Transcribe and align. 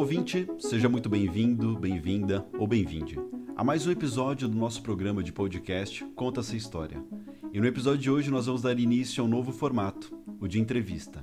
ouvinte, 0.00 0.48
seja 0.58 0.88
muito 0.88 1.10
bem-vindo, 1.10 1.76
bem-vinda 1.76 2.46
ou 2.58 2.66
bem-vinde 2.66 3.20
a 3.54 3.62
mais 3.62 3.86
um 3.86 3.90
episódio 3.90 4.48
do 4.48 4.56
nosso 4.56 4.82
programa 4.82 5.22
de 5.22 5.30
podcast 5.30 6.02
Conta 6.16 6.40
essa 6.40 6.56
História. 6.56 7.04
E 7.52 7.60
no 7.60 7.66
episódio 7.66 8.00
de 8.00 8.10
hoje 8.10 8.30
nós 8.30 8.46
vamos 8.46 8.62
dar 8.62 8.78
início 8.78 9.22
a 9.22 9.26
um 9.26 9.28
novo 9.28 9.52
formato, 9.52 10.10
o 10.40 10.48
de 10.48 10.58
entrevista. 10.58 11.22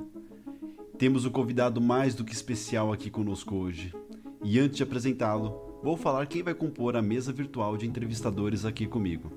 Temos 0.95 1.25
um 1.25 1.31
convidado 1.31 1.81
mais 1.81 2.13
do 2.13 2.23
que 2.23 2.33
especial 2.33 2.93
aqui 2.93 3.09
conosco 3.09 3.55
hoje. 3.55 3.91
E 4.43 4.59
antes 4.59 4.77
de 4.77 4.83
apresentá-lo, 4.83 5.79
vou 5.83 5.97
falar 5.97 6.27
quem 6.27 6.43
vai 6.43 6.53
compor 6.53 6.95
a 6.95 7.01
mesa 7.01 7.33
virtual 7.33 7.77
de 7.77 7.87
entrevistadores 7.87 8.63
aqui 8.63 8.85
comigo. 8.85 9.31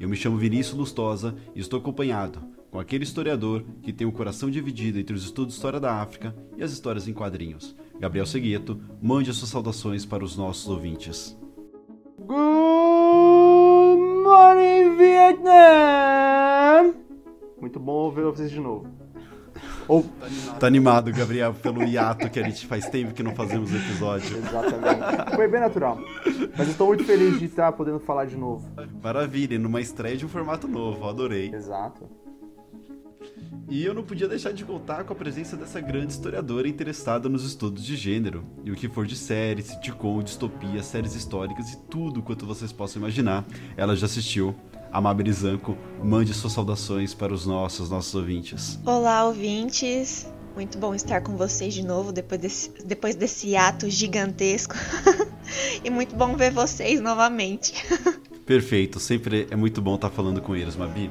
Eu 0.00 0.08
me 0.08 0.16
chamo 0.16 0.38
Vinícius 0.38 0.78
Lustosa 0.78 1.36
e 1.54 1.60
estou 1.60 1.78
acompanhado 1.78 2.40
com 2.70 2.80
aquele 2.80 3.04
historiador 3.04 3.64
que 3.82 3.92
tem 3.92 4.06
o 4.06 4.12
coração 4.12 4.50
dividido 4.50 4.98
entre 4.98 5.14
os 5.14 5.24
estudos 5.24 5.52
de 5.52 5.58
história 5.58 5.78
da 5.78 6.00
África 6.00 6.34
e 6.56 6.62
as 6.62 6.72
histórias 6.72 7.06
em 7.06 7.12
quadrinhos. 7.12 7.76
Gabriel 7.98 8.26
Segueto, 8.26 8.80
mande 9.02 9.30
as 9.30 9.36
suas 9.36 9.50
saudações 9.50 10.06
para 10.06 10.24
os 10.24 10.36
nossos 10.36 10.68
ouvintes. 10.68 11.36
Good 12.18 12.36
morning, 14.22 14.96
Vietnam! 14.96 16.94
Muito 17.60 17.80
bom 17.80 18.10
ver 18.10 18.24
vocês 18.24 18.52
de 18.52 18.60
novo. 18.60 18.86
Ou... 19.88 20.04
Tá 20.60 20.66
animado, 20.68 21.10
Gabriel, 21.12 21.54
pelo 21.54 21.82
hiato 21.82 22.30
que 22.30 22.38
a 22.38 22.42
gente 22.44 22.66
faz 22.66 22.88
tempo 22.88 23.14
que 23.14 23.22
não 23.22 23.34
fazemos 23.34 23.74
episódio. 23.74 24.36
Exatamente. 24.36 25.34
Foi 25.34 25.48
bem 25.48 25.60
natural. 25.60 25.98
Mas 26.56 26.68
estou 26.68 26.88
muito 26.88 27.04
feliz 27.04 27.38
de 27.38 27.46
estar 27.46 27.72
podendo 27.72 27.98
falar 27.98 28.26
de 28.26 28.36
novo. 28.36 28.68
Maravilha, 29.02 29.58
numa 29.58 29.80
estreia 29.80 30.16
de 30.16 30.24
um 30.24 30.28
formato 30.28 30.68
novo, 30.68 31.08
adorei. 31.08 31.50
Exato. 31.52 32.06
E 33.70 33.84
eu 33.84 33.92
não 33.92 34.02
podia 34.02 34.26
deixar 34.26 34.50
de 34.50 34.64
contar 34.64 35.04
com 35.04 35.12
a 35.12 35.16
presença 35.16 35.54
dessa 35.54 35.78
grande 35.78 36.12
historiadora 36.12 36.66
interessada 36.66 37.28
nos 37.28 37.44
estudos 37.44 37.84
de 37.84 37.96
gênero, 37.96 38.42
e 38.64 38.70
o 38.70 38.74
que 38.74 38.88
for 38.88 39.06
de 39.06 39.14
séries, 39.14 39.66
sitcom, 39.66 40.22
distopia, 40.22 40.82
séries 40.82 41.14
históricas 41.14 41.74
e 41.74 41.76
tudo 41.76 42.22
quanto 42.22 42.46
vocês 42.46 42.72
possam 42.72 43.02
imaginar, 43.02 43.44
ela 43.76 43.94
já 43.94 44.06
assistiu. 44.06 44.54
Amabile 44.90 45.30
Zanco, 45.30 45.76
mande 46.02 46.32
suas 46.32 46.54
saudações 46.54 47.12
para 47.12 47.34
os 47.34 47.44
nossos, 47.44 47.90
nossos 47.90 48.14
ouvintes. 48.14 48.80
Olá, 48.86 49.26
ouvintes! 49.26 50.26
Muito 50.54 50.78
bom 50.78 50.94
estar 50.94 51.20
com 51.20 51.36
vocês 51.36 51.74
de 51.74 51.84
novo 51.84 52.10
depois 52.10 52.40
desse, 52.40 52.72
depois 52.86 53.14
desse 53.14 53.54
ato 53.54 53.90
gigantesco. 53.90 54.74
e 55.84 55.90
muito 55.90 56.16
bom 56.16 56.34
ver 56.34 56.52
vocês 56.52 57.02
novamente. 57.02 57.74
Perfeito, 58.46 58.98
sempre 58.98 59.46
é 59.50 59.56
muito 59.56 59.82
bom 59.82 59.96
estar 59.96 60.08
falando 60.08 60.40
com 60.40 60.56
eles, 60.56 60.74
Mabi. 60.74 61.10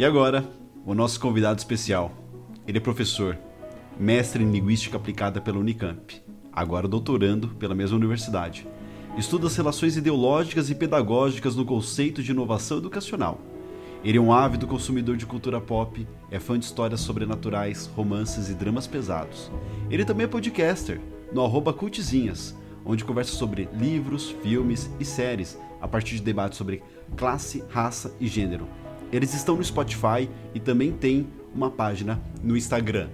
E 0.00 0.04
agora, 0.04 0.44
o 0.86 0.94
nosso 0.94 1.18
convidado 1.18 1.58
especial. 1.58 2.12
Ele 2.64 2.78
é 2.78 2.80
professor, 2.80 3.36
mestre 3.98 4.44
em 4.44 4.52
linguística 4.52 4.96
aplicada 4.96 5.40
pela 5.40 5.58
Unicamp, 5.58 6.22
agora 6.52 6.86
doutorando 6.86 7.48
pela 7.48 7.74
mesma 7.74 7.96
universidade. 7.96 8.68
Estuda 9.18 9.48
as 9.48 9.56
relações 9.56 9.96
ideológicas 9.96 10.70
e 10.70 10.76
pedagógicas 10.76 11.56
no 11.56 11.64
conceito 11.64 12.22
de 12.22 12.30
inovação 12.30 12.78
educacional. 12.78 13.40
Ele 14.04 14.18
é 14.18 14.20
um 14.20 14.32
ávido 14.32 14.68
consumidor 14.68 15.16
de 15.16 15.26
cultura 15.26 15.60
pop, 15.60 16.06
é 16.30 16.38
fã 16.38 16.56
de 16.56 16.66
histórias 16.66 17.00
sobrenaturais, 17.00 17.86
romances 17.86 18.48
e 18.48 18.54
dramas 18.54 18.86
pesados. 18.86 19.50
Ele 19.90 20.04
também 20.04 20.26
é 20.26 20.28
podcaster, 20.28 21.00
no 21.32 21.42
arroba 21.42 21.72
Cultizinhas, 21.72 22.54
onde 22.84 23.04
conversa 23.04 23.32
sobre 23.32 23.68
livros, 23.76 24.30
filmes 24.40 24.88
e 25.00 25.04
séries, 25.04 25.58
a 25.80 25.88
partir 25.88 26.14
de 26.14 26.22
debates 26.22 26.56
sobre 26.56 26.80
classe, 27.16 27.64
raça 27.70 28.14
e 28.20 28.28
gênero. 28.28 28.68
Eles 29.12 29.34
estão 29.34 29.56
no 29.56 29.64
Spotify 29.64 30.28
e 30.54 30.60
também 30.60 30.92
tem 30.92 31.26
uma 31.54 31.70
página 31.70 32.20
no 32.42 32.56
Instagram. 32.56 33.08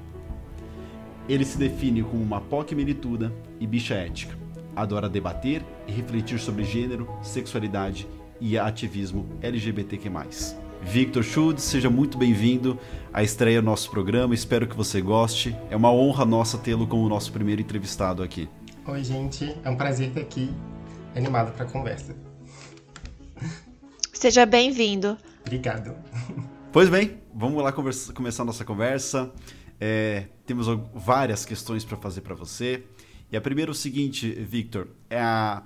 Ele 1.29 1.45
se 1.45 1.57
define 1.57 2.03
como 2.03 2.23
uma 2.23 2.41
POC 2.41 2.75
milituda 2.75 3.33
e 3.61 3.67
bicha 3.67 3.95
ética. 3.95 4.37
Adora 4.75 5.09
debater 5.09 5.63
e 5.87 5.93
refletir 5.93 6.39
sobre 6.39 6.65
gênero, 6.65 7.09
sexualidade 7.23 8.09
e 8.41 8.59
ativismo 8.59 9.29
LGBTQ+. 9.41 10.11
Victor 10.83 11.23
Schultz, 11.23 11.63
seja 11.63 11.89
muito 11.89 12.19
bem-vindo 12.19 12.77
à 13.13 13.23
estreia 13.23 13.63
do 13.63 13.67
nosso 13.67 13.89
programa. 13.91 14.35
Espero 14.35 14.67
que 14.67 14.77
você 14.77 15.01
goste. 15.01 15.57
É 15.71 15.77
uma 15.77 15.93
honra 15.93 16.25
nossa 16.25 16.59
tê-lo 16.59 16.89
como 16.89 17.09
nosso 17.09 17.31
primeiro 17.33 17.61
entrevistado 17.63 18.23
aqui. 18.23 18.49
Oi, 18.85 19.05
gente. 19.05 19.55
É 19.63 19.71
um 19.71 19.77
prazer 19.77 20.09
estar 20.09 20.21
aqui, 20.21 20.51
animado 21.15 21.53
para 21.53 21.65
a 21.65 21.69
conversa. 21.69 22.17
Seja 24.13 24.45
bem-vindo. 24.45 25.17
Obrigado. 25.43 25.95
Pois 26.73 26.89
bem, 26.89 27.19
vamos 27.35 27.63
lá 27.63 27.71
conversa, 27.71 28.13
começar 28.15 28.45
a 28.45 28.47
nossa 28.47 28.65
conversa. 28.65 29.31
É, 29.79 30.29
temos 30.47 30.67
várias 30.95 31.45
questões 31.45 31.85
para 31.85 31.99
fazer 31.99 32.23
para 32.23 32.35
você. 32.35 32.83
E 33.31 33.37
a 33.37 33.41
primeira 33.41 33.71
é 33.71 33.73
o 33.73 33.75
seguinte, 33.75 34.31
Victor, 34.31 34.89
é 35.11 35.21
a, 35.21 35.63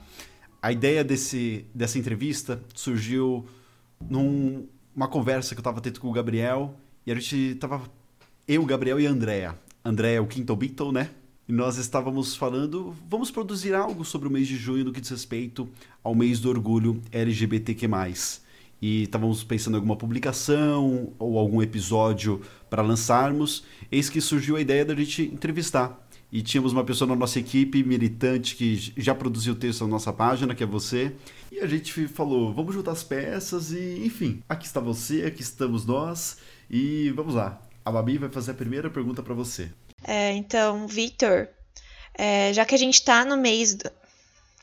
a 0.60 0.72
ideia 0.72 1.04
desse, 1.04 1.65
dessa 1.75 1.98
entrevista 1.98 2.60
surgiu 2.75 3.47
numa 4.00 4.66
num, 4.97 5.09
conversa 5.09 5.54
que 5.54 5.59
eu 5.59 5.62
estava 5.62 5.81
tendo 5.81 6.00
com 6.00 6.09
o 6.09 6.12
Gabriel, 6.12 6.75
e 7.06 7.12
a 7.12 7.15
gente 7.15 7.36
estava 7.36 7.82
eu, 8.48 8.65
Gabriel 8.65 8.98
e 8.98 9.06
a. 9.06 9.54
Andrea 9.84 10.16
é 10.16 10.20
o 10.20 10.26
Quinto 10.26 10.56
Beatle, 10.56 10.92
né? 10.92 11.10
E 11.48 11.53
nós 11.53 11.76
estávamos 11.76 12.34
falando, 12.34 12.97
vamos 13.09 13.31
produzir 13.31 13.75
algo 13.75 14.04
sobre 14.04 14.26
o 14.26 14.31
mês 14.31 14.48
de 14.48 14.56
junho 14.56 14.84
no 14.84 14.92
que 14.92 15.00
diz 15.00 15.10
respeito 15.10 15.69
ao 16.03 16.15
mês 16.15 16.41
do 16.41 16.48
orgulho 16.48 17.00
LGBTQ+ 17.12 17.86
e 18.81 19.04
estávamos 19.04 19.42
pensando 19.42 19.75
em 19.75 19.76
alguma 19.76 19.97
publicação 19.97 21.12
ou 21.19 21.38
algum 21.38 21.62
episódio 21.62 22.42
para 22.69 22.82
lançarmos, 22.82 23.64
eis 23.91 24.10
que 24.10 24.20
surgiu 24.20 24.56
a 24.56 24.60
ideia 24.60 24.84
da 24.84 24.94
gente 24.94 25.22
entrevistar. 25.22 26.03
E 26.31 26.42
tínhamos 26.42 26.72
uma 26.72 26.84
pessoa 26.84 27.09
na 27.09 27.15
nossa 27.15 27.38
equipe, 27.38 27.82
militante, 27.84 28.56
que 28.56 28.92
já 28.97 29.15
produziu 29.15 29.53
o 29.53 29.56
texto 29.56 29.82
na 29.82 29.88
nossa 29.88 30.12
página, 30.12 30.54
que 30.54 30.62
é 30.62 30.66
você. 30.66 31.15
E 31.50 31.60
a 31.60 31.66
gente 31.66 32.09
falou, 32.09 32.53
vamos 32.53 32.75
juntar 32.75 32.92
as 32.92 33.04
peças 33.04 33.70
e, 33.70 34.04
enfim, 34.04 34.42
aqui 34.48 34.66
está 34.66 34.81
você, 34.81 35.22
aqui 35.22 35.41
estamos 35.41 35.86
nós. 35.86 36.38
E 36.69 37.10
vamos 37.10 37.34
lá. 37.34 37.62
A 37.84 37.92
Babi 37.92 38.19
vai 38.19 38.28
fazer 38.28 38.50
a 38.50 38.54
primeira 38.54 38.91
pergunta 38.91 39.22
para 39.22 39.34
você. 39.34 39.70
É, 40.04 40.32
então, 40.32 40.88
Victor, 40.88 41.48
é, 42.19 42.53
já 42.53 42.65
que 42.65 42.75
a 42.75 42.78
gente 42.78 42.94
está 42.94 43.25
no 43.25 43.36
mês 43.36 43.75
do, 43.75 43.88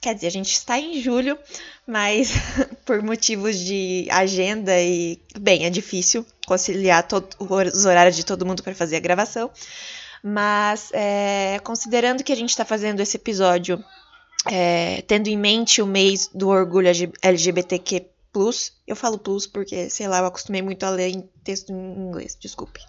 Quer 0.03 0.15
dizer, 0.15 0.27
a 0.27 0.31
gente 0.31 0.51
está 0.51 0.77
em 0.77 1.01
julho, 1.01 1.39
mas 1.87 2.33
por 2.85 3.01
motivos 3.01 3.57
de 3.57 4.07
agenda 4.11 4.79
e. 4.79 5.19
Bem, 5.39 5.65
é 5.65 5.69
difícil 5.69 6.25
conciliar 6.45 7.07
os 7.39 7.85
horários 7.85 8.15
de 8.15 8.25
todo 8.25 8.45
mundo 8.45 8.63
para 8.63 8.75
fazer 8.75 8.97
a 8.97 8.99
gravação. 8.99 9.49
Mas, 10.23 10.89
é, 10.93 11.59
considerando 11.63 12.23
que 12.23 12.31
a 12.31 12.35
gente 12.35 12.51
está 12.51 12.63
fazendo 12.63 13.01
esse 13.01 13.17
episódio 13.17 13.83
é, 14.45 15.01
tendo 15.07 15.27
em 15.27 15.37
mente 15.37 15.81
o 15.81 15.85
mês 15.85 16.29
do 16.33 16.49
orgulho 16.49 16.89
LGBTQ, 17.21 18.07
eu 18.87 18.95
falo 18.95 19.19
plus 19.19 19.45
porque, 19.45 19.89
sei 19.89 20.07
lá, 20.07 20.19
eu 20.19 20.25
acostumei 20.25 20.61
muito 20.61 20.83
a 20.83 20.89
ler 20.89 21.09
em 21.09 21.29
texto 21.43 21.71
em 21.71 21.75
inglês, 21.75 22.35
desculpe. 22.39 22.79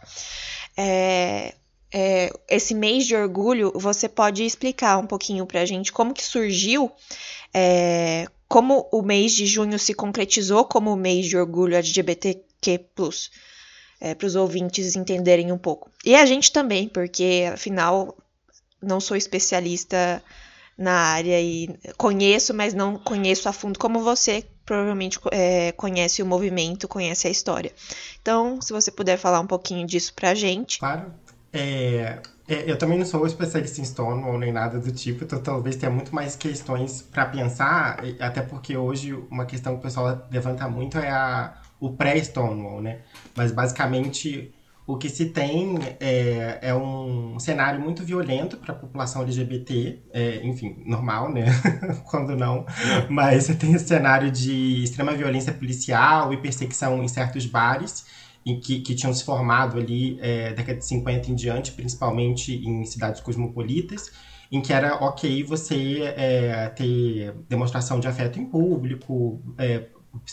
É, 0.77 1.55
é, 1.93 2.33
esse 2.49 2.75
mês 2.75 3.07
de 3.07 3.15
orgulho, 3.15 3.73
você 3.75 4.09
pode 4.09 4.43
explicar 4.45 4.99
um 4.99 5.07
pouquinho 5.07 5.45
para 5.45 5.61
a 5.61 5.67
gente 5.67 5.93
como 5.93 6.15
que 6.15 6.25
surgiu, 6.25 6.91
é, 7.53 8.27
como 8.49 8.89
o 8.93 9.03
mês 9.03 9.33
de 9.33 9.47
junho 9.47 9.79
se 9.79 9.95
concretizou 9.95 10.65
como 10.65 10.93
o 10.93 10.97
mês 10.97 11.27
de 11.27 11.37
orgulho 11.37 11.77
LGBTQ+, 11.77 12.81
é, 14.01 14.15
para 14.15 14.27
os 14.27 14.37
ouvintes 14.37 14.97
entenderem 14.97 15.51
um 15.51 15.59
pouco. 15.59 15.91
E 16.05 16.15
a 16.15 16.27
gente 16.27 16.53
também, 16.53 16.89
porque 16.89 17.51
afinal 17.53 18.17
não 18.83 19.01
sou 19.01 19.17
especialista 19.17 20.23
na 20.77 20.93
área 20.93 21.41
e 21.41 21.69
conheço, 21.97 22.53
mas 22.53 22.75
não 22.75 22.99
conheço 22.99 23.49
a 23.49 23.53
fundo 23.53 23.79
como 23.79 24.01
você 24.01 24.45
provavelmente 24.65 25.19
é, 25.31 25.73
conhece 25.73 26.23
o 26.23 26.27
movimento, 26.27 26.89
conhece 26.89 27.29
a 27.29 27.31
história. 27.31 27.73
Então, 28.21 28.61
se 28.61 28.73
você 28.73 28.91
puder 28.91 29.19
falar 29.19 29.41
um 29.41 29.47
pouquinho 29.47 29.87
disso 29.87 30.13
pra 30.15 30.35
gente. 30.35 30.79
Claro. 30.79 31.13
É, 31.55 32.21
é, 32.49 32.69
eu 32.71 32.77
também 32.77 32.99
não 32.99 33.07
sou 33.07 33.25
especialista 33.27 33.81
em 33.81 33.85
Stonewall 33.85 34.37
nem 34.37 34.53
nada 34.53 34.81
do 34.81 34.91
tipo, 34.91 35.23
então 35.23 35.41
talvez 35.41 35.77
tenha 35.77 35.91
muito 35.91 36.13
mais 36.13 36.35
questões 36.35 37.01
para 37.01 37.27
pensar, 37.27 38.01
até 38.21 38.43
porque 38.43 38.77
hoje 38.77 39.13
uma 39.31 39.47
questão 39.47 39.75
que 39.75 39.79
o 39.79 39.83
pessoal 39.83 40.27
levanta 40.33 40.69
muito 40.69 40.99
é 40.99 41.11
a, 41.11 41.55
o 41.79 41.93
pré-Stonewall, 41.93 42.83
né? 42.83 43.03
Mas 43.37 43.53
basicamente 43.53 44.53
o 44.87 44.99
que 44.99 45.09
se 45.09 45.27
tem 45.27 45.79
é, 46.01 46.59
é 46.61 46.75
um 46.75 47.39
cenário 47.39 47.81
muito 47.81 48.03
violento 48.05 48.57
para 48.57 48.73
a 48.75 48.77
população 48.77 49.23
LGBT, 49.23 50.03
é, 50.13 50.45
enfim, 50.45 50.83
normal, 50.85 51.33
né? 51.33 51.47
Quando 52.11 52.37
não. 52.37 52.67
Mas 53.09 53.45
você 53.45 53.55
tem 53.55 53.73
esse 53.75 53.87
cenário 53.87 54.31
de 54.31 54.83
extrema 54.83 55.13
violência 55.13 55.53
policial 55.55 56.33
e 56.33 56.37
perseguição 56.37 57.03
em 57.03 57.09
certos 57.09 57.47
bares 57.47 58.05
em 58.45 58.59
que, 58.61 58.81
que 58.81 58.95
tinham 58.95 59.13
se 59.13 59.25
formado 59.25 59.79
ali 59.79 60.19
é, 60.21 60.53
década 60.53 60.79
de 60.79 60.87
50 60.87 61.31
em 61.31 61.35
diante, 61.35 61.73
principalmente 61.73 62.55
em 62.55 62.85
cidades 62.85 63.21
cosmopolitas, 63.21 64.11
em 64.53 64.61
que 64.61 64.73
era 64.73 64.97
ok 64.97 65.43
você 65.43 66.15
é, 66.17 66.69
ter 66.69 67.35
demonstração 67.49 67.99
de 67.99 68.07
afeto 68.07 68.39
em 68.39 68.45
público, 68.45 69.41
é, 69.59 69.87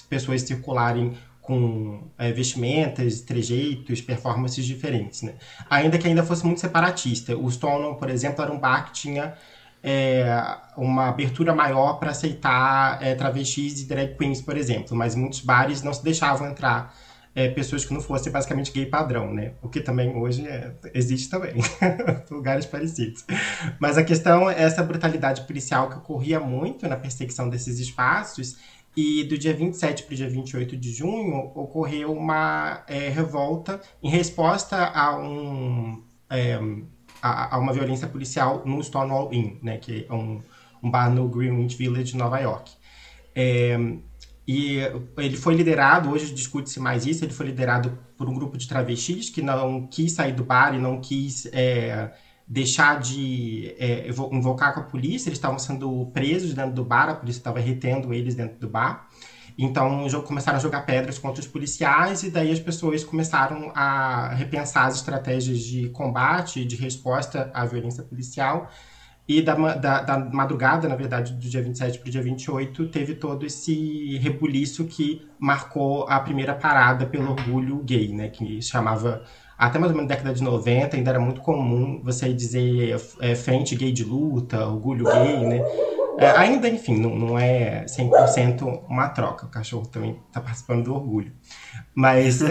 pessoas 0.10 0.42
circularem 0.42 1.14
com 1.42 2.04
é, 2.18 2.32
vestimentas, 2.32 3.22
trejeitos, 3.22 4.00
performances 4.00 4.64
diferentes, 4.64 5.24
né? 5.24 5.36
Ainda 5.70 5.98
que 5.98 6.08
ainda 6.08 6.24
fosse 6.24 6.46
muito 6.46 6.62
separatista. 6.62 7.36
O 7.36 7.50
Stonewall, 7.50 7.96
por 7.96 8.10
exemplo, 8.10 8.44
era 8.44 8.52
um 8.52 8.60
bar 8.60 8.86
que 8.86 8.94
tinha 8.94 9.34
é, 9.82 10.26
uma 10.78 11.10
abertura 11.10 11.54
maior 11.54 11.94
para 11.94 12.12
aceitar 12.12 13.02
é, 13.02 13.16
travestis 13.16 13.82
e 13.82 13.88
drag 13.88 14.16
queens, 14.16 14.42
por 14.42 14.56
exemplo, 14.56 14.96
mas 14.96 15.16
muitos 15.16 15.42
bares 15.42 15.82
não 15.82 15.94
se 15.94 16.04
deixavam 16.04 16.48
entrar 16.48 16.94
é, 17.34 17.50
pessoas 17.50 17.86
que 17.86 17.94
não 17.94 18.02
fossem 18.02 18.32
basicamente 18.32 18.72
gay 18.72 18.86
padrão, 18.86 19.34
né? 19.34 19.54
O 19.62 19.70
que 19.70 19.80
também 19.80 20.16
hoje 20.16 20.46
é, 20.48 20.74
existe 20.94 21.30
também, 21.30 21.54
lugares 22.30 22.66
parecidos. 22.66 23.26
Mas 23.80 23.98
a 23.98 24.04
questão 24.04 24.50
é 24.50 24.62
essa 24.62 24.84
brutalidade 24.84 25.42
policial 25.44 25.90
que 25.90 25.98
ocorria 25.98 26.40
muito 26.40 26.88
na 26.88 26.98
perseguição 26.98 27.50
desses 27.50 27.80
espaços 27.80 28.58
e 28.96 29.24
do 29.24 29.38
dia 29.38 29.54
27 29.54 30.04
para 30.04 30.14
o 30.14 30.16
dia 30.16 30.30
28 30.30 30.76
de 30.76 30.92
junho 30.92 31.52
ocorreu 31.56 32.12
uma 32.12 32.84
é, 32.88 33.08
revolta 33.08 33.80
em 34.04 34.10
resposta 34.10 34.76
a, 34.88 35.18
um, 35.18 36.04
é, 36.30 36.60
a, 37.22 37.56
a, 37.56 37.60
uma 37.60 37.72
violência 37.72 38.08
policial 38.08 38.64
no 38.66 38.84
Stonewall 38.84 39.34
Inn, 39.34 39.58
né, 39.62 39.78
que 39.78 40.06
é 40.10 40.14
um, 40.14 40.42
um 40.84 40.92
bar 40.92 41.10
no 41.10 41.30
Greenwich 41.30 41.78
Village, 41.78 42.18
Nova 42.18 42.40
York. 42.40 42.74
É, 43.34 43.78
e 44.48 44.80
ele 45.18 45.38
foi 45.38 45.54
liderado, 45.54 46.10
hoje 46.10 46.34
discute-se 46.34 46.80
mais 46.80 47.06
isso, 47.06 47.24
ele 47.24 47.34
foi 47.34 47.46
liderado 47.48 47.98
por 48.18 48.28
um 48.28 48.34
grupo 48.34 48.58
de 48.58 48.68
travestis 48.68 49.30
que 49.30 49.42
não 49.42 49.88
quis 49.88 50.14
sair 50.14 50.34
do 50.34 50.44
bar 50.44 50.74
e 50.74 50.80
não 50.80 51.00
quis 51.00 51.46
é, 51.54 52.10
deixar 52.48 53.00
de 53.00 53.74
é, 53.78 54.10
invocar 54.32 54.74
com 54.74 54.80
a 54.80 54.84
polícia, 54.84 55.30
eles 55.30 55.38
estavam 55.38 55.60
sendo 55.60 56.08
presos 56.08 56.54
dentro 56.54 56.74
do 56.74 56.84
bar, 56.84 57.10
a 57.10 57.16
polícia 57.16 57.40
estava 57.40 57.60
retendo 57.60 58.14
eles 58.14 58.36
dentro 58.36 58.60
do 58.60 58.68
bar. 58.68 59.08
Então 59.58 60.08
começaram 60.24 60.58
a 60.58 60.62
jogar 60.62 60.82
pedras 60.82 61.18
contra 61.20 61.42
os 61.42 61.48
policiais 61.48 62.24
e 62.24 62.30
daí 62.30 62.52
as 62.52 62.60
pessoas 62.60 63.04
começaram 63.04 63.72
a 63.76 64.34
repensar 64.34 64.86
as 64.86 64.96
estratégias 64.96 65.60
de 65.60 65.90
combate, 65.90 66.66
de 66.66 66.76
resposta 66.76 67.50
à 67.54 67.66
violência 67.66 68.04
policial 68.04 68.70
e 69.28 69.42
da, 69.42 69.56
da, 69.76 70.02
da, 70.02 70.20
madrugada, 70.20 70.88
na 70.90 70.96
verdade, 70.96 71.34
do 71.34 71.40
dia 71.40 71.62
27 71.62 72.00
para 72.00 72.08
o 72.08 72.12
dia 72.12 72.22
28, 72.22 72.88
teve 72.88 73.16
todo 73.16 73.46
esse 73.46 74.18
rebuliço 74.18 74.86
que 74.86 75.26
marcou 75.40 76.06
a 76.10 76.20
primeira 76.20 76.54
parada 76.54 77.06
pelo 77.06 77.32
orgulho 77.32 77.78
gay, 77.84 78.12
né? 78.12 78.30
Que 78.30 78.62
chamava, 78.62 79.24
até 79.58 79.80
mais 79.80 79.92
ou 79.92 79.98
menos 79.98 80.10
na 80.10 80.16
década 80.16 80.36
de 80.36 80.44
90, 80.44 80.98
ainda 80.98 81.12
era 81.12 81.20
muito 81.20 81.40
comum 81.42 82.02
você 82.04 82.34
dizer 82.34 83.00
é, 83.22 83.36
frente 83.36 83.76
gay 83.76 83.92
de 83.92 84.04
luta, 84.04 84.68
orgulho 84.68 85.06
gay, 85.06 85.46
né? 85.46 85.62
É, 86.18 86.30
ainda, 86.32 86.68
enfim, 86.68 87.00
não, 87.00 87.16
não 87.16 87.40
é 87.40 87.86
100% 87.86 88.84
uma 88.90 89.08
troca. 89.10 89.46
O 89.46 89.50
cachorro 89.50 89.86
também 89.86 90.20
está 90.28 90.42
participando 90.42 90.86
do 90.86 90.94
orgulho. 90.94 91.32
Mas, 91.96 92.42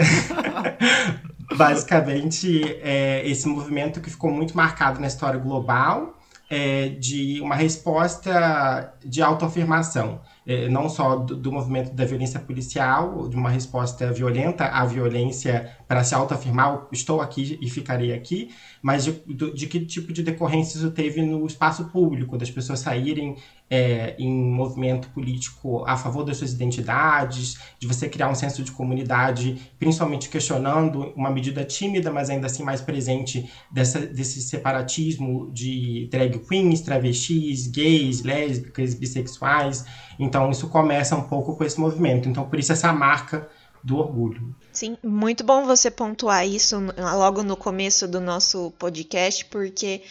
basicamente, 1.55 2.79
é, 2.81 3.21
esse 3.27 3.47
movimento 3.47 4.01
que 4.01 4.09
ficou 4.09 4.31
muito 4.31 4.57
marcado 4.57 4.99
na 4.99 5.07
história 5.07 5.39
global 5.39 6.17
é, 6.51 6.89
de 6.89 7.39
uma 7.39 7.55
resposta 7.55 8.93
de 9.05 9.21
autoafirmação, 9.21 10.19
é, 10.45 10.67
não 10.67 10.89
só 10.89 11.15
do, 11.15 11.33
do, 11.37 11.49
movimento 11.49 11.93
da 11.93 12.03
violência 12.03 12.41
policial, 12.41 13.29
de 13.29 13.37
uma 13.37 13.49
resposta 13.49 14.11
violenta 14.11 14.65
à 14.65 14.85
violência 14.85 15.71
para 15.91 16.05
se 16.05 16.15
autoafirmar, 16.15 16.87
estou 16.89 17.19
aqui 17.19 17.59
e 17.61 17.69
ficarei 17.69 18.13
aqui, 18.13 18.49
mas 18.81 19.03
de, 19.03 19.11
de, 19.53 19.67
que 19.67 19.81
tipo 19.81 20.13
de 20.13 20.23
decorrência 20.23 20.77
isso 20.77 20.89
teve 20.91 21.21
no 21.21 21.45
espaço 21.45 21.83
público, 21.89 22.37
das 22.37 22.49
pessoas 22.49 22.79
saírem 22.79 23.35
é, 23.69 24.15
em 24.17 24.31
movimento 24.31 25.09
político 25.09 25.83
a 25.85 25.97
favor 25.97 26.23
das 26.23 26.37
suas 26.37 26.53
identidades, 26.53 27.59
de 27.77 27.87
você 27.87 28.07
criar 28.07 28.29
um 28.29 28.35
senso 28.35 28.63
de 28.63 28.71
comunidade, 28.71 29.59
principalmente 29.77 30.29
questionando 30.29 31.11
uma 31.13 31.29
medida 31.29 31.65
tímida, 31.65 32.09
mas 32.09 32.29
ainda 32.29 32.47
assim 32.47 32.63
mais 32.63 32.79
presente 32.79 33.51
dessa, 33.69 33.99
desse 33.99 34.41
separatismo 34.41 35.51
de 35.51 36.07
drag 36.09 36.39
queens, 36.39 36.79
travestis, 36.79 37.67
gays, 37.67 38.23
lésbicas, 38.23 38.93
bissexuais. 38.93 39.83
Então 40.17 40.49
isso 40.51 40.69
começa 40.69 41.17
um 41.17 41.23
pouco 41.23 41.53
com 41.57 41.65
esse 41.65 41.77
movimento. 41.77 42.29
Então 42.29 42.45
por 42.45 42.57
isso 42.57 42.71
essa 42.71 42.93
marca 42.93 43.49
do 43.83 43.97
orgulho. 43.97 44.55
Sim, 44.71 44.97
muito 45.03 45.43
bom 45.43 45.65
você 45.65 45.89
pontuar 45.91 46.47
isso 46.47 46.77
logo 46.97 47.43
no 47.43 47.57
começo 47.57 48.07
do 48.07 48.21
nosso 48.21 48.71
podcast, 48.77 49.45
porque 49.45 50.01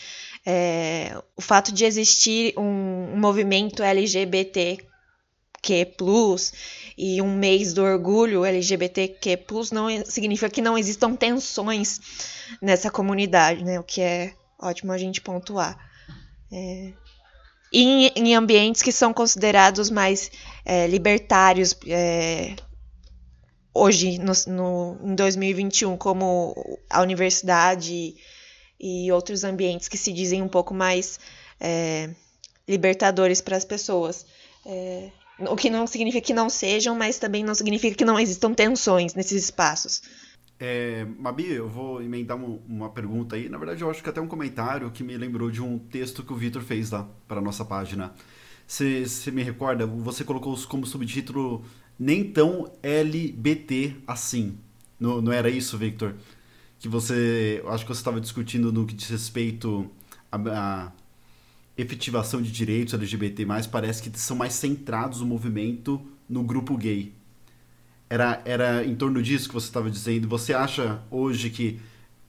é, 0.45 1.17
o 1.37 1.43
fato 1.43 1.73
de 1.73 1.85
existir 1.85 2.55
um, 2.59 3.17
movimento 3.17 3.83
LGBTQ+, 3.83 4.87
e 6.97 7.23
um 7.23 7.35
mês 7.37 7.73
do 7.73 7.83
orgulho 7.83 8.45
LGBTQ+, 8.45 9.39
não 9.73 9.89
significa 10.05 10.51
que 10.51 10.63
não 10.63 10.77
existam 10.77 11.15
tensões 11.15 12.01
nessa 12.61 12.91
comunidade, 12.91 13.65
né? 13.65 13.79
O 13.79 13.85
que 13.85 14.01
é 14.01 14.35
ótimo 14.61 14.93
a 14.93 14.99
gente 14.99 15.21
pontuar. 15.21 15.79
É, 16.53 16.93
em, 17.73 18.11
em 18.17 18.35
ambientes 18.35 18.83
que 18.83 18.91
são 18.91 19.13
considerados 19.15 19.91
mais 19.91 20.31
é, 20.65 20.87
libertários, 20.87 21.77
é, 21.87 22.57
hoje, 23.75 24.19
no, 24.19 24.33
no, 24.47 25.13
em 25.13 25.15
2021, 25.15 25.97
como 25.97 26.55
a 26.89 27.01
universidade 27.03 28.15
e 28.79 29.13
outros 29.13 29.45
ambientes 29.45 29.89
que 29.89 29.99
se 29.99 30.13
dizem 30.13 30.43
um 30.43 30.49
pouco 30.49 30.73
mais 30.73 31.21
é, 31.61 32.11
libertadores 32.67 33.41
para 33.41 33.57
as 33.57 33.65
pessoas. 33.65 34.27
É, 34.65 35.11
o 35.39 35.57
que 35.57 35.71
não 35.71 35.87
significa 35.87 36.27
que 36.27 36.35
não 36.35 36.51
sejam, 36.51 36.95
mas 36.95 37.19
também 37.19 37.43
não 37.43 37.55
significa 37.55 37.97
que 37.97 38.05
não 38.05 38.19
existam 38.19 38.53
tensões 38.53 39.15
nesses 39.15 39.45
espaços. 39.45 40.03
É, 40.59 41.07
Mabi, 41.19 41.51
eu 41.53 41.69
vou 41.69 42.03
emendar 42.03 42.37
uma 42.37 42.91
pergunta 42.91 43.37
aí. 43.37 43.49
Na 43.49 43.57
verdade, 43.57 43.83
eu 43.83 43.91
acho 43.91 44.03
que 44.03 44.11
até 44.11 44.21
um 44.21 44.29
comentário 44.29 44.91
que 44.91 45.03
me 45.03 45.17
lembrou 45.17 45.51
de 45.51 45.63
um 45.63 45.79
texto 45.79 46.23
que 46.23 46.33
o 46.33 46.37
Vitor 46.37 46.63
fez 46.63 46.91
lá 46.91 47.09
para 47.27 47.41
nossa 47.41 47.65
página. 47.65 48.15
Você 48.67 49.31
me 49.33 49.43
recorda? 49.43 49.87
Você 49.87 50.23
colocou 50.23 50.57
como 50.69 50.87
subtítulo 50.87 51.65
nem 52.01 52.25
tão 52.25 52.73
LBT 52.83 53.97
assim. 54.07 54.57
Não, 54.99 55.21
não 55.21 55.31
era 55.31 55.51
isso, 55.51 55.77
Victor? 55.77 56.15
Que 56.79 56.89
você. 56.89 57.63
Acho 57.67 57.85
que 57.85 57.95
você 57.95 58.01
estava 58.01 58.19
discutindo 58.19 58.73
no 58.73 58.87
que 58.87 58.95
diz 58.95 59.11
respeito 59.11 59.91
à, 60.33 60.91
efetivação 61.77 62.41
de 62.41 62.51
direitos 62.51 62.95
LGBT, 62.95 63.47
parece 63.71 64.03
que 64.03 64.19
são 64.19 64.37
mais 64.37 64.55
centrados 64.55 65.21
o 65.21 65.27
movimento 65.27 66.01
no 66.29 66.43
grupo 66.43 66.77
gay. 66.77 67.13
Era, 68.09 68.43
era 68.45 68.85
em 68.85 68.95
torno 68.95 69.23
disso 69.23 69.49
que 69.49 69.55
você 69.55 69.67
estava 69.67 69.91
dizendo. 69.91 70.27
Você 70.27 70.55
acha 70.55 71.03
hoje 71.11 71.51
que. 71.51 71.79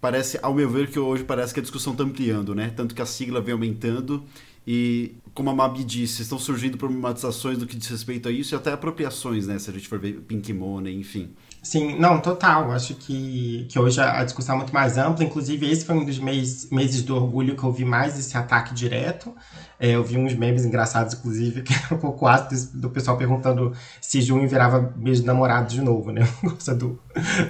Parece, 0.01 0.39
ao 0.41 0.53
meu 0.53 0.67
ver, 0.67 0.89
que 0.89 0.97
hoje 0.97 1.23
parece 1.23 1.53
que 1.53 1.59
a 1.59 1.63
discussão 1.63 1.93
está 1.93 2.03
ampliando, 2.03 2.55
né? 2.55 2.73
Tanto 2.75 2.95
que 2.95 3.01
a 3.03 3.05
sigla 3.05 3.39
vem 3.39 3.53
aumentando 3.53 4.25
e, 4.65 5.13
como 5.33 5.49
a 5.49 5.55
Mabi 5.55 5.83
disse, 5.83 6.21
estão 6.21 6.37
surgindo 6.37 6.77
problematizações 6.77 7.57
no 7.57 7.65
que 7.65 7.75
diz 7.75 7.87
respeito 7.87 8.27
a 8.27 8.31
isso 8.31 8.53
e 8.53 8.55
até 8.55 8.71
apropriações, 8.71 9.47
né? 9.47 9.57
Se 9.59 9.69
a 9.69 9.73
gente 9.73 9.87
for 9.87 9.99
ver 9.99 10.21
Pink 10.21 10.51
Money, 10.51 10.95
enfim. 10.95 11.33
Sim, 11.61 11.95
não, 11.99 12.19
total. 12.19 12.71
Acho 12.71 12.95
que, 12.95 13.67
que 13.69 13.77
hoje 13.77 14.01
a, 14.01 14.23
discussão 14.23 14.55
é 14.55 14.57
muito 14.57 14.73
mais 14.73 14.97
ampla. 14.97 15.23
Inclusive, 15.23 15.69
esse 15.69 15.85
foi 15.85 15.95
um 15.95 16.03
dos 16.03 16.17
meses, 16.17 16.71
meses 16.71 17.03
do 17.03 17.15
orgulho 17.15 17.55
que 17.55 17.63
eu 17.63 17.71
vi 17.71 17.85
mais 17.85 18.17
esse 18.17 18.35
ataque 18.35 18.73
direto. 18.73 19.35
É, 19.79 19.91
eu 19.91 20.03
vi 20.03 20.17
uns 20.17 20.33
memes 20.33 20.65
engraçados, 20.65 21.13
inclusive, 21.13 21.61
que 21.63 21.71
era 21.71 21.93
um 21.93 21.99
pouco 21.99 22.25
ácido 22.25 22.79
do 22.79 22.89
pessoal 22.89 23.15
perguntando 23.15 23.73
se 23.99 24.21
junho 24.21 24.49
virava 24.49 24.91
mês 24.97 25.21
de 25.21 25.27
namorado 25.27 25.67
de 25.67 25.81
novo, 25.81 26.11
né? 26.11 26.27
do, 26.77 26.99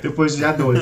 depois 0.02 0.34
do 0.34 0.40
dia 0.40 0.52
12. 0.52 0.82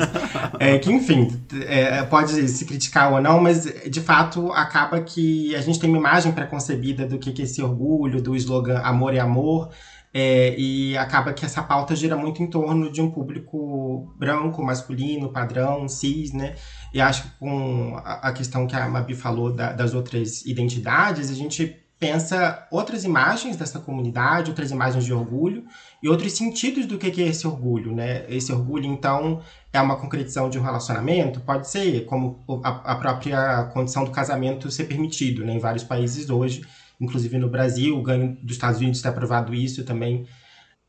É, 0.58 0.78
que, 0.78 0.92
enfim, 0.92 1.40
é, 1.66 2.02
pode 2.02 2.48
se 2.48 2.64
criticar 2.64 3.12
ou 3.12 3.20
não, 3.20 3.40
mas 3.40 3.64
de 3.88 4.00
fato 4.00 4.50
acaba 4.52 5.00
que 5.00 5.54
a 5.54 5.60
gente 5.60 5.78
tem 5.78 5.88
uma 5.88 5.98
imagem 5.98 6.32
preconcebida 6.32 7.06
do 7.06 7.16
que 7.16 7.30
é 7.40 7.44
esse 7.44 7.62
orgulho, 7.62 8.20
do 8.20 8.34
slogan 8.34 8.80
amor 8.80 9.14
é 9.14 9.20
amor. 9.20 9.70
É, 10.12 10.58
e 10.58 10.96
acaba 10.98 11.32
que 11.32 11.44
essa 11.44 11.62
pauta 11.62 11.94
gira 11.94 12.16
muito 12.16 12.42
em 12.42 12.48
torno 12.48 12.90
de 12.90 13.00
um 13.00 13.10
público 13.10 14.12
branco, 14.18 14.62
masculino, 14.62 15.30
padrão, 15.30 15.88
cis, 15.88 16.32
né? 16.32 16.56
E 16.92 17.00
acho 17.00 17.22
que 17.22 17.38
com 17.38 17.96
a, 18.04 18.32
questão 18.32 18.66
que 18.66 18.74
a 18.74 18.88
Mabi 18.88 19.14
falou 19.14 19.52
da, 19.52 19.72
das 19.72 19.94
outras 19.94 20.44
identidades, 20.44 21.30
a 21.30 21.34
gente 21.34 21.80
pensa 22.00 22.66
outras 22.70 23.04
imagens 23.04 23.58
dessa 23.58 23.78
comunidade, 23.78 24.50
outras 24.50 24.70
imagens 24.70 25.04
de 25.04 25.12
orgulho 25.12 25.64
e 26.02 26.08
outros 26.08 26.32
sentidos 26.32 26.86
do 26.86 26.96
que 26.96 27.20
é 27.20 27.26
esse 27.26 27.46
orgulho, 27.46 27.94
né? 27.94 28.24
Esse 28.26 28.50
orgulho, 28.50 28.86
então, 28.86 29.42
é 29.70 29.80
uma 29.80 29.96
concretização 29.96 30.48
de 30.48 30.58
um 30.58 30.62
relacionamento? 30.62 31.40
Pode 31.40 31.68
ser, 31.68 32.06
como 32.06 32.42
a, 32.64 32.96
própria 32.96 33.64
condição 33.74 34.02
do 34.04 34.10
casamento 34.10 34.70
ser 34.70 34.84
permitido, 34.84 35.44
né? 35.44 35.52
Em 35.52 35.58
vários 35.58 35.84
países 35.84 36.30
hoje, 36.30 36.62
inclusive 37.00 37.38
no 37.38 37.48
Brasil, 37.48 37.96
o 37.98 38.02
ganho 38.02 38.36
dos 38.42 38.56
Estados 38.56 38.80
Unidos 38.80 39.00
tem 39.00 39.10
aprovado 39.10 39.54
isso 39.54 39.84
também 39.84 40.26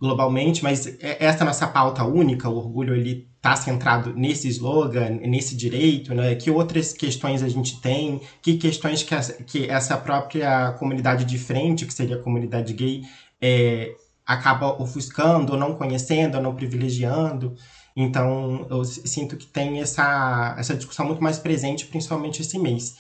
globalmente, 0.02 0.64
mas 0.64 0.88
é, 1.00 1.24
essa 1.24 1.46
nossa 1.46 1.68
pauta 1.68 2.04
única, 2.04 2.50
o 2.50 2.58
orgulho 2.58 2.96
ele 2.96 3.30
está 3.36 3.56
centrado 3.56 4.14
nesse 4.16 4.48
slogan, 4.48 5.20
nesse 5.22 5.56
direito, 5.56 6.14
né? 6.16 6.34
Que 6.34 6.50
outras 6.50 6.92
questões 6.92 7.44
a 7.44 7.48
gente 7.48 7.80
tem, 7.82 8.20
que 8.42 8.58
questões 8.58 9.04
que 9.04 9.14
essa, 9.14 9.34
que 9.44 9.70
essa 9.70 9.96
própria 9.98 10.72
comunidade 10.74 11.24
de 11.24 11.38
frente, 11.38 11.86
que 11.86 11.94
seria 11.94 12.16
a 12.16 12.22
comunidade 12.22 12.74
gay, 12.74 13.04
é, 13.40 13.94
acaba 14.26 14.82
ofuscando, 14.82 15.54
ou 15.54 15.60
não 15.60 15.76
conhecendo, 15.76 16.36
ou 16.38 16.44
não 16.44 16.56
privilegiando. 16.56 17.56
Então, 17.96 18.66
eu 18.70 18.84
sinto 18.84 19.36
que 19.38 19.46
tem 19.46 19.82
essa, 19.82 20.56
essa 20.58 20.76
discussão 20.76 21.06
muito 21.06 21.22
mais 21.22 21.38
presente, 21.38 21.86
principalmente 21.86 22.42
esse 22.42 22.58
mês. 22.58 22.96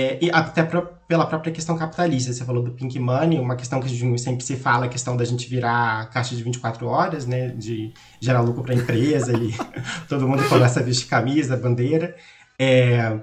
É, 0.00 0.16
e 0.24 0.30
até 0.30 0.62
pra, 0.62 0.80
pela 0.80 1.26
própria 1.26 1.52
questão 1.52 1.76
capitalista. 1.76 2.32
Você 2.32 2.44
falou 2.44 2.62
do 2.62 2.70
pink 2.70 2.96
money, 3.00 3.40
uma 3.40 3.56
questão 3.56 3.80
que 3.80 3.88
sempre 4.18 4.44
se 4.44 4.54
fala, 4.54 4.86
a 4.86 4.88
questão 4.88 5.16
da 5.16 5.24
gente 5.24 5.48
virar 5.48 6.08
caixa 6.10 6.36
de 6.36 6.42
24 6.44 6.86
horas, 6.86 7.26
né? 7.26 7.48
De 7.48 7.92
gerar 8.20 8.40
lucro 8.42 8.62
para 8.62 8.74
a 8.74 8.76
empresa 8.76 9.32
e 9.32 9.52
todo 10.08 10.28
mundo 10.28 10.48
começa 10.48 10.78
a 10.78 10.82
vestir 10.84 11.08
camisa, 11.08 11.56
bandeira. 11.56 12.14
É, 12.56 13.18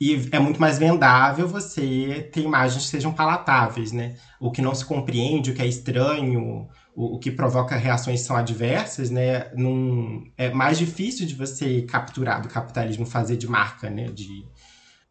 e 0.00 0.28
é 0.32 0.40
muito 0.40 0.60
mais 0.60 0.78
vendável 0.78 1.46
você 1.46 2.28
ter 2.32 2.40
imagens 2.40 2.84
que 2.84 2.90
sejam 2.90 3.12
palatáveis, 3.12 3.92
né? 3.92 4.16
O 4.40 4.50
que 4.50 4.62
não 4.62 4.74
se 4.74 4.84
compreende, 4.84 5.52
o 5.52 5.54
que 5.54 5.62
é 5.62 5.66
estranho, 5.66 6.68
o, 6.96 7.16
o 7.16 7.18
que 7.20 7.30
provoca 7.30 7.76
reações 7.76 8.22
são 8.22 8.36
adversas, 8.36 9.08
né? 9.08 9.52
Num, 9.54 10.24
é 10.36 10.50
mais 10.50 10.78
difícil 10.78 11.26
de 11.26 11.34
você 11.36 11.82
capturar 11.82 12.42
do 12.42 12.48
capitalismo, 12.48 13.06
fazer 13.06 13.36
de 13.36 13.48
marca, 13.48 13.88
né? 13.88 14.04
De 14.06 14.44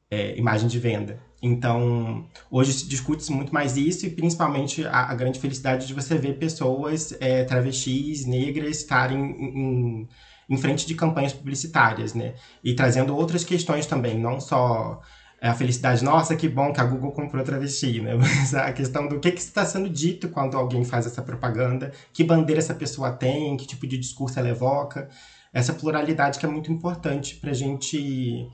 é, 0.10 0.38
imagem 0.38 0.68
de 0.68 0.80
venda. 0.80 1.20
Então, 1.42 2.26
hoje 2.50 2.74
se 2.74 2.88
discute 2.88 3.32
muito 3.32 3.54
mais 3.54 3.78
isso 3.78 4.06
e 4.06 4.10
principalmente 4.10 4.86
a, 4.86 5.12
a 5.12 5.16
grande 5.16 5.40
felicidade 5.40 5.86
de 5.86 5.94
você 5.94 6.18
ver 6.18 6.40
pessoas 6.40 7.16
é, 7.20 7.44
travestis, 7.44 8.26
negras, 8.26 8.78
estarem 8.78 9.20
em, 9.20 10.08
em 10.50 10.58
frente 10.58 10.88
de 10.88 10.96
campanhas 10.96 11.34
publicitárias, 11.34 12.14
né? 12.14 12.34
E 12.64 12.74
trazendo 12.74 13.16
outras 13.16 13.44
questões 13.44 13.86
também, 13.86 14.18
não 14.20 14.40
só 14.40 15.00
a 15.40 15.54
felicidade, 15.54 16.04
nossa, 16.04 16.36
que 16.36 16.50
bom 16.50 16.74
que 16.74 16.82
a 16.82 16.84
Google 16.84 17.12
comprou 17.12 17.44
travesti, 17.44 18.02
né? 18.02 18.16
Mas 18.18 18.56
a 18.56 18.72
questão 18.74 19.08
do 19.08 19.20
que, 19.20 19.32
que 19.32 19.40
está 19.40 19.64
sendo 19.64 19.90
dito 19.90 20.30
quando 20.30 20.58
alguém 20.58 20.84
faz 20.84 21.06
essa 21.06 21.22
propaganda, 21.22 21.92
que 22.12 22.24
bandeira 22.24 22.60
essa 22.60 22.74
pessoa 22.74 23.12
tem, 23.12 23.56
que 23.58 23.68
tipo 23.68 23.86
de 23.86 23.98
discurso 23.98 24.40
ela 24.40 24.50
evoca, 24.50 25.08
essa 25.54 25.74
pluralidade 25.74 26.40
que 26.40 26.46
é 26.46 26.50
muito 26.50 26.72
importante 26.72 27.36
para 27.36 27.52
a 27.52 27.54
gente 27.54 28.48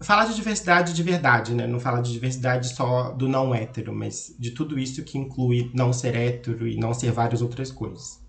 falar 0.00 0.26
de 0.26 0.34
diversidade 0.34 0.92
de 0.92 1.02
verdade, 1.02 1.54
né? 1.54 1.66
Não 1.66 1.80
falar 1.80 2.00
de 2.00 2.12
diversidade 2.12 2.74
só 2.74 3.10
do 3.10 3.28
não 3.28 3.54
hétero, 3.54 3.94
mas 3.94 4.34
de 4.38 4.50
tudo 4.50 4.78
isso 4.78 5.02
que 5.02 5.18
inclui 5.18 5.70
não 5.74 5.92
ser 5.92 6.14
hétero 6.14 6.66
e 6.66 6.76
não 6.76 6.92
ser 6.92 7.12
várias 7.12 7.42
outras 7.42 7.70
coisas. 7.70 8.20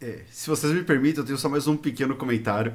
É, 0.00 0.24
se 0.30 0.48
vocês 0.48 0.72
me 0.72 0.82
permitem, 0.82 1.20
eu 1.20 1.24
tenho 1.24 1.38
só 1.38 1.48
mais 1.48 1.66
um 1.66 1.76
pequeno 1.76 2.14
comentário. 2.16 2.74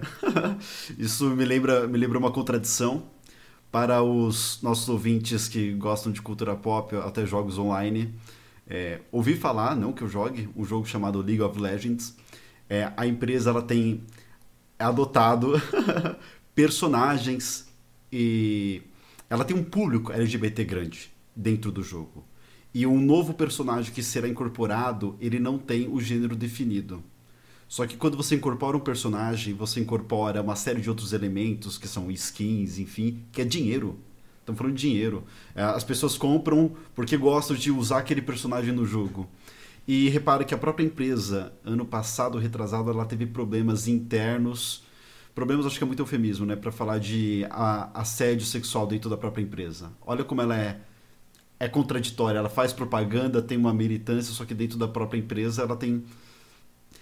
Isso 0.98 1.30
me 1.30 1.46
lembra, 1.46 1.88
me 1.88 1.96
lembra 1.96 2.18
uma 2.18 2.32
contradição 2.32 3.04
para 3.72 4.02
os 4.02 4.60
nossos 4.62 4.90
ouvintes 4.90 5.48
que 5.48 5.72
gostam 5.74 6.12
de 6.12 6.20
cultura 6.22 6.56
pop, 6.56 6.96
até 6.96 7.24
jogos 7.26 7.60
online. 7.60 8.14
É, 8.68 9.02
ouvi 9.12 9.36
falar, 9.36 9.76
não 9.76 9.94
que 9.94 10.02
eu 10.02 10.10
jogue, 10.10 10.50
um 10.56 10.66
jogo 10.66 10.86
chamado 10.88 11.22
League 11.22 11.42
of 11.42 11.60
Legends. 11.60 12.16
É, 12.68 12.92
a 12.98 13.06
empresa 13.06 13.52
ela 13.52 13.62
tem 13.62 14.04
adotado 14.82 15.54
personagens 16.56 17.68
e 18.12 18.82
ela 19.30 19.46
tem 19.46 19.56
um 19.56 19.64
público 19.64 20.12
LGBT 20.12 20.64
grande 20.66 21.12
dentro 21.36 21.72
do 21.72 21.82
jogo. 21.82 22.26
E 22.74 22.86
um 22.86 23.00
novo 23.00 23.34
personagem 23.34 23.94
que 23.94 24.04
será 24.04 24.28
incorporado, 24.28 25.16
ele 25.20 25.40
não 25.40 25.58
tem 25.58 25.88
o 25.88 26.00
gênero 26.00 26.36
definido. 26.36 27.04
Só 27.68 27.88
que 27.88 27.96
quando 27.96 28.18
você 28.18 28.36
incorpora 28.36 28.76
um 28.76 28.82
personagem, 28.82 29.54
você 29.54 29.80
incorpora 29.80 30.42
uma 30.42 30.58
série 30.58 30.82
de 30.82 30.90
outros 30.90 31.14
elementos, 31.14 31.78
que 31.78 31.88
são 31.88 32.12
skins, 32.12 32.78
enfim, 32.78 33.24
que 33.32 33.42
é 33.42 33.46
dinheiro. 33.46 33.98
Estamos 34.40 34.58
falando 34.58 34.76
de 34.76 34.82
dinheiro. 34.82 35.24
É, 35.56 35.64
as 35.64 35.84
pessoas 35.84 36.18
compram 36.18 36.72
porque 36.94 37.16
gostam 37.16 37.56
de 37.56 37.72
usar 37.72 38.00
aquele 38.00 38.22
personagem 38.22 38.74
no 38.74 38.86
jogo. 38.86 39.30
E 39.88 40.10
repara 40.10 40.44
que 40.44 40.54
a 40.54 40.58
própria 40.58 40.86
empresa, 40.86 41.54
ano 41.66 41.86
passado, 41.86 42.38
retrasado, 42.38 42.92
ela 42.92 43.06
teve 43.06 43.26
problemas 43.26 43.88
internos. 43.88 44.84
Problemas 45.34 45.66
acho 45.66 45.78
que 45.78 45.84
é 45.84 45.88
muito 45.88 46.02
eufemismo, 46.02 46.46
né? 46.46 46.56
Para 46.56 46.72
falar 46.72 47.00
de 47.00 47.46
assédio 47.94 48.46
sexual 48.46 48.86
dentro 48.86 49.10
da 49.10 49.18
própria 49.18 49.42
empresa. 49.42 49.92
Olha 50.06 50.24
como 50.24 50.42
ela 50.42 50.58
é 50.58 50.82
é 51.60 51.68
contraditória. 51.68 52.40
Ela 52.40 52.50
faz 52.50 52.74
propaganda, 52.74 53.40
tem 53.42 53.56
uma 53.58 53.74
militância, 53.74 54.34
só 54.34 54.44
que 54.46 54.54
dentro 54.54 54.80
da 54.80 54.88
própria 54.88 55.20
empresa 55.20 55.62
ela 55.62 55.76
tem 55.76 56.04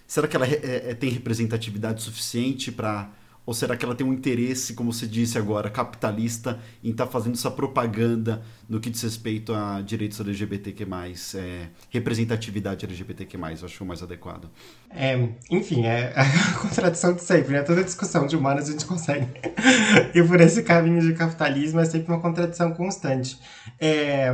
será 0.06 0.28
que 0.28 0.36
ela 0.36 0.46
é, 0.46 0.90
é, 0.90 0.96
tem 0.96 1.10
representatividade 1.10 2.02
suficiente 2.02 2.72
para 2.72 3.10
ou 3.50 3.54
será 3.56 3.76
que 3.76 3.84
ela 3.84 3.96
tem 3.96 4.06
um 4.06 4.14
interesse, 4.14 4.76
como 4.76 4.94
você 4.94 5.08
disse 5.08 5.36
agora, 5.36 5.72
capitalista 5.72 6.60
em 6.84 6.92
estar 6.92 7.08
tá 7.08 7.12
fazendo 7.12 7.34
essa 7.34 7.50
propaganda 7.50 8.44
no 8.70 8.80
que 8.80 8.92
diz 8.92 9.02
respeito 9.02 9.56
a 9.56 9.82
direitos 9.82 10.20
LGBTQ+, 10.20 10.86
é, 11.34 11.70
representatividade 11.90 12.86
LGBTQ+, 12.86 13.38
eu 13.38 13.66
acho 13.66 13.84
mais 13.84 14.04
adequado. 14.04 14.52
É, 14.92 15.18
enfim, 15.50 15.84
é 15.84 16.14
a 16.16 16.60
contradição 16.60 17.16
de 17.16 17.24
sempre, 17.24 17.54
né? 17.54 17.64
Toda 17.64 17.84
discussão 17.84 18.28
de 18.28 18.38
humanas 18.38 18.70
a 18.70 18.72
gente 18.72 18.86
consegue 18.86 19.26
ir 20.14 20.28
por 20.28 20.40
esse 20.40 20.62
caminho 20.62 21.02
de 21.02 21.16
capitalismo, 21.16 21.80
é 21.80 21.86
sempre 21.86 22.14
uma 22.14 22.22
contradição 22.22 22.72
constante. 22.76 23.36
É, 23.80 24.32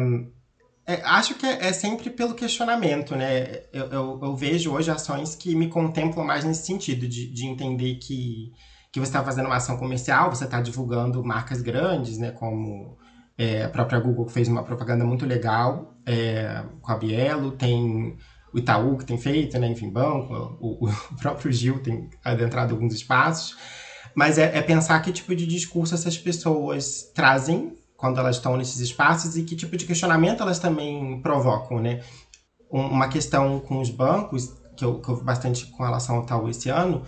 é, 0.85 1.01
acho 1.05 1.35
que 1.35 1.45
é, 1.45 1.67
é, 1.67 1.71
sempre 1.71 2.09
pelo 2.09 2.35
questionamento, 2.35 3.15
né? 3.15 3.61
Eu, 3.71 3.85
eu, 3.85 4.19
eu, 4.21 4.35
vejo 4.35 4.73
hoje 4.73 4.91
ações 4.91 5.35
que 5.35 5.55
me 5.55 5.69
contemplam 5.69 6.25
mais 6.25 6.43
nesse 6.43 6.65
sentido, 6.65 7.07
de, 7.07 7.27
de 7.27 7.45
entender 7.45 7.95
que, 7.95 8.51
que 8.95 8.99
você 9.01 9.09
está 9.09 9.21
fazendo 9.21 9.47
uma 9.47 9.57
ação 9.57 9.75
comercial, 9.75 10.33
você 10.33 10.45
está 10.45 10.61
divulgando 10.61 11.21
marcas 11.21 11.61
grandes, 11.61 12.17
né? 12.17 12.31
Como 12.31 12.97
é, 13.37 13.65
a 13.65 13.69
própria 13.69 13.99
Google 13.99 14.25
fez 14.29 14.47
uma 14.47 14.63
propaganda 14.63 15.03
muito 15.03 15.25
legal 15.25 15.97
é, 16.05 16.63
com 16.79 16.93
a 16.93 16.95
Bielo, 16.95 17.51
tem 17.51 18.15
o 18.53 18.57
Itaú 18.57 18.97
que 18.97 19.03
tem 19.03 19.17
feito, 19.17 19.59
né? 19.59 19.67
Enfim, 19.67 19.89
banco, 19.89 20.33
o, 20.61 20.87
o 21.11 21.15
próprio 21.19 21.51
Gil 21.51 21.83
tem 21.83 22.09
adentrado 22.23 22.73
alguns 22.73 22.93
espaços. 22.93 23.57
Mas 24.15 24.37
é, 24.37 24.57
é 24.57 24.61
pensar 24.61 24.97
que 25.01 25.11
tipo 25.11 25.35
de 25.35 25.45
discurso 25.45 25.93
essas 25.93 26.17
pessoas 26.17 27.11
trazem 27.13 27.75
quando 27.97 28.17
elas 28.17 28.37
estão 28.37 28.55
nesses 28.55 28.79
espaços 28.79 29.35
e 29.35 29.43
que 29.43 29.57
tipo 29.57 29.75
de 29.75 29.85
questionamento 29.85 30.41
elas 30.41 30.57
também 30.57 31.19
provocam, 31.21 31.81
né? 31.81 31.99
Uma 32.69 33.09
questão 33.09 33.59
com 33.59 33.81
os 33.81 33.89
bancos, 33.89 34.53
que 34.77 34.85
eu, 34.85 35.01
que 35.01 35.09
eu 35.09 35.17
vi 35.17 35.23
bastante 35.25 35.65
com 35.65 35.83
relação 35.83 36.15
ao 36.15 36.25
tal 36.25 36.47
esse 36.47 36.69
ano, 36.69 37.03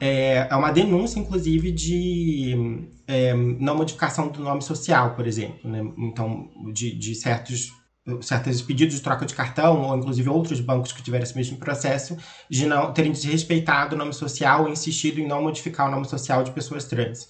é, 0.00 0.48
é 0.50 0.56
uma 0.56 0.70
denúncia, 0.70 1.18
inclusive, 1.18 1.72
de 1.72 2.88
é, 3.06 3.34
não 3.34 3.76
modificação 3.76 4.28
do 4.28 4.42
nome 4.42 4.62
social, 4.62 5.14
por 5.14 5.26
exemplo. 5.26 5.68
Né? 5.68 5.82
Então, 5.98 6.48
de, 6.72 6.96
de 6.96 7.14
certos 7.14 7.72
certos 8.20 8.62
pedidos 8.62 8.94
de 8.94 9.00
troca 9.00 9.26
de 9.26 9.34
cartão, 9.34 9.82
ou 9.82 9.96
inclusive 9.96 10.28
outros 10.28 10.60
bancos 10.60 10.92
que 10.92 11.02
tiveram 11.02 11.24
esse 11.24 11.34
mesmo 11.34 11.56
processo, 11.56 12.16
de 12.48 12.64
não 12.64 12.92
terem 12.92 13.10
desrespeitado 13.10 13.96
o 13.96 13.98
nome 13.98 14.12
social 14.12 14.68
e 14.68 14.72
insistido 14.72 15.18
em 15.18 15.26
não 15.26 15.42
modificar 15.42 15.88
o 15.88 15.90
nome 15.90 16.06
social 16.06 16.44
de 16.44 16.52
pessoas 16.52 16.84
trans. 16.84 17.26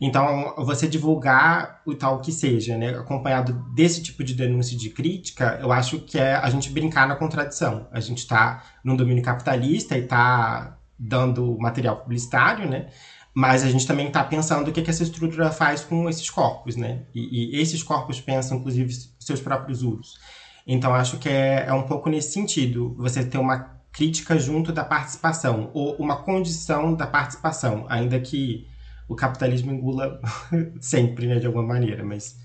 Então, 0.00 0.54
você 0.58 0.88
divulgar 0.88 1.82
o 1.86 1.94
tal 1.94 2.20
que 2.20 2.32
seja, 2.32 2.76
né, 2.76 2.90
acompanhado 2.90 3.52
desse 3.74 4.02
tipo 4.02 4.24
de 4.24 4.34
denúncia 4.34 4.76
de 4.76 4.90
crítica, 4.90 5.58
eu 5.62 5.70
acho 5.70 6.00
que 6.00 6.18
é 6.18 6.34
a 6.34 6.50
gente 6.50 6.70
brincar 6.70 7.06
na 7.06 7.16
contradição. 7.16 7.86
A 7.92 8.00
gente 8.00 8.18
está 8.18 8.64
num 8.82 8.96
domínio 8.96 9.22
capitalista 9.22 9.96
e 9.96 10.02
está 10.02 10.78
dando 10.98 11.56
material 11.58 11.96
publicitário, 11.96 12.68
né? 12.68 12.88
Mas 13.34 13.64
a 13.64 13.70
gente 13.70 13.86
também 13.86 14.06
está 14.06 14.22
pensando 14.22 14.68
o 14.68 14.72
que, 14.72 14.80
que 14.80 14.90
essa 14.90 15.02
estrutura 15.02 15.50
faz 15.50 15.84
com 15.84 16.08
esses 16.08 16.30
corpos, 16.30 16.76
né? 16.76 17.02
E, 17.14 17.56
e, 17.56 17.60
esses 17.60 17.82
corpos 17.82 18.20
pensam, 18.20 18.58
inclusive, 18.58 18.92
seus 19.18 19.40
próprios 19.40 19.82
usos. 19.82 20.18
Então, 20.66 20.94
acho 20.94 21.18
que 21.18 21.28
é, 21.28 21.66
é 21.66 21.72
um 21.72 21.82
pouco 21.82 22.08
nesse 22.08 22.32
sentido, 22.32 22.94
você 22.96 23.24
ter 23.24 23.38
uma 23.38 23.74
crítica 23.92 24.38
junto 24.38 24.72
da 24.72 24.84
participação, 24.84 25.70
ou 25.74 25.96
uma 25.96 26.16
condição 26.22 26.94
da 26.94 27.06
participação, 27.06 27.86
ainda 27.88 28.18
que 28.20 28.66
o 29.08 29.14
capitalismo 29.14 29.72
engula 29.72 30.20
sempre, 30.80 31.26
né, 31.26 31.38
de 31.38 31.46
alguma 31.46 31.64
maneira, 31.64 32.04
mas 32.04 32.36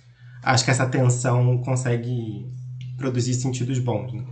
acho 0.44 0.65
que 0.65 0.72
essa 0.72 0.88
tensão 0.88 1.60
consegue 1.60 2.51
produzir 2.98 3.34
sentidos 3.34 3.79
bons. 3.79 4.13
Né? 4.13 4.24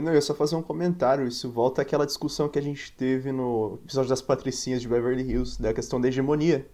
Eu 0.00 0.04
não 0.04 0.14
ia 0.14 0.20
só 0.22 0.34
fazer 0.34 0.56
um 0.56 0.62
comentário, 0.62 1.28
isso 1.28 1.50
volta 1.50 1.82
àquela 1.82 2.06
discussão 2.06 2.48
que 2.48 2.58
a 2.58 2.62
gente 2.62 2.90
teve 2.92 3.30
no 3.30 3.78
episódio 3.84 4.08
das 4.08 4.22
patricinhas 4.22 4.80
de 4.80 4.88
Beverly 4.88 5.30
Hills, 5.30 5.60
da 5.60 5.74
questão 5.74 6.00
da 6.00 6.08
hegemonia. 6.08 6.66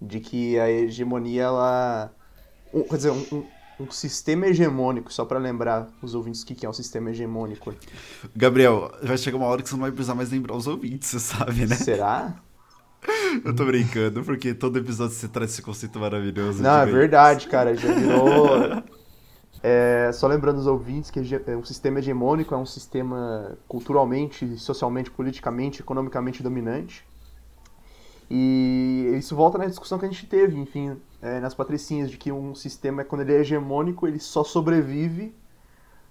De 0.00 0.20
que 0.20 0.58
a 0.58 0.70
hegemonia, 0.70 1.42
ela... 1.42 2.10
Um, 2.72 2.82
quer 2.84 2.96
dizer, 2.96 3.10
um, 3.10 3.26
um, 3.30 3.44
um 3.80 3.90
sistema 3.90 4.46
hegemônico, 4.46 5.12
só 5.12 5.26
para 5.26 5.38
lembrar 5.38 5.86
os 6.00 6.14
ouvintes 6.14 6.40
o 6.40 6.46
que 6.46 6.64
é 6.64 6.68
um 6.68 6.72
sistema 6.72 7.10
hegemônico. 7.10 7.74
Gabriel, 8.34 8.90
vai 9.02 9.18
chegar 9.18 9.36
uma 9.36 9.46
hora 9.46 9.62
que 9.62 9.68
você 9.68 9.74
não 9.74 9.82
vai 9.82 9.92
precisar 9.92 10.14
mais 10.14 10.30
lembrar 10.30 10.56
os 10.56 10.66
ouvintes, 10.66 11.10
você 11.10 11.20
sabe, 11.20 11.66
né? 11.66 11.76
Será? 11.76 12.42
Eu 13.44 13.54
tô 13.54 13.66
brincando, 13.66 14.24
porque 14.24 14.54
todo 14.54 14.78
episódio 14.78 15.14
você 15.14 15.28
traz 15.28 15.50
esse 15.50 15.60
conceito 15.60 15.98
maravilhoso. 15.98 16.62
Não, 16.62 16.80
é 16.80 16.86
verdade, 16.86 17.48
cara. 17.48 17.76
Já 17.76 17.92
virou. 17.92 18.82
É, 19.66 20.12
só 20.12 20.26
lembrando 20.26 20.58
os 20.58 20.66
ouvintes 20.66 21.10
que 21.10 21.18
é 21.46 21.56
um 21.56 21.64
sistema 21.64 21.98
hegemônico 21.98 22.54
é 22.54 22.58
um 22.58 22.66
sistema 22.66 23.56
culturalmente, 23.66 24.58
socialmente, 24.58 25.10
politicamente, 25.10 25.80
economicamente 25.80 26.42
dominante. 26.42 27.02
E 28.30 29.10
isso 29.16 29.34
volta 29.34 29.56
na 29.56 29.64
discussão 29.64 29.98
que 29.98 30.04
a 30.04 30.08
gente 30.10 30.26
teve, 30.26 30.60
enfim, 30.60 31.00
é, 31.22 31.40
nas 31.40 31.54
patricinhas, 31.54 32.10
de 32.10 32.18
que 32.18 32.30
um 32.30 32.54
sistema, 32.54 33.04
quando 33.04 33.22
ele 33.22 33.32
é 33.32 33.40
hegemônico, 33.40 34.06
ele 34.06 34.18
só 34.18 34.44
sobrevive 34.44 35.34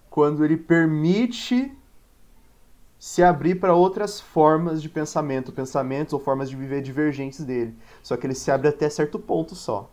quando 0.09 0.43
ele 0.43 0.57
permite 0.57 1.71
se 2.97 3.21
abrir 3.21 3.59
para 3.59 3.75
outras 3.75 4.19
formas 4.19 4.81
de 4.81 4.89
pensamento, 4.89 5.51
pensamentos 5.51 6.11
ou 6.11 6.19
formas 6.19 6.49
de 6.49 6.55
viver 6.55 6.81
divergentes 6.81 7.45
dele. 7.45 7.77
Só 8.01 8.17
que 8.17 8.25
ele 8.25 8.33
se 8.33 8.49
abre 8.49 8.67
até 8.67 8.89
certo 8.89 9.19
ponto 9.19 9.53
só. 9.53 9.91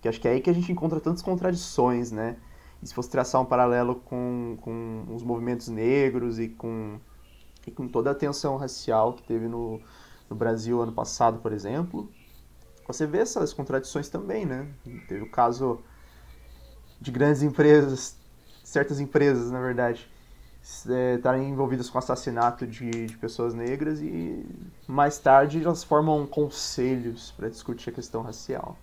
Que 0.00 0.08
acho 0.08 0.20
que 0.20 0.26
é 0.26 0.32
aí 0.32 0.40
que 0.40 0.50
a 0.50 0.52
gente 0.52 0.72
encontra 0.72 0.98
tantas 0.98 1.22
contradições, 1.22 2.10
né? 2.10 2.36
E 2.84 2.86
se 2.86 2.92
fosse 2.92 3.08
traçar 3.08 3.40
um 3.40 3.46
paralelo 3.46 3.94
com, 3.94 4.58
com 4.60 5.06
os 5.08 5.22
movimentos 5.22 5.68
negros 5.68 6.38
e 6.38 6.50
com, 6.50 7.00
e 7.66 7.70
com 7.70 7.88
toda 7.88 8.10
a 8.10 8.14
tensão 8.14 8.58
racial 8.58 9.14
que 9.14 9.22
teve 9.22 9.48
no, 9.48 9.80
no 10.28 10.36
Brasil 10.36 10.82
ano 10.82 10.92
passado, 10.92 11.38
por 11.38 11.50
exemplo, 11.50 12.12
você 12.86 13.06
vê 13.06 13.20
essas 13.20 13.54
contradições 13.54 14.10
também, 14.10 14.44
né? 14.44 14.68
Teve 15.08 15.22
o 15.22 15.30
caso 15.30 15.80
de 17.00 17.10
grandes 17.10 17.42
empresas, 17.42 18.18
certas 18.62 19.00
empresas, 19.00 19.50
na 19.50 19.62
verdade, 19.62 20.06
é, 20.90 21.14
estarem 21.14 21.48
envolvidas 21.48 21.88
com 21.88 21.96
assassinato 21.96 22.66
de, 22.66 23.06
de, 23.06 23.16
pessoas 23.16 23.54
negras 23.54 24.02
e 24.02 24.44
mais 24.86 25.18
tarde 25.18 25.64
elas 25.64 25.82
formam 25.82 26.26
conselhos 26.26 27.30
para 27.30 27.48
discutir 27.48 27.88
a 27.88 27.92
questão 27.94 28.20
racial. 28.20 28.76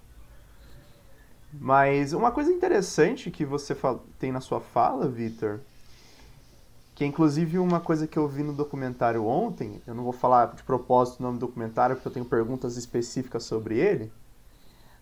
Mas 1.53 2.13
uma 2.13 2.31
coisa 2.31 2.51
interessante 2.51 3.29
que 3.29 3.43
você 3.43 3.75
tem 4.17 4.31
na 4.31 4.39
sua 4.39 4.61
fala, 4.61 5.07
Victor, 5.07 5.59
que 6.95 7.03
é 7.03 7.07
inclusive 7.07 7.59
uma 7.59 7.79
coisa 7.79 8.07
que 8.07 8.17
eu 8.17 8.27
vi 8.27 8.41
no 8.41 8.53
documentário 8.53 9.25
ontem, 9.25 9.81
eu 9.85 9.93
não 9.93 10.03
vou 10.03 10.13
falar 10.13 10.53
de 10.55 10.63
propósito 10.63 11.19
o 11.19 11.23
nome 11.23 11.37
do 11.37 11.47
documentário 11.47 11.95
porque 11.95 12.07
eu 12.07 12.13
tenho 12.13 12.25
perguntas 12.25 12.77
específicas 12.77 13.43
sobre 13.43 13.77
ele, 13.77 14.11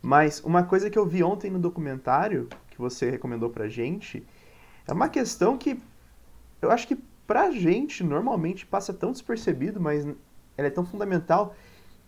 mas 0.01 0.41
uma 0.43 0.63
coisa 0.63 0.89
que 0.89 0.97
eu 0.97 1.05
vi 1.05 1.23
ontem 1.23 1.51
no 1.51 1.59
documentário, 1.59 2.47
que 2.71 2.79
você 2.79 3.11
recomendou 3.11 3.49
pra 3.49 3.67
gente, 3.67 4.25
é 4.87 4.93
uma 4.93 5.09
questão 5.09 5.57
que 5.57 5.79
eu 6.61 6.71
acho 6.71 6.87
que 6.87 6.95
pra 7.27 7.51
gente 7.51 8.03
normalmente 8.03 8.65
passa 8.65 8.91
tão 8.91 9.11
despercebido, 9.11 9.79
mas 9.79 10.03
ela 10.57 10.67
é 10.67 10.71
tão 10.71 10.85
fundamental, 10.85 11.53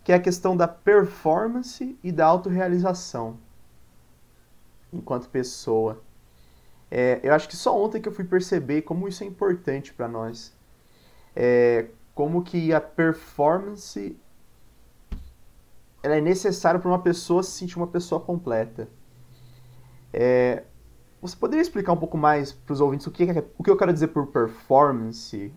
que 0.02 0.10
é 0.10 0.16
a 0.16 0.20
questão 0.20 0.56
da 0.56 0.66
performance 0.66 1.96
e 2.02 2.10
da 2.10 2.26
autorrealização 2.26 3.38
enquanto 4.92 5.28
pessoa. 5.28 6.02
É, 6.90 7.20
eu 7.22 7.32
acho 7.32 7.48
que 7.48 7.56
só 7.56 7.76
ontem 7.80 8.00
que 8.00 8.08
eu 8.08 8.12
fui 8.12 8.24
perceber 8.24 8.82
como 8.82 9.08
isso 9.08 9.24
é 9.24 9.26
importante 9.26 9.92
para 9.94 10.06
nós. 10.06 10.52
É, 11.34 11.86
como 12.14 12.42
que 12.42 12.72
a 12.74 12.80
performance 12.80 14.16
ela 16.02 16.16
é 16.16 16.20
necessária 16.20 16.80
para 16.80 16.90
uma 16.90 16.98
pessoa 16.98 17.42
se 17.42 17.52
sentir 17.52 17.76
uma 17.76 17.86
pessoa 17.86 18.20
completa. 18.20 18.88
É, 20.12 20.64
você 21.20 21.36
poderia 21.36 21.62
explicar 21.62 21.92
um 21.92 21.96
pouco 21.96 22.18
mais 22.18 22.52
para 22.52 22.72
os 22.72 22.80
ouvintes 22.80 23.06
o 23.06 23.10
que, 23.10 23.22
é, 23.22 23.44
o 23.56 23.62
que 23.62 23.70
eu 23.70 23.76
quero 23.76 23.92
dizer 23.92 24.08
por 24.08 24.26
performance? 24.26 25.54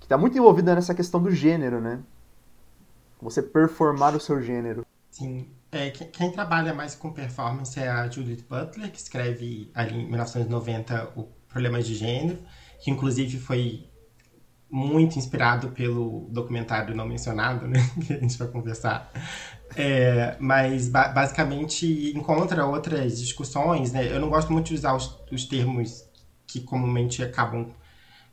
Que 0.00 0.06
está 0.06 0.18
muito 0.18 0.36
envolvida 0.36 0.74
nessa 0.74 0.94
questão 0.94 1.22
do 1.22 1.30
gênero, 1.30 1.80
né? 1.80 2.02
Você 3.22 3.40
performar 3.40 4.16
o 4.16 4.20
seu 4.20 4.42
gênero. 4.42 4.84
Sim. 5.10 5.48
É, 5.72 5.90
quem 5.90 6.32
trabalha 6.32 6.74
mais 6.74 6.94
com 6.94 7.12
performance 7.12 7.78
é 7.78 7.88
a 7.88 8.08
Judith 8.08 8.44
Butler, 8.48 8.90
que 8.90 8.98
escreve 8.98 9.70
ali 9.74 9.94
em 9.94 10.08
1990 10.08 11.12
o 11.16 11.24
Problemas 11.48 11.86
de 11.86 11.94
Gênero, 11.94 12.38
que 12.80 12.90
inclusive 12.90 13.38
foi 13.38 13.88
muito 14.68 15.18
inspirado 15.18 15.70
pelo 15.70 16.28
documentário 16.30 16.94
não 16.94 17.06
mencionado, 17.06 17.66
né? 17.66 17.78
Que 18.06 18.14
a 18.14 18.18
gente 18.18 18.38
vai 18.38 18.48
conversar 18.48 19.10
é, 19.76 20.36
mas 20.40 20.88
ba 20.88 21.08
basicamente 21.08 22.12
encontra 22.16 22.64
outras 22.66 23.18
discussões, 23.18 23.92
né? 23.92 24.12
Eu 24.12 24.20
não 24.20 24.28
gosto 24.28 24.52
muito 24.52 24.66
de 24.66 24.74
usar 24.74 24.94
os, 24.94 25.16
os 25.30 25.44
termos 25.44 26.04
que 26.46 26.60
comumente 26.60 27.22
acabam 27.22 27.72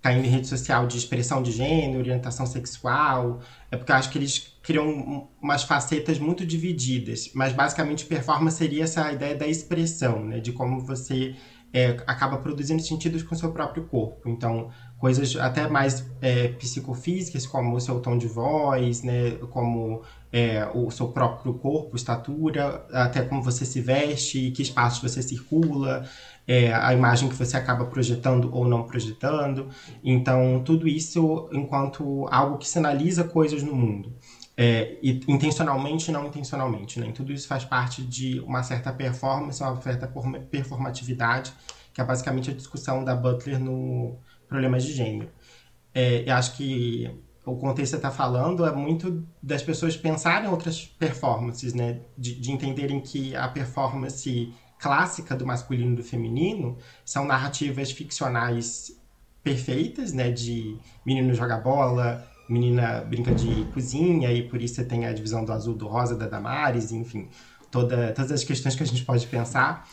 caindo 0.02 0.26
em 0.26 0.30
rede 0.30 0.48
social 0.48 0.88
de 0.88 0.98
expressão 0.98 1.42
de 1.44 1.52
gênero, 1.52 2.00
orientação 2.00 2.46
sexual, 2.46 3.42
é 3.72 3.78
porque 3.78 3.92
eu 3.92 3.96
acho 3.96 4.10
que 4.10 4.18
eles 4.18 4.57
criam 4.68 5.30
umas 5.42 5.64
facetas 5.64 6.20
muito 6.20 6.46
divididas, 6.46 7.32
mas 7.34 7.54
basicamente 7.54 8.06
performance 8.06 8.58
seria 8.58 8.84
essa 8.84 9.10
ideia 9.14 9.34
da 9.34 9.48
expressão, 9.48 10.26
né, 10.26 10.42
de 10.42 10.52
como 10.52 10.86
você 10.86 11.38
é, 11.74 11.96
acaba 12.06 12.38
produzindo 12.38 12.82
sentidos 12.82 13.24
com 13.24 13.34
seu 13.34 13.54
próprio 13.54 13.86
corpo. 13.86 14.28
Então, 14.28 14.70
coisas 14.98 15.38
até 15.38 15.70
mais 15.70 16.06
é, 16.22 16.50
psicofísicas, 16.50 17.48
como 17.48 17.78
o 17.78 17.80
seu 17.80 18.02
tom 18.02 18.18
de 18.18 18.28
voz, 18.28 19.04
né, 19.04 19.38
como 19.52 20.02
é, 20.34 20.70
o 20.74 20.92
seu 20.92 21.10
próprio 21.14 21.54
corpo, 21.54 21.96
estatura, 21.96 22.86
até 22.92 23.22
como 23.22 23.42
você 23.42 23.64
se 23.64 23.80
veste, 23.80 24.52
que 24.52 24.62
espaços 24.62 25.02
você 25.02 25.22
circula, 25.22 26.06
é, 26.46 26.74
a 26.74 26.94
imagem 26.94 27.30
que 27.30 27.36
você 27.36 27.56
acaba 27.56 27.86
projetando 27.86 28.54
ou 28.54 28.68
não 28.68 28.84
projetando. 28.84 29.70
Então, 30.04 30.62
tudo 30.66 30.88
isso 30.88 31.48
enquanto 31.54 32.28
algo 32.30 32.58
que 32.58 32.68
sinaliza 32.68 33.24
coisas 33.24 33.64
no 33.64 33.74
mundo. 33.74 34.14
É, 34.60 34.98
intencionalmente 35.04 36.10
e 36.10 36.12
não 36.12 36.26
intencionalmente. 36.26 37.00
Né? 37.00 37.10
E 37.10 37.14
tudo 37.14 37.32
isso 37.32 37.48
faz 37.48 37.64
parte 37.64 38.02
de 38.02 38.40
uma 38.40 38.64
certa 38.64 38.92
performance, 38.92 39.62
uma 39.62 39.80
certa 39.80 40.12
performatividade, 40.50 41.54
que 41.94 42.02
é 42.02 42.04
basicamente 42.04 42.50
a 42.50 42.54
discussão 42.54 43.04
da 43.04 43.16
Butler 43.16 43.60
no 43.60 44.18
Problemas 44.48 44.84
de 44.84 44.94
Gênero. 44.94 45.30
É, 45.94 46.28
eu 46.28 46.34
acho 46.34 46.56
que 46.56 47.10
o 47.48 47.56
contexto 47.56 47.92
que 47.94 48.02
você 48.02 48.08
está 48.08 48.12
falando 48.12 48.66
é 48.66 48.72
muito 48.72 49.26
das 49.42 49.64
pessoas 49.64 49.96
pensarem 49.96 50.50
outras 50.50 50.86
performances, 50.86 51.74
né? 51.74 52.02
De, 52.18 52.36
de, 52.36 52.52
entenderem 52.52 53.00
que 53.00 53.36
a 53.36 53.48
performance 53.48 54.54
clássica 54.78 55.36
do 55.36 55.46
masculino 55.46 55.94
e 55.94 55.96
do 55.96 56.04
feminino 56.04 56.78
são 57.06 57.26
narrativas 57.26 57.90
ficcionais 57.92 59.00
perfeitas, 59.42 60.12
né? 60.12 60.30
De 60.30 60.78
menino 61.06 61.34
joga 61.34 61.58
bola, 61.58 62.28
menina 62.50 63.02
brinca 63.02 63.34
de 63.34 63.66
cozinha, 63.74 64.32
e 64.32 64.48
por 64.48 64.62
isso 64.62 64.76
você 64.76 64.84
tem 64.84 65.06
a 65.06 65.14
divisão 65.14 65.44
do 65.44 65.52
azul, 65.52 65.74
do 65.76 65.88
rosa, 65.88 66.16
da 66.16 66.28
Damares, 66.28 66.92
enfim, 66.92 67.30
toda, 67.72 68.12
todas 68.14 68.32
as 68.32 68.44
questões 68.44 68.76
que 68.76 68.84
a 68.84 68.86
gente 68.86 69.04
pode 69.04 69.28
pensar. 69.28 69.88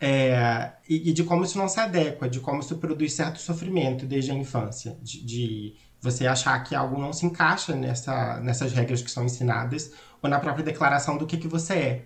É, 0.00 0.72
e, 0.88 1.10
e, 1.10 1.12
de 1.12 1.22
como 1.24 1.44
isso 1.44 1.58
não 1.58 1.68
se 1.68 1.78
adequa, 1.78 2.28
de 2.28 2.40
como 2.40 2.60
isso 2.60 2.76
produz 2.78 3.12
certo 3.12 3.38
sofrimento 3.38 4.06
desde 4.06 4.30
a 4.30 4.34
infância, 4.34 4.96
de, 5.02 5.22
de 5.24 5.74
você 6.00 6.26
achar 6.26 6.58
que 6.64 6.74
algo 6.74 6.98
não 6.98 7.12
se 7.12 7.26
encaixa 7.26 7.76
nessa, 7.76 8.40
nessas 8.40 8.72
regras 8.72 9.02
que 9.02 9.10
são 9.10 9.24
ensinadas 9.24 9.92
ou 10.22 10.30
na 10.30 10.40
própria 10.40 10.64
declaração 10.64 11.18
do 11.18 11.26
que, 11.26 11.36
que 11.36 11.46
você 11.46 11.74
é. 11.74 12.04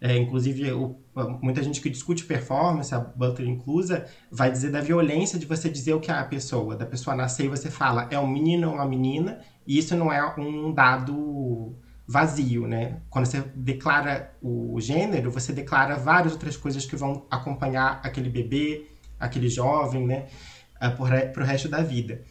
É 0.00 0.16
inclusive, 0.16 0.70
o, 0.72 0.96
muita 1.40 1.62
gente 1.62 1.80
que 1.80 1.88
discute 1.88 2.24
performance, 2.24 2.94
a 2.94 2.98
Butler 3.00 3.48
inclusa, 3.48 4.06
vai 4.30 4.50
dizer 4.50 4.70
da 4.70 4.80
violência 4.80 5.38
de 5.38 5.46
você 5.46 5.70
dizer 5.70 5.94
o 5.94 6.00
que 6.00 6.10
é 6.10 6.14
a 6.14 6.24
pessoa, 6.24 6.76
da 6.76 6.84
pessoa 6.84 7.16
nascer 7.16 7.46
e 7.46 7.48
você 7.48 7.70
fala 7.70 8.06
é 8.10 8.18
um 8.18 8.26
menino 8.26 8.68
ou 8.68 8.74
uma 8.74 8.86
menina, 8.86 9.40
e 9.66 9.78
isso 9.78 9.96
não 9.96 10.12
é 10.12 10.34
um 10.38 10.72
dado 10.72 11.74
vazio, 12.06 12.68
né? 12.68 13.00
Quando 13.10 13.26
você 13.26 13.40
declara 13.54 14.32
o 14.40 14.78
gênero, 14.80 15.30
você 15.30 15.52
declara 15.52 15.96
várias 15.96 16.32
outras 16.32 16.56
coisas 16.56 16.86
que 16.86 16.94
vão 16.94 17.26
acompanhar 17.30 18.00
aquele 18.04 18.28
bebê, 18.28 18.86
aquele 19.18 19.48
jovem, 19.48 20.06
né? 20.06 20.26
Eh, 20.80 20.90
Para 20.90 21.42
o 21.42 21.46
resto 21.46 21.68
da 21.68 21.82
vida. 21.82 22.22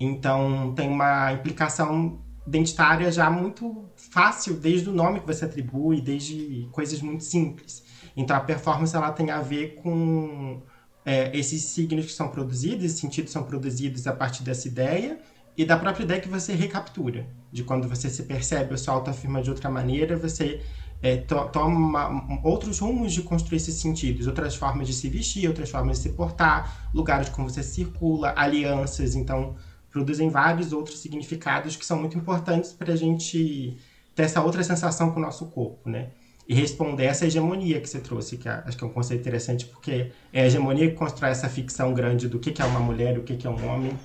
Então, 0.00 0.72
tem 0.74 0.88
uma 0.88 1.32
implicação 1.32 2.20
identitária 2.48 3.12
já 3.12 3.30
muito 3.30 3.84
fácil, 3.94 4.54
desde 4.54 4.88
o 4.88 4.92
nome 4.92 5.20
que 5.20 5.26
você 5.26 5.44
atribui, 5.44 6.00
desde 6.00 6.66
coisas 6.72 7.00
muito 7.00 7.22
simples. 7.22 7.82
Então, 8.16 8.34
a 8.34 8.40
performance 8.40 8.96
ela 8.96 9.12
tem 9.12 9.30
a 9.30 9.40
ver 9.40 9.74
com 9.76 10.62
é, 11.04 11.36
esses 11.36 11.62
signos 11.62 12.06
que 12.06 12.12
são 12.12 12.28
produzidos, 12.28 12.84
esses 12.84 12.98
sentidos 12.98 13.30
são 13.30 13.44
produzidos 13.44 14.06
a 14.06 14.12
partir 14.12 14.42
dessa 14.42 14.66
ideia 14.66 15.18
e 15.56 15.64
da 15.64 15.76
própria 15.76 16.04
ideia 16.04 16.20
que 16.20 16.28
você 16.28 16.54
recaptura. 16.54 17.28
De 17.52 17.62
quando 17.62 17.86
você 17.86 18.08
se 18.08 18.22
percebe 18.22 18.72
ou 18.72 18.78
se 18.78 18.88
autoafirma 18.88 19.42
de 19.42 19.50
outra 19.50 19.68
maneira, 19.68 20.16
você 20.16 20.60
é, 21.02 21.16
to 21.16 21.48
toma 21.52 22.40
outros 22.42 22.78
rumos 22.78 23.12
de 23.12 23.22
construir 23.22 23.56
esses 23.56 23.74
sentidos, 23.74 24.26
outras 24.26 24.54
formas 24.54 24.86
de 24.86 24.94
se 24.94 25.08
vestir, 25.08 25.46
outras 25.46 25.70
formas 25.70 25.98
de 25.98 26.04
se 26.04 26.08
portar, 26.10 26.88
lugares 26.94 27.28
como 27.28 27.48
você 27.48 27.62
circula, 27.62 28.32
alianças. 28.36 29.14
Então, 29.14 29.54
produzem 29.98 30.28
vários 30.28 30.72
outros 30.72 31.00
significados 31.00 31.74
que 31.74 31.84
são 31.84 31.98
muito 31.98 32.16
importantes 32.16 32.72
para 32.72 32.92
a 32.92 32.96
gente 32.96 33.76
ter 34.14 34.22
essa 34.22 34.40
outra 34.40 34.62
sensação 34.62 35.10
com 35.10 35.18
o 35.18 35.22
nosso 35.22 35.46
corpo, 35.46 35.90
né? 35.90 36.10
E 36.48 36.54
responder 36.54 37.04
essa 37.04 37.26
hegemonia 37.26 37.80
que 37.80 37.88
você 37.88 37.98
trouxe, 37.98 38.38
que 38.38 38.48
é, 38.48 38.62
acho 38.64 38.76
que 38.76 38.84
é 38.84 38.86
um 38.86 38.92
conceito 38.92 39.20
interessante, 39.20 39.66
porque 39.66 40.12
é 40.32 40.42
a 40.42 40.46
hegemonia 40.46 40.88
que 40.88 40.96
constrói 40.96 41.30
essa 41.30 41.48
ficção 41.48 41.92
grande 41.92 42.28
do 42.28 42.38
que, 42.38 42.62
é 42.62 42.64
uma 42.64 42.78
mulher 42.78 43.18
o 43.18 43.22
que, 43.24 43.36
que 43.36 43.46
é 43.46 43.50
um 43.50 43.68
homem, 43.68 43.98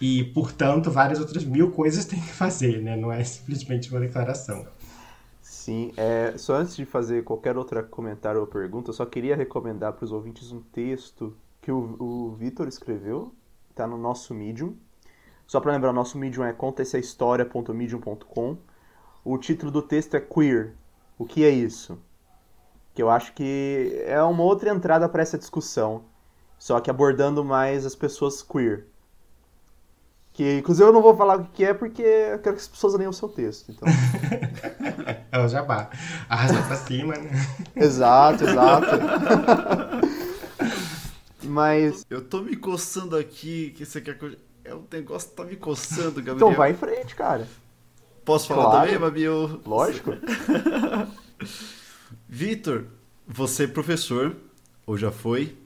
e, 0.00 0.24
portanto, 0.24 0.90
várias 0.90 1.18
outras 1.18 1.44
mil 1.44 1.70
coisas 1.70 2.04
tem 2.06 2.20
que 2.20 2.32
fazer, 2.32 2.82
né? 2.82 2.94
Não 2.94 3.10
é 3.10 3.24
simplesmente 3.24 3.90
uma 3.90 4.00
declaração. 4.00 4.66
Sim, 5.40 5.92
é, 5.96 6.34
só 6.36 6.56
antes 6.56 6.76
de 6.76 6.84
fazer 6.84 7.24
qualquer 7.24 7.56
outro 7.56 7.82
comentário 7.84 8.40
ou 8.40 8.46
pergunta, 8.46 8.90
eu 8.90 8.94
só 8.94 9.06
queria 9.06 9.34
recomendar 9.34 9.94
para 9.94 10.04
os 10.04 10.12
ouvintes 10.12 10.52
um 10.52 10.60
texto 10.60 11.34
que 11.62 11.72
o, 11.72 11.96
o 11.98 12.36
Vitor 12.36 12.68
escreveu, 12.68 13.34
está 13.70 13.86
no 13.86 13.96
nosso 13.96 14.34
Medium, 14.34 14.76
só 15.48 15.58
para 15.60 15.72
lembrar, 15.72 15.90
o 15.90 15.94
nosso 15.94 16.16
Medium 16.18 16.44
é 16.44 16.52
contaessahistoria.medium.com. 16.52 18.58
O 19.24 19.38
título 19.38 19.72
do 19.72 19.80
texto 19.80 20.14
é 20.14 20.20
Queer. 20.20 20.74
O 21.18 21.24
que 21.24 21.42
é 21.42 21.48
isso? 21.48 21.98
Que 22.94 23.02
eu 23.02 23.08
acho 23.08 23.32
que 23.32 23.98
é 24.04 24.22
uma 24.22 24.42
outra 24.42 24.68
entrada 24.68 25.08
para 25.08 25.22
essa 25.22 25.38
discussão, 25.38 26.04
só 26.58 26.78
que 26.80 26.90
abordando 26.90 27.42
mais 27.42 27.86
as 27.86 27.96
pessoas 27.96 28.42
queer. 28.42 28.88
Que, 30.34 30.58
inclusive, 30.58 30.86
eu 30.86 30.92
não 30.92 31.00
vou 31.00 31.16
falar 31.16 31.38
o 31.38 31.46
que 31.46 31.64
é 31.64 31.72
porque 31.72 32.02
eu 32.02 32.40
quero 32.40 32.56
que 32.56 32.62
as 32.62 32.68
pessoas 32.68 32.92
leiam 32.92 33.08
o 33.08 33.14
seu 33.14 33.30
texto. 33.30 33.72
Então. 33.72 33.88
é 35.32 35.38
o 35.38 35.48
jabá. 35.48 35.88
Arrasta 36.28 36.62
pra 36.62 36.76
cima, 36.76 37.16
né? 37.16 37.30
Exato, 37.74 38.44
exato. 38.44 38.86
Mas. 41.42 42.04
Eu 42.10 42.22
tô 42.22 42.42
me 42.42 42.54
coçando 42.54 43.16
aqui, 43.16 43.70
que 43.70 43.86
você 43.86 44.02
quer 44.02 44.18
que 44.18 44.26
eu... 44.26 44.47
É 44.68 44.74
o 44.74 44.84
negócio 44.92 45.30
que 45.30 45.36
tá 45.36 45.44
me 45.44 45.56
coçando, 45.56 46.16
Gabriel. 46.16 46.36
Então 46.36 46.52
vai 46.52 46.72
em 46.72 46.76
frente, 46.76 47.14
cara. 47.14 47.48
Posso 48.22 48.48
falar 48.48 48.64
claro. 48.64 48.84
também, 48.84 49.00
Babi? 49.00 49.22
Eu... 49.22 49.62
Lógico. 49.64 50.10
Vitor, 52.28 52.84
você 53.26 53.64
é 53.64 53.66
professor, 53.66 54.36
ou 54.84 54.98
já 54.98 55.10
foi. 55.10 55.56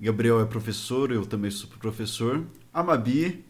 Gabriel 0.00 0.40
é 0.40 0.46
professor, 0.46 1.12
eu 1.12 1.26
também 1.26 1.50
sou 1.50 1.68
professor. 1.68 2.46
A 2.72 2.82
Mabi 2.82 3.44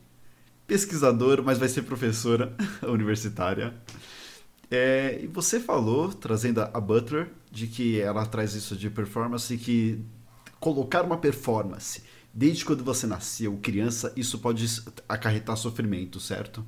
pesquisadora, 0.67 1.41
mas 1.41 1.57
vai 1.57 1.69
ser 1.69 1.83
professora 1.83 2.53
universitária. 2.83 3.75
É, 4.69 5.21
e 5.23 5.29
você 5.29 5.61
falou, 5.61 6.13
trazendo 6.13 6.63
a 6.63 6.81
Butler, 6.81 7.31
de 7.49 7.69
que 7.69 8.01
ela 8.01 8.27
traz 8.27 8.55
isso 8.55 8.75
de 8.75 8.91
performance, 8.91 9.57
que 9.57 10.05
colocar 10.59 11.05
uma 11.05 11.19
performance 11.19 12.03
desde 12.37 12.67
quando 12.67 12.85
você 12.85 13.07
nasceu, 13.07 13.59
criança, 13.63 14.13
isso 14.15 14.39
pode 14.39 14.67
acarretar 15.09 15.57
sofrimento, 15.57 16.21
certo? 16.21 16.63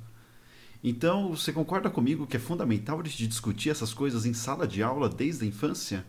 Então, 0.83 1.29
você 1.29 1.53
concorda 1.53 1.91
comigo 1.91 2.25
que 2.25 2.37
é 2.37 2.39
fundamental 2.39 3.03
de 3.03 3.27
discutir 3.27 3.69
essas 3.69 3.93
coisas 3.93 4.25
em 4.25 4.33
sala 4.33 4.67
de 4.67 4.81
aula 4.81 5.07
desde 5.07 5.45
a 5.45 5.47
infância? 5.47 6.03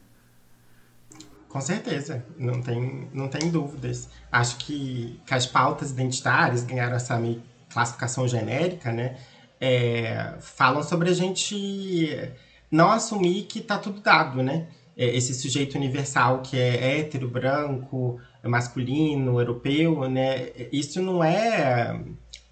Com 1.47 1.61
certeza, 1.61 2.25
não 2.39 2.63
tem, 2.63 3.11
não 3.13 3.29
tem 3.29 3.51
dúvidas. 3.51 4.09
Acho 4.33 4.57
que, 4.57 5.21
que 5.27 5.35
as 5.35 5.45
pautas 5.45 5.91
identitárias 5.91 6.63
ganharam 6.63 6.97
essa 6.97 7.21
classificação 7.69 8.27
genérica, 8.27 8.91
né, 8.91 9.19
é, 9.61 10.37
falam 10.41 10.83
sobre 10.83 11.11
a 11.11 11.13
gente 11.13 12.33
não 12.71 12.91
assumir 12.91 13.43
que 13.43 13.59
está 13.59 13.77
tudo 13.77 14.01
dado, 14.01 14.43
né? 14.43 14.69
É, 14.97 15.15
esse 15.15 15.35
sujeito 15.35 15.77
universal 15.77 16.41
que 16.41 16.57
é 16.57 16.99
hétero, 16.99 17.29
branco, 17.29 18.19
masculino, 18.49 19.39
europeu, 19.39 20.09
né? 20.09 20.51
Isso 20.73 21.01
não 21.03 21.23
é, 21.23 22.01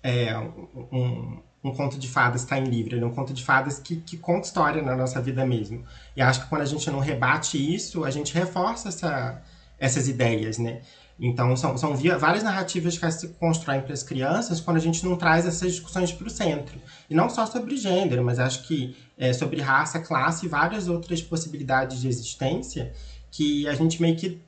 é 0.03 0.38
um, 0.38 1.38
um, 1.62 1.72
conto 1.72 1.98
de 1.98 2.09
fadas 2.09 2.42
está 2.42 2.59
em 2.59 2.64
livre, 2.64 2.98
é 2.98 3.05
um 3.05 3.14
conto 3.14 3.33
de 3.33 3.44
fadas 3.44 3.79
que, 3.79 3.96
que 3.96 4.16
conta 4.16 4.46
história 4.46 4.83
na 4.83 4.96
nossa 4.96 5.20
vida 5.20 5.44
mesmo. 5.46 5.85
E 6.16 6.22
acho 6.22 6.42
que 6.42 6.48
quando 6.48 6.62
a 6.62 6.66
gente 6.66 6.90
não 6.90 6.98
rebate 6.98 7.57
isso, 7.74 8.05
a 8.05 8.11
gente 8.11 8.35
reforça 8.35 8.88
essa, 8.88 9.42
essas 9.79 10.09
ideias, 10.09 10.59
né? 10.59 10.83
Então, 11.20 11.57
são, 11.57 11.77
são 11.77 11.96
via, 11.96 12.16
várias 12.16 12.44
narrativas 12.44 12.96
que 12.96 13.11
se 13.11 13.29
constroem 13.31 13.81
para 13.81 13.92
as 13.92 14.05
crianças 14.05 14.61
quando 14.61 14.77
a 14.77 14.81
gente 14.81 15.05
não 15.05 15.16
traz 15.16 15.46
essas 15.46 15.72
discussões 15.72 16.12
para 16.12 16.29
o 16.29 16.31
centro. 16.31 16.79
E 17.11 17.14
não 17.14 17.29
só 17.29 17.44
sobre 17.44 17.77
gênero, 17.77 18.24
mas 18.24 18.38
acho 18.38 18.62
que 18.62 18.96
é, 19.16 19.33
sobre 19.33 19.61
raça, 19.61 19.98
classe 19.98 20.46
e 20.46 20.48
várias 20.48 20.87
outras 20.87 21.20
possibilidades 21.20 22.01
de 22.01 22.07
existência 22.07 22.92
que 23.33 23.66
a 23.66 23.74
gente 23.74 24.01
meio 24.01 24.16
que 24.16 24.40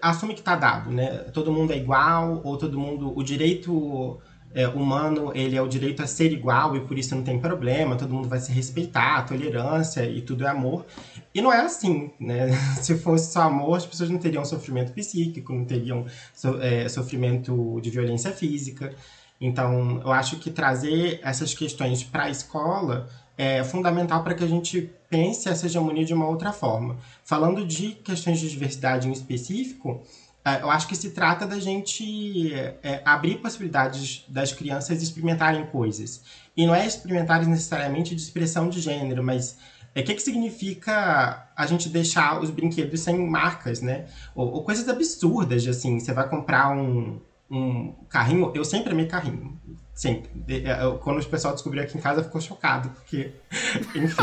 assume 0.00 0.34
que 0.34 0.40
está 0.40 0.56
dado, 0.56 0.90
né? 0.90 1.18
Todo 1.32 1.52
mundo 1.52 1.72
é 1.72 1.76
igual, 1.76 2.40
ou 2.44 2.56
todo 2.56 2.78
mundo. 2.78 3.16
O 3.16 3.22
direito 3.22 4.20
é, 4.54 4.68
humano 4.68 5.32
ele 5.34 5.56
é 5.56 5.60
o 5.60 5.66
direito 5.66 6.02
a 6.02 6.06
ser 6.06 6.32
igual 6.32 6.76
e 6.76 6.80
por 6.80 6.96
isso 6.96 7.14
não 7.14 7.24
tem 7.24 7.40
problema, 7.40 7.96
todo 7.96 8.14
mundo 8.14 8.28
vai 8.28 8.38
se 8.38 8.52
respeitar, 8.52 9.26
tolerância 9.26 10.08
e 10.08 10.22
tudo 10.22 10.44
é 10.46 10.48
amor. 10.48 10.86
E 11.34 11.42
não 11.42 11.52
é 11.52 11.60
assim, 11.60 12.12
né? 12.20 12.52
Se 12.80 12.96
fosse 12.96 13.32
só 13.32 13.42
amor, 13.42 13.76
as 13.76 13.86
pessoas 13.86 14.08
não 14.08 14.18
teriam 14.18 14.44
sofrimento 14.44 14.92
psíquico, 14.92 15.52
não 15.52 15.64
teriam 15.64 16.06
so, 16.32 16.60
é, 16.62 16.88
sofrimento 16.88 17.80
de 17.82 17.90
violência 17.90 18.30
física. 18.30 18.94
Então, 19.40 20.00
eu 20.02 20.12
acho 20.12 20.36
que 20.36 20.50
trazer 20.50 21.18
essas 21.22 21.52
questões 21.52 22.04
para 22.04 22.24
a 22.24 22.30
escola 22.30 23.08
é 23.36 23.64
fundamental 23.64 24.22
para 24.22 24.34
que 24.34 24.44
a 24.44 24.48
gente 24.48 24.90
pense 25.10 25.48
essa 25.48 25.66
hegemonia 25.66 26.04
de 26.04 26.14
uma 26.14 26.28
outra 26.28 26.52
forma. 26.52 26.96
Falando 27.24 27.66
de 27.66 27.92
questões 27.92 28.38
de 28.38 28.48
diversidade 28.48 29.08
em 29.08 29.12
específico, 29.12 30.02
é, 30.44 30.60
eu 30.60 30.70
acho 30.70 30.86
que 30.86 30.94
se 30.94 31.10
trata 31.10 31.46
da 31.46 31.58
gente 31.58 32.52
é, 32.82 33.00
abrir 33.04 33.36
possibilidades 33.36 34.24
das 34.28 34.52
crianças 34.52 35.02
experimentarem 35.02 35.66
coisas. 35.66 36.22
E 36.56 36.66
não 36.66 36.74
é 36.74 36.86
experimentarem 36.86 37.48
necessariamente 37.48 38.14
de 38.14 38.20
expressão 38.20 38.68
de 38.68 38.80
gênero, 38.80 39.22
mas 39.22 39.52
o 39.52 39.56
é, 39.94 40.02
que, 40.02 40.14
que 40.14 40.22
significa 40.22 41.48
a 41.56 41.66
gente 41.66 41.88
deixar 41.88 42.42
os 42.42 42.50
brinquedos 42.50 43.00
sem 43.00 43.16
marcas, 43.26 43.80
né? 43.80 44.06
Ou, 44.34 44.52
ou 44.52 44.64
coisas 44.64 44.88
absurdas, 44.88 45.66
assim, 45.66 45.98
você 45.98 46.12
vai 46.12 46.28
comprar 46.28 46.70
um, 46.76 47.20
um 47.50 47.92
carrinho, 48.08 48.52
eu 48.54 48.64
sempre 48.64 48.92
amei 48.92 49.06
carrinho. 49.06 49.58
Sempre. 49.94 50.66
É, 50.66 50.76
quando 51.00 51.20
o 51.20 51.26
pessoal 51.26 51.54
descobriu 51.54 51.80
aqui 51.80 51.96
em 51.96 52.00
casa, 52.00 52.24
ficou 52.24 52.40
chocado, 52.40 52.90
porque. 52.90 53.32
Enfim. 53.94 54.16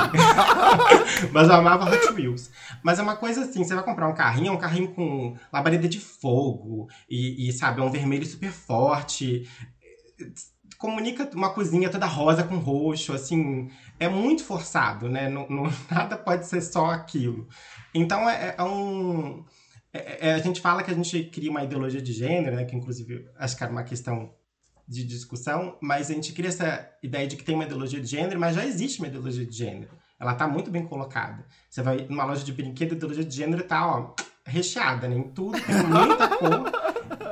Mas 1.31 1.47
eu 1.47 1.55
amava 1.55 1.89
Hot 1.89 2.13
Wheels. 2.13 2.51
Mas 2.84 2.99
é 2.99 3.01
uma 3.01 3.15
coisa 3.15 3.45
assim: 3.45 3.63
você 3.63 3.73
vai 3.73 3.84
comprar 3.84 4.10
um 4.10 4.13
carrinho, 4.13 4.49
é 4.49 4.51
um 4.51 4.57
carrinho 4.57 4.89
com 4.89 5.34
labareda 5.51 5.88
de 5.88 5.97
fogo, 5.97 6.89
e, 7.10 7.47
e 7.47 7.53
sabe, 7.53 7.79
é 7.79 7.84
um 7.84 7.89
vermelho 7.89 8.25
super 8.25 8.51
forte. 8.51 9.49
Comunica 10.77 11.29
uma 11.34 11.53
cozinha 11.53 11.89
toda 11.89 12.05
rosa 12.05 12.43
com 12.43 12.57
roxo, 12.57 13.13
assim. 13.13 13.69
É 13.97 14.10
muito 14.10 14.43
forçado, 14.43 15.07
né? 15.07 15.29
Não, 15.29 15.47
não 15.47 15.71
nada 15.89 16.17
pode 16.17 16.47
ser 16.47 16.62
só 16.62 16.88
aquilo. 16.88 17.47
Então 17.95 18.29
é, 18.29 18.55
é 18.57 18.63
um. 18.63 19.45
É, 19.93 20.29
é, 20.29 20.34
a 20.34 20.39
gente 20.39 20.60
fala 20.60 20.84
que 20.84 20.91
a 20.91 20.93
gente 20.93 21.23
cria 21.25 21.49
uma 21.49 21.63
ideologia 21.63 22.01
de 22.01 22.12
gênero, 22.12 22.57
né? 22.57 22.65
Que 22.65 22.75
inclusive 22.75 23.25
acho 23.38 23.55
que 23.55 23.63
era 23.63 23.71
uma 23.71 23.84
questão 23.84 24.34
de 24.91 25.06
discussão, 25.06 25.77
mas 25.82 26.12
a 26.12 26.13
gente 26.13 26.34
cria 26.34 26.49
essa 26.49 26.86
ideia 27.01 27.25
de 27.25 27.38
que 27.38 27.45
tem 27.45 27.56
uma 27.56 27.63
ideologia 27.63 28.01
de 28.01 28.08
gênero, 28.08 28.38
mas 28.38 28.56
já 28.56 28.65
existe 28.65 28.99
uma 28.99 29.08
ideologia 29.08 29.45
de 29.45 29.56
gênero. 29.56 29.97
Ela 30.19 30.34
está 30.34 30.45
muito 30.49 30.69
bem 30.69 30.86
colocada. 30.86 31.45
Você 31.69 31.82
vai 31.82 32.06
numa 32.10 32.25
loja 32.25 32.43
de 32.43 32.51
brinquedo, 32.51 32.91
a 32.91 32.95
ideologia 32.95 33.23
de 33.23 33.34
gênero 33.34 33.62
está 33.62 33.88
ó, 33.88 34.13
recheada, 34.45 35.08
né? 35.08 35.15
Em 35.15 35.30
tudo, 35.30 35.58
tem 35.62 35.75
muita 35.88 36.27
cor, 36.27 36.71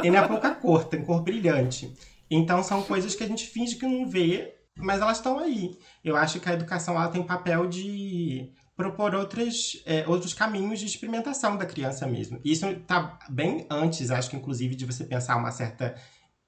e 0.02 0.10
não 0.10 0.20
é 0.20 0.28
pouca 0.28 0.56
cor, 0.56 0.86
tem 0.86 1.04
cor 1.04 1.22
brilhante. 1.22 1.94
Então 2.32 2.64
são 2.64 2.82
coisas 2.82 3.14
que 3.14 3.24
a 3.26 3.28
gente 3.28 3.46
finge 3.46 3.76
que 3.76 3.86
não 3.86 4.08
vê, 4.08 4.56
mas 4.78 5.02
elas 5.02 5.18
estão 5.18 5.38
aí. 5.38 5.78
Eu 6.02 6.16
acho 6.16 6.40
que 6.40 6.48
a 6.48 6.54
educação 6.54 6.96
ela 6.96 7.10
tem 7.10 7.22
papel 7.22 7.68
de 7.68 8.54
propor 8.74 9.14
outras, 9.14 9.84
é, 9.86 10.08
outros 10.08 10.34
caminhos 10.34 10.80
de 10.80 10.86
experimentação 10.86 11.58
da 11.58 11.66
criança 11.66 12.08
mesmo. 12.08 12.40
Isso 12.46 12.66
está 12.66 13.20
bem 13.30 13.68
antes, 13.70 14.10
acho 14.10 14.30
que 14.30 14.38
inclusive, 14.38 14.76
de 14.76 14.86
você 14.86 15.04
pensar 15.04 15.36
uma 15.36 15.52
certa 15.52 15.96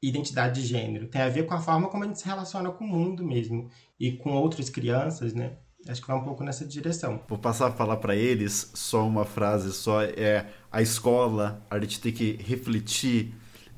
identidade 0.02 0.62
de 0.62 0.68
gênero. 0.68 1.08
Tem 1.08 1.22
a 1.22 1.30
ver 1.30 1.46
com 1.46 1.54
a 1.54 1.60
forma 1.60 1.88
como 1.90 2.04
a 2.04 2.08
gente 2.08 2.20
se 2.20 2.26
relaciona 2.26 2.72
com 2.72 2.86
o 2.86 2.88
mundo 2.88 3.24
mesmo 3.24 3.70
e 4.00 4.12
com 4.12 4.32
outras 4.32 4.70
crianças, 4.70 5.34
né? 5.34 5.54
Acho 5.88 6.02
que 6.02 6.08
vai 6.08 6.16
um 6.16 6.24
pouco 6.24 6.44
nessa 6.44 6.66
direção. 6.66 7.24
Vou 7.28 7.38
passar 7.38 7.68
a 7.68 7.72
falar 7.72 7.98
para 7.98 8.16
eles 8.16 8.72
só 8.74 9.08
uma 9.08 9.26
frase 9.26 9.74
só 9.74 10.02
é 10.04 10.46
a 10.72 10.82
escola, 10.82 11.66
a 11.70 11.80
gente 11.80 12.00
tem 12.00 12.12
que 12.12 12.34
refletir 12.34 13.34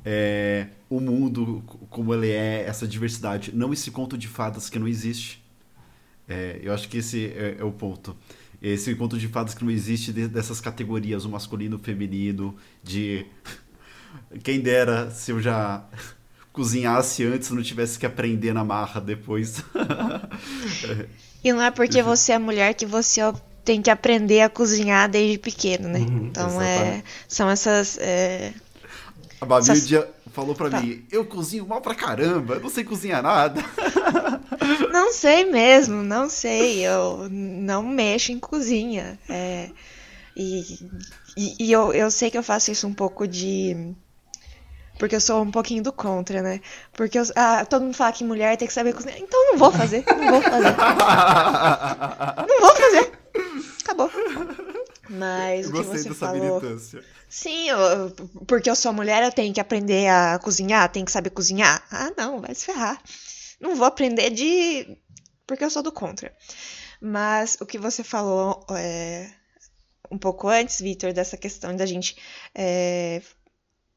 é, 0.06 0.68
o 0.90 1.00
mundo 1.00 1.64
como 1.90 2.14
ele 2.14 2.30
é, 2.30 2.66
essa 2.66 2.88
diversidade, 2.88 3.56
não 3.56 3.72
esse 3.72 3.90
conto 3.90 4.18
de 4.18 4.28
fadas 4.28 4.70
que 4.70 4.78
não 4.78 4.88
existe. 4.88 5.42
É, 6.28 6.60
eu 6.62 6.74
acho 6.74 6.88
que 6.88 6.98
esse 6.98 7.28
é, 7.28 7.58
é, 7.60 7.64
o 7.64 7.72
ponto. 7.72 8.16
Esse 8.62 8.96
conto 8.96 9.18
de 9.18 9.28
fadas 9.28 9.54
que 9.54 9.64
não 9.64 9.72
existe 9.72 10.14
dessas 10.14 10.62
categorias, 10.62 11.26
o 11.26 11.30
masculino, 11.30 11.76
o 11.76 11.80
feminino, 11.80 12.56
de 12.82 13.26
quem 14.44 14.60
dera 14.60 15.10
se 15.12 15.32
eu 15.32 15.42
já 15.42 15.84
cozinhasse 16.52 17.26
antes, 17.26 17.50
não 17.50 17.64
tivesse 17.64 17.98
que 17.98 18.06
aprender 18.06 18.54
na 18.54 18.64
marra 18.64 19.02
depois. 19.02 19.64
e 21.44 21.52
não 21.52 21.62
é 21.62 21.72
porque 21.72 22.02
você 22.04 22.34
é 22.34 22.40
mulher 22.40 22.76
que 22.76 22.86
você 22.86 23.22
tem 23.66 23.82
que 23.82 23.90
aprender 23.90 24.42
a 24.42 24.50
cozinhar 24.50 25.10
desde 25.10 25.38
pequeno, 25.38 25.90
né? 25.90 26.00
Uhum, 26.00 26.28
então 26.28 26.62
é, 26.62 27.04
são 27.28 27.50
essas. 27.50 27.98
É... 27.98 28.54
A 29.42 29.46
Babi 29.46 29.64
essas... 29.64 29.88
dia 29.88 30.08
falou 30.32 30.54
pra 30.54 30.70
tá. 30.70 30.82
mim: 30.82 31.04
eu 31.12 31.26
cozinho 31.26 31.68
mal 31.68 31.82
pra 31.82 31.96
caramba, 31.96 32.60
não 32.60 32.70
sei 32.70 32.84
cozinhar 32.84 33.24
nada. 33.24 33.64
Não 34.94 35.12
sei 35.12 35.44
mesmo, 35.46 36.04
não 36.04 36.30
sei. 36.30 36.86
Eu 36.86 37.28
não 37.30 37.84
mexo 37.84 38.32
em 38.32 38.40
cozinha. 38.40 39.20
É... 39.28 39.70
E, 40.38 40.62
e, 41.36 41.56
e 41.60 41.72
eu, 41.72 41.92
eu 41.92 42.10
sei 42.10 42.30
que 42.32 42.38
eu 42.38 42.44
faço 42.44 42.72
isso 42.72 42.88
um 42.88 42.94
pouco 42.94 43.28
de 43.28 43.94
porque 44.98 45.16
eu 45.16 45.22
sou 45.22 45.42
um 45.42 45.52
pouquinho 45.52 45.84
do 45.84 45.92
contra, 45.92 46.42
né? 46.42 46.62
Porque 46.94 47.18
eu, 47.18 47.24
ah, 47.36 47.66
todo 47.66 47.84
mundo 47.84 47.96
fala 47.96 48.12
que 48.12 48.24
mulher 48.24 48.58
tem 48.58 48.68
que 48.68 48.74
saber 48.74 48.94
cozinhar. 48.94 49.18
Então 49.20 49.52
não 49.52 49.58
vou 49.58 49.72
fazer. 49.72 50.06
Não 50.08 50.32
vou 50.32 50.42
fazer. 50.42 50.76
não 52.48 52.62
vou 52.62 52.76
fazer. 52.76 53.12
Acabou. 53.84 54.12
Mas 55.10 55.66
eu 55.66 55.72
o 55.72 55.74
que 55.74 55.84
você 55.84 56.14
falou. 56.14 56.62
Sim, 57.30 57.70
eu, 57.70 58.12
porque 58.48 58.70
eu 58.70 58.76
sou 58.76 58.94
mulher, 58.94 59.24
eu 59.24 59.32
tenho 59.32 59.54
que 59.54 59.60
aprender 59.60 60.08
a 60.08 60.40
cozinhar, 60.40 60.90
tenho 60.90 61.06
que 61.06 61.12
saber 61.12 61.32
cozinhar. 61.32 61.84
Ah, 61.92 62.12
não, 62.16 62.40
vai 62.40 62.54
se 62.54 62.66
ferrar. 62.66 63.02
Não 63.60 63.76
vou 63.76 63.88
aprender 63.88 64.30
de. 64.30 64.98
Porque 65.46 65.64
eu 65.64 65.70
sou 65.70 65.84
do 65.84 65.92
contra. 65.92 66.34
Mas 67.02 67.58
o 67.60 67.66
que 67.66 67.78
você 67.78 68.04
falou 68.04 68.66
é, 68.72 69.30
um 70.10 70.18
pouco 70.18 70.48
antes, 70.48 70.80
Vitor, 70.80 71.12
dessa 71.12 71.36
questão 71.36 71.76
da 71.76 71.86
gente 71.86 72.16
é, 72.56 73.22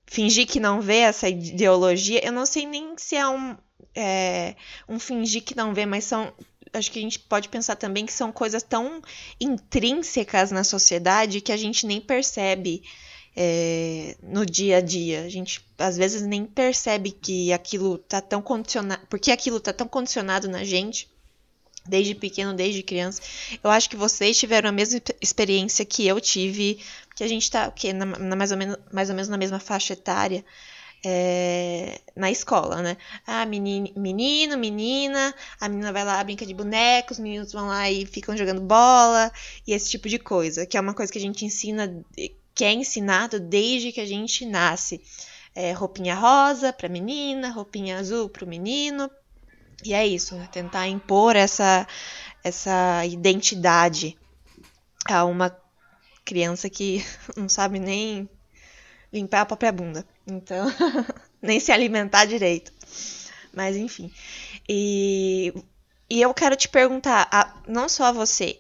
fingir 0.07 0.47
que 0.47 0.61
não 0.61 0.81
vê 0.81 0.99
essa 0.99 1.29
ideologia, 1.29 2.25
eu 2.25 2.33
não 2.33 2.47
sei 2.47 2.67
nem 2.67 2.97
se 2.97 3.17
é 3.17 3.29
um, 3.29 3.57
é, 3.95 4.55
um 4.89 4.99
fingir 4.99 5.43
que 5.43 5.57
não 5.57 5.75
vê, 5.75 5.85
mas 5.85 6.05
são. 6.05 6.33
Acho 6.73 6.91
que 6.91 6.99
a 6.99 7.03
gente 7.03 7.19
pode 7.19 7.49
pensar 7.49 7.77
também 7.77 8.05
que 8.05 8.13
são 8.13 8.31
coisas 8.31 8.63
tão 8.63 9.01
intrínsecas 9.41 10.51
na 10.51 10.63
sociedade 10.63 11.41
que 11.41 11.53
a 11.53 11.57
gente 11.57 11.87
nem 11.87 12.01
percebe 12.01 12.83
é, 13.35 14.17
no 14.23 14.45
dia 14.45 14.79
a 14.79 14.81
dia. 14.81 15.23
A 15.23 15.29
gente 15.29 15.65
às 15.79 15.97
vezes 15.97 16.23
nem 16.23 16.45
percebe 16.45 17.13
que 17.13 17.53
aquilo 17.53 17.97
tá 17.97 18.21
tão 18.21 18.43
condicionado. 18.43 19.07
Porque 19.09 19.31
aquilo 19.31 19.59
tá 19.59 19.73
tão 19.73 19.89
condicionado 19.89 20.49
na 20.49 20.65
gente 20.65 21.09
desde 21.89 22.15
pequeno, 22.15 22.53
desde 22.53 22.83
criança. 22.83 23.23
Eu 23.63 23.71
acho 23.71 23.89
que 23.89 23.97
vocês 23.97 24.37
tiveram 24.39 24.69
a 24.69 24.73
mesma 24.73 25.01
experiência 25.21 25.85
que 25.85 26.07
eu 26.07 26.21
tive, 26.21 26.81
que 27.17 27.25
a 27.25 27.29
gente 27.29 27.45
está 27.45 27.71
que 27.71 27.93
na, 27.95 28.05
na, 28.05 28.37
mais, 28.37 28.53
ou 28.53 28.59
menos, 28.59 28.77
mais 28.93 29.09
ou 29.09 29.17
menos 29.17 29.29
na 29.29 29.39
mesma 29.39 29.59
faixa 29.59 29.95
etária. 29.95 30.45
É, 31.09 32.01
na 32.17 32.31
escola, 32.31 32.83
né? 32.83 32.97
Ah, 33.25 33.47
menino, 33.47 33.89
menino, 33.97 34.57
menina, 34.57 35.33
a 35.61 35.69
menina 35.69 35.93
vai 35.93 36.05
lá, 36.05 36.25
brinca 36.25 36.45
de 36.45 36.53
bonecos, 36.53 37.19
os 37.19 37.23
meninos 37.23 37.53
vão 37.53 37.69
lá 37.69 37.89
e 37.89 38.05
ficam 38.07 38.37
jogando 38.37 38.61
bola, 38.61 39.31
e 39.67 39.73
esse 39.73 39.89
tipo 39.91 40.09
de 40.09 40.19
coisa, 40.19 40.67
que 40.67 40.77
é 40.77 40.81
uma 40.81 40.95
coisa 40.95 41.13
que 41.13 41.19
a 41.19 41.21
gente 41.21 41.45
ensina, 41.45 42.05
que 42.55 42.65
é 42.65 42.73
ensinado 42.73 43.39
desde 43.39 43.93
que 43.93 44.01
a 44.01 44.07
gente 44.07 44.45
nasce. 44.47 45.01
É, 45.55 45.71
roupinha 45.73 46.15
rosa 46.15 46.73
para 46.73 46.89
menina, 46.89 47.51
roupinha 47.51 47.99
azul 47.99 48.29
para 48.29 48.45
o 48.45 48.49
menino, 48.49 49.09
e 49.85 49.95
é 49.95 50.05
isso, 50.05 50.35
né? 50.35 50.49
tentar 50.51 50.89
impor 50.89 51.37
essa, 51.37 51.87
essa 52.43 53.05
identidade 53.07 54.19
a 55.09 55.25
uma 55.25 55.51
criança 56.27 56.69
que 56.69 57.03
não 57.35 57.49
sabe 57.49 57.79
nem 57.79 58.29
limpar 59.13 59.43
a 59.43 59.47
própria 59.47 59.73
bunda. 59.73 60.05
Então, 60.27 60.67
nem 61.41 61.59
se 61.61 61.73
alimentar 61.73 62.27
direito. 62.27 62.73
Mas 63.55 63.77
enfim. 63.77 64.13
E, 64.69 65.55
e 66.11 66.21
eu 66.21 66.35
quero 66.35 66.57
te 66.57 66.69
perguntar, 66.69 67.27
a, 67.33 67.55
não 67.67 67.89
só 67.89 68.07
a 68.07 68.13
você, 68.13 68.59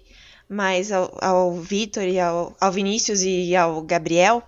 mas 0.48 0.90
ao, 0.92 1.12
ao 1.20 1.60
Vitor 1.60 2.04
e 2.04 2.18
ao, 2.18 2.56
ao 2.58 2.72
Vinícius 2.72 3.20
e 3.22 3.54
ao 3.54 3.82
Gabriel, 3.82 4.42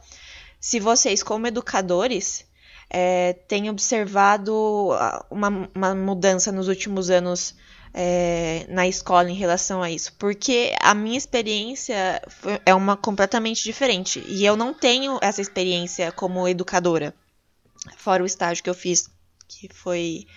se 0.61 0.81
vocês, 0.81 1.23
como 1.23 1.47
educadores, 1.47 2.47
é, 2.89 3.35
tem 3.47 3.69
observado 3.69 4.91
uma, 5.31 5.69
uma, 5.75 5.95
mudança 5.95 6.51
nos 6.51 6.69
últimos 6.69 7.11
anos 7.11 7.55
é, 8.01 8.65
na 8.69 8.87
escola 8.87 9.29
em 9.29 9.35
relação 9.35 9.83
a 9.83 9.91
isso, 9.91 10.13
porque 10.21 10.73
a 10.81 10.95
minha 10.95 11.19
experiência 11.19 12.23
é 12.65 12.73
uma 12.73 12.97
completamente 12.97 13.65
diferente. 13.65 14.23
E 14.29 14.47
eu 14.47 14.57
não 14.57 14.73
tenho 14.73 15.19
essa 15.21 15.43
experiência 15.43 16.13
como 16.13 16.47
educadora, 16.47 17.13
fora 17.97 18.23
o 18.23 18.27
estágio 18.27 18.63
que 18.63 18.71
eu 18.71 18.75
fiz, 18.75 19.11
que 19.49 19.69
foi 19.75 20.29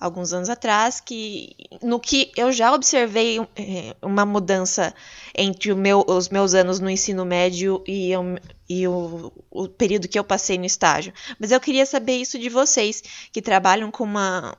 alguns 0.00 0.32
anos 0.32 0.48
atrás, 0.48 0.98
que 0.98 1.54
no 1.80 2.00
que 2.00 2.32
eu 2.36 2.50
já 2.50 2.74
observei 2.74 3.38
é, 3.54 3.94
uma 4.02 4.26
mudança 4.26 4.92
entre 5.36 5.72
meu, 5.76 6.04
os 6.04 6.28
meus 6.28 6.52
anos 6.52 6.80
no 6.80 6.90
ensino 6.90 7.24
médio 7.24 7.80
e, 7.86 8.10
eu, 8.10 8.24
e 8.68 8.88
o, 8.88 9.32
o, 9.48 9.68
período 9.68 10.08
que 10.08 10.18
eu 10.18 10.24
passei 10.24 10.58
no 10.58 10.66
estágio. 10.66 11.12
Mas 11.38 11.52
eu 11.52 11.60
queria 11.60 11.86
saber 11.86 12.16
isso 12.16 12.40
de 12.40 12.48
vocês, 12.48 13.04
que 13.32 13.40
trabalham 13.40 13.88
com 13.88 14.02
uma, 14.02 14.58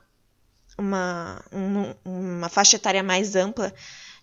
uma, 0.80 1.44
um, 1.52 1.94
uma 2.04 2.48
faixa 2.48 2.76
etária 2.76 3.02
mais 3.02 3.36
ampla 3.36 3.72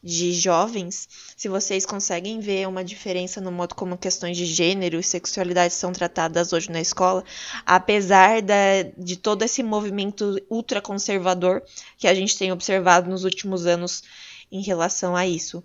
de 0.04 0.32
jovens, 0.32 1.08
se 1.36 1.50
vocês 1.50 1.86
conseguem 1.86 2.40
ver 2.40 2.68
uma 2.68 2.84
diferença 2.84 3.42
no 3.42 3.52
modo 3.52 3.76
como 3.76 3.98
questões 3.98 4.38
de 4.38 4.46
gênero 4.46 5.00
e 5.00 5.04
sexualidade 5.04 5.74
são 5.74 5.92
tratadas 5.92 6.54
hoje 6.54 6.72
na 6.72 6.80
escola, 6.80 7.24
apesar 7.66 8.42
da, 8.42 8.84
de 8.98 9.18
todo 9.18 9.44
esse 9.44 9.64
movimento 9.64 10.40
ultraconservador 10.50 11.62
que 11.98 12.08
a 12.08 12.14
gente 12.14 12.38
tem 12.38 12.52
observado 12.52 13.10
nos 13.10 13.24
últimos 13.24 13.66
anos 13.66 14.04
em 14.52 14.62
relação 14.62 15.16
a 15.16 15.28
isso. 15.28 15.64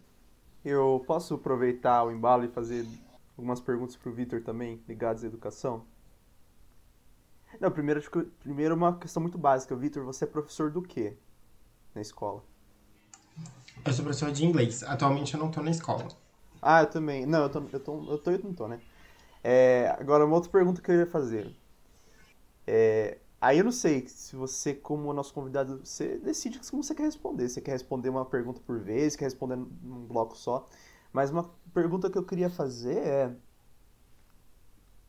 Eu 0.64 1.02
posso 1.07 1.35
aproveitar 1.35 2.05
o 2.05 2.11
embalo 2.11 2.44
e 2.44 2.48
fazer 2.48 2.87
algumas 3.37 3.61
perguntas 3.61 3.96
para 3.96 4.11
o 4.11 4.14
Vitor 4.14 4.42
também, 4.42 4.81
ligadas 4.88 5.24
à 5.24 5.26
educação? 5.26 5.85
Não, 7.62 7.70
primeiro, 7.70 8.03
primeiro 8.40 8.75
uma 8.75 8.98
questão 8.98 9.22
muito 9.22 9.38
básica. 9.38 9.77
Vitor, 9.77 10.05
você 10.05 10.25
é 10.25 10.27
professor 10.27 10.68
do 10.68 10.83
quê 10.83 11.16
na 11.94 12.01
escola? 12.01 12.42
Eu 13.87 13.92
sou 13.92 14.05
professor 14.05 14.33
de 14.33 14.44
inglês. 14.44 14.83
Atualmente 14.83 15.35
eu 15.35 15.38
não 15.38 15.46
estou 15.46 15.62
na 15.62 15.70
escola. 15.70 16.09
Ah, 16.61 16.83
eu 16.83 16.90
também. 16.90 17.25
Não, 17.25 17.44
eu 17.44 17.48
tô, 17.48 17.62
eu 17.72 17.79
tô, 17.79 18.11
eu 18.11 18.18
tô, 18.18 18.31
eu 18.33 18.40
não 18.42 18.53
tô, 18.53 18.66
né? 18.66 18.81
É, 19.44 19.94
agora, 19.96 20.27
uma 20.27 20.35
outra 20.35 20.51
pergunta 20.51 20.83
que 20.83 20.90
eu 20.90 20.96
ia 20.96 21.07
fazer. 21.07 21.55
É, 22.66 23.18
aí 23.40 23.59
eu 23.59 23.64
não 23.64 23.70
sei 23.70 24.09
se 24.09 24.35
você, 24.35 24.75
como 24.75 25.12
nosso 25.12 25.33
convidado, 25.33 25.83
você 25.85 26.18
decide 26.18 26.59
como 26.68 26.83
você 26.83 26.96
quer 26.96 27.05
responder. 27.05 27.48
Você 27.48 27.61
quer 27.61 27.72
responder 27.72 28.09
uma 28.09 28.25
pergunta 28.25 28.61
por 28.66 28.81
vez, 28.81 29.14
quer 29.14 29.27
responder 29.27 29.55
num 29.55 30.05
bloco 30.05 30.37
só. 30.37 30.68
Mas 31.12 31.31
uma 31.31 31.48
pergunta 31.72 32.11
que 32.11 32.18
eu 32.18 32.25
queria 32.25 32.51
fazer 32.51 32.96
é 32.96 33.37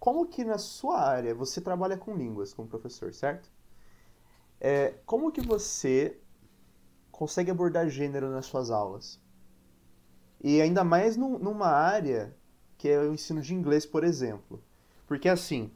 como 0.03 0.25
que 0.25 0.43
na 0.43 0.57
sua 0.57 0.99
área 0.99 1.33
você 1.33 1.61
trabalha 1.61 1.95
com 1.95 2.13
línguas 2.13 2.53
como 2.53 2.67
professor, 2.67 3.13
certo? 3.13 3.49
É, 4.59 4.95
como 5.05 5.31
que 5.31 5.39
você 5.39 6.19
consegue 7.09 7.49
abordar 7.49 7.87
gênero 7.87 8.29
nas 8.29 8.45
suas 8.45 8.69
aulas. 8.69 9.17
E 10.41 10.61
ainda 10.61 10.83
mais 10.83 11.15
num, 11.15 11.39
numa 11.39 11.69
área 11.69 12.35
que 12.77 12.89
é 12.89 12.99
o 12.99 13.13
ensino 13.13 13.41
de 13.41 13.53
inglês, 13.53 13.85
por 13.85 14.03
exemplo. 14.03 14.61
Porque 15.07 15.29
assim, 15.29 15.71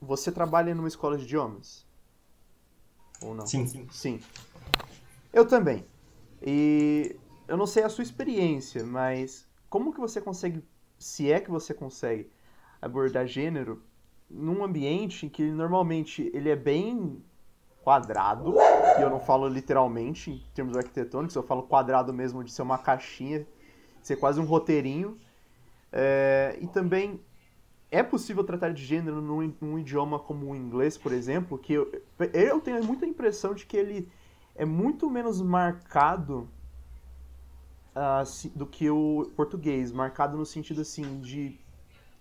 você 0.00 0.30
trabalha 0.30 0.72
numa 0.72 0.86
escola 0.86 1.18
de 1.18 1.24
idiomas? 1.24 1.84
Ou 3.20 3.34
não? 3.34 3.48
Sim, 3.48 3.66
sim. 3.66 3.88
Sim. 3.90 4.20
Eu 5.32 5.44
também. 5.44 5.84
E 6.40 7.16
eu 7.48 7.56
não 7.56 7.66
sei 7.66 7.82
a 7.82 7.88
sua 7.88 8.04
experiência, 8.04 8.84
mas 8.84 9.44
como 9.68 9.92
que 9.92 9.98
você 9.98 10.20
consegue, 10.20 10.62
se 11.00 11.32
é 11.32 11.40
que 11.40 11.50
você 11.50 11.74
consegue, 11.74 12.30
abordar 12.80 13.26
gênero 13.26 13.82
num 14.30 14.62
ambiente 14.62 15.28
que 15.28 15.42
normalmente 15.42 16.30
ele 16.34 16.50
é 16.50 16.56
bem 16.56 17.22
quadrado, 17.82 18.54
e 18.98 19.02
eu 19.02 19.08
não 19.08 19.20
falo 19.20 19.48
literalmente 19.48 20.30
em 20.30 20.42
termos 20.54 20.76
arquitetônicos, 20.76 21.34
eu 21.34 21.42
falo 21.42 21.62
quadrado 21.62 22.12
mesmo 22.12 22.44
de 22.44 22.52
ser 22.52 22.62
uma 22.62 22.76
caixinha, 22.76 23.46
ser 24.02 24.16
quase 24.16 24.40
um 24.40 24.44
roteirinho. 24.44 25.16
É, 25.90 26.58
e 26.60 26.66
também 26.66 27.18
é 27.90 28.02
possível 28.02 28.44
tratar 28.44 28.74
de 28.74 28.84
gênero 28.84 29.22
num, 29.22 29.54
num, 29.60 29.78
idioma 29.78 30.18
como 30.18 30.50
o 30.50 30.54
inglês, 30.54 30.98
por 30.98 31.12
exemplo, 31.12 31.56
que 31.56 31.72
eu, 31.72 31.90
eu 32.34 32.60
tenho 32.60 32.84
muita 32.84 33.06
impressão 33.06 33.54
de 33.54 33.64
que 33.64 33.76
ele 33.76 34.10
é 34.54 34.66
muito 34.66 35.08
menos 35.08 35.40
marcado 35.40 36.46
uh, 37.96 38.48
do 38.54 38.66
que 38.66 38.90
o 38.90 39.30
português, 39.34 39.90
marcado 39.90 40.36
no 40.36 40.44
sentido 40.44 40.82
assim 40.82 41.20
de 41.20 41.58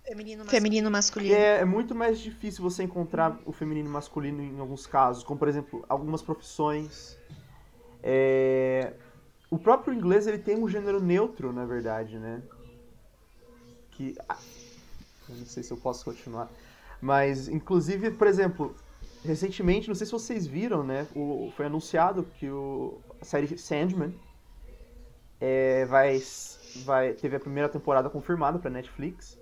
Feminino 0.07 0.45
masculino. 0.45 0.49
Feminino 0.49 0.91
masculino. 0.91 1.35
É, 1.35 1.59
é, 1.59 1.65
muito 1.65 1.93
mais 1.93 2.19
difícil 2.19 2.63
você 2.63 2.83
encontrar 2.83 3.37
o 3.45 3.51
feminino 3.51 3.89
masculino 3.89 4.41
em 4.41 4.57
alguns 4.57 4.87
casos, 4.87 5.21
como 5.21 5.37
por 5.37 5.49
exemplo, 5.49 5.83
algumas 5.89 6.21
profissões. 6.21 7.17
É... 8.01 8.93
O 9.51 9.57
próprio 9.57 9.93
inglês 9.93 10.25
ele 10.25 10.37
tem 10.37 10.57
um 10.57 10.67
gênero 10.67 11.01
neutro, 11.01 11.51
na 11.51 11.65
verdade, 11.65 12.17
né? 12.17 12.41
Que. 13.91 14.15
Ah, 14.29 14.37
eu 15.27 15.35
não 15.35 15.45
sei 15.45 15.61
se 15.61 15.71
eu 15.71 15.77
posso 15.77 16.05
continuar. 16.05 16.49
Mas, 17.01 17.49
inclusive, 17.49 18.11
por 18.11 18.27
exemplo, 18.27 18.75
recentemente, 19.25 19.89
não 19.89 19.95
sei 19.95 20.05
se 20.05 20.13
vocês 20.13 20.47
viram, 20.47 20.83
né? 20.83 21.05
O, 21.13 21.51
foi 21.55 21.65
anunciado 21.65 22.23
que 22.39 22.49
o, 22.49 22.97
a 23.21 23.25
série 23.25 23.57
Sandman 23.57 24.13
é, 25.39 25.85
vai, 25.85 26.21
vai, 26.85 27.13
teve 27.13 27.35
a 27.35 27.39
primeira 27.39 27.67
temporada 27.67 28.09
confirmada 28.09 28.57
para 28.57 28.69
Netflix. 28.69 29.37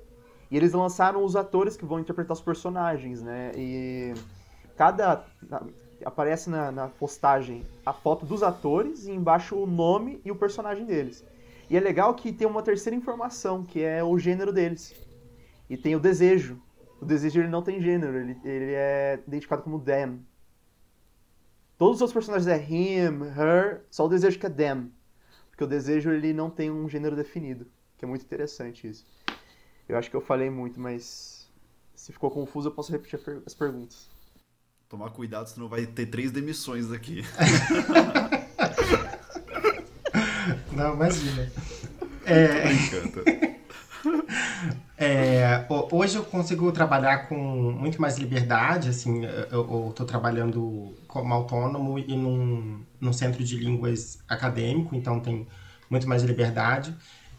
E 0.50 0.58
eles 0.58 0.74
lançaram 0.74 1.24
os 1.24 1.36
atores 1.36 1.76
que 1.76 1.86
vão 1.86 2.00
interpretar 2.00 2.34
os 2.34 2.42
personagens, 2.42 3.22
né? 3.22 3.52
E 3.56 4.14
cada. 4.78 5.26
Aparece 6.04 6.50
na, 6.50 6.72
na 6.72 6.88
postagem 6.90 7.66
a 7.86 7.94
foto 7.94 8.26
dos 8.26 8.44
atores 8.44 9.06
e 9.06 9.12
embaixo 9.12 9.56
o 9.56 9.66
nome 9.66 10.22
e 10.26 10.30
o 10.30 10.36
personagem 10.36 10.86
deles. 10.86 11.24
E 11.70 11.76
é 11.76 11.80
legal 11.80 12.14
que 12.14 12.32
tem 12.32 12.46
uma 12.46 12.62
terceira 12.62 12.96
informação, 12.96 13.64
que 13.64 13.82
é 13.82 14.04
o 14.04 14.20
gênero 14.20 14.52
deles. 14.52 14.94
E 15.70 15.76
tem 15.76 15.96
o 15.96 16.00
desejo. 16.00 16.62
O 17.02 17.06
desejo 17.06 17.40
ele 17.40 17.48
não 17.48 17.62
tem 17.62 17.82
gênero, 17.82 18.18
ele, 18.18 18.38
ele 18.44 18.74
é 18.74 19.20
identificado 19.28 19.64
como 19.64 19.80
them. 19.80 20.20
Todos 21.78 21.96
os 21.96 22.02
outros 22.02 22.14
personagens 22.14 22.48
é 22.48 22.64
him, 22.64 23.24
her, 23.38 23.84
só 23.90 24.06
o 24.06 24.10
desejo 24.10 24.40
que 24.40 24.46
é 24.46 24.50
them. 24.50 24.92
Porque 25.50 25.64
o 25.64 25.68
desejo 25.68 26.12
ele 26.12 26.34
não 26.34 26.50
tem 26.50 26.70
um 26.70 26.88
gênero 26.88 27.16
definido, 27.16 27.66
que 27.98 28.06
é 28.06 28.08
muito 28.08 28.24
interessante 28.24 28.88
isso. 28.88 29.06
Eu 29.88 29.98
acho 29.98 30.10
que 30.10 30.16
eu 30.16 30.22
falei 30.22 30.50
muito, 30.50 30.80
mas 30.80 31.48
se 31.96 32.12
ficou 32.12 32.32
confuso, 32.32 32.70
eu 32.70 32.72
posso 32.72 32.92
repetir 32.92 33.20
as 33.46 33.54
perguntas. 33.54 34.10
Tomar 34.90 35.12
cuidado, 35.12 35.48
senão 35.48 35.68
vai 35.68 35.86
ter 35.86 36.08
três 36.08 36.32
demissões 36.32 36.92
aqui. 36.92 37.24
Não, 40.72 40.94
imagina. 40.94 41.52
É... 42.26 42.64
É, 44.98 45.66
hoje 45.92 46.16
eu 46.16 46.24
consigo 46.24 46.72
trabalhar 46.72 47.28
com 47.28 47.36
muito 47.36 48.00
mais 48.00 48.18
liberdade, 48.18 48.88
assim, 48.88 49.26
eu 49.52 49.90
estou 49.90 50.06
trabalhando 50.06 50.96
como 51.06 51.34
autônomo 51.34 52.00
e 52.00 52.16
num, 52.16 52.82
num 53.02 53.12
centro 53.12 53.44
de 53.44 53.58
línguas 53.58 54.20
acadêmico, 54.28 54.96
então 54.96 55.20
tem 55.20 55.46
muito 55.90 56.08
mais 56.08 56.24
liberdade. 56.24 56.96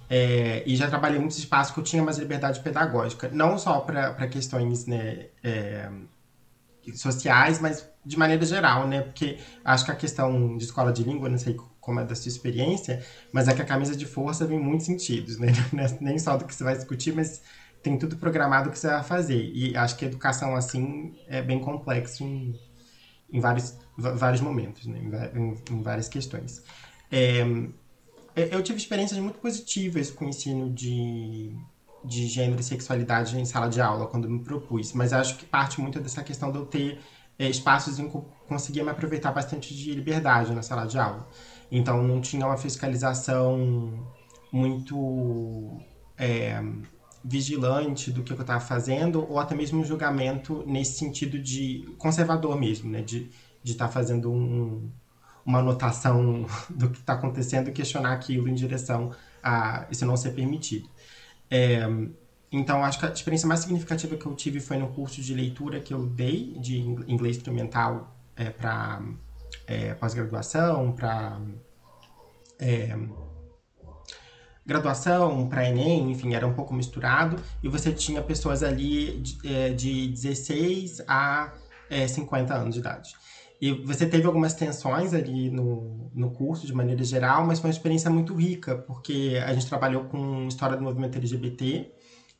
É, 0.08 0.62
e 0.66 0.76
já 0.76 0.88
trabalhei 0.88 1.16
em 1.16 1.20
muitos 1.20 1.38
espaços 1.38 1.74
que 1.74 1.80
eu 1.80 1.84
tinha 1.84 2.02
mais 2.02 2.18
liberdade 2.18 2.60
pedagógica, 2.60 3.28
não 3.32 3.58
só 3.58 3.80
para 3.80 4.28
questões 4.28 4.86
né, 4.86 5.26
é, 5.42 5.90
sociais, 6.94 7.60
mas 7.60 7.88
de 8.04 8.16
maneira 8.16 8.44
geral, 8.44 8.86
né? 8.86 9.02
Porque 9.02 9.38
acho 9.64 9.84
que 9.84 9.90
a 9.90 9.96
questão 9.96 10.56
de 10.56 10.64
escola 10.64 10.92
de 10.92 11.02
língua, 11.02 11.28
não 11.28 11.38
sei 11.38 11.56
como 11.80 12.00
é 12.00 12.04
da 12.04 12.14
sua 12.14 12.28
experiência, 12.28 13.04
mas 13.32 13.48
é 13.48 13.54
que 13.54 13.62
a 13.62 13.64
camisa 13.64 13.96
de 13.96 14.06
força 14.06 14.46
vem 14.46 14.58
em 14.58 14.62
muitos 14.62 14.86
sentidos, 14.86 15.38
né? 15.38 15.48
É 15.76 15.98
nem 16.00 16.18
só 16.18 16.36
do 16.36 16.44
que 16.44 16.54
você 16.54 16.62
vai 16.62 16.76
discutir, 16.76 17.12
mas 17.12 17.42
tem 17.82 17.98
tudo 17.98 18.16
programado 18.16 18.70
que 18.70 18.78
você 18.78 18.88
vai 18.88 19.02
fazer. 19.02 19.50
E 19.54 19.76
acho 19.76 19.96
que 19.96 20.04
a 20.04 20.08
educação 20.08 20.54
assim 20.54 21.16
é 21.26 21.42
bem 21.42 21.60
complexo 21.60 22.24
em, 22.24 22.58
em 23.32 23.40
vários, 23.40 23.76
vários 23.96 24.40
momentos, 24.40 24.86
né? 24.86 25.00
em, 25.34 25.74
em 25.74 25.82
várias 25.82 26.08
questões. 26.08 26.62
É, 27.10 27.44
eu 28.36 28.62
tive 28.62 28.78
experiências 28.78 29.18
muito 29.18 29.38
positivas 29.38 30.10
com 30.10 30.26
o 30.26 30.28
ensino 30.28 30.70
de, 30.70 31.56
de 32.04 32.26
gênero 32.26 32.60
e 32.60 32.64
sexualidade 32.64 33.38
em 33.38 33.44
sala 33.44 33.68
de 33.68 33.80
aula, 33.80 34.06
quando 34.06 34.28
me 34.28 34.40
propus, 34.40 34.92
mas 34.92 35.12
acho 35.12 35.38
que 35.38 35.46
parte 35.46 35.80
muito 35.80 35.98
dessa 35.98 36.22
questão 36.22 36.52
de 36.52 36.58
eu 36.58 36.66
ter 36.66 37.00
é, 37.38 37.48
espaços 37.48 37.98
em 37.98 38.08
que 38.08 38.14
eu 38.14 38.26
conseguia 38.46 38.84
me 38.84 38.90
aproveitar 38.90 39.32
bastante 39.32 39.74
de 39.74 39.92
liberdade 39.92 40.52
na 40.52 40.62
sala 40.62 40.86
de 40.86 40.98
aula. 40.98 41.26
Então, 41.70 42.02
não 42.02 42.20
tinha 42.20 42.46
uma 42.46 42.56
fiscalização 42.56 44.06
muito 44.52 45.80
é, 46.16 46.62
vigilante 47.24 48.10
do 48.10 48.22
que 48.22 48.32
eu 48.32 48.40
estava 48.40 48.60
fazendo, 48.60 49.26
ou 49.28 49.38
até 49.38 49.54
mesmo 49.54 49.80
um 49.80 49.84
julgamento 49.84 50.62
nesse 50.66 50.98
sentido 50.98 51.38
de 51.38 51.84
conservador 51.98 52.58
mesmo, 52.58 52.90
né? 52.90 53.02
De 53.02 53.30
estar 53.64 53.86
tá 53.86 53.92
fazendo 53.92 54.30
um, 54.30 54.90
uma 55.46 55.60
anotação 55.60 56.44
do 56.68 56.90
que 56.90 56.98
está 56.98 57.14
acontecendo 57.14 57.68
e 57.68 57.72
questionar 57.72 58.12
aquilo 58.12 58.48
em 58.48 58.54
direção 58.54 59.12
a 59.42 59.86
isso 59.90 60.04
não 60.04 60.16
ser 60.16 60.32
permitido. 60.32 60.88
É, 61.48 61.86
então, 62.50 62.84
acho 62.84 62.98
que 62.98 63.06
a 63.06 63.10
experiência 63.10 63.46
mais 63.46 63.60
significativa 63.60 64.16
que 64.16 64.26
eu 64.26 64.34
tive 64.34 64.60
foi 64.60 64.76
no 64.76 64.88
curso 64.88 65.20
de 65.20 65.34
leitura 65.34 65.80
que 65.80 65.94
eu 65.94 66.06
dei 66.06 66.56
de 66.58 66.78
inglês 66.78 67.36
instrumental 67.36 68.16
é, 68.34 68.50
para 68.50 69.02
é, 69.66 69.94
pós-graduação, 69.94 70.92
para 70.92 71.40
é, 72.58 72.96
graduação, 74.64 75.48
para 75.48 75.68
Enem, 75.68 76.10
enfim, 76.10 76.34
era 76.34 76.46
um 76.46 76.54
pouco 76.54 76.74
misturado, 76.74 77.40
e 77.62 77.68
você 77.68 77.92
tinha 77.92 78.20
pessoas 78.20 78.62
ali 78.62 79.20
de, 79.20 79.48
é, 79.48 79.70
de 79.70 80.08
16 80.08 81.02
a 81.06 81.52
é, 81.88 82.06
50 82.08 82.54
anos 82.54 82.74
de 82.74 82.80
idade. 82.80 83.14
E 83.60 83.72
você 83.72 84.06
teve 84.06 84.26
algumas 84.26 84.54
tensões 84.54 85.14
ali 85.14 85.50
no, 85.50 86.10
no 86.14 86.30
curso, 86.30 86.66
de 86.66 86.74
maneira 86.74 87.02
geral, 87.02 87.46
mas 87.46 87.58
foi 87.58 87.68
uma 87.68 87.74
experiência 87.74 88.10
muito 88.10 88.34
rica, 88.34 88.76
porque 88.76 89.40
a 89.44 89.52
gente 89.54 89.66
trabalhou 89.66 90.04
com 90.04 90.46
história 90.46 90.76
do 90.76 90.82
movimento 90.82 91.16
LGBT, 91.16 91.90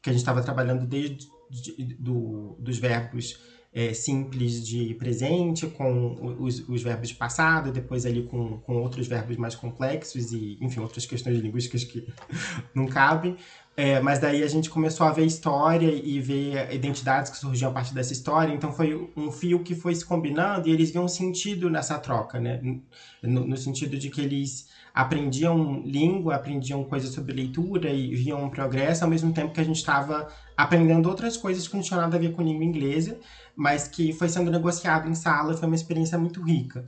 que 0.03 0.11
a 0.11 0.13
gente 0.13 0.21
estava 0.21 0.43
trabalhando 0.43 0.87
desde 0.87 1.27
de, 1.51 1.95
do, 1.99 2.57
dos 2.59 2.79
verbos 2.79 3.39
é, 3.77 3.93
simples 3.93 4.67
de 4.67 4.95
presente, 4.95 5.67
com 5.67 6.37
os, 6.41 6.67
os, 6.67 6.83
verbos 6.83 7.11
de 7.11 7.15
passado, 7.15 7.71
depois 7.71 8.07
ali 8.07 8.23
com, 8.23 8.57
com 8.61 8.77
outros 8.79 9.07
verbos 9.07 9.37
mais 9.37 9.55
complexos 9.55 10.33
e, 10.33 10.57
enfim, 10.63 10.81
outras 10.81 11.05
questões 11.05 11.39
linguísticas 11.39 11.85
que 11.85 12.09
não 12.75 12.87
cabem. 12.87 13.37
É, 13.77 14.01
mas 14.01 14.19
daí 14.19 14.43
a 14.43 14.49
gente 14.49 14.71
começou 14.71 15.07
a 15.07 15.13
ver 15.13 15.27
história 15.27 15.93
e 15.93 16.19
ver 16.19 16.73
identidades 16.73 17.31
que 17.31 17.37
surgiam 17.37 17.71
a 17.71 17.75
partir 17.75 17.93
dessa 17.93 18.15
história, 18.15 18.51
então 18.51 18.73
foi 18.73 18.97
um 19.15 19.31
fio 19.31 19.63
que 19.63 19.75
foi 19.75 19.95
se 19.95 20.07
combinando 20.07 20.67
e 20.67 20.73
eles 20.73 20.91
viam 20.91 21.07
sentido 21.07 21.69
nessa 21.69 21.99
troca, 21.99 22.41
né? 22.41 22.59
No, 23.23 23.47
no 23.47 23.57
sentido 23.59 23.99
de 23.99 24.09
que 24.09 24.23
eles 24.23 24.69
aprendiam 24.97 25.83
língua, 25.85 26.37
aprendiam 26.37 26.83
coisas 26.83 27.11
sobre 27.11 27.35
leitura 27.35 27.91
e 27.91 28.15
viam 28.15 28.43
um 28.43 28.49
progresso, 28.49 29.05
ao 29.05 29.11
mesmo 29.11 29.31
tempo 29.31 29.53
que 29.53 29.61
a 29.61 29.65
gente 29.65 29.77
estava 29.77 30.27
aprendendo 30.57 31.07
outras 31.07 31.37
coisas 31.37 31.69
que 31.69 31.77
não 31.77 31.83
tinham 31.83 32.01
nada 32.01 32.17
a 32.17 32.19
ver 32.19 32.33
com 32.33 32.41
língua 32.41 32.65
inglesa, 32.65 33.19
mas 33.55 33.87
que 33.87 34.15
foi 34.15 34.31
sendo 34.31 34.51
negociado 34.51 35.07
em 35.07 35.15
sala, 35.15 35.55
foi 35.55 35.67
uma 35.67 35.77
experiência 35.77 36.17
muito 36.17 36.41
rica. 36.41 36.83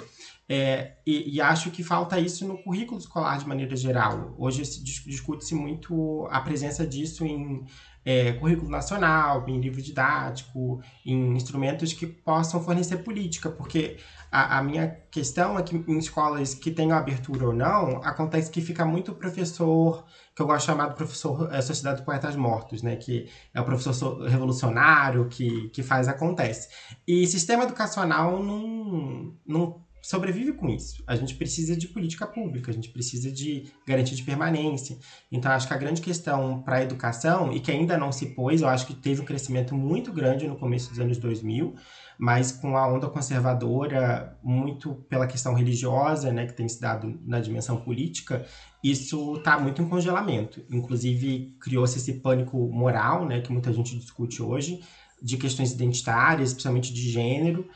É, 0.49 0.93
e, 1.07 1.37
e, 1.37 1.41
acho 1.43 1.71
que 1.71 1.85
falta 1.85 2.19
isso 2.19 2.49
no 2.49 2.57
currículo 2.57 2.99
escolar 2.99 3.39
de 3.39 3.47
maneira 3.47 3.77
geral. 3.77 4.35
Hoje 4.39 4.63
discute-se 4.83 5.55
muito 5.55 6.27
a 6.31 6.41
presença 6.41 6.87
disso 6.87 7.27
em 7.27 7.67
é, 8.03 8.33
currículo 8.33 8.71
nacional, 8.71 9.47
em 9.47 9.61
livro 9.61 9.83
didático, 9.83 10.81
em 11.05 11.37
instrumentos 11.37 11.93
que 11.93 12.07
possam 12.07 12.65
fornecer 12.65 12.97
política, 13.05 13.51
porque 13.51 13.99
a, 14.31 14.59
a, 14.59 14.63
minha 14.63 14.89
questão 15.11 15.59
é 15.59 15.63
que 15.63 15.77
em 15.77 15.99
escolas 15.99 16.55
que 16.55 16.71
tenham 16.71 16.97
abertura 16.97 17.47
ou 17.47 17.53
não, 17.53 18.03
acontece 18.03 18.51
que 18.51 18.61
fica 18.61 18.85
muito 18.85 19.15
professor, 19.15 20.05
que 20.35 20.43
eu 20.43 20.47
gosto 20.47 20.61
de 20.61 20.67
chamar 20.67 20.89
de 20.89 20.95
professor 20.97 21.53
é, 21.53 21.61
Sociedade 21.61 22.01
de 22.01 22.05
Poetas 22.05 22.37
Mortos, 22.37 22.83
né? 22.83 22.97
Que 22.97 23.29
é 23.55 23.61
o 23.61 23.65
professor 23.65 24.23
revolucionário 24.23 25.29
que, 25.29 25.69
que 25.71 25.83
faz 25.83 26.09
acontece. 26.09 26.69
E 27.07 27.27
sistema 27.27 27.65
educacional 27.65 28.43
não, 28.43 29.35
não 29.47 29.88
sobrevive 30.09 30.55
com 30.55 30.71
isso. 30.71 31.05
A 31.07 31.15
gente 31.15 31.35
precisa 31.35 31.77
de 31.77 31.87
política 31.87 32.27
pública, 32.27 32.71
a 32.71 32.75
gente 32.75 32.89
precisa 32.89 33.31
de 33.31 33.71
garantia 33.87 34.17
de 34.17 34.23
permanência. 34.23 34.97
Então, 35.31 35.53
acho 35.53 35.69
que 35.69 35.75
a 35.75 35.77
grande 35.77 36.01
questão 36.01 36.63
para 36.63 36.77
a 36.77 36.83
educação, 36.83 37.53
e 37.53 37.61
que 37.61 37.71
ainda 37.71 37.99
não 37.99 38.11
se 38.11 38.35
pôs, 38.35 38.63
eu 38.63 38.69
acho 38.69 38.87
que 38.87 38.95
teve 38.95 39.21
um 39.21 39.27
crescimento 39.27 39.75
muito 39.75 40.11
grande 40.11 40.49
no 40.49 40.57
começo 40.57 40.89
dos 40.89 40.99
anos 40.99 41.19
2000, 41.19 41.75
mas 42.19 42.51
com 42.51 42.75
a 42.75 42.91
onda 42.91 43.07
conservadora, 43.07 44.35
muito 44.43 44.95
pela 45.11 45.27
questão 45.27 45.53
religiosa, 45.53 46.33
né, 46.33 46.47
que 46.47 46.55
tem 46.55 46.67
se 46.67 46.81
dado 46.81 47.21
na 47.27 47.39
dimensão 47.39 47.77
política, 47.77 48.47
isso 48.83 49.37
está 49.37 49.59
muito 49.59 49.83
em 49.83 49.89
congelamento. 49.91 50.65
Inclusive, 50.71 51.55
criou-se 51.61 51.99
esse 51.99 52.15
pânico 52.15 52.57
moral, 52.73 53.27
né, 53.27 53.43
que 53.43 53.53
muita 53.53 53.71
gente 53.75 53.95
discute 53.99 54.43
hoje, 54.43 54.81
de 55.23 55.37
questões 55.37 55.71
identitárias, 55.73 56.49
especialmente 56.49 56.95
de 56.95 57.11
gênero, 57.11 57.69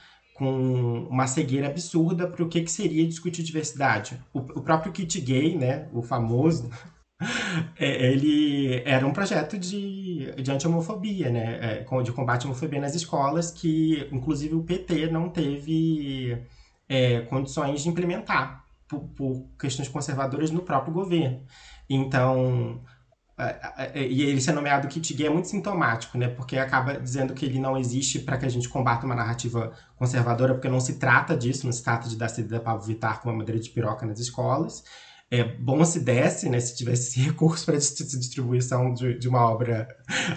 com 0.42 1.06
uma 1.08 1.28
cegueira 1.28 1.68
absurda 1.68 2.26
para 2.26 2.42
o 2.42 2.48
que, 2.48 2.62
que 2.62 2.72
seria 2.72 3.06
discutir 3.06 3.44
diversidade. 3.44 4.20
O, 4.34 4.40
o 4.40 4.60
próprio 4.60 4.92
kit 4.92 5.20
gay, 5.20 5.56
né, 5.56 5.88
o 5.92 6.02
famoso, 6.02 6.68
é, 7.78 8.10
ele 8.10 8.82
era 8.84 9.06
um 9.06 9.12
projeto 9.12 9.56
de, 9.56 10.34
de 10.34 10.50
anti-homofobia, 10.50 11.30
né? 11.30 11.84
É, 11.84 12.02
de 12.02 12.12
combate 12.12 12.42
à 12.42 12.46
homofobia 12.46 12.80
nas 12.80 12.96
escolas, 12.96 13.52
que 13.52 14.08
inclusive 14.10 14.56
o 14.56 14.64
PT 14.64 15.12
não 15.12 15.28
teve 15.28 16.36
é, 16.88 17.20
condições 17.20 17.84
de 17.84 17.88
implementar 17.88 18.64
por, 18.88 19.00
por, 19.16 19.46
questões 19.56 19.88
conservadoras 19.88 20.50
no 20.50 20.62
próprio 20.62 20.92
governo. 20.92 21.40
Então, 21.88 22.80
e 23.94 24.22
ele 24.22 24.40
ser 24.40 24.52
nomeado 24.52 24.88
kit 24.88 25.14
gay 25.14 25.26
é 25.26 25.30
muito 25.30 25.48
sintomático, 25.48 26.18
né? 26.18 26.28
Porque 26.28 26.58
acaba 26.58 26.94
dizendo 26.98 27.34
que 27.34 27.44
ele 27.44 27.58
não 27.58 27.76
existe 27.76 28.18
para 28.18 28.36
que 28.36 28.46
a 28.46 28.48
gente 28.48 28.68
combata 28.68 29.06
uma 29.06 29.14
narrativa 29.14 29.72
conservadora, 29.96 30.54
porque 30.54 30.68
não 30.68 30.80
se 30.80 30.98
trata 30.98 31.36
disso, 31.36 31.66
não 31.66 31.72
se 31.72 31.82
trata 31.82 32.08
de 32.08 32.16
dar 32.16 32.28
cedida 32.28 32.60
para 32.60 32.76
Vittar 32.76 33.20
com 33.20 33.28
uma 33.28 33.38
madeira 33.38 33.60
de 33.60 33.70
piroca 33.70 34.06
nas 34.06 34.18
escolas 34.18 34.84
é 35.32 35.42
bom 35.42 35.82
se 35.82 35.98
desse, 35.98 36.50
né, 36.50 36.60
se 36.60 36.76
tivesse 36.76 37.08
esse 37.08 37.20
recurso 37.20 37.64
para 37.64 37.78
distribuição 37.78 38.92
de, 38.92 39.18
de, 39.18 39.26
uma 39.26 39.50
obra 39.50 39.88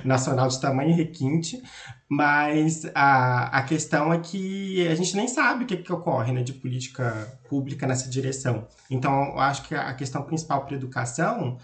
nacional 0.06 0.48
de 0.48 0.60
tamanho 0.62 0.96
requinte, 0.96 1.62
mas 2.08 2.90
a, 2.96 3.58
a 3.58 3.64
questão 3.64 4.14
é 4.14 4.20
que 4.20 4.88
a 4.88 4.96
gente 4.96 5.14
nem 5.18 5.28
sabe 5.28 5.66
o 5.66 5.68
que, 5.68 5.76
que 5.76 5.92
ocorre 5.92 6.32
né, 6.32 6.42
de 6.42 6.54
política 6.54 7.38
pública 7.50 7.86
nessa 7.86 8.10
direção. 8.10 8.70
Então, 8.90 9.32
eu 9.34 9.40
acho 9.40 9.64
que 9.64 9.76
a 9.76 9.94
questão 9.94 10.24
principal 10.24 10.64
para 10.64 10.76
a 10.76 10.78
educação 10.78 11.58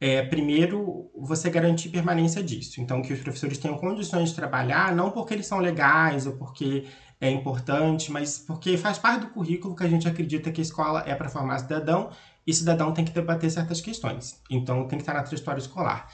é, 0.00 0.22
primeiro, 0.22 1.10
você 1.16 1.50
garantir 1.50 1.88
permanência 1.88 2.42
disso. 2.42 2.80
Então, 2.80 3.02
que 3.02 3.12
os 3.12 3.20
professores 3.20 3.58
tenham 3.58 3.76
condições 3.76 4.30
de 4.30 4.36
trabalhar, 4.36 4.94
não 4.94 5.10
porque 5.10 5.34
eles 5.34 5.46
são 5.46 5.58
legais 5.58 6.26
ou 6.26 6.34
porque 6.34 6.86
é 7.20 7.28
importante, 7.30 8.12
mas 8.12 8.38
porque 8.38 8.76
faz 8.76 8.96
parte 8.96 9.22
do 9.22 9.30
currículo 9.30 9.74
que 9.74 9.82
a 9.82 9.88
gente 9.88 10.06
acredita 10.06 10.52
que 10.52 10.60
a 10.60 10.62
escola 10.62 11.02
é 11.04 11.14
para 11.16 11.28
formar 11.28 11.58
cidadão 11.58 12.10
e 12.46 12.54
cidadão 12.54 12.92
tem 12.92 13.04
que 13.04 13.10
debater 13.10 13.50
certas 13.50 13.80
questões. 13.80 14.40
Então, 14.48 14.86
tem 14.86 14.98
que 14.98 15.02
estar 15.02 15.14
na 15.14 15.22
trajetória 15.22 15.60
escolar. 15.60 16.08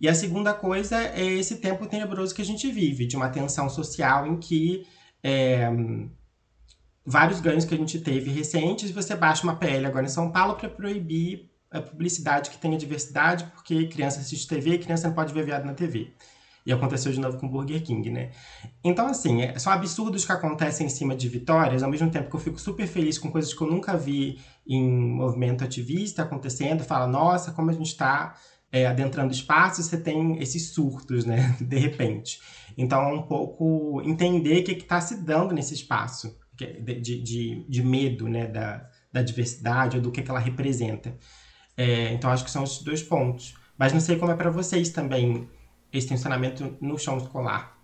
E 0.00 0.08
a 0.08 0.14
segunda 0.14 0.52
coisa 0.52 1.00
é 1.00 1.24
esse 1.24 1.56
tempo 1.56 1.86
tenebroso 1.86 2.34
que 2.34 2.42
a 2.42 2.44
gente 2.44 2.70
vive, 2.70 3.06
de 3.06 3.16
uma 3.16 3.28
tensão 3.28 3.68
social 3.68 4.26
em 4.26 4.36
que 4.36 4.84
é, 5.22 5.68
vários 7.04 7.40
ganhos 7.40 7.64
que 7.64 7.74
a 7.74 7.78
gente 7.78 8.00
teve 8.00 8.30
recentes, 8.30 8.90
você 8.90 9.14
baixa 9.14 9.44
uma 9.44 9.56
PL 9.56 9.86
agora 9.86 10.06
em 10.06 10.10
São 10.10 10.30
Paulo 10.30 10.56
para 10.56 10.68
proibir 10.68 11.47
a 11.70 11.80
publicidade 11.80 12.50
que 12.50 12.58
tenha 12.58 12.78
diversidade, 12.78 13.44
porque 13.54 13.86
criança 13.88 14.20
assiste 14.20 14.46
TV 14.46 14.74
e 14.74 14.78
criança 14.78 15.08
não 15.08 15.14
pode 15.14 15.32
ver 15.34 15.44
viado 15.44 15.64
na 15.64 15.74
TV. 15.74 16.12
E 16.64 16.72
aconteceu 16.72 17.10
de 17.12 17.20
novo 17.20 17.38
com 17.38 17.46
o 17.46 17.48
Burger 17.48 17.82
King, 17.82 18.10
né? 18.10 18.30
Então, 18.84 19.06
assim, 19.06 19.40
é, 19.42 19.58
são 19.58 19.72
absurdos 19.72 20.24
que 20.26 20.32
acontecem 20.32 20.86
em 20.86 20.90
cima 20.90 21.16
de 21.16 21.28
vitórias, 21.28 21.82
ao 21.82 21.90
mesmo 21.90 22.10
tempo 22.10 22.28
que 22.28 22.36
eu 22.36 22.40
fico 22.40 22.60
super 22.60 22.86
feliz 22.86 23.18
com 23.18 23.30
coisas 23.30 23.54
que 23.54 23.60
eu 23.62 23.70
nunca 23.70 23.96
vi 23.96 24.38
em 24.66 24.86
movimento 24.86 25.64
ativista 25.64 26.22
acontecendo. 26.22 26.84
Fala, 26.84 27.06
nossa, 27.06 27.52
como 27.52 27.70
a 27.70 27.72
gente 27.72 27.86
está 27.86 28.34
é, 28.70 28.86
adentrando 28.86 29.32
espaços, 29.32 29.86
você 29.86 29.96
tem 29.96 30.38
esses 30.42 30.70
surtos, 30.74 31.24
né? 31.24 31.56
De 31.60 31.78
repente. 31.78 32.38
Então, 32.76 33.00
é 33.02 33.12
um 33.14 33.22
pouco 33.22 34.02
entender 34.04 34.60
o 34.60 34.64
que 34.64 34.72
está 34.72 35.00
se 35.00 35.22
dando 35.22 35.54
nesse 35.54 35.72
espaço 35.72 36.38
de, 36.54 37.00
de, 37.00 37.64
de 37.66 37.82
medo, 37.82 38.28
né? 38.28 38.46
Da, 38.46 38.86
da 39.10 39.22
diversidade 39.22 39.96
ou 39.96 40.02
do 40.02 40.12
que, 40.12 40.22
que 40.22 40.30
ela 40.30 40.40
representa. 40.40 41.16
É, 41.78 42.12
então, 42.12 42.28
acho 42.28 42.44
que 42.44 42.50
são 42.50 42.64
esses 42.64 42.82
dois 42.82 43.04
pontos. 43.04 43.54
Mas 43.78 43.92
não 43.92 44.00
sei 44.00 44.18
como 44.18 44.32
é 44.32 44.34
para 44.34 44.50
vocês 44.50 44.88
também 44.88 45.48
esse 45.92 46.08
tensionamento 46.08 46.76
no 46.80 46.98
chão 46.98 47.18
escolar. 47.18 47.78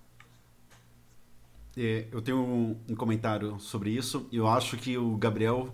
É, 1.76 2.06
eu 2.10 2.20
tenho 2.20 2.38
um, 2.38 2.76
um, 2.88 2.96
comentário 2.96 3.58
sobre 3.60 3.90
isso. 3.90 4.28
Eu 4.32 4.48
acho 4.48 4.76
que 4.76 4.98
o 4.98 5.16
Gabriel 5.16 5.72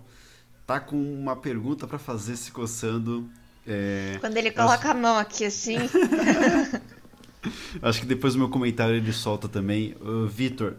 tá 0.67 0.79
com 0.79 0.95
uma 0.95 1.35
pergunta 1.35 1.87
para 1.87 1.97
fazer 1.97 2.37
se 2.37 2.51
coçando. 2.51 3.27
É, 3.65 4.17
Quando 4.19 4.37
ele 4.37 4.51
coloca 4.51 4.75
acho... 4.75 4.91
a 4.91 4.93
mão 4.93 5.17
aqui 5.17 5.45
assim. 5.45 5.77
acho 7.81 7.99
que 7.99 8.05
depois 8.05 8.33
do 8.33 8.39
meu 8.39 8.49
comentário 8.49 8.95
ele 8.95 9.11
solta 9.11 9.49
também. 9.49 9.95
Uh, 9.99 10.27
Vitor, 10.27 10.75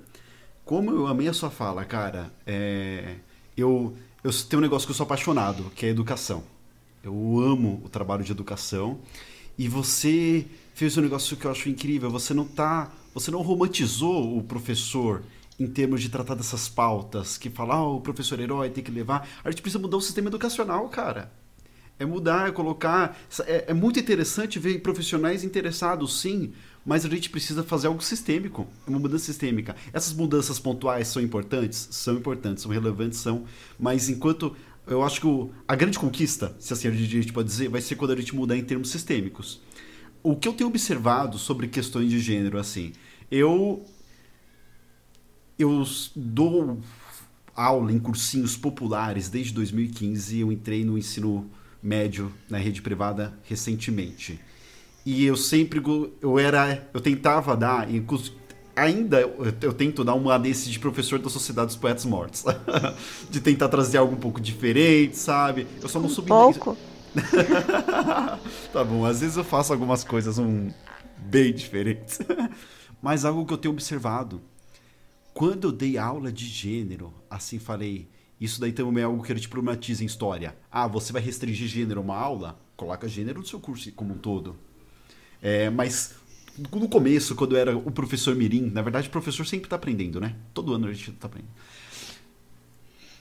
como 0.64 0.93
eu 0.93 1.09
amei 1.09 1.26
a 1.26 1.32
sua 1.32 1.51
fala, 1.51 1.84
cara. 1.84 2.32
É, 2.47 3.16
eu, 3.57 3.97
eu 4.22 4.30
tenho 4.49 4.61
um 4.61 4.62
negócio 4.62 4.86
que 4.86 4.93
eu 4.93 4.97
sou 4.97 5.05
apaixonado, 5.05 5.72
que 5.74 5.86
é 5.86 5.88
a 5.88 5.93
educação. 5.93 6.51
Eu 7.03 7.40
amo 7.40 7.80
o 7.84 7.88
trabalho 7.88 8.22
de 8.22 8.32
educação. 8.32 9.00
E 9.59 9.68
você 9.68 10.46
fez 10.74 10.96
um 10.96 11.00
negócio 11.00 11.36
que 11.36 11.44
eu 11.44 11.50
acho 11.50 11.68
incrível. 11.68 12.11
Você 12.11 12.32
não 12.32 12.44
tá 12.44 12.92
você 13.14 13.30
não 13.30 13.42
romantizou 13.42 14.38
o 14.38 14.42
professor 14.42 15.22
em 15.61 15.66
termos 15.66 16.00
de 16.00 16.09
tratar 16.09 16.34
dessas 16.34 16.68
pautas, 16.68 17.36
que 17.36 17.50
falar 17.50 17.76
ah, 17.76 17.86
o 17.86 18.00
professor 18.00 18.40
herói 18.40 18.70
tem 18.70 18.82
que 18.82 18.90
levar. 18.90 19.28
A 19.44 19.50
gente 19.50 19.61
precisa 19.61 19.78
mudar 19.78 19.98
o 19.98 20.00
sistema 20.00 20.28
educacional, 20.28 20.88
cara. 20.88 21.30
É 21.98 22.07
mudar, 22.07 22.48
é 22.48 22.53
colocar. 22.53 23.16
É, 23.46 23.66
é 23.68 23.74
muito 23.74 24.00
interessante 24.00 24.59
ver 24.59 24.80
profissionais 24.80 25.44
interessados, 25.44 26.20
sim, 26.20 26.53
mas 26.84 27.05
a 27.05 27.09
gente 27.09 27.28
precisa 27.28 27.62
fazer 27.62 27.86
algo 27.86 28.03
sistêmico, 28.03 28.66
uma 28.86 28.98
mudança 28.98 29.26
sistêmica. 29.26 29.76
Essas 29.92 30.14
mudanças 30.14 30.59
pontuais 30.59 31.09
são 31.09 31.22
importantes? 31.22 31.88
São 31.90 32.14
importantes, 32.14 32.62
são 32.62 32.72
relevantes, 32.72 33.18
são, 33.18 33.44
mas 33.78 34.09
enquanto. 34.09 34.57
Eu 34.87 35.03
acho 35.03 35.20
que 35.20 35.51
a 35.66 35.76
grande 35.76 35.99
conquista, 35.99 36.57
se 36.59 36.72
assim 36.72 36.89
a 36.89 36.91
gente 36.91 37.33
pode 37.33 37.49
dizer, 37.49 37.68
vai 37.68 37.80
ser 37.80 37.97
quando 37.97 38.12
a 38.12 38.16
gente 38.16 38.35
mudar 38.35 38.57
em 38.57 38.64
termos 38.64 38.91
sistêmicos. 38.91 39.61
O 40.22 40.37
que 40.37 40.49
eu 40.49 40.53
tenho 40.53 40.68
observado 40.68 41.39
sobre 41.39 41.68
questões 41.68 42.11
de 42.11 42.18
gênero, 42.18 42.59
assim, 42.59 42.93
eu 43.30 43.85
eu 45.59 45.85
dou 46.16 46.80
aula 47.55 47.93
em 47.93 47.99
cursinhos 47.99 48.57
populares 48.57 49.28
desde 49.28 49.53
2015 49.53 50.41
eu 50.41 50.51
entrei 50.51 50.85
no 50.85 50.97
ensino 50.97 51.49
médio 51.83 52.33
na 52.49 52.59
rede 52.59 52.80
privada 52.80 53.39
recentemente. 53.45 54.41
E 55.05 55.24
eu 55.24 55.37
sempre 55.37 55.83
eu 56.20 56.39
era 56.39 56.89
eu 56.95 57.01
tentava 57.01 57.57
dar 57.57 57.93
ainda 58.75 59.20
eu, 59.20 59.73
tento 59.73 60.05
dar 60.05 60.14
uma 60.14 60.39
desse 60.39 60.70
de 60.70 60.79
professor 60.79 61.18
da 61.18 61.29
Sociedade 61.29 61.68
dos 61.68 61.77
Poetas 61.77 62.05
Mortos 62.05 62.45
de 63.31 63.41
tentar 63.41 63.68
trazer 63.68 63.99
algo 63.99 64.14
um 64.14 64.18
pouco 64.18 64.41
diferente 64.41 65.16
sabe 65.16 65.66
eu 65.81 65.89
só 65.89 66.01
não 66.01 66.09
um 66.09 66.14
pouco 66.23 66.77
tá 68.73 68.85
bom, 68.85 69.05
às 69.05 69.20
vezes 69.20 69.37
eu 69.37 69.45
faço 69.45 69.73
algumas 69.73 70.03
coisas 70.03 70.39
um, 70.39 70.70
bem 71.18 71.53
diferentes. 71.53 72.18
Mas 73.01 73.25
algo 73.25 73.45
que 73.45 73.53
eu 73.53 73.59
tenho 73.59 73.75
observado. 73.75 74.41
Quando 75.35 75.68
eu 75.68 75.73
dei 75.73 75.99
aula 75.99 76.31
de 76.31 76.47
gênero, 76.47 77.12
assim 77.29 77.59
falei, 77.59 78.09
isso 78.41 78.61
daí 78.61 78.73
também 78.73 79.03
é 79.03 79.07
algo 79.07 79.23
que 79.23 79.33
a 79.33 79.35
gente 79.35 79.49
problematiza 79.49 80.03
em 80.03 80.07
história. 80.07 80.57
Ah, 80.70 80.87
você 80.87 81.12
vai 81.12 81.23
restringir 81.23 81.68
gênero 81.68 82.01
a 82.01 82.03
uma 82.03 82.16
aula? 82.16 82.59
Coloca 82.77 83.09
gênero 83.09 83.41
no 83.41 83.47
seu 83.47 83.59
curso 83.59 83.91
como 83.93 84.14
um 84.14 84.18
todo. 84.18 84.57
É, 85.41 85.70
mas 85.70 86.14
no 86.59 86.88
começo, 86.88 87.34
quando 87.34 87.57
era 87.57 87.76
o 87.76 87.90
professor 87.90 88.34
Mirim, 88.34 88.70
na 88.70 88.82
verdade 88.82 89.09
o 89.09 89.11
professor 89.11 89.46
sempre 89.46 89.66
está 89.66 89.76
aprendendo, 89.76 90.20
né? 90.20 90.36
Todo 90.53 90.74
ano 90.74 90.86
a 90.86 90.92
gente 90.92 91.11
está 91.11 91.26
aprendendo 91.26 91.53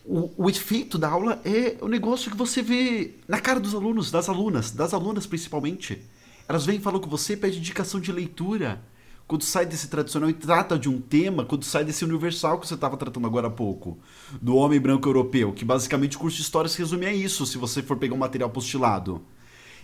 o, 0.06 0.32
o 0.38 0.50
efeito 0.50 0.98
da 0.98 1.10
aula 1.10 1.42
é 1.46 1.78
o 1.82 1.88
negócio 1.88 2.32
que 2.32 2.38
você 2.38 2.62
vê 2.62 3.16
na 3.28 3.40
cara 3.40 3.60
dos 3.60 3.76
alunos, 3.76 4.12
das 4.12 4.28
alunas, 4.30 4.72
das 4.72 4.94
alunas 4.94 5.26
principalmente. 5.26 6.02
Elas 6.48 6.66
vêm 6.66 6.80
falam 6.80 7.00
com 7.00 7.10
você, 7.10 7.38
pedem 7.38 7.60
indicação 7.60 8.00
de 8.00 8.12
leitura. 8.12 8.82
Quando 9.28 9.44
sai 9.44 9.66
desse 9.66 9.88
tradicional 9.88 10.30
e 10.30 10.34
trata 10.34 10.78
de 10.78 10.90
um 10.90 11.00
tema, 11.00 11.46
quando 11.46 11.64
sai 11.64 11.86
desse 11.86 12.04
universal 12.04 12.60
que 12.60 12.68
você 12.68 12.74
estava 12.74 12.98
tratando 12.98 13.26
agora 13.26 13.48
há 13.48 13.52
pouco, 13.52 13.98
do 14.42 14.58
homem 14.58 14.80
branco 14.80 15.08
europeu, 15.08 15.54
que 15.54 15.64
basicamente 15.64 16.18
o 16.18 16.20
curso 16.20 16.36
de 16.36 16.44
história 16.44 16.70
se 16.70 16.80
resume 16.80 17.06
a 17.06 17.14
isso, 17.14 17.46
se 17.46 17.58
você 17.58 17.82
for 17.82 17.96
pegar 17.96 18.14
um 18.14 18.18
material 18.18 18.50
postilado. 18.50 19.22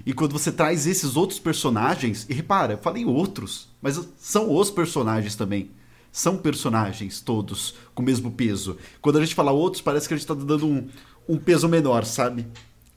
E 0.06 0.14
quando 0.14 0.34
você 0.34 0.52
traz 0.52 0.88
esses 0.88 1.16
outros 1.16 1.40
personagens, 1.40 2.26
e 2.30 2.34
repara, 2.34 2.74
eu 2.74 2.78
falei 2.78 3.06
outros, 3.06 3.70
mas 3.82 4.00
são 4.18 4.54
os 4.56 4.70
personagens 4.70 5.36
também 5.36 5.72
são 6.18 6.36
personagens 6.36 7.22
todos 7.22 7.76
com 7.94 8.02
o 8.02 8.06
mesmo 8.06 8.32
peso. 8.32 8.78
Quando 9.02 9.18
a 9.18 9.22
gente 9.22 9.36
fala 9.36 9.52
outros, 9.52 9.84
parece 9.84 10.08
que 10.08 10.16
a 10.16 10.18
gente 10.18 10.24
está 10.24 10.34
dando 10.34 10.68
um, 10.68 10.88
um 11.30 11.38
peso 11.38 11.70
menor, 11.70 12.06
sabe? 12.06 12.48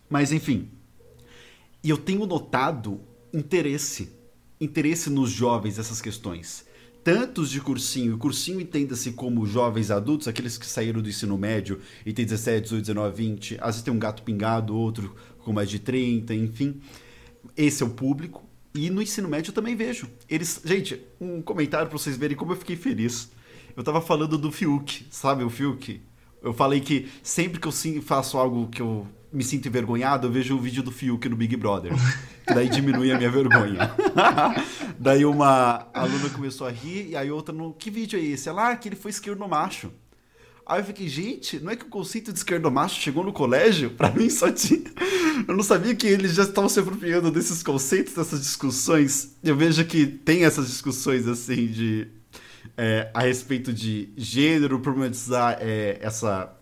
Mas 0.09 0.33
enfim. 0.33 0.71
E 1.85 1.91
eu 1.91 1.99
tenho 1.99 2.25
notado 2.25 2.99
interesse. 3.33 4.11
Interesse 4.59 5.11
nos 5.11 5.31
jovens, 5.31 5.79
essas 5.79 6.01
questões. 6.01 6.65
Tantos 7.03 7.51
de 7.51 7.61
cursinho, 7.61 8.15
e 8.15 8.19
cursinho 8.19 8.61
entenda-se 8.61 9.13
como 9.13 9.47
jovens 9.47 9.91
adultos, 9.91 10.29
aqueles 10.29 10.59
que 10.59 10.67
saíram 10.67 11.01
do 11.01 11.09
ensino 11.09 11.37
médio 11.39 11.81
e 12.05 12.13
tem 12.13 12.27
17, 12.27 12.65
18, 12.65 12.83
19, 12.83 13.17
20, 13.17 13.55
às 13.61 13.67
vezes 13.67 13.83
tem 13.83 13.93
um 13.93 13.99
gato 13.99 14.23
pingado, 14.23 14.77
outro 14.77 15.15
com 15.39 15.53
mais 15.53 15.71
de 15.71 15.79
30, 15.79 16.35
enfim. 16.35 16.81
Esse 17.57 17.83
é 17.83 17.87
o 17.87 17.91
público. 17.91 18.45
E 18.75 18.91
no 18.91 19.03
ensino 19.03 19.29
médio 19.29 19.51
eu 19.51 19.55
também 19.55 19.75
vejo. 19.75 20.09
Eles, 20.29 20.61
gente, 20.65 21.01
um 21.21 21.43
comentário 21.43 21.89
para 21.89 21.99
vocês 21.99 22.17
verem 22.17 22.37
como 22.37 22.53
eu 22.53 22.57
fiquei 22.57 22.77
feliz. 22.77 23.31
Eu 23.77 23.83
tava 23.83 24.01
falando 24.01 24.37
do 24.37 24.53
Fiuk, 24.53 25.07
sabe 25.11 25.43
o 25.43 25.51
Fiuk? 25.51 26.01
Eu 26.43 26.53
falei 26.53 26.81
que 26.81 27.09
sempre 27.23 27.59
que 27.59 27.67
eu 27.67 28.03
faço 28.03 28.39
algo 28.39 28.69
que 28.69 28.81
eu 28.81 29.07
me 29.33 29.45
sinto 29.45 29.69
envergonhado, 29.69 30.27
eu 30.27 30.33
vejo 30.33 30.57
o 30.57 30.61
vídeo 30.61 30.83
do 30.83 30.91
Fiuk 30.91 31.29
no 31.29 31.37
Big 31.37 31.57
Brother. 31.57 31.93
Que 32.47 32.55
daí 32.55 32.69
diminui 32.69 33.13
a 33.13 33.17
minha 33.19 33.31
vergonha. 33.31 33.91
daí 34.99 35.25
uma 35.25 35.87
aluna 35.95 36.29
começou 36.31 36.67
a 36.67 36.71
rir, 36.71 37.11
e 37.11 37.17
aí 37.17 37.31
outra, 37.31 37.55
no, 37.55 37.73
que 37.73 37.91
vídeo 37.91 38.19
é 38.19 38.23
esse? 38.23 38.49
Ela, 38.49 38.71
ah, 38.71 38.77
que 38.77 38.89
ele 38.89 38.97
foi 38.97 39.11
esquerdo 39.11 39.47
macho. 39.47 39.93
Aí 40.67 40.81
eu 40.81 40.85
fiquei, 40.85 41.09
gente, 41.09 41.59
não 41.59 41.73
é 41.73 41.77
que 41.77 41.85
o 41.85 41.89
conceito 41.89 42.33
de 42.33 42.39
esquerdo 42.39 42.71
macho 42.71 43.01
chegou 43.01 43.25
no 43.25 43.33
colégio? 43.33 43.91
Para 43.91 44.11
mim 44.11 44.31
só 44.31 44.51
tinha. 44.53 44.91
Eu 45.49 45.57
não 45.57 45.65
sabia 45.65 45.95
que 45.95 46.07
eles 46.07 46.35
já 46.35 46.45
estavam 46.45 46.69
se 46.69 46.79
apropriando 46.79 47.31
desses 47.31 47.63
conceitos, 47.63 48.15
dessas 48.15 48.41
discussões. 48.41 49.37
Eu 49.43 49.57
vejo 49.57 49.85
que 49.85 50.07
tem 50.07 50.45
essas 50.45 50.69
discussões 50.69 51.27
assim 51.27 51.67
de. 51.67 52.09
É, 52.77 53.11
a 53.13 53.23
respeito 53.23 53.73
de 53.73 54.13
gênero, 54.17 54.79
problematizar 54.79 55.59
é, 55.61 55.99
essa. 56.01 56.57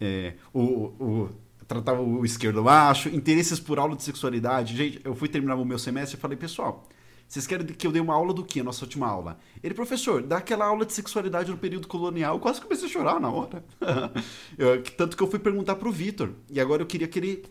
É, 0.00 0.34
o, 0.54 0.60
o, 0.60 1.30
tratar 1.70 2.00
o 2.00 2.24
esquerdo 2.24 2.64
macho, 2.64 3.08
interesses 3.10 3.60
por 3.60 3.78
aula 3.78 3.94
de 3.94 4.02
sexualidade. 4.02 4.76
Gente, 4.76 5.00
eu 5.04 5.14
fui 5.14 5.28
terminar 5.28 5.54
o 5.54 5.64
meu 5.64 5.78
semestre 5.78 6.18
e 6.18 6.20
falei, 6.20 6.36
pessoal, 6.36 6.88
vocês 7.28 7.46
querem 7.46 7.64
que 7.64 7.86
eu 7.86 7.92
dê 7.92 8.00
uma 8.00 8.12
aula 8.12 8.34
do 8.34 8.44
que? 8.44 8.58
A 8.58 8.64
nossa 8.64 8.84
última 8.84 9.06
aula. 9.06 9.38
Ele, 9.62 9.72
professor, 9.72 10.20
dá 10.20 10.38
aquela 10.38 10.66
aula 10.66 10.84
de 10.84 10.92
sexualidade 10.92 11.48
no 11.48 11.56
período 11.56 11.86
colonial. 11.86 12.34
Eu 12.34 12.40
quase 12.40 12.60
comecei 12.60 12.88
a 12.88 12.90
chorar 12.90 13.20
na 13.20 13.30
hora. 13.30 13.64
eu, 14.58 14.82
tanto 14.82 15.16
que 15.16 15.22
eu 15.22 15.30
fui 15.30 15.38
perguntar 15.38 15.76
pro 15.76 15.92
Vitor. 15.92 16.30
E 16.50 16.60
agora 16.60 16.82
eu 16.82 16.86
queria 16.86 17.06
que 17.06 17.20
ele 17.20 17.44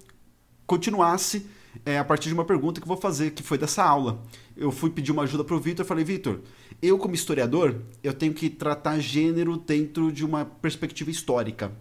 continuasse 0.67 1.47
é, 1.86 1.97
a 1.97 2.03
partir 2.03 2.28
de 2.28 2.34
uma 2.34 2.43
pergunta 2.43 2.82
que 2.82 2.84
eu 2.84 2.89
vou 2.89 2.97
fazer, 2.97 3.32
que 3.32 3.41
foi 3.41 3.57
dessa 3.57 3.86
aula. 3.86 4.22
Eu 4.57 4.70
fui 4.70 4.89
pedir 4.89 5.13
uma 5.13 5.24
ajuda 5.24 5.45
pro 5.45 5.57
Vitor 5.61 5.86
e 5.86 5.88
falei, 5.88 6.03
Vitor, 6.03 6.41
eu 6.82 6.97
como 6.97 7.15
historiador, 7.15 7.80
eu 8.03 8.13
tenho 8.13 8.34
que 8.34 8.49
tratar 8.49 8.99
gênero 8.99 9.55
dentro 9.55 10.11
de 10.11 10.26
uma 10.26 10.43
perspectiva 10.43 11.09
histórica. 11.09 11.72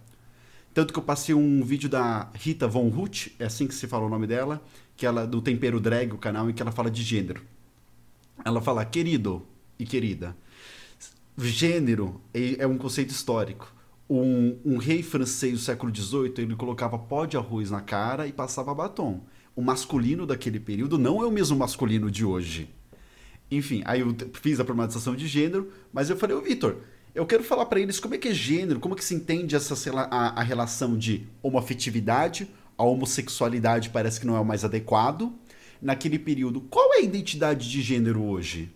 Tanto 0.79 0.93
que 0.93 0.99
eu 1.01 1.03
passei 1.03 1.35
um 1.35 1.61
vídeo 1.61 1.89
da 1.89 2.31
Rita 2.33 2.69
Von 2.69 2.89
Ruth, 2.89 3.33
é 3.37 3.47
assim 3.47 3.67
que 3.67 3.75
se 3.75 3.89
fala 3.89 4.07
o 4.07 4.09
nome 4.09 4.29
dela, 4.29 4.63
que 4.97 5.05
ela 5.05 5.27
do 5.27 5.43
Tempero 5.43 5.81
Drag, 5.81 6.13
o 6.13 6.19
canal 6.19 6.49
em 6.49 6.53
que 6.53 6.63
ela 6.63 6.71
fala 6.71 6.89
de 6.89 7.03
gênero. 7.03 7.43
Ela 8.45 8.61
fala 8.61 8.85
querido 8.85 9.45
e 9.77 9.85
querida. 9.85 10.37
Gênero 11.37 12.21
é, 12.33 12.63
é 12.63 12.67
um 12.69 12.79
conceito 12.79 13.11
histórico. 13.11 13.75
Um, 14.09 14.57
um, 14.65 14.77
rei 14.77 15.03
francês 15.03 15.55
do 15.55 15.59
século 15.59 15.93
XVIII 15.93 16.35
ele 16.39 16.55
colocava 16.55 16.97
pó 16.97 17.27
de 17.27 17.37
arroz 17.37 17.73
na 17.73 17.81
cara 17.81 18.29
e 18.29 18.33
passava 18.33 18.73
batom. 18.73 19.25
O 19.57 19.63
masculino 19.63 20.25
daquele 20.27 20.61
período 20.61 20.97
não 20.97 21.21
é 21.21 21.27
o 21.27 21.33
mesmo 21.33 21.59
masculino 21.59 22.09
de 22.09 22.25
hoje. 22.25 22.71
Enfim, 23.51 23.83
aí 23.85 23.99
eu 23.99 24.15
fiz 24.35 24.61
a 24.61 24.65
problematização 24.65 25.17
de 25.17 25.27
gênero, 25.27 25.73
mas 25.93 26.09
eu 26.09 26.17
falei, 26.17 26.37
ô 26.37 26.41
Vitor, 26.41 26.77
eu 27.19 27.27
quero 27.27 27.43
falar 27.43 27.67
para 27.67 27.81
eles 27.81 27.99
como 27.99 28.15
é 28.15 28.19
que 28.19 28.29
é 28.29 28.33
gênero, 28.33 28.79
como 28.79 28.95
é 28.95 28.97
que 28.97 29.05
se 29.05 29.13
entende 29.13 29.57
essa, 29.57 29.75
a, 30.09 30.41
a 30.41 30.43
relação 30.43 30.97
de 30.97 31.27
homoafetividade, 31.43 32.49
a 32.77 32.85
homossexualidade 32.85 33.91
parece 33.91 34.21
que 34.21 34.27
não 34.27 34.37
é 34.37 34.41
o 34.41 34.45
mais 34.45 34.65
adequado, 34.65 35.33
naquele 35.83 36.17
período. 36.17 36.61
Qual 36.61 36.95
é 36.95 36.99
a 36.99 37.03
identidade 37.03 37.69
de 37.69 37.83
gênero 37.83 38.23
hoje? 38.23 38.73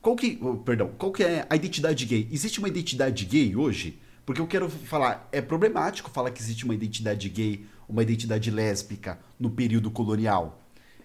Qual 0.00 0.16
que, 0.16 0.38
oh, 0.40 0.56
perdão, 0.56 0.90
qual 0.96 1.12
que 1.12 1.22
é 1.22 1.46
a 1.50 1.54
identidade 1.54 2.06
gay? 2.06 2.26
Existe 2.32 2.60
uma 2.60 2.68
identidade 2.68 3.26
gay 3.26 3.54
hoje? 3.54 4.00
Porque 4.24 4.40
eu 4.40 4.46
quero 4.46 4.70
falar, 4.70 5.28
é 5.30 5.42
problemático 5.42 6.08
falar 6.08 6.30
que 6.30 6.40
existe 6.40 6.64
uma 6.64 6.74
identidade 6.74 7.28
gay, 7.28 7.66
uma 7.86 8.02
identidade 8.02 8.50
lésbica 8.50 9.18
no 9.38 9.50
período 9.50 9.90
colonial. 9.90 10.62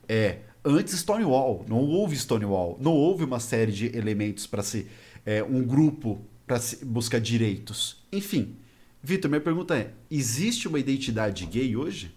É, 0.08 0.38
antes 0.64 0.94
Stonewall. 0.94 1.66
Não 1.68 1.80
houve 1.80 2.16
Stonewall. 2.16 2.78
Não 2.80 2.94
houve 2.94 3.26
uma 3.26 3.42
série 3.42 3.74
de 3.74 3.88
elementos 3.88 4.48
para 4.48 4.64
ser 4.64 4.90
é, 5.26 5.44
um 5.44 5.62
grupo 5.62 6.26
para 6.48 6.60
buscar 6.84 7.20
direitos. 7.20 8.02
Enfim, 8.12 8.58
Vitor, 9.04 9.30
minha 9.30 9.42
pergunta 9.42 9.78
é: 9.78 9.92
existe 10.10 10.68
uma 10.68 10.80
identidade 10.80 11.46
gay 11.46 11.76
hoje? 11.76 12.16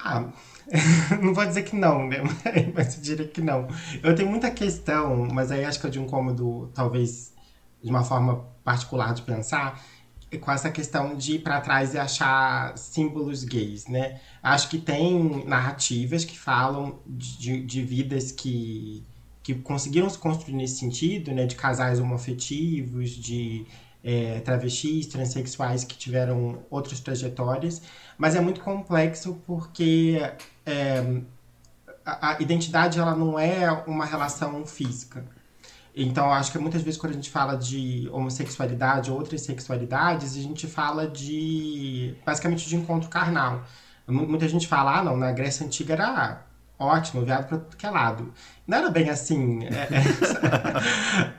Ah, 0.00 0.30
não 1.20 1.34
vou 1.34 1.44
dizer 1.44 1.62
que 1.62 1.74
não, 1.74 2.06
né? 2.06 2.18
Mas 2.74 2.96
eu 2.96 3.02
diria 3.02 3.26
que 3.26 3.40
não. 3.40 3.66
Eu 4.02 4.14
tenho 4.14 4.28
muita 4.28 4.50
questão, 4.50 5.26
mas 5.32 5.50
aí 5.50 5.64
acho 5.64 5.80
que 5.80 5.86
é 5.86 5.90
de 5.90 5.98
um 5.98 6.06
cômodo, 6.06 6.70
talvez 6.72 7.32
de 7.82 7.90
uma 7.90 8.04
forma 8.04 8.46
particular 8.62 9.12
de 9.12 9.22
pensar, 9.22 9.82
com 10.40 10.52
essa 10.52 10.70
questão 10.70 11.16
de 11.16 11.36
ir 11.36 11.38
para 11.40 11.60
trás 11.60 11.94
e 11.94 11.98
achar 11.98 12.76
símbolos 12.76 13.44
gays, 13.44 13.86
né? 13.86 14.20
Acho 14.42 14.68
que 14.68 14.78
tem 14.78 15.44
narrativas 15.46 16.24
que 16.24 16.38
falam 16.38 17.00
de, 17.06 17.64
de 17.64 17.82
vidas 17.82 18.30
que, 18.30 19.04
que 19.48 19.54
conseguiram 19.54 20.10
se 20.10 20.18
construir 20.18 20.54
nesse 20.54 20.76
sentido, 20.76 21.32
né? 21.32 21.46
De 21.46 21.56
casais 21.56 21.98
homoafetivos, 21.98 23.10
de 23.12 23.64
é, 24.04 24.40
travestis, 24.40 25.06
transexuais 25.06 25.84
que 25.84 25.96
tiveram 25.96 26.58
outras 26.68 27.00
trajetórias, 27.00 27.80
mas 28.18 28.34
é 28.34 28.40
muito 28.40 28.60
complexo 28.60 29.40
porque 29.46 30.20
é, 30.66 31.22
a, 32.04 32.32
a, 32.32 32.42
identidade 32.42 32.98
ela 32.98 33.16
não 33.16 33.38
é 33.38 33.72
uma 33.86 34.04
relação 34.04 34.66
física. 34.66 35.24
Então, 35.96 36.30
acho 36.30 36.52
que 36.52 36.58
muitas 36.58 36.82
vezes 36.82 37.00
quando 37.00 37.12
a 37.12 37.16
gente 37.16 37.30
fala 37.30 37.56
de 37.56 38.06
homossexualidade 38.12 39.10
ou 39.10 39.16
outras 39.16 39.40
sexualidades, 39.40 40.36
a 40.36 40.42
gente 40.42 40.66
fala 40.66 41.08
de 41.08 42.14
basicamente 42.24 42.68
de 42.68 42.76
encontro 42.76 43.08
carnal. 43.08 43.64
Muita 44.06 44.46
gente 44.46 44.68
fala, 44.68 44.98
ah, 44.98 45.02
não, 45.02 45.16
na 45.16 45.32
Grécia 45.32 45.64
Antiga 45.66 45.94
era 45.94 46.47
ótimo, 46.78 47.24
viado 47.24 47.48
para 47.48 47.58
tudo 47.58 47.76
que 47.76 47.86
é 47.86 47.90
lado. 47.90 48.32
Não 48.66 48.78
era 48.78 48.90
bem 48.90 49.10
assim, 49.10 49.64
é, 49.64 49.88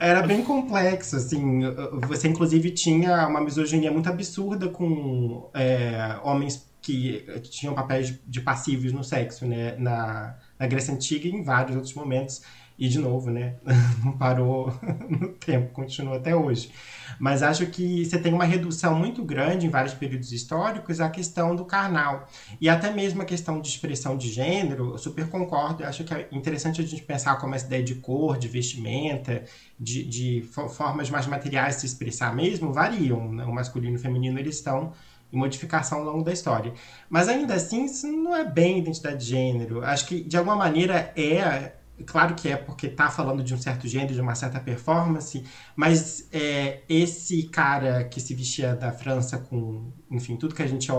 era 0.10 0.22
bem 0.22 0.44
complexo, 0.44 1.16
assim, 1.16 1.62
você 2.06 2.28
inclusive 2.28 2.70
tinha 2.70 3.26
uma 3.26 3.40
misoginia 3.40 3.90
muito 3.90 4.08
absurda 4.08 4.68
com 4.68 5.48
é, 5.54 6.18
homens 6.22 6.68
que 6.82 7.24
tinham 7.42 7.74
papéis 7.74 8.18
de 8.26 8.40
passivos 8.40 8.92
no 8.92 9.04
sexo, 9.04 9.46
né, 9.46 9.76
na, 9.76 10.36
na 10.58 10.66
Grécia 10.66 10.94
Antiga 10.94 11.28
e 11.28 11.30
em 11.30 11.42
vários 11.42 11.76
outros 11.76 11.94
momentos, 11.94 12.42
e 12.78 12.88
de 12.88 12.98
novo, 12.98 13.30
né? 13.30 13.56
Não 14.02 14.12
parou 14.12 14.72
no 15.08 15.28
tempo, 15.34 15.72
continua 15.72 16.16
até 16.16 16.34
hoje. 16.34 16.72
Mas 17.18 17.42
acho 17.42 17.66
que 17.66 18.04
você 18.04 18.18
tem 18.18 18.32
uma 18.32 18.44
redução 18.44 18.94
muito 18.94 19.24
grande 19.24 19.66
em 19.66 19.70
vários 19.70 19.94
períodos 19.94 20.32
históricos 20.32 21.00
a 21.00 21.08
questão 21.08 21.54
do 21.56 21.64
carnal. 21.64 22.28
E 22.60 22.68
até 22.68 22.90
mesmo 22.90 23.22
a 23.22 23.24
questão 23.24 23.60
de 23.60 23.68
expressão 23.68 24.16
de 24.16 24.28
gênero, 24.28 24.92
eu 24.92 24.98
super 24.98 25.28
concordo. 25.28 25.84
Acho 25.84 26.04
que 26.04 26.14
é 26.14 26.28
interessante 26.32 26.80
a 26.80 26.84
gente 26.84 27.02
pensar 27.02 27.36
como 27.36 27.54
essa 27.54 27.66
ideia 27.66 27.82
de 27.82 27.96
cor, 27.96 28.38
de 28.38 28.48
vestimenta, 28.48 29.44
de, 29.78 30.04
de 30.04 30.42
formas 30.52 31.10
mais 31.10 31.26
materiais 31.26 31.76
de 31.76 31.80
se 31.82 31.86
expressar 31.86 32.34
mesmo, 32.34 32.72
variam. 32.72 33.32
Né? 33.32 33.44
O 33.44 33.52
masculino 33.52 33.94
e 33.94 33.96
o 33.96 34.00
feminino, 34.00 34.38
eles 34.38 34.56
estão 34.56 34.92
em 35.32 35.36
modificação 35.36 35.98
ao 35.98 36.04
longo 36.04 36.24
da 36.24 36.32
história. 36.32 36.72
Mas 37.08 37.28
ainda 37.28 37.54
assim, 37.54 37.84
isso 37.84 38.06
não 38.06 38.34
é 38.34 38.44
bem 38.44 38.78
identidade 38.78 39.18
de 39.18 39.26
gênero. 39.26 39.84
Acho 39.84 40.06
que, 40.06 40.22
de 40.22 40.36
alguma 40.36 40.56
maneira, 40.56 41.12
é 41.16 41.79
Claro 42.06 42.34
que 42.34 42.48
é 42.48 42.56
porque 42.56 42.88
tá 42.88 43.10
falando 43.10 43.42
de 43.42 43.54
um 43.54 43.58
certo 43.58 43.86
gênero, 43.88 44.14
de 44.14 44.20
uma 44.20 44.34
certa 44.34 44.60
performance, 44.60 45.44
mas 45.76 46.28
é, 46.32 46.82
esse 46.88 47.44
cara 47.44 48.04
que 48.04 48.20
se 48.20 48.34
vestia 48.34 48.74
da 48.74 48.92
França 48.92 49.38
com, 49.38 49.92
enfim, 50.10 50.36
tudo 50.36 50.54
que 50.54 50.62
a 50.62 50.66
gente 50.66 50.90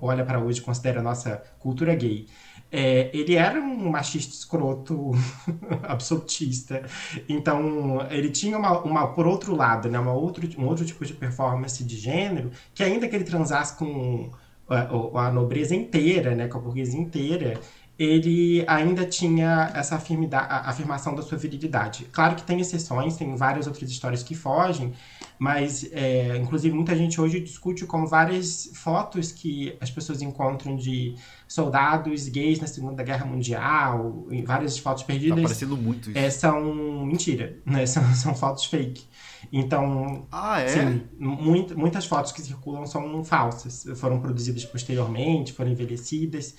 olha 0.00 0.24
para 0.24 0.40
hoje 0.40 0.60
considera 0.60 1.02
nossa 1.02 1.42
cultura 1.58 1.94
gay, 1.94 2.26
é, 2.70 3.10
ele 3.16 3.34
era 3.36 3.60
um 3.60 3.90
machista 3.90 4.34
escroto 4.34 5.12
absolutista. 5.82 6.82
Então, 7.28 8.06
ele 8.10 8.30
tinha 8.30 8.58
uma, 8.58 8.80
uma, 8.82 9.06
por 9.14 9.26
outro 9.26 9.54
lado, 9.54 9.88
né, 9.88 9.98
uma 9.98 10.12
outro, 10.12 10.48
um 10.60 10.66
outro 10.66 10.84
tipo 10.84 11.04
de 11.04 11.14
performance 11.14 11.82
de 11.84 11.96
gênero, 11.96 12.50
que 12.74 12.82
ainda 12.82 13.08
que 13.08 13.14
ele 13.14 13.24
transasse 13.24 13.76
com 13.76 14.30
a, 14.68 15.26
a 15.26 15.32
nobreza 15.32 15.74
inteira, 15.74 16.34
né, 16.34 16.48
com 16.48 16.58
a 16.58 16.60
burguesia 16.60 16.98
inteira, 17.00 17.60
ele 17.98 18.62
ainda 18.66 19.06
tinha 19.06 19.70
essa 19.74 19.96
afirmação 19.96 21.14
da 21.14 21.22
sua 21.22 21.38
virilidade. 21.38 22.06
Claro 22.12 22.36
que 22.36 22.42
tem 22.42 22.60
exceções, 22.60 23.16
tem 23.16 23.34
várias 23.34 23.66
outras 23.66 23.90
histórias 23.90 24.22
que 24.22 24.34
fogem, 24.34 24.92
mas 25.38 25.88
é, 25.92 26.36
inclusive 26.36 26.74
muita 26.74 26.94
gente 26.94 27.18
hoje 27.18 27.40
discute 27.40 27.86
como 27.86 28.06
várias 28.06 28.70
fotos 28.74 29.32
que 29.32 29.74
as 29.80 29.90
pessoas 29.90 30.20
encontram 30.20 30.76
de 30.76 31.14
soldados 31.48 32.28
gays 32.28 32.60
na 32.60 32.66
Segunda 32.66 33.02
Guerra 33.02 33.24
Mundial, 33.24 34.26
várias 34.44 34.76
fotos 34.76 35.02
perdidas. 35.02 35.36
Tá 35.36 35.42
parecendo 35.42 35.76
muito 35.76 36.10
isso. 36.10 36.18
É, 36.18 36.28
são 36.28 37.06
mentira, 37.06 37.58
né? 37.64 37.86
São, 37.96 38.14
são 38.14 38.34
fotos 38.34 38.66
fake. 38.66 39.04
Então, 39.50 40.26
ah, 40.30 40.60
é? 40.60 40.68
sim, 40.68 41.02
muito, 41.18 41.78
muitas 41.78 42.04
fotos 42.04 42.32
que 42.32 42.42
circulam 42.42 42.84
são 42.84 43.24
falsas, 43.24 43.86
foram 43.96 44.20
produzidas 44.20 44.64
posteriormente, 44.64 45.52
foram 45.52 45.70
envelhecidas. 45.70 46.56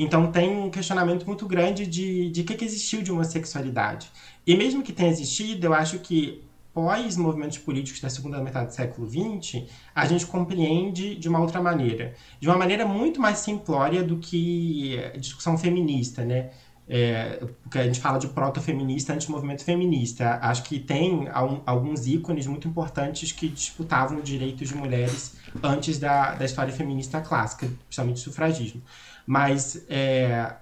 Então 0.00 0.30
tem 0.30 0.48
um 0.48 0.70
questionamento 0.70 1.26
muito 1.26 1.44
grande 1.44 1.84
de, 1.84 2.30
de 2.30 2.44
que, 2.44 2.54
que 2.54 2.64
existiu 2.64 3.02
de 3.02 3.10
homossexualidade. 3.10 4.08
E 4.46 4.56
mesmo 4.56 4.80
que 4.80 4.92
tenha 4.92 5.10
existido, 5.10 5.66
eu 5.66 5.74
acho 5.74 5.98
que 5.98 6.44
pós 6.72 7.16
movimentos 7.16 7.58
políticos 7.58 8.00
da 8.00 8.08
segunda 8.08 8.40
metade 8.40 8.68
do 8.68 8.74
século 8.74 9.08
XX, 9.10 9.64
a 9.92 10.06
gente 10.06 10.24
compreende 10.24 11.16
de 11.16 11.28
uma 11.28 11.40
outra 11.40 11.60
maneira. 11.60 12.14
De 12.38 12.46
uma 12.46 12.56
maneira 12.56 12.86
muito 12.86 13.20
mais 13.20 13.38
simplória 13.38 14.04
do 14.04 14.18
que 14.18 14.96
discussão 15.18 15.58
feminista, 15.58 16.24
né? 16.24 16.50
É, 16.90 17.44
porque 17.62 17.78
a 17.78 17.84
gente 17.84 18.00
fala 18.00 18.18
de 18.18 18.28
proto-feminista 18.28 19.12
antes 19.12 19.26
do 19.26 19.32
movimento 19.32 19.64
feminista. 19.64 20.38
Acho 20.40 20.62
que 20.62 20.78
tem 20.78 21.28
alguns 21.66 22.06
ícones 22.06 22.46
muito 22.46 22.68
importantes 22.68 23.32
que 23.32 23.48
disputavam 23.48 24.20
direitos 24.20 24.68
de 24.68 24.76
mulheres 24.76 25.36
antes 25.60 25.98
da, 25.98 26.34
da 26.34 26.44
história 26.44 26.72
feminista 26.72 27.20
clássica, 27.20 27.68
principalmente 27.88 28.18
o 28.18 28.20
sufragismo. 28.20 28.80
Mas 29.28 29.84
é, 29.90 30.54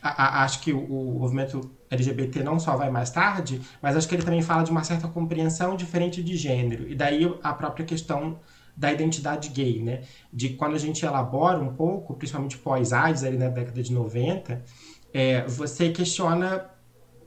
a, 0.00 0.40
a, 0.40 0.44
acho 0.44 0.60
que 0.60 0.72
o, 0.72 0.78
o, 0.78 1.18
movimento 1.18 1.68
LGBT 1.90 2.40
não 2.44 2.60
só 2.60 2.76
vai 2.76 2.88
mais 2.88 3.10
tarde, 3.10 3.60
mas 3.82 3.96
acho 3.96 4.06
que 4.06 4.14
ele 4.14 4.22
também 4.22 4.42
fala 4.42 4.62
de 4.62 4.70
uma 4.70 4.84
certa 4.84 5.08
compreensão 5.08 5.74
diferente 5.74 6.22
de 6.22 6.36
gênero. 6.36 6.88
E 6.88 6.94
daí 6.94 7.28
a 7.42 7.52
própria 7.52 7.84
questão 7.84 8.38
da 8.76 8.92
identidade 8.92 9.48
gay, 9.48 9.82
né? 9.82 10.02
De 10.32 10.50
quando 10.50 10.76
a 10.76 10.78
gente 10.78 11.04
elabora 11.04 11.58
um 11.58 11.74
pouco, 11.74 12.14
principalmente 12.14 12.56
pós-AIDS, 12.58 13.24
ali 13.24 13.36
na 13.36 13.48
década 13.48 13.82
de 13.82 13.92
90, 13.92 14.62
é, 15.12 15.44
você 15.44 15.88
questiona 15.88 16.64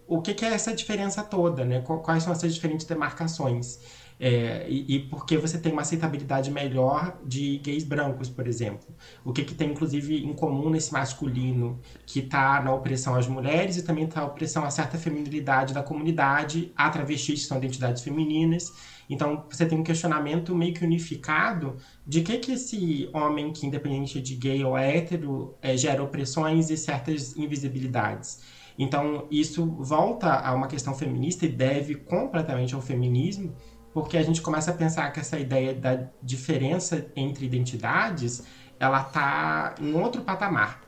o 0.07 0.21
que, 0.21 0.34
que, 0.34 0.45
é 0.45 0.53
essa 0.53 0.73
diferença 0.73 1.21
toda, 1.23 1.65
né? 1.65 1.82
Quais 1.82 2.23
são 2.23 2.32
essas 2.32 2.53
diferentes 2.55 2.86
demarcações. 2.86 3.80
É, 4.20 4.65
e, 4.67 4.95
e 4.95 4.99
porque 4.99 5.38
você 5.38 5.57
tem 5.57 5.72
uma 5.72 5.82
aceitabilidade 5.82 6.51
melhor 6.51 7.17
de 7.26 7.57
gays 7.59 7.86
brancos, 7.86 8.30
por 8.30 8.47
exemplo. 8.47 8.93
O 9.24 9.32
que, 9.32 9.45
que 9.45 9.53
tem, 9.53 9.72
inclusive, 9.72 10.26
em 10.26 10.34
comum 10.34 10.70
nesse 10.70 10.91
masculino 10.91 11.80
que 12.05 12.20
está 12.20 12.61
na 12.61 12.74
opressão 12.74 13.15
às 13.15 13.28
mulheres 13.28 13.78
e 13.78 13.84
também 13.84 14.03
está 14.03 14.20
na 14.20 14.28
opressão 14.28 14.65
a 14.65 14.70
certa 14.70 14.97
feminilidade 14.97 15.74
da 15.74 15.82
comunidade, 15.82 16.74
a 16.76 16.89
travestis, 16.89 17.41
que 17.41 17.47
são 17.47 17.57
identidades 17.57 18.03
femininas. 18.03 18.74
Então, 19.09 19.45
você 19.49 19.65
tem 19.65 19.80
um 19.80 19.84
questionamento 19.84 20.53
meio 20.53 20.74
que 20.74 20.84
unificado 20.84 21.78
de 22.05 22.22
que, 22.22 22.38
que 22.38 22.51
esse 22.51 23.09
homem 23.13 23.53
que, 23.53 23.65
independente 23.65 24.22
de 24.22 24.36
gay 24.36 24.63
ou 24.63 24.78
hétero, 24.78 25.55
é, 25.61 25.78
gera 25.78 26.03
opressões 26.03 26.70
e 26.70 26.78
certas 26.78 27.36
invisibilidades. 27.38 28.41
Então, 28.78 29.28
isso 29.30 29.65
volta 29.65 30.39
a 30.39 30.53
uma 30.53 30.67
questão 30.67 30.93
feminista 30.93 31.45
e 31.45 31.49
deve 31.49 31.95
completamente 31.95 32.74
ao 32.74 32.82
feminismo, 32.82 33.53
porque 33.94 34.18
a 34.18 34.24
gente 34.24 34.42
começa 34.42 34.72
a 34.72 34.74
pensar 34.74 35.12
que 35.12 35.20
essa 35.20 35.40
ideia 35.40 35.74
da 35.74 36.08
diferença 36.22 37.08
entre 37.16 37.46
identidades 37.46 38.44
ela 38.80 39.02
está 39.02 39.76
em 39.80 39.94
outro 39.94 40.22
patamar. 40.22 40.82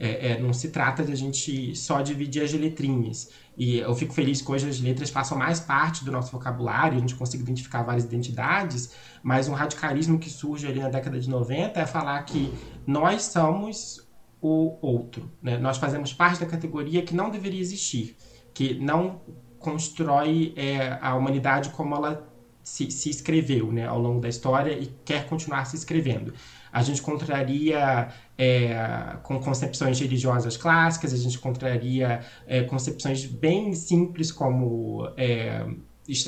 É, 0.00 0.32
é, 0.32 0.38
não 0.38 0.52
se 0.52 0.68
trata 0.70 1.02
de 1.02 1.10
a 1.10 1.16
gente 1.16 1.74
só 1.74 2.00
dividir 2.00 2.42
as 2.42 2.52
letrinhas. 2.52 3.30
E 3.56 3.78
eu 3.78 3.92
fico 3.96 4.14
feliz 4.14 4.40
que 4.40 4.52
hoje 4.52 4.68
as 4.68 4.78
letras 4.78 5.10
façam 5.10 5.36
mais 5.36 5.58
parte 5.58 6.04
do 6.04 6.12
nosso 6.12 6.30
vocabulário, 6.30 6.96
a 6.96 7.00
gente 7.00 7.16
consiga 7.16 7.42
identificar 7.42 7.82
várias 7.82 8.04
identidades, 8.04 8.94
mas 9.24 9.48
um 9.48 9.54
radicalismo 9.54 10.16
que 10.16 10.30
surge 10.30 10.68
ali 10.68 10.78
na 10.78 10.88
década 10.88 11.18
de 11.18 11.28
90 11.28 11.80
é 11.80 11.86
falar 11.86 12.22
que 12.22 12.54
nós 12.86 13.22
somos 13.22 14.06
o 14.40 14.78
outro. 14.80 15.28
Né? 15.42 15.58
Nós 15.58 15.78
fazemos 15.78 16.12
parte 16.12 16.38
da 16.38 16.46
categoria 16.46 17.02
que 17.02 17.12
não 17.12 17.28
deveria 17.28 17.60
existir, 17.60 18.16
que 18.54 18.74
não 18.74 19.20
constrói 19.58 20.54
é, 20.56 20.96
a 21.02 21.16
humanidade 21.16 21.70
como 21.70 21.96
ela 21.96 22.32
se, 22.68 22.90
se 22.90 23.08
escreveu 23.08 23.72
né, 23.72 23.86
ao 23.86 23.98
longo 23.98 24.20
da 24.20 24.28
história 24.28 24.72
e 24.72 24.86
quer 25.04 25.26
continuar 25.26 25.64
se 25.64 25.74
escrevendo. 25.74 26.34
A 26.70 26.82
gente 26.82 27.00
contraria 27.00 28.08
é, 28.36 29.16
com 29.22 29.40
concepções 29.40 29.98
religiosas 29.98 30.56
clássicas, 30.56 31.14
a 31.14 31.16
gente 31.16 31.38
contraria 31.38 32.20
é, 32.46 32.62
concepções 32.62 33.24
bem 33.24 33.74
simples 33.74 34.30
como 34.30 35.10
é, 35.16 35.66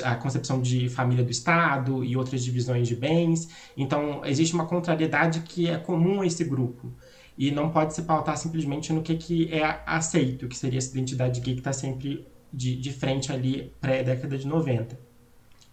a 0.03 0.15
concepção 0.15 0.59
de 0.59 0.89
família 0.89 1.23
do 1.23 1.31
Estado 1.31 2.03
e 2.03 2.17
outras 2.17 2.43
divisões 2.43 2.87
de 2.87 2.95
bens. 2.95 3.49
Então, 3.77 4.25
existe 4.25 4.55
uma 4.55 4.65
contrariedade 4.65 5.41
que 5.41 5.69
é 5.69 5.77
comum 5.77 6.21
a 6.21 6.25
esse 6.25 6.43
grupo. 6.43 6.91
E 7.37 7.51
não 7.51 7.69
pode 7.69 7.93
se 7.93 8.01
pautar 8.01 8.35
simplesmente 8.35 8.91
no 8.91 9.01
que, 9.01 9.15
que 9.15 9.53
é 9.53 9.81
aceito, 9.85 10.47
que 10.47 10.57
seria 10.57 10.79
essa 10.79 10.91
identidade 10.91 11.39
gay 11.39 11.53
que 11.53 11.61
está 11.61 11.71
sempre 11.71 12.27
de, 12.51 12.75
de 12.75 12.91
frente 12.91 13.31
ali 13.31 13.73
pré-década 13.79 14.37
de 14.37 14.47
90. 14.47 15.10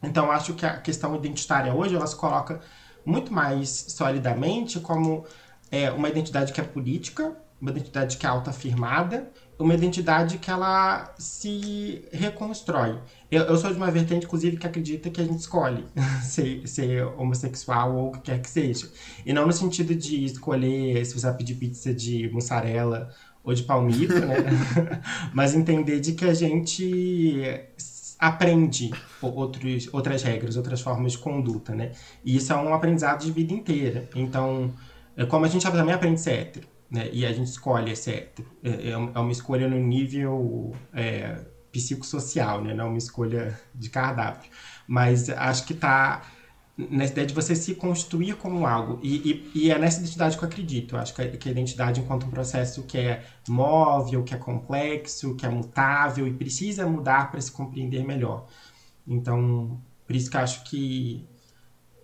Então, 0.03 0.31
acho 0.31 0.55
que 0.55 0.65
a 0.65 0.77
questão 0.77 1.15
identitária 1.17 1.75
hoje, 1.75 1.95
ela 1.95 2.07
se 2.07 2.17
coloca 2.17 2.61
muito 3.05 3.33
mais 3.33 3.69
solidamente 3.89 4.79
como 4.81 5.25
é, 5.71 5.91
uma 5.91 6.09
identidade 6.09 6.53
que 6.53 6.61
é 6.61 6.65
política, 6.65 7.37
uma 7.61 7.71
identidade 7.71 8.17
que 8.17 8.25
é 8.25 8.29
autoafirmada, 8.29 9.31
uma 9.59 9.75
identidade 9.75 10.39
que 10.39 10.51
ela 10.51 11.13
se 11.19 12.05
reconstrói. 12.13 13.01
Eu, 13.31 13.43
eu, 13.45 13.57
sou 13.57 13.73
de 13.73 13.77
uma 13.77 13.91
vertente, 13.91 14.25
inclusive, 14.25 14.57
que 14.57 14.67
acredita 14.67 15.11
que 15.11 15.21
a 15.21 15.25
gente 15.25 15.41
escolhe 15.41 15.85
ser, 16.23 16.67
ser, 16.69 17.05
homossexual 17.19 17.97
ou 17.97 18.09
o 18.09 18.13
que 18.13 18.21
quer 18.21 18.41
que 18.41 18.49
seja. 18.49 18.89
E 19.27 19.33
não 19.33 19.47
no 19.47 19.53
sentido 19.53 19.95
de 19.95 20.25
escolher 20.25 21.05
se 21.05 21.19
você 21.19 21.27
vai 21.27 21.37
pedir 21.37 21.57
pizza 21.57 21.93
de 21.93 22.31
mussarela 22.31 23.11
ou 23.43 23.53
de 23.53 23.65
palmito, 23.65 24.15
né? 24.15 24.37
Mas 25.35 25.55
entender 25.55 25.99
de 25.99 26.13
que 26.13 26.25
a 26.25 26.35
gente 26.35 27.51
aprende 28.19 28.91
outros, 29.23 29.89
outras 29.93 30.23
regras, 30.23 30.57
outras 30.57 30.81
formas 30.81 31.13
de 31.13 31.19
conduta, 31.19 31.75
né? 31.75 31.93
E 32.25 32.37
isso 32.37 32.53
é 32.53 32.57
um 32.57 32.75
aprendizado 32.75 33.25
de 33.25 33.31
vida 33.31 33.53
inteira. 33.53 34.09
Então, 34.15 34.75
é 35.17 35.25
como 35.25 35.45
a 35.45 35.49
gente 35.49 35.63
também 35.71 35.95
aprende 35.95 36.21
ser 36.21 36.33
hétero, 36.33 36.67
né? 36.91 37.09
E 37.13 37.25
a 37.25 37.33
gente 37.33 37.49
escolhe 37.49 37.95
ser 37.95 38.15
hétero. 38.15 38.49
É, 38.63 38.71
é, 38.71 38.91
é 38.91 38.97
uma 38.97 39.33
escolha 39.33 39.69
no 39.69 39.79
nível 39.79 40.75
é, 40.93 41.45
psicossocial, 41.71 42.63
né? 42.63 42.75
Não 42.75 42.87
é 42.87 42.89
uma 42.89 42.99
escolha 42.99 43.59
de 43.75 43.89
cardápio. 43.89 44.51
Mas 44.87 45.29
acho 45.31 45.65
que 45.65 45.73
está 45.73 46.23
nessa 46.79 47.13
ideia 47.13 47.27
de 47.27 47.35
você 47.35 47.57
se 47.57 47.75
construir 47.75 48.37
como 48.37 48.65
algo. 48.65 49.01
E, 49.03 49.51
e, 49.55 49.65
e, 49.65 49.71
é 49.71 49.79
nessa 49.79 49.99
identidade 49.99 50.39
que 50.39 50.45
eu 50.45 50.49
acredito. 50.49 50.95
Eu 50.95 51.01
acho 51.01 51.13
que 51.13 51.21
a, 51.21 51.37
que 51.37 51.49
a 51.49 51.53
identidade, 51.53 52.01
enquanto 52.01 52.27
um 52.27 52.31
processo 52.31 52.85
que 52.85 52.97
é 52.97 53.25
móvel, 53.49 54.23
que 54.23 54.33
é 54.33 54.39
complexo, 54.39 55.35
que 55.35 55.45
é 55.45 55.49
mutável 55.49 56.27
e 56.27 56.33
precisa 56.33 56.87
mudar 56.87 57.33
para 57.33 57.41
se 57.41 57.51
compreender 57.51 58.05
melhor. 58.05 58.47
Então, 59.07 59.81
por 60.07 60.15
isso 60.15 60.31
que 60.31 60.37
eu 60.37 60.41
acho 60.41 60.63
que 60.65 61.27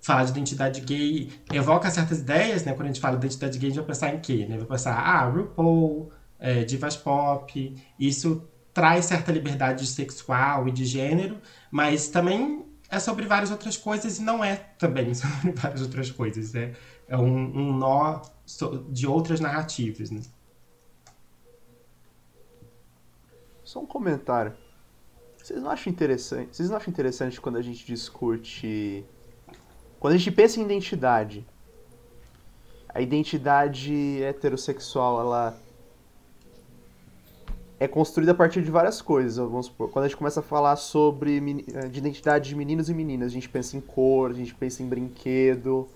falar 0.02 0.24
de 0.24 0.30
identidade 0.32 0.80
gay 0.80 1.30
evoca 1.52 1.88
certas 1.90 2.18
ideias, 2.18 2.64
né? 2.64 2.72
Quando 2.72 2.86
a 2.86 2.86
gente 2.88 3.00
fala 3.00 3.16
de 3.16 3.26
identidade 3.26 3.58
gay, 3.58 3.68
a 3.68 3.70
gente 3.70 3.78
vai 3.78 3.86
pensar 3.86 4.12
em 4.12 4.20
quê? 4.20 4.44
Né? 4.46 4.58
Vai 4.58 4.66
pensar, 4.66 4.94
ah, 4.98 5.28
RuPaul, 5.28 6.10
é, 6.38 6.64
divas 6.64 6.96
pop. 6.96 7.74
Isso 7.98 8.42
traz 8.72 9.04
certa 9.04 9.30
liberdade 9.30 9.86
sexual 9.86 10.66
e 10.66 10.72
de 10.72 10.84
gênero, 10.84 11.40
mas 11.70 12.08
também 12.08 12.63
é 12.90 12.98
sobre 12.98 13.26
várias 13.26 13.50
outras 13.50 13.76
coisas 13.76 14.18
e 14.18 14.22
não 14.22 14.42
é 14.42 14.56
também 14.78 15.12
sobre 15.14 15.52
várias 15.52 15.82
outras 15.82 16.10
coisas. 16.10 16.54
É, 16.54 16.72
é 17.08 17.16
um, 17.16 17.58
um 17.58 17.76
nó 17.76 18.22
de 18.88 19.06
outras 19.06 19.40
narrativas, 19.40 20.10
né? 20.10 20.22
Só 23.62 23.80
um 23.80 23.86
comentário. 23.86 24.54
Vocês 25.42 25.60
não 25.60 25.70
acham 25.70 25.92
interessante? 25.92 26.56
Vocês 26.56 26.70
não 26.70 26.76
acham 26.76 26.90
interessante 26.90 27.40
quando 27.40 27.56
a 27.56 27.62
gente 27.62 27.84
discute 27.84 29.04
quando 30.04 30.16
a 30.16 30.18
gente 30.18 30.32
pensa 30.32 30.60
em 30.60 30.64
identidade, 30.64 31.46
a 32.90 33.00
identidade 33.00 34.22
heterossexual, 34.22 35.18
ela 35.18 35.58
é 37.78 37.88
construída 37.88 38.32
a 38.32 38.34
partir 38.34 38.62
de 38.62 38.70
várias 38.70 39.02
coisas. 39.02 39.36
Vamos 39.36 39.66
supor, 39.66 39.90
quando 39.90 40.04
a 40.04 40.08
gente 40.08 40.16
começa 40.16 40.40
a 40.40 40.42
falar 40.42 40.76
sobre 40.76 41.38
eh, 41.38 41.88
de 41.88 41.98
identidade 41.98 42.48
de 42.48 42.54
meninos 42.54 42.88
e 42.88 42.94
meninas, 42.94 43.28
a 43.28 43.34
gente 43.34 43.48
pensa 43.48 43.76
em 43.76 43.80
cor, 43.80 44.30
a 44.30 44.34
gente 44.34 44.54
pensa 44.54 44.82
em 44.82 44.86
brinquedo, 44.86 45.88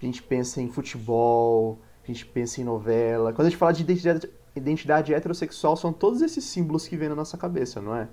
a 0.00 0.04
gente 0.04 0.22
pensa 0.22 0.60
em 0.60 0.70
futebol, 0.70 1.78
a 2.04 2.06
gente 2.06 2.24
pensa 2.24 2.60
em 2.60 2.64
novela. 2.64 3.32
Quando 3.32 3.46
a 3.46 3.50
gente 3.50 3.58
fala 3.58 3.72
de 3.72 3.82
identidade, 3.82 4.30
identidade 4.54 5.14
heterossexual, 5.14 5.76
são 5.76 5.92
todos 5.92 6.22
esses 6.22 6.44
símbolos 6.44 6.86
que 6.86 6.96
vêm 6.96 7.08
na 7.08 7.14
nossa 7.14 7.36
cabeça, 7.36 7.80
não 7.80 7.94
é? 7.94 8.08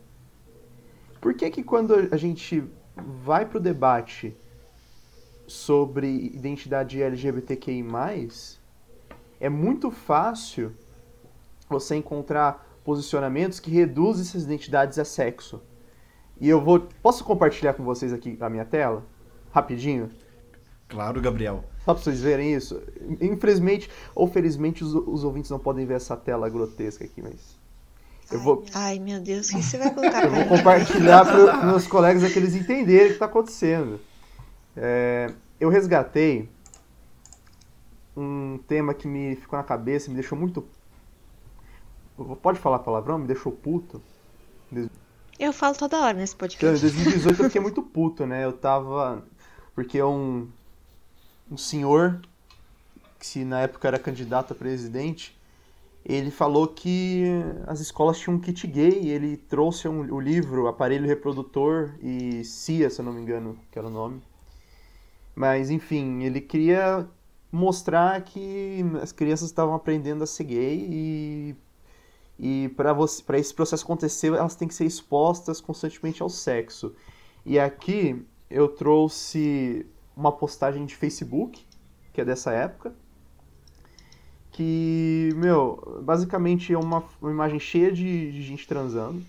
Por 1.21 1.33
que 1.33 1.49
que 1.49 1.63
quando 1.63 1.93
a 2.11 2.17
gente 2.17 2.63
vai 2.95 3.45
para 3.45 3.57
o 3.57 3.61
debate 3.61 4.35
sobre 5.47 6.07
identidade 6.07 7.01
LGBTQI+, 7.01 7.83
é 9.39 9.49
muito 9.49 9.91
fácil 9.91 10.71
você 11.69 11.95
encontrar 11.95 12.64
posicionamentos 12.85 13.59
que 13.59 13.71
reduzem 13.71 14.21
essas 14.21 14.43
identidades 14.43 14.99
a 14.99 15.03
sexo. 15.03 15.61
E 16.39 16.47
eu 16.47 16.61
vou. 16.61 16.87
Posso 17.01 17.23
compartilhar 17.23 17.73
com 17.73 17.83
vocês 17.83 18.13
aqui 18.13 18.37
a 18.39 18.49
minha 18.49 18.63
tela? 18.63 19.03
Rapidinho? 19.51 20.09
Claro, 20.87 21.19
Gabriel. 21.19 21.63
Só 21.83 21.93
pra 21.93 22.03
vocês 22.03 22.21
verem 22.21 22.53
isso. 22.53 22.81
Infelizmente 23.19 23.89
ou 24.13 24.27
felizmente 24.27 24.83
os, 24.83 24.93
os 24.93 25.23
ouvintes 25.23 25.49
não 25.49 25.57
podem 25.59 25.85
ver 25.85 25.95
essa 25.95 26.15
tela 26.15 26.47
grotesca 26.47 27.03
aqui, 27.03 27.21
mas. 27.21 27.57
Eu 28.31 28.39
vou... 28.39 28.65
Ai, 28.73 28.97
meu 28.97 29.19
Deus, 29.19 29.49
o 29.49 29.55
que 29.55 29.61
você 29.61 29.77
vai 29.77 29.93
colocar? 29.93 30.23
eu 30.23 30.31
vou 30.31 30.45
compartilhar 30.45 31.23
para 31.23 31.59
os 31.59 31.65
meus 31.65 31.87
colegas 31.87 32.23
é 32.23 32.29
que 32.29 32.39
eles 32.39 32.55
entenderem 32.55 33.05
o 33.05 33.07
que 33.09 33.13
está 33.13 33.25
acontecendo. 33.25 33.99
É, 34.75 35.31
eu 35.59 35.69
resgatei 35.69 36.49
um 38.17 38.59
tema 38.67 38.95
que 38.95 39.07
me 39.07 39.35
ficou 39.35 39.57
na 39.57 39.63
cabeça, 39.63 40.09
me 40.09 40.15
deixou 40.15 40.35
muito 40.35 40.67
Pode 42.41 42.59
falar 42.59 42.79
palavrão? 42.79 43.17
Me 43.17 43.27
deixou 43.27 43.51
puto. 43.51 44.01
Eu 45.37 45.51
falo 45.51 45.75
toda 45.75 45.99
hora 45.99 46.17
nesse 46.17 46.35
podcast. 46.35 46.85
Em 46.85 46.89
2018 46.89 47.41
eu 47.41 47.45
fiquei 47.45 47.61
muito 47.61 47.81
puto, 47.81 48.25
né? 48.25 48.45
Eu 48.45 48.53
tava. 48.53 49.23
Porque 49.73 50.01
um, 50.01 50.47
um 51.51 51.57
senhor, 51.57 52.21
que 53.19 53.27
se 53.27 53.43
na 53.43 53.61
época 53.61 53.87
era 53.87 53.99
candidato 53.99 54.53
a 54.53 54.55
presidente, 54.55 55.37
ele 56.05 56.31
falou 56.31 56.67
que 56.67 57.25
as 57.67 57.81
escolas 57.81 58.17
tinham 58.17 58.37
um 58.37 58.39
kit 58.39 58.65
gay. 58.65 59.09
ele 59.09 59.35
trouxe 59.35 59.87
um, 59.89 60.13
o 60.13 60.19
livro 60.19 60.67
Aparelho 60.67 61.05
Reprodutor 61.05 61.95
e 62.01 62.45
CIA, 62.45 62.89
se 62.89 63.01
eu 63.01 63.05
não 63.05 63.11
me 63.11 63.21
engano, 63.21 63.59
que 63.69 63.77
era 63.77 63.87
o 63.87 63.91
nome. 63.91 64.21
Mas, 65.35 65.69
enfim, 65.69 66.23
ele 66.23 66.39
queria 66.39 67.05
mostrar 67.51 68.21
que 68.21 68.85
as 69.01 69.11
crianças 69.11 69.47
estavam 69.47 69.75
aprendendo 69.75 70.23
a 70.23 70.27
ser 70.27 70.45
gay 70.45 70.87
e 70.89 71.55
e 72.37 72.69
para 72.75 73.39
esse 73.39 73.53
processo 73.53 73.83
acontecer, 73.83 74.27
elas 74.33 74.55
têm 74.55 74.67
que 74.67 74.73
ser 74.73 74.85
expostas 74.85 75.61
constantemente 75.61 76.21
ao 76.21 76.29
sexo. 76.29 76.93
E 77.45 77.57
aqui 77.57 78.25
eu 78.49 78.67
trouxe 78.67 79.85
uma 80.15 80.31
postagem 80.31 80.85
de 80.85 80.95
Facebook, 80.95 81.65
que 82.13 82.21
é 82.21 82.25
dessa 82.25 82.51
época, 82.51 82.93
que, 84.51 85.31
meu, 85.35 86.01
basicamente 86.03 86.73
é 86.73 86.77
uma, 86.77 87.03
uma 87.21 87.31
imagem 87.31 87.59
cheia 87.59 87.91
de, 87.91 88.31
de 88.31 88.41
gente 88.41 88.67
transando, 88.67 89.21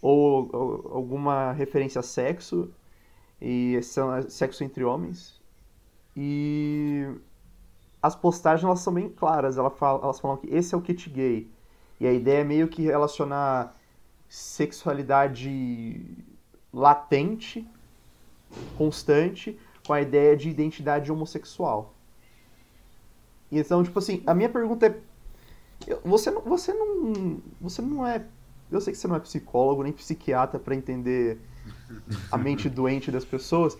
ou, 0.00 0.50
ou, 0.52 0.90
alguma 0.92 1.52
referência 1.52 2.00
a 2.00 2.02
sexo, 2.02 2.72
e 3.40 3.80
sexo 4.28 4.62
entre 4.62 4.84
homens. 4.84 5.40
E 6.16 7.08
as 8.00 8.14
postagens 8.14 8.64
elas 8.64 8.80
são 8.80 8.92
bem 8.92 9.08
claras, 9.08 9.58
elas 9.58 9.76
falam, 9.76 10.02
elas 10.02 10.20
falam 10.20 10.36
que 10.36 10.48
esse 10.48 10.74
é 10.74 10.78
o 10.78 10.82
kit 10.82 11.08
gay 11.10 11.50
e 12.02 12.06
a 12.08 12.12
ideia 12.12 12.40
é 12.40 12.44
meio 12.44 12.66
que 12.66 12.82
relacionar 12.82 13.76
sexualidade 14.28 16.04
latente, 16.72 17.64
constante, 18.76 19.56
com 19.86 19.92
a 19.92 20.00
ideia 20.00 20.36
de 20.36 20.50
identidade 20.50 21.12
homossexual. 21.12 21.94
Então, 23.52 23.84
tipo 23.84 24.00
assim, 24.00 24.20
a 24.26 24.34
minha 24.34 24.48
pergunta 24.48 24.86
é: 24.86 25.00
você 26.04 26.28
não, 26.32 26.42
você 26.42 26.74
não, 26.74 27.40
você 27.60 27.80
não 27.80 28.04
é, 28.04 28.26
eu 28.68 28.80
sei 28.80 28.92
que 28.92 28.98
você 28.98 29.06
não 29.06 29.14
é 29.14 29.20
psicólogo 29.20 29.84
nem 29.84 29.92
psiquiatra 29.92 30.58
para 30.58 30.74
entender 30.74 31.38
a 32.32 32.36
mente 32.36 32.66
doente 32.68 33.12
das 33.12 33.24
pessoas, 33.24 33.78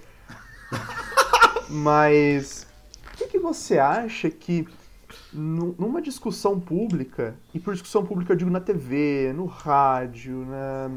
mas 1.68 2.68
o 3.14 3.16
que, 3.16 3.26
que 3.26 3.38
você 3.40 3.80
acha 3.80 4.30
que 4.30 4.68
numa 5.32 6.00
discussão 6.00 6.58
pública, 6.58 7.34
e 7.54 7.60
por 7.60 7.72
discussão 7.72 8.04
pública 8.04 8.32
eu 8.32 8.36
digo 8.36 8.50
na 8.50 8.60
TV, 8.60 9.32
no 9.34 9.46
rádio, 9.46 10.46
na, 10.46 10.90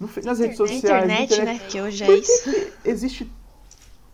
no, 0.00 0.08
nas 0.24 0.38
redes 0.38 0.56
sociais. 0.56 0.82
Na 0.82 1.20
internet, 1.22 1.32
internet, 1.34 1.62
né? 1.62 1.68
Que 1.68 1.80
hoje 1.80 2.04
é 2.04 2.16
isso. 2.16 2.72
Existe 2.84 3.30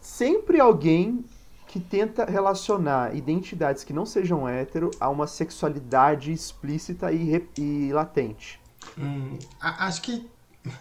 sempre 0.00 0.60
alguém 0.60 1.24
que 1.66 1.78
tenta 1.78 2.24
relacionar 2.24 3.14
identidades 3.14 3.84
que 3.84 3.92
não 3.92 4.06
sejam 4.06 4.48
hétero 4.48 4.90
a 4.98 5.08
uma 5.08 5.26
sexualidade 5.26 6.32
explícita 6.32 7.12
e, 7.12 7.46
e 7.58 7.92
latente. 7.92 8.58
Hum, 8.98 9.38
acho 9.60 10.02
que 10.02 10.26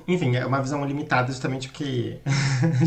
enfim, 0.08 0.36
é 0.36 0.46
uma 0.46 0.62
visão 0.62 0.84
limitada 0.86 1.32
justamente 1.32 1.70
porque 1.70 2.20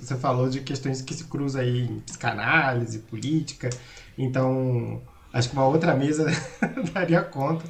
você 0.00 0.16
falou 0.16 0.48
de 0.48 0.60
questões 0.60 1.00
que 1.02 1.14
se 1.14 1.24
cruzam 1.24 1.62
aí 1.62 1.84
em 1.84 2.00
psicanálise, 2.00 2.98
política, 3.00 3.70
então 4.18 5.00
acho 5.32 5.50
que 5.50 5.56
uma 5.56 5.66
outra 5.66 5.94
mesa 5.94 6.26
daria 6.92 7.22
conta. 7.22 7.64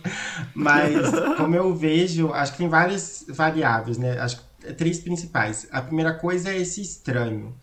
Mas 0.54 1.10
como 1.36 1.54
eu 1.54 1.74
vejo, 1.74 2.32
acho 2.32 2.52
que 2.52 2.58
tem 2.58 2.68
várias 2.68 3.26
variáveis, 3.28 3.98
né? 3.98 4.18
Acho 4.18 4.38
que 4.38 4.72
três 4.74 4.98
principais. 4.98 5.68
A 5.70 5.82
primeira 5.82 6.14
coisa 6.14 6.50
é 6.50 6.58
esse 6.58 6.80
estranho. 6.80 7.54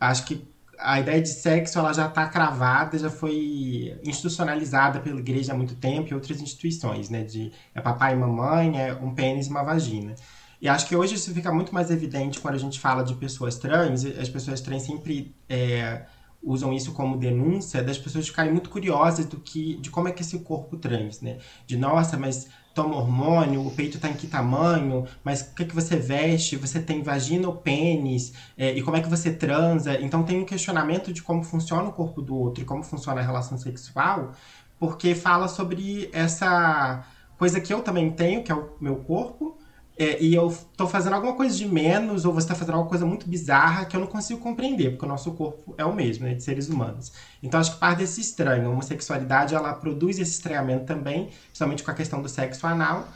Acho 0.00 0.24
que 0.24 0.48
a 0.78 0.98
ideia 0.98 1.20
de 1.20 1.28
sexo 1.28 1.78
ela 1.78 1.92
já 1.92 2.06
está 2.06 2.26
cravada, 2.26 2.98
já 2.98 3.10
foi 3.10 3.98
institucionalizada 4.02 4.98
pela 5.00 5.20
igreja 5.20 5.52
há 5.52 5.56
muito 5.56 5.74
tempo 5.74 6.08
e 6.10 6.14
outras 6.14 6.40
instituições, 6.40 7.10
né? 7.10 7.22
De 7.22 7.52
é 7.74 7.80
papai 7.80 8.14
e 8.14 8.16
mamãe, 8.16 8.80
é 8.80 8.94
um 8.94 9.14
pênis 9.14 9.46
e 9.46 9.50
uma 9.50 9.62
vagina. 9.62 10.14
E 10.60 10.68
acho 10.68 10.86
que 10.86 10.96
hoje 10.96 11.14
isso 11.14 11.32
fica 11.32 11.52
muito 11.52 11.72
mais 11.72 11.90
evidente 11.90 12.38
quando 12.38 12.54
a 12.54 12.58
gente 12.58 12.78
fala 12.78 13.02
de 13.02 13.14
pessoas 13.14 13.56
trans. 13.56 14.04
As 14.04 14.28
pessoas 14.28 14.60
trans 14.60 14.82
sempre 14.82 15.34
é, 15.48 16.02
usam 16.42 16.72
isso 16.72 16.92
como 16.92 17.16
denúncia 17.16 17.82
das 17.82 17.98
pessoas 17.98 18.26
ficarem 18.26 18.50
muito 18.50 18.70
curiosas 18.70 19.26
do 19.26 19.38
que, 19.38 19.76
de 19.76 19.90
como 19.90 20.08
é 20.08 20.12
que 20.12 20.22
é 20.22 20.24
esse 20.24 20.38
corpo 20.40 20.76
trans, 20.76 21.20
né? 21.20 21.38
De 21.66 21.76
nossa, 21.76 22.16
mas 22.16 22.48
toma 22.74 22.96
hormônio, 22.96 23.66
o 23.66 23.70
peito 23.70 23.96
está 23.96 24.08
em 24.08 24.14
que 24.14 24.26
tamanho, 24.26 25.06
mas 25.24 25.42
o 25.42 25.54
que, 25.54 25.64
é 25.64 25.66
que 25.66 25.74
você 25.74 25.96
veste, 25.96 26.56
você 26.56 26.80
tem 26.80 27.02
vagina 27.02 27.48
ou 27.48 27.56
pênis, 27.56 28.32
é, 28.56 28.72
e 28.72 28.82
como 28.82 28.96
é 28.96 29.00
que 29.00 29.08
você 29.08 29.30
transa. 29.32 30.00
Então 30.00 30.22
tem 30.22 30.40
um 30.40 30.44
questionamento 30.44 31.12
de 31.12 31.22
como 31.22 31.42
funciona 31.42 31.88
o 31.88 31.92
corpo 31.92 32.22
do 32.22 32.34
outro 32.34 32.62
e 32.62 32.66
como 32.66 32.82
funciona 32.82 33.20
a 33.20 33.24
relação 33.24 33.58
sexual, 33.58 34.32
porque 34.78 35.14
fala 35.14 35.46
sobre 35.48 36.08
essa 36.12 37.04
coisa 37.36 37.60
que 37.60 37.72
eu 37.72 37.82
também 37.82 38.10
tenho, 38.10 38.42
que 38.42 38.52
é 38.52 38.54
o 38.54 38.70
meu 38.80 38.96
corpo, 38.96 39.58
é, 40.00 40.16
e 40.18 40.34
eu 40.34 40.50
tô 40.78 40.86
fazendo 40.86 41.12
alguma 41.12 41.34
coisa 41.34 41.54
de 41.54 41.66
menos, 41.66 42.24
ou 42.24 42.32
você 42.32 42.48
tá 42.48 42.54
fazendo 42.54 42.76
alguma 42.76 42.88
coisa 42.88 43.04
muito 43.04 43.28
bizarra 43.28 43.84
que 43.84 43.94
eu 43.94 44.00
não 44.00 44.06
consigo 44.06 44.40
compreender, 44.40 44.92
porque 44.92 45.04
o 45.04 45.08
nosso 45.08 45.30
corpo 45.32 45.74
é 45.76 45.84
o 45.84 45.94
mesmo, 45.94 46.24
né, 46.24 46.32
de 46.32 46.42
seres 46.42 46.70
humanos. 46.70 47.12
Então 47.42 47.60
acho 47.60 47.74
que 47.74 47.78
parte 47.78 47.98
desse 47.98 48.18
estranho. 48.18 48.66
A 48.66 48.70
homossexualidade, 48.70 49.54
ela 49.54 49.74
produz 49.74 50.18
esse 50.18 50.30
estranhamento 50.30 50.86
também, 50.86 51.28
principalmente 51.48 51.82
com 51.82 51.90
a 51.90 51.94
questão 51.94 52.22
do 52.22 52.30
sexo 52.30 52.66
anal. 52.66 53.08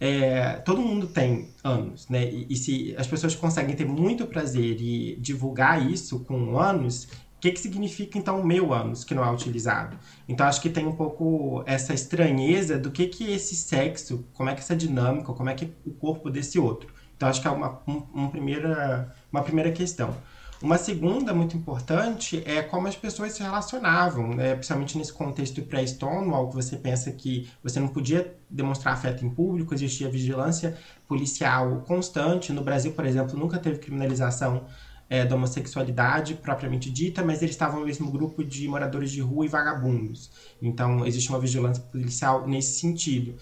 É, 0.00 0.54
todo 0.64 0.80
mundo 0.82 1.06
tem 1.06 1.48
anos, 1.62 2.08
né? 2.08 2.24
E, 2.24 2.48
e, 2.50 2.56
se 2.56 2.92
as 2.98 3.06
pessoas 3.06 3.36
conseguem 3.36 3.76
ter 3.76 3.86
muito 3.86 4.26
prazer 4.26 4.80
e 4.80 5.14
divulgar 5.20 5.88
isso 5.88 6.24
com 6.24 6.58
anos, 6.58 7.06
que, 7.42 7.50
que 7.50 7.60
significa 7.60 8.16
então 8.16 8.40
meu 8.44 8.72
ânus 8.72 9.02
que 9.02 9.16
não 9.16 9.24
é 9.24 9.30
utilizado? 9.30 9.98
Então 10.28 10.46
acho 10.46 10.60
que 10.60 10.70
tem 10.70 10.86
um 10.86 10.94
pouco 10.94 11.64
essa 11.66 11.92
estranheza 11.92 12.78
do 12.78 12.92
que 12.92 13.08
que 13.08 13.32
esse 13.32 13.56
sexo, 13.56 14.24
como 14.32 14.48
é 14.48 14.54
que 14.54 14.60
essa 14.60 14.76
dinâmica, 14.76 15.32
como 15.32 15.50
é 15.50 15.54
que 15.54 15.72
o 15.84 15.90
corpo 15.90 16.30
desse 16.30 16.56
outro. 16.60 16.94
Então 17.16 17.28
acho 17.28 17.42
que 17.42 17.48
é 17.48 17.50
uma, 17.50 17.80
um, 17.84 18.02
uma, 18.14 18.30
primeira, 18.30 19.12
uma 19.32 19.42
primeira 19.42 19.72
questão. 19.72 20.14
Uma 20.62 20.78
segunda 20.78 21.34
muito 21.34 21.56
importante 21.56 22.40
é 22.46 22.62
como 22.62 22.86
as 22.86 22.94
pessoas 22.94 23.32
se 23.32 23.42
relacionavam, 23.42 24.28
né? 24.36 24.54
principalmente 24.54 24.96
nesse 24.96 25.12
contexto 25.12 25.60
pré-Stonewall, 25.62 26.48
que 26.48 26.54
você 26.54 26.76
pensa 26.76 27.10
que 27.10 27.50
você 27.60 27.80
não 27.80 27.88
podia 27.88 28.36
demonstrar 28.48 28.94
afeto 28.94 29.26
em 29.26 29.30
público, 29.30 29.74
existia 29.74 30.08
vigilância 30.08 30.78
policial 31.08 31.82
constante. 31.88 32.52
No 32.52 32.62
Brasil, 32.62 32.92
por 32.92 33.04
exemplo, 33.04 33.36
nunca 33.36 33.58
teve 33.58 33.80
criminalização 33.80 34.64
é, 35.12 35.26
da 35.26 35.36
homossexualidade 35.36 36.36
propriamente 36.36 36.90
dita, 36.90 37.22
mas 37.22 37.42
eles 37.42 37.54
estavam 37.54 37.80
no 37.80 37.84
mesmo 37.84 38.10
grupo 38.10 38.42
de 38.42 38.66
moradores 38.66 39.10
de 39.10 39.20
rua 39.20 39.44
e 39.44 39.48
vagabundos. 39.48 40.30
Então, 40.62 41.06
existe 41.06 41.28
uma 41.28 41.38
vigilância 41.38 41.82
policial 41.92 42.48
nesse 42.48 42.80
sentido. 42.80 43.34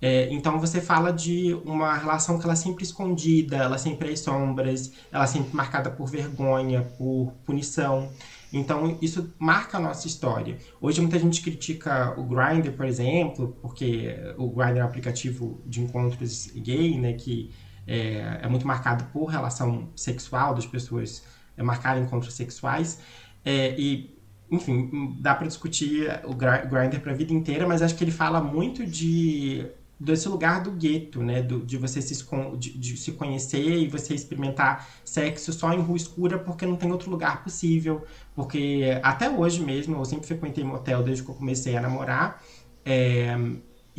É, 0.00 0.32
então, 0.32 0.58
você 0.58 0.80
fala 0.80 1.12
de 1.12 1.52
uma 1.66 1.94
relação 1.98 2.38
que 2.38 2.44
ela 2.44 2.54
é 2.54 2.56
sempre 2.56 2.82
escondida, 2.82 3.56
ela 3.58 3.74
é 3.74 3.78
sempre 3.78 4.10
às 4.10 4.20
sombras, 4.20 4.90
ela 5.12 5.24
é 5.24 5.26
sempre 5.26 5.54
marcada 5.54 5.90
por 5.90 6.08
vergonha, 6.08 6.80
por 6.96 7.34
punição. 7.44 8.10
Então, 8.50 8.96
isso 9.02 9.30
marca 9.38 9.76
a 9.76 9.80
nossa 9.80 10.06
história. 10.06 10.56
Hoje, 10.80 11.02
muita 11.02 11.18
gente 11.18 11.42
critica 11.42 12.18
o 12.18 12.24
Grindr, 12.24 12.72
por 12.72 12.86
exemplo, 12.86 13.54
porque 13.60 14.16
o 14.38 14.48
Grindr 14.48 14.78
é 14.78 14.82
um 14.82 14.86
aplicativo 14.86 15.60
de 15.66 15.82
encontros 15.82 16.46
gay, 16.54 16.98
né, 16.98 17.12
que 17.12 17.50
é, 17.88 18.40
é 18.42 18.48
muito 18.48 18.66
marcado 18.66 19.04
por 19.12 19.24
relação 19.24 19.88
sexual 19.96 20.54
das 20.54 20.66
pessoas 20.66 21.24
é, 21.56 21.62
marcarem 21.62 22.02
encontros 22.02 22.34
sexuais. 22.34 23.00
É, 23.44 23.74
e, 23.80 24.16
enfim, 24.50 25.16
dá 25.20 25.34
para 25.34 25.46
discutir 25.46 26.08
o 26.24 26.34
Grindr 26.34 27.00
para 27.00 27.12
a 27.12 27.14
vida 27.14 27.32
inteira, 27.32 27.66
mas 27.66 27.80
acho 27.80 27.94
que 27.96 28.04
ele 28.04 28.10
fala 28.10 28.40
muito 28.42 28.86
de 28.86 29.66
desse 30.00 30.28
lugar 30.28 30.62
do 30.62 30.70
gueto, 30.70 31.22
né? 31.22 31.42
Do, 31.42 31.64
de 31.64 31.76
você 31.76 32.00
se, 32.00 32.24
de, 32.56 32.78
de, 32.78 32.96
se 32.96 33.12
conhecer 33.12 33.78
e 33.78 33.88
você 33.88 34.14
experimentar 34.14 34.88
sexo 35.04 35.52
só 35.52 35.72
em 35.72 35.80
rua 35.80 35.96
escura 35.96 36.38
porque 36.38 36.64
não 36.64 36.76
tem 36.76 36.92
outro 36.92 37.10
lugar 37.10 37.42
possível. 37.42 38.04
Porque 38.34 39.00
até 39.02 39.28
hoje 39.28 39.60
mesmo, 39.60 39.96
eu 39.96 40.04
sempre 40.04 40.26
frequentei 40.26 40.62
motel 40.62 41.02
desde 41.02 41.24
que 41.24 41.30
eu 41.30 41.34
comecei 41.34 41.76
a 41.76 41.80
namorar. 41.80 42.42
É, 42.84 43.36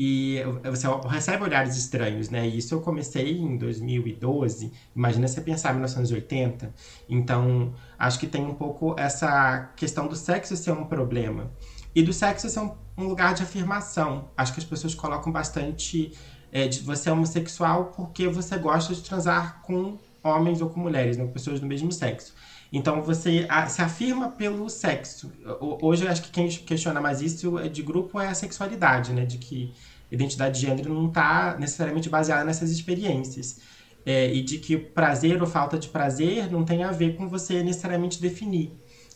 e 0.02 0.42
você 0.64 0.88
recebe 1.10 1.44
olhares 1.44 1.76
estranhos, 1.76 2.30
né? 2.30 2.48
Isso 2.48 2.74
eu 2.74 2.80
comecei 2.80 3.38
em 3.38 3.58
2012. 3.58 4.72
Imagina 4.96 5.28
você 5.28 5.42
pensar 5.42 5.72
em 5.72 5.74
1980. 5.74 6.74
Então, 7.10 7.74
acho 7.98 8.18
que 8.18 8.26
tem 8.26 8.46
um 8.46 8.54
pouco 8.54 8.96
essa 8.98 9.74
questão 9.76 10.08
do 10.08 10.16
sexo 10.16 10.56
ser 10.56 10.72
um 10.72 10.86
problema. 10.86 11.52
E 11.94 12.02
do 12.02 12.14
sexo 12.14 12.50
ser 12.50 12.62
um, 12.62 12.72
um 12.98 13.10
lugar 13.10 13.34
de 13.34 13.44
afirmação. 13.44 14.30
Acho 14.38 14.54
que 14.54 14.62
as 14.62 14.66
pessoas 14.66 14.96
colocam 14.96 15.34
bastante 15.34 16.14
é, 16.50 16.66
de 16.66 16.80
você 16.80 17.10
é 17.10 17.12
homossexual 17.12 17.92
porque 17.94 18.30
você 18.30 18.58
gosta 18.58 18.96
de 18.96 19.02
transar 19.02 19.62
com 19.64 19.98
homens 20.24 20.62
ou 20.62 20.70
com 20.70 20.80
mulheres, 20.80 21.18
né? 21.18 21.26
pessoas 21.26 21.60
do 21.60 21.66
mesmo 21.66 21.92
sexo. 21.92 22.34
Então 22.72 23.02
você 23.02 23.48
se 23.68 23.82
afirma 23.82 24.30
pelo 24.30 24.70
sexo. 24.70 25.32
Hoje 25.60 26.06
eu 26.06 26.12
acho 26.12 26.22
que 26.22 26.30
quem 26.30 26.48
questiona 26.48 27.02
mais 27.02 27.22
isso 27.22 27.58
é 27.58 27.68
de 27.68 27.82
grupo 27.82 28.20
é 28.20 28.28
a 28.28 28.34
sexualidade, 28.34 29.12
né? 29.12 29.26
De 29.26 29.38
que 29.38 29.74
identidade 30.12 30.60
de 30.60 30.68
gênero 30.68 30.94
não 30.94 31.08
está 31.08 31.58
necessariamente 31.58 32.10
baseada 32.10 32.44
nessas 32.44 32.70
experiências. 32.72 33.60
É, 34.06 34.32
e 34.34 34.42
de 34.42 34.60
que 34.60 34.78
prazer 34.78 35.42
ou 35.42 35.48
falta 35.48 35.78
de 35.78 35.90
prazer 35.90 36.50
não 36.50 36.64
tem 36.64 36.84
a 36.84 36.92
ver 36.92 37.16
com 37.16 37.28
você 37.28 37.62
necessariamente 37.64 38.22
definir. 38.22 38.72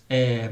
É, 0.09 0.51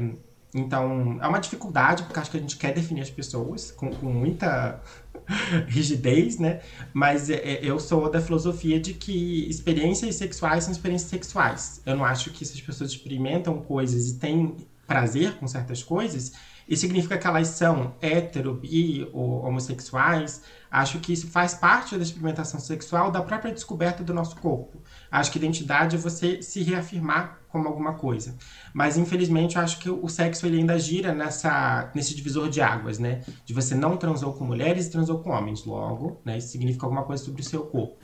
então, 0.54 1.18
é 1.22 1.26
uma 1.26 1.38
dificuldade, 1.38 2.02
porque 2.02 2.20
acho 2.20 2.30
que 2.30 2.36
a 2.36 2.40
gente 2.40 2.56
quer 2.58 2.74
definir 2.74 3.00
as 3.00 3.10
pessoas 3.10 3.70
com, 3.70 3.90
com 3.90 4.06
muita 4.12 4.82
rigidez, 5.66 6.38
né? 6.38 6.60
Mas 6.92 7.30
é, 7.30 7.36
é, 7.36 7.60
eu 7.62 7.80
sou 7.80 8.10
da 8.10 8.20
filosofia 8.20 8.78
de 8.78 8.92
que 8.92 9.48
experiências 9.48 10.16
sexuais 10.16 10.64
são 10.64 10.72
experiências 10.72 11.08
sexuais. 11.08 11.80
Eu 11.86 11.96
não 11.96 12.04
acho 12.04 12.30
que 12.30 12.44
se 12.44 12.52
as 12.52 12.60
pessoas 12.60 12.90
experimentam 12.90 13.62
coisas 13.62 14.10
e 14.10 14.18
têm 14.18 14.56
prazer 14.86 15.36
com 15.38 15.48
certas 15.48 15.82
coisas, 15.82 16.32
isso 16.68 16.82
significa 16.82 17.16
que 17.16 17.26
elas 17.26 17.48
são 17.48 17.94
hétero, 18.00 18.54
bi 18.54 19.08
ou 19.12 19.44
homossexuais. 19.44 20.42
Acho 20.70 21.00
que 21.00 21.12
isso 21.12 21.28
faz 21.28 21.54
parte 21.54 21.96
da 21.96 22.02
experimentação 22.02 22.60
sexual 22.60 23.10
da 23.10 23.22
própria 23.22 23.52
descoberta 23.52 24.04
do 24.04 24.12
nosso 24.14 24.36
corpo. 24.36 24.82
Acho 25.10 25.30
que 25.30 25.38
identidade 25.38 25.96
é 25.96 25.98
você 25.98 26.42
se 26.42 26.62
reafirmar 26.62 27.41
como 27.52 27.68
alguma 27.68 27.94
coisa. 27.94 28.34
Mas 28.72 28.96
infelizmente 28.96 29.56
eu 29.56 29.62
acho 29.62 29.78
que 29.78 29.90
o 29.90 30.08
sexo 30.08 30.46
ele 30.46 30.58
ainda 30.58 30.78
gira 30.78 31.14
nessa 31.14 31.92
nesse 31.94 32.16
divisor 32.16 32.48
de 32.48 32.60
águas, 32.60 32.98
né? 32.98 33.22
De 33.44 33.52
você 33.52 33.74
não 33.74 33.96
transou 33.96 34.32
com 34.32 34.44
mulheres 34.44 34.86
e 34.86 34.90
transou 34.90 35.20
com 35.20 35.30
homens. 35.30 35.64
Logo, 35.64 36.20
né? 36.24 36.38
Isso 36.38 36.48
significa 36.48 36.86
alguma 36.86 37.04
coisa 37.04 37.22
sobre 37.22 37.42
o 37.42 37.44
seu 37.44 37.64
corpo. 37.64 38.02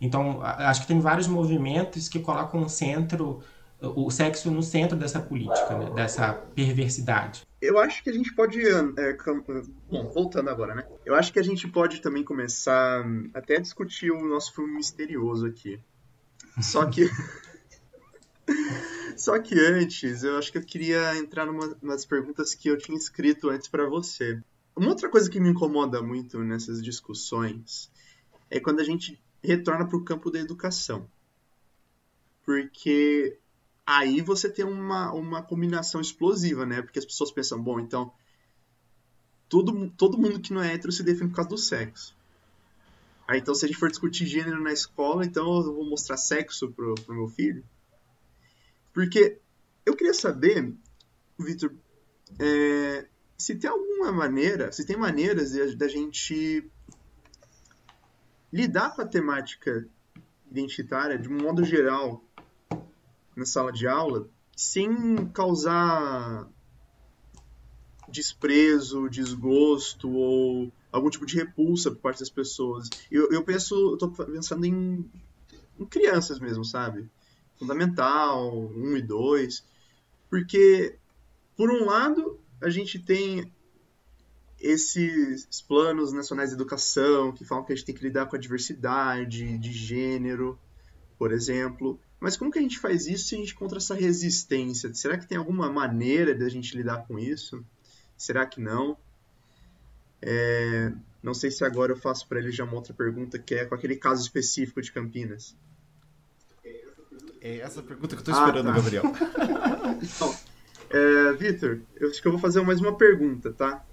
Então, 0.00 0.40
acho 0.42 0.82
que 0.82 0.86
tem 0.86 1.00
vários 1.00 1.26
movimentos 1.26 2.08
que 2.08 2.18
colocam 2.18 2.62
o 2.62 2.68
centro 2.68 3.42
o 3.80 4.10
sexo 4.10 4.50
no 4.50 4.62
centro 4.62 4.96
dessa 4.96 5.20
política, 5.20 5.78
né? 5.78 5.90
dessa 5.90 6.32
perversidade. 6.32 7.42
Eu 7.60 7.78
acho 7.78 8.02
que 8.02 8.10
a 8.10 8.12
gente 8.12 8.34
pode. 8.34 8.60
É, 8.60 9.16
bom, 9.90 10.10
voltando 10.10 10.50
agora, 10.50 10.74
né? 10.74 10.86
Eu 11.04 11.14
acho 11.14 11.32
que 11.32 11.38
a 11.38 11.42
gente 11.42 11.66
pode 11.68 12.00
também 12.00 12.24
começar 12.24 13.04
até 13.32 13.56
a 13.56 13.60
discutir 13.60 14.10
o 14.10 14.26
nosso 14.26 14.54
filme 14.54 14.74
misterioso 14.74 15.46
aqui. 15.46 15.80
Só 16.60 16.86
que. 16.86 17.08
Só 19.16 19.38
que 19.38 19.54
antes, 19.58 20.24
eu 20.24 20.36
acho 20.38 20.50
que 20.50 20.58
eu 20.58 20.62
queria 20.62 21.16
entrar 21.16 21.46
numa, 21.46 21.76
nas 21.80 22.04
perguntas 22.04 22.54
que 22.54 22.68
eu 22.68 22.76
tinha 22.76 22.98
escrito 22.98 23.48
antes 23.48 23.68
para 23.68 23.88
você. 23.88 24.42
Uma 24.76 24.88
outra 24.88 25.08
coisa 25.08 25.30
que 25.30 25.38
me 25.38 25.50
incomoda 25.50 26.02
muito 26.02 26.38
nessas 26.40 26.82
discussões 26.82 27.90
é 28.50 28.58
quando 28.58 28.80
a 28.80 28.84
gente 28.84 29.20
retorna 29.42 29.86
para 29.86 29.96
o 29.96 30.04
campo 30.04 30.30
da 30.30 30.40
educação. 30.40 31.08
Porque 32.44 33.38
aí 33.86 34.20
você 34.20 34.50
tem 34.50 34.64
uma, 34.64 35.12
uma 35.12 35.42
combinação 35.42 36.00
explosiva, 36.00 36.66
né? 36.66 36.82
Porque 36.82 36.98
as 36.98 37.04
pessoas 37.04 37.30
pensam, 37.30 37.62
bom, 37.62 37.78
então 37.78 38.12
todo, 39.48 39.90
todo 39.96 40.18
mundo 40.18 40.40
que 40.40 40.52
não 40.52 40.62
é 40.62 40.74
hétero 40.74 40.92
se 40.92 41.02
define 41.02 41.30
por 41.30 41.36
causa 41.36 41.50
do 41.50 41.58
sexo. 41.58 42.16
Aí 43.28 43.38
então 43.38 43.54
se 43.54 43.64
a 43.64 43.68
gente 43.68 43.78
for 43.78 43.88
discutir 43.88 44.26
gênero 44.26 44.60
na 44.60 44.72
escola, 44.72 45.24
então 45.24 45.44
eu 45.56 45.74
vou 45.74 45.88
mostrar 45.88 46.16
sexo 46.16 46.70
pro, 46.72 46.94
pro 46.94 47.14
meu 47.14 47.28
filho. 47.28 47.64
Porque 48.94 49.40
eu 49.84 49.96
queria 49.96 50.14
saber, 50.14 50.72
Victor, 51.38 51.74
é, 52.38 53.06
se 53.36 53.56
tem 53.56 53.68
alguma 53.68 54.12
maneira, 54.12 54.70
se 54.70 54.86
tem 54.86 54.96
maneiras 54.96 55.52
da 55.76 55.88
gente 55.88 56.70
lidar 58.52 58.94
com 58.94 59.02
a 59.02 59.06
temática 59.06 59.86
identitária 60.48 61.18
de 61.18 61.28
um 61.28 61.36
modo 61.42 61.64
geral 61.64 62.24
na 63.34 63.44
sala 63.44 63.72
de 63.72 63.88
aula 63.88 64.28
sem 64.56 65.26
causar 65.32 66.48
desprezo, 68.08 69.08
desgosto 69.08 70.08
ou 70.08 70.72
algum 70.92 71.10
tipo 71.10 71.26
de 71.26 71.34
repulsa 71.34 71.90
por 71.90 71.98
parte 71.98 72.20
das 72.20 72.30
pessoas. 72.30 72.88
Eu, 73.10 73.28
eu 73.32 73.42
penso, 73.42 73.74
eu 73.74 73.98
tô 73.98 74.08
pensando 74.08 74.64
em, 74.64 75.10
em 75.80 75.84
crianças 75.84 76.38
mesmo, 76.38 76.64
sabe? 76.64 77.10
Fundamental, 77.64 78.54
um 78.54 78.96
e 78.96 79.02
dois, 79.02 79.64
porque 80.28 80.98
por 81.56 81.70
um 81.70 81.84
lado, 81.84 82.38
a 82.60 82.68
gente 82.68 82.98
tem 82.98 83.50
esses 84.60 85.60
planos 85.62 86.12
nacionais 86.12 86.50
de 86.50 86.56
educação 86.56 87.32
que 87.32 87.44
falam 87.44 87.64
que 87.64 87.72
a 87.72 87.76
gente 87.76 87.84
tem 87.84 87.94
que 87.94 88.02
lidar 88.02 88.26
com 88.26 88.36
a 88.36 88.38
diversidade 88.38 89.58
de 89.58 89.72
gênero, 89.72 90.58
por 91.18 91.32
exemplo. 91.32 92.00
Mas 92.18 92.36
como 92.36 92.50
que 92.50 92.58
a 92.58 92.62
gente 92.62 92.78
faz 92.78 93.06
isso 93.06 93.28
se 93.28 93.34
a 93.34 93.38
gente 93.38 93.52
encontra 93.52 93.78
essa 93.78 93.94
resistência? 93.94 94.92
Será 94.94 95.18
que 95.18 95.26
tem 95.26 95.38
alguma 95.38 95.70
maneira 95.70 96.34
de 96.34 96.44
a 96.44 96.48
gente 96.48 96.76
lidar 96.76 97.06
com 97.06 97.18
isso? 97.18 97.64
Será 98.16 98.46
que 98.46 98.60
não? 98.60 98.96
É... 100.22 100.92
Não 101.22 101.34
sei 101.34 101.50
se 101.50 101.64
agora 101.64 101.92
eu 101.92 101.96
faço 101.96 102.26
para 102.26 102.38
ele 102.38 102.50
já 102.50 102.64
uma 102.64 102.74
outra 102.74 102.92
pergunta, 102.92 103.38
que 103.38 103.54
é 103.54 103.64
com 103.64 103.74
aquele 103.74 103.96
caso 103.96 104.22
específico 104.22 104.82
de 104.82 104.92
Campinas. 104.92 105.56
É 107.44 107.58
essa 107.58 107.82
pergunta 107.82 108.16
que 108.16 108.22
eu 108.22 108.32
estou 108.32 108.34
esperando, 108.34 108.70
ah, 108.70 108.72
tá. 108.72 108.80
Gabriel. 108.80 109.04
então, 110.02 110.34
é, 110.88 111.32
Vitor, 111.34 111.82
eu 111.96 112.08
acho 112.08 112.22
que 112.22 112.26
eu 112.26 112.32
vou 112.32 112.40
fazer 112.40 112.62
mais 112.62 112.80
uma 112.80 112.96
pergunta, 112.96 113.52
tá? 113.52 113.84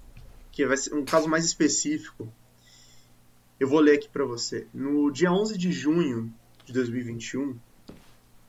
Que 0.53 0.65
vai 0.65 0.77
ser 0.77 0.93
um 0.95 1.03
caso 1.03 1.27
mais 1.27 1.43
específico. 1.43 2.33
Eu 3.59 3.67
vou 3.67 3.81
ler 3.81 3.97
aqui 3.97 4.07
para 4.07 4.23
você. 4.23 4.67
No 4.73 5.11
dia 5.11 5.29
11 5.33 5.57
de 5.57 5.69
junho 5.69 6.33
de 6.63 6.71
2021, 6.71 7.59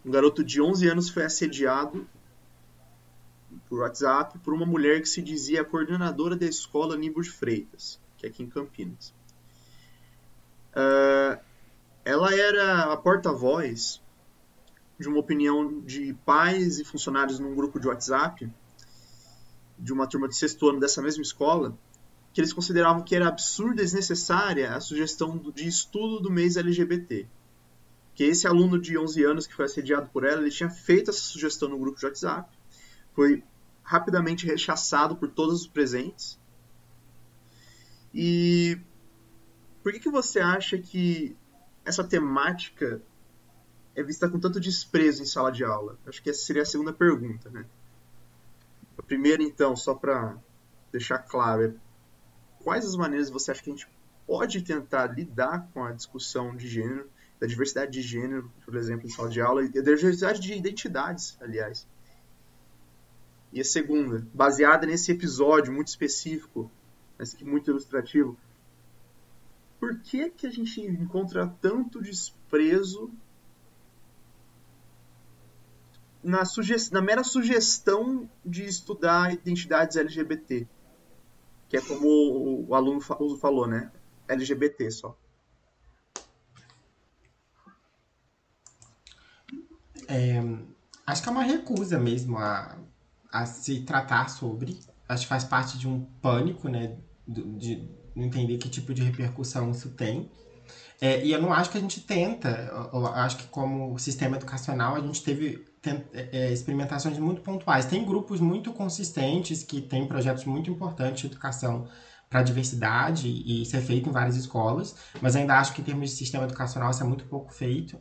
um 0.06 0.10
garoto 0.10 0.44
de 0.44 0.62
11 0.62 0.88
anos 0.88 1.10
foi 1.10 1.24
assediado 1.24 2.06
por 3.68 3.80
WhatsApp 3.80 4.38
por 4.38 4.54
uma 4.54 4.64
mulher 4.64 5.00
que 5.00 5.08
se 5.08 5.20
dizia 5.20 5.64
coordenadora 5.64 6.36
da 6.36 6.46
escola 6.46 6.96
Nibus 6.96 7.26
Freitas, 7.26 7.98
que 8.16 8.24
é 8.24 8.28
aqui 8.28 8.44
em 8.44 8.48
Campinas. 8.48 9.12
Uh, 10.76 11.42
ela 12.04 12.32
era 12.32 12.92
a 12.92 12.96
porta-voz 12.96 14.00
de 15.02 15.08
uma 15.08 15.18
opinião 15.18 15.80
de 15.80 16.14
pais 16.24 16.78
e 16.78 16.84
funcionários 16.84 17.38
num 17.38 17.54
grupo 17.54 17.78
de 17.80 17.88
WhatsApp 17.88 18.48
de 19.76 19.92
uma 19.92 20.06
turma 20.06 20.28
de 20.28 20.36
sexto 20.36 20.68
ano 20.68 20.78
dessa 20.78 21.02
mesma 21.02 21.22
escola, 21.22 21.76
que 22.32 22.40
eles 22.40 22.52
consideravam 22.52 23.02
que 23.02 23.16
era 23.16 23.26
absurda 23.26 23.82
e 23.82 23.84
desnecessária 23.84 24.74
a 24.74 24.80
sugestão 24.80 25.36
de 25.38 25.66
estudo 25.66 26.20
do 26.20 26.30
mês 26.30 26.56
LGBT. 26.56 27.26
Que 28.14 28.24
esse 28.24 28.46
aluno 28.46 28.80
de 28.80 28.96
11 28.96 29.24
anos 29.24 29.46
que 29.46 29.54
foi 29.54 29.64
assediado 29.64 30.08
por 30.10 30.24
ela, 30.24 30.40
ele 30.40 30.50
tinha 30.50 30.70
feito 30.70 31.10
essa 31.10 31.20
sugestão 31.20 31.68
no 31.68 31.78
grupo 31.78 31.98
de 31.98 32.06
WhatsApp, 32.06 32.48
foi 33.12 33.42
rapidamente 33.82 34.46
rechaçado 34.46 35.16
por 35.16 35.28
todos 35.28 35.62
os 35.62 35.66
presentes. 35.66 36.38
E 38.14 38.78
por 39.82 39.92
que, 39.92 39.98
que 39.98 40.10
você 40.10 40.38
acha 40.38 40.78
que 40.78 41.36
essa 41.84 42.04
temática 42.04 43.02
é 43.94 44.02
vista 44.02 44.28
com 44.28 44.38
tanto 44.38 44.60
desprezo 44.60 45.22
em 45.22 45.26
sala 45.26 45.52
de 45.52 45.64
aula? 45.64 45.98
Acho 46.06 46.22
que 46.22 46.30
essa 46.30 46.44
seria 46.44 46.62
a 46.62 46.66
segunda 46.66 46.92
pergunta, 46.92 47.50
né? 47.50 47.66
A 48.96 49.02
primeira, 49.02 49.42
então, 49.42 49.76
só 49.76 49.94
para 49.94 50.36
deixar 50.90 51.18
claro, 51.18 51.64
é 51.64 51.74
quais 52.62 52.84
as 52.84 52.96
maneiras 52.96 53.30
você 53.30 53.50
acha 53.50 53.62
que 53.62 53.70
a 53.70 53.74
gente 53.74 53.88
pode 54.26 54.62
tentar 54.62 55.06
lidar 55.06 55.68
com 55.72 55.84
a 55.84 55.92
discussão 55.92 56.56
de 56.56 56.68
gênero, 56.68 57.10
da 57.40 57.46
diversidade 57.46 57.90
de 57.90 58.02
gênero, 58.02 58.50
por 58.64 58.76
exemplo, 58.76 59.06
em 59.06 59.10
sala 59.10 59.28
de 59.28 59.40
aula, 59.40 59.64
e 59.64 59.68
da 59.68 59.94
diversidade 59.94 60.40
de 60.40 60.54
identidades, 60.54 61.36
aliás. 61.40 61.86
E 63.52 63.60
a 63.60 63.64
segunda, 63.64 64.26
baseada 64.32 64.86
nesse 64.86 65.12
episódio 65.12 65.72
muito 65.72 65.88
específico, 65.88 66.70
mas 67.18 67.34
que 67.34 67.44
muito 67.44 67.70
ilustrativo, 67.70 68.38
por 69.78 69.98
que, 69.98 70.30
que 70.30 70.46
a 70.46 70.50
gente 70.50 70.80
encontra 70.80 71.52
tanto 71.60 72.00
desprezo 72.00 73.10
na, 76.22 76.42
na 76.92 77.02
mera 77.02 77.24
sugestão 77.24 78.28
de 78.44 78.64
estudar 78.64 79.32
identidades 79.32 79.96
LGBT. 79.96 80.66
Que 81.68 81.76
é 81.76 81.80
como 81.80 82.66
o 82.68 82.74
aluno 82.74 83.00
falou, 83.00 83.66
né? 83.66 83.90
LGBT 84.28 84.90
só. 84.90 85.16
É, 90.06 90.42
acho 91.06 91.22
que 91.22 91.28
é 91.28 91.32
uma 91.32 91.42
recusa 91.42 91.98
mesmo 91.98 92.38
a, 92.38 92.76
a 93.32 93.46
se 93.46 93.80
tratar 93.80 94.28
sobre. 94.28 94.80
Acho 95.08 95.22
que 95.22 95.28
faz 95.28 95.44
parte 95.44 95.78
de 95.78 95.88
um 95.88 96.04
pânico, 96.20 96.68
né? 96.68 96.98
De, 97.26 97.42
de 97.56 97.88
entender 98.14 98.58
que 98.58 98.68
tipo 98.68 98.92
de 98.92 99.02
repercussão 99.02 99.70
isso 99.70 99.90
tem. 99.90 100.30
É, 101.00 101.24
e 101.24 101.32
eu 101.32 101.40
não 101.40 101.52
acho 101.52 101.70
que 101.70 101.78
a 101.78 101.80
gente 101.80 102.00
tenta, 102.00 102.48
eu 102.92 103.06
acho 103.08 103.38
que 103.38 103.46
como 103.48 103.98
sistema 103.98 104.36
educacional 104.36 104.94
a 104.94 105.00
gente 105.00 105.22
teve 105.24 105.64
experimentações 106.52 107.18
muito 107.18 107.40
pontuais. 107.40 107.84
Tem 107.86 108.04
grupos 108.04 108.40
muito 108.40 108.72
consistentes 108.72 109.62
que 109.62 109.80
têm 109.80 110.06
projetos 110.06 110.44
muito 110.44 110.70
importantes 110.70 111.22
de 111.22 111.26
educação 111.26 111.88
para 112.32 112.40
a 112.40 112.42
diversidade 112.42 113.28
e 113.28 113.64
ser 113.66 113.82
feito 113.82 114.08
em 114.08 114.12
várias 114.12 114.36
escolas, 114.36 114.96
mas 115.20 115.36
ainda 115.36 115.58
acho 115.58 115.74
que 115.74 115.82
em 115.82 115.84
termos 115.84 116.10
de 116.10 116.16
sistema 116.16 116.44
educacional 116.44 116.90
isso 116.90 117.02
é 117.02 117.06
muito 117.06 117.26
pouco 117.26 117.52
feito. 117.52 117.98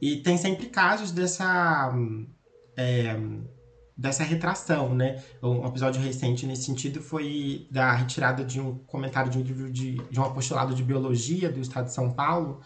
E 0.00 0.16
tem 0.16 0.36
sempre 0.36 0.66
casos 0.66 1.10
dessa, 1.10 1.92
é, 2.76 3.16
dessa 3.96 4.22
retração, 4.22 4.94
né? 4.94 5.22
Um 5.42 5.66
episódio 5.66 6.00
recente 6.00 6.46
nesse 6.46 6.64
sentido 6.64 7.00
foi 7.00 7.66
da 7.70 7.92
retirada 7.92 8.44
de 8.44 8.60
um 8.60 8.78
comentário 8.78 9.30
de 9.30 9.38
um 9.38 9.42
livro 9.42 9.70
de, 9.70 9.96
de 9.96 10.20
um 10.20 10.24
apostolado 10.24 10.74
de 10.74 10.82
biologia 10.82 11.50
do 11.50 11.60
estado 11.60 11.86
de 11.86 11.92
São 11.92 12.12
Paulo, 12.12 12.60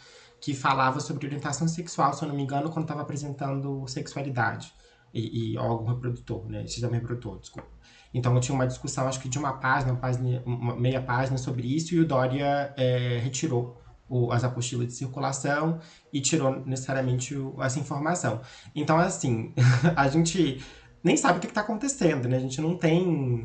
que 0.46 0.54
falava 0.54 1.00
sobre 1.00 1.26
orientação 1.26 1.66
sexual, 1.66 2.12
se 2.12 2.22
eu 2.22 2.28
não 2.28 2.36
me 2.36 2.40
engano, 2.40 2.70
quando 2.70 2.84
estava 2.84 3.02
apresentando 3.02 3.84
sexualidade 3.88 4.72
e, 5.12 5.54
e 5.54 5.58
órgão 5.58 5.92
reprodutor, 5.92 6.48
né? 6.48 6.64
Sistema 6.68 6.94
reprodutor, 6.94 7.40
desculpa. 7.40 7.68
Então 8.14 8.32
eu 8.32 8.40
tinha 8.40 8.54
uma 8.54 8.64
discussão, 8.64 9.08
acho 9.08 9.18
que 9.18 9.28
de 9.28 9.40
uma 9.40 9.54
página, 9.54 9.90
uma, 9.90 9.98
página, 9.98 10.40
uma 10.46 10.76
meia 10.76 11.02
página 11.02 11.36
sobre 11.36 11.66
isso, 11.74 11.96
e 11.96 11.98
o 11.98 12.06
Dória 12.06 12.72
é, 12.76 13.18
retirou 13.18 13.76
o, 14.08 14.30
as 14.30 14.44
apostilas 14.44 14.86
de 14.86 14.92
circulação 14.92 15.80
e 16.12 16.20
tirou 16.20 16.64
necessariamente 16.64 17.34
o, 17.34 17.60
essa 17.60 17.80
informação. 17.80 18.40
Então, 18.72 18.98
assim, 18.98 19.52
a 19.96 20.06
gente 20.06 20.64
nem 21.02 21.16
sabe 21.16 21.38
o 21.38 21.40
que 21.40 21.48
está 21.48 21.62
acontecendo, 21.62 22.28
né? 22.28 22.36
A 22.36 22.40
gente 22.40 22.60
não 22.60 22.76
tem 22.76 23.42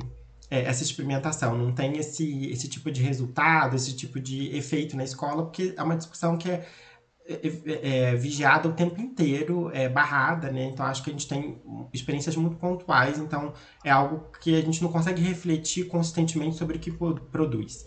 é, 0.52 0.66
essa 0.66 0.84
experimentação, 0.84 1.58
não 1.58 1.72
tem 1.72 1.97
esse, 1.97 2.47
esse 2.52 2.68
tipo 2.68 2.91
de 2.91 3.02
resultado, 3.02 3.76
esse 3.76 3.95
tipo 3.95 4.20
de 4.20 4.56
efeito 4.56 4.95
na 4.95 5.04
escola, 5.04 5.41
porque 5.45 5.74
é 5.76 5.82
uma 5.82 5.97
discussão 5.97 6.38
que 6.38 6.47
é 6.47 6.68
é, 7.26 7.39
é, 7.45 8.11
é, 8.11 8.15
vigiada 8.15 8.67
o 8.67 8.74
tempo 8.74 8.99
inteiro, 8.99 9.69
é 9.74 9.88
barrada, 9.88 10.51
né? 10.51 10.65
Então 10.65 10.86
acho 10.86 11.03
que 11.03 11.09
a 11.09 11.13
gente 11.13 11.28
tem 11.28 11.61
experiências 11.93 12.36
muito 12.36 12.57
pontuais, 12.57 13.17
então 13.19 13.53
é 13.84 13.91
algo 13.91 14.30
que 14.41 14.55
a 14.55 14.61
gente 14.61 14.82
não 14.82 14.91
consegue 14.91 15.22
refletir 15.22 15.86
consistentemente 15.88 16.55
sobre 16.55 16.78
o 16.78 16.80
que 16.80 16.91
produz. 17.32 17.84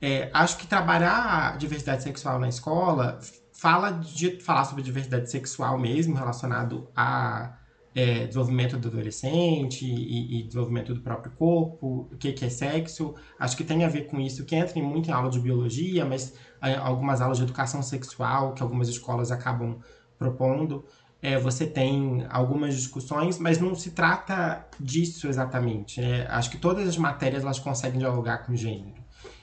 É, 0.00 0.30
acho 0.32 0.56
que 0.56 0.66
trabalhar 0.66 1.52
a 1.52 1.56
diversidade 1.56 2.02
sexual 2.02 2.38
na 2.38 2.48
escola 2.48 3.20
fala 3.52 3.90
de 3.90 4.40
falar 4.40 4.64
sobre 4.64 4.82
diversidade 4.82 5.30
sexual 5.30 5.78
mesmo, 5.78 6.16
relacionado 6.16 6.90
a 6.96 7.56
é, 7.94 8.26
desenvolvimento 8.26 8.78
do 8.78 8.88
adolescente 8.88 9.84
e, 9.84 10.40
e, 10.40 10.42
desenvolvimento 10.44 10.94
do 10.94 11.00
próprio 11.00 11.32
corpo, 11.32 12.08
o 12.10 12.16
que, 12.16 12.32
que 12.32 12.44
é 12.44 12.48
sexo. 12.48 13.14
Acho 13.38 13.56
que 13.56 13.64
tem 13.64 13.84
a 13.84 13.88
ver 13.88 14.06
com 14.06 14.18
isso, 14.20 14.44
que 14.44 14.56
entra 14.56 14.78
em 14.78 15.10
aula 15.10 15.30
de 15.30 15.38
biologia, 15.38 16.04
mas 16.04 16.34
é, 16.62 16.74
algumas 16.76 17.20
aulas 17.20 17.38
de 17.38 17.44
educação 17.44 17.82
sexual 17.82 18.54
que 18.54 18.62
algumas 18.62 18.88
escolas 18.88 19.30
acabam 19.30 19.78
propondo. 20.18 20.84
É, 21.20 21.38
você 21.38 21.66
tem 21.66 22.26
algumas 22.30 22.74
discussões, 22.74 23.38
mas 23.38 23.60
não 23.60 23.74
se 23.74 23.90
trata 23.90 24.66
disso 24.80 25.28
exatamente. 25.28 26.00
Né? 26.00 26.26
Acho 26.28 26.50
que 26.50 26.58
todas 26.58 26.88
as 26.88 26.96
matérias 26.96 27.44
elas 27.44 27.58
conseguem 27.58 27.98
dialogar 27.98 28.38
com 28.38 28.56
gênero. 28.56 29.02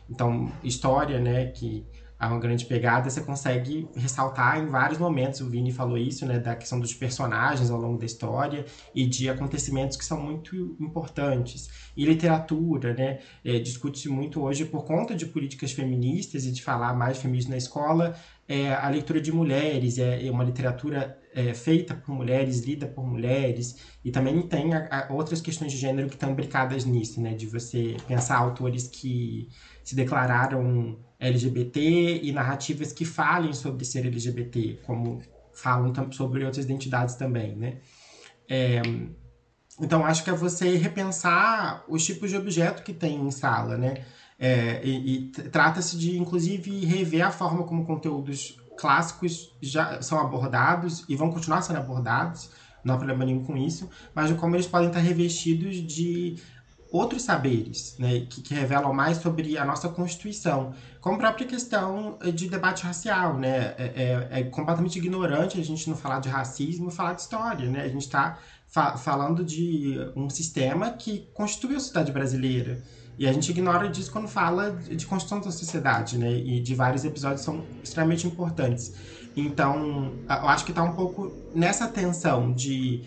Então, 0.10 0.52
história, 0.64 1.20
né, 1.20 1.48
que 1.48 1.86
há 2.20 2.28
uma 2.28 2.40
grande 2.40 2.66
pegada, 2.66 3.10
você 3.10 3.22
consegue 3.22 3.88
ressaltar 3.96 4.60
em 4.60 4.68
vários 4.68 5.00
momentos, 5.00 5.40
o 5.40 5.50
Vini 5.50 5.72
falou 5.72 5.98
isso, 5.98 6.26
né, 6.26 6.38
da 6.38 6.54
questão 6.54 6.80
dos 6.80 6.94
personagens 6.94 7.72
ao 7.72 7.80
longo 7.80 7.98
da 7.98 8.06
história 8.06 8.66
e 8.94 9.06
de 9.06 9.30
acontecimentos 9.30 9.96
que 9.96 10.04
são 10.04 10.22
muito 10.22 10.76
importantes. 10.80 11.70
E 11.96 12.04
literatura, 12.04 12.94
né, 12.94 13.20
é, 13.44 13.58
discute-se 13.60 14.10
muito 14.10 14.42
hoje 14.42 14.66
por 14.66 14.84
conta 14.84 15.16
de 15.16 15.26
políticas 15.26 15.72
feministas 15.72 16.46
e 16.46 16.52
de 16.52 16.62
falar 16.62 16.94
mais 16.94 17.16
de 17.16 17.22
feminismo 17.22 17.52
na 17.52 17.58
escola, 17.58 18.14
é, 18.50 18.74
a 18.74 18.90
leitura 18.90 19.22
de 19.22 19.32
mulheres, 19.32 19.98
é, 19.98 20.28
é 20.28 20.30
uma 20.30 20.44
literatura 20.44 21.18
é, 21.34 21.54
feita 21.54 21.94
por 21.94 22.14
mulheres, 22.14 22.66
lida 22.66 22.88
por 22.88 23.06
mulheres, 23.06 23.78
e 24.04 24.12
também 24.12 24.42
tem 24.42 24.74
a, 24.74 25.08
a 25.08 25.14
outras 25.14 25.40
questões 25.40 25.72
de 25.72 25.78
gênero 25.78 26.10
que 26.10 26.16
estão 26.16 26.32
imbricadas 26.32 26.84
nisso, 26.84 27.22
né, 27.22 27.34
de 27.34 27.46
você 27.46 27.96
pensar 28.08 28.38
autores 28.38 28.88
que 28.88 29.48
se 29.84 29.96
declararam 29.96 30.98
LGBT 31.20 32.22
e 32.24 32.32
narrativas 32.32 32.94
que 32.94 33.04
falem 33.04 33.54
sobre 33.54 33.84
ser 33.84 34.06
LGBT, 34.06 34.80
como 34.86 35.22
falam 35.54 35.94
sobre 36.12 36.46
outras 36.46 36.64
identidades 36.66 37.16
também, 37.16 37.56
né? 37.56 37.78
É, 38.48 38.82
então, 39.80 40.06
acho 40.06 40.24
que 40.24 40.30
é 40.30 40.34
você 40.34 40.76
repensar 40.76 41.84
os 41.88 42.06
tipos 42.06 42.30
de 42.30 42.38
objeto 42.38 42.84
que 42.84 42.94
tem 42.94 43.16
em 43.20 43.32
sala, 43.32 43.78
né? 43.78 44.06
É, 44.38 44.82
e, 44.84 45.16
e 45.16 45.32
trata-se 45.50 45.98
de, 45.98 46.18
inclusive, 46.18 46.86
rever 46.86 47.26
a 47.26 47.32
forma 47.32 47.64
como 47.64 47.86
conteúdos 47.86 48.58
clássicos 48.78 49.54
já 49.62 50.02
são 50.02 50.20
abordados 50.20 51.04
e 51.10 51.16
vão 51.16 51.30
continuar 51.30 51.62
sendo 51.62 51.80
abordados, 51.80 52.50
não 52.84 52.96
há 52.96 52.98
problema 52.98 53.26
nenhum 53.26 53.44
com 53.44 53.58
isso, 53.58 53.90
mas 54.16 54.30
de 54.30 54.36
como 54.36 54.56
eles 54.56 54.68
podem 54.68 54.88
estar 54.88 55.02
revestidos 55.02 55.76
de 55.76 56.38
outros 56.92 57.22
saberes, 57.22 57.96
né, 58.00 58.22
que, 58.30 58.42
que, 58.42 58.54
revelam 58.54 58.92
mais 58.94 59.18
sobre 59.18 59.58
a 59.58 59.66
nossa 59.66 59.88
Constituição, 59.90 60.74
como 61.00 61.16
a 61.16 61.20
própria 61.20 61.46
questão 61.46 62.18
de 62.34 62.50
debate 62.50 62.84
racial, 62.84 63.38
né, 63.38 63.76
é, 63.78 64.28
é, 64.32 64.40
é 64.40 64.44
completamente 64.44 64.98
ignorante 64.98 65.60
a 65.60 65.64
gente 65.64 65.88
não 65.88 65.96
falar 65.96 66.20
de 66.20 66.30
racismo, 66.30 66.90
falar 66.90 67.14
de 67.14 67.22
história, 67.22 67.70
né, 67.70 67.82
a 67.84 67.88
gente 67.88 68.02
está 68.02 68.40
fa 68.68 68.98
falando 68.98 69.44
de 69.44 69.98
um 70.16 70.30
sistema 70.30 70.92
que 70.92 71.28
constitui 71.34 71.76
a 71.76 71.80
sociedade 71.80 72.12
brasileira, 72.12 72.82
e 73.20 73.28
a 73.28 73.34
gente 73.34 73.52
ignora 73.52 73.90
disso 73.90 74.12
quando 74.12 74.28
fala 74.28 74.72
de 74.72 75.06
construção 75.06 75.42
da 75.42 75.52
sociedade, 75.52 76.18
né, 76.18 76.32
e 76.32 76.60
de 76.60 76.74
vários 76.74 77.06
episódios 77.06 77.42
são 77.42 77.64
extremamente 77.84 78.26
importantes. 78.26 78.94
Então, 79.36 80.14
eu 80.28 80.48
acho 80.48 80.66
que 80.66 80.72
está 80.72 80.84
um 80.84 80.94
pouco 80.94 81.32
nessa 81.54 81.88
tensão 81.88 82.52
de 82.52 83.04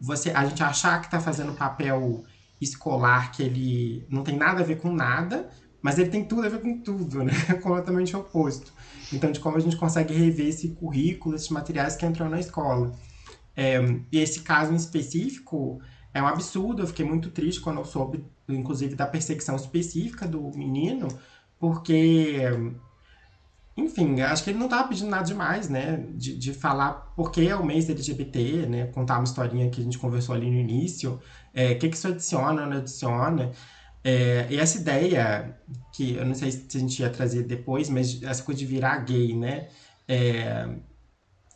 você 0.00 0.30
a 0.30 0.44
gente 0.44 0.62
achar 0.62 1.00
que 1.00 1.06
está 1.06 1.18
fazendo 1.20 1.52
papel 1.52 2.24
escolar 2.64 3.32
que 3.32 3.42
ele 3.42 4.06
não 4.08 4.22
tem 4.22 4.36
nada 4.36 4.60
a 4.60 4.64
ver 4.64 4.78
com 4.78 4.92
nada, 4.92 5.48
mas 5.82 5.98
ele 5.98 6.10
tem 6.10 6.24
tudo 6.24 6.46
a 6.46 6.48
ver 6.48 6.60
com 6.60 6.80
tudo, 6.80 7.22
né? 7.22 7.32
Completamente 7.62 8.16
oposto. 8.16 8.72
Então, 9.12 9.30
de 9.30 9.38
como 9.38 9.56
a 9.56 9.60
gente 9.60 9.76
consegue 9.76 10.14
rever 10.14 10.48
esse 10.48 10.68
currículo, 10.70 11.36
esses 11.36 11.50
materiais 11.50 11.94
que 11.94 12.06
entram 12.06 12.28
na 12.28 12.40
escola. 12.40 12.92
É, 13.56 13.78
e 14.10 14.18
esse 14.18 14.40
caso 14.40 14.72
em 14.72 14.76
específico 14.76 15.80
é 16.12 16.22
um 16.22 16.26
absurdo. 16.26 16.82
Eu 16.82 16.86
fiquei 16.86 17.04
muito 17.04 17.30
triste 17.30 17.60
quando 17.60 17.78
eu 17.78 17.84
soube, 17.84 18.24
inclusive, 18.48 18.94
da 18.94 19.06
perseguição 19.06 19.56
específica 19.56 20.26
do 20.26 20.50
menino, 20.56 21.08
porque 21.58 22.40
enfim, 23.76 24.20
acho 24.20 24.44
que 24.44 24.50
ele 24.50 24.58
não 24.58 24.66
estava 24.66 24.88
pedindo 24.88 25.10
nada 25.10 25.24
demais, 25.24 25.68
né? 25.68 26.04
De, 26.10 26.36
de 26.36 26.52
falar 26.54 27.12
porque 27.16 27.42
é 27.42 27.56
o 27.56 27.64
mês 27.64 27.90
LGBT, 27.90 28.66
né? 28.66 28.86
Contar 28.86 29.16
uma 29.16 29.24
historinha 29.24 29.68
que 29.68 29.80
a 29.80 29.84
gente 29.84 29.98
conversou 29.98 30.34
ali 30.34 30.48
no 30.48 30.56
início. 30.56 31.20
É, 31.54 31.72
o 31.72 31.78
que, 31.78 31.88
que 31.88 31.96
isso 31.96 32.08
adiciona, 32.08 32.66
não 32.66 32.78
adiciona. 32.78 33.52
É, 34.02 34.46
e 34.50 34.58
essa 34.58 34.78
ideia, 34.78 35.56
que 35.92 36.16
eu 36.16 36.26
não 36.26 36.34
sei 36.34 36.52
se 36.52 36.76
a 36.76 36.80
gente 36.80 37.00
ia 37.00 37.10
trazer 37.10 37.44
depois, 37.44 37.88
mas 37.88 38.22
essa 38.22 38.42
coisa 38.42 38.58
de 38.58 38.66
virar 38.66 38.98
gay, 39.04 39.34
né? 39.34 39.68
É, 40.08 40.68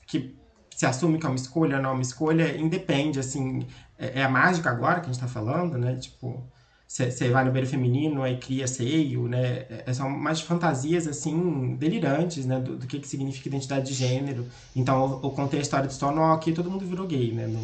que 0.07 0.37
se 0.75 0.87
assume 0.87 1.19
que 1.19 1.27
é 1.27 1.29
uma 1.29 1.37
escolha 1.37 1.77
ou 1.77 1.83
não 1.83 1.91
é 1.91 1.93
uma 1.95 2.03
escolha, 2.03 2.57
independe, 2.57 3.19
assim. 3.19 3.67
É, 3.99 4.21
é 4.21 4.25
a 4.25 4.29
mágica 4.29 4.71
agora 4.71 5.01
que 5.01 5.11
a 5.11 5.13
gente 5.13 5.17
está 5.17 5.29
falando, 5.29 5.77
né? 5.79 5.97
Tipo 5.97 6.49
você 6.89 7.29
vai 7.29 7.45
no 7.45 7.51
banheiro 7.51 7.69
feminino 7.69 8.27
e 8.27 8.39
cria 8.39 8.67
seio, 8.67 9.29
né? 9.29 9.67
É, 9.85 9.93
são 9.93 10.09
mais 10.09 10.41
fantasias, 10.41 11.07
assim, 11.07 11.77
delirantes, 11.77 12.47
né? 12.47 12.59
Do, 12.61 12.79
do 12.79 12.87
que, 12.87 12.99
que 12.99 13.07
significa 13.07 13.49
identidade 13.49 13.89
de 13.89 13.93
gênero. 13.93 14.47
Então, 14.75 15.21
eu, 15.23 15.31
contei 15.31 15.59
a 15.59 15.63
história 15.63 15.87
de 15.87 15.93
Stonewall 15.93 16.33
aqui 16.33 16.53
todo 16.53 16.71
mundo 16.71 16.87
virou 16.87 17.07
gay, 17.07 17.33
né? 17.33 17.47
No, 17.47 17.61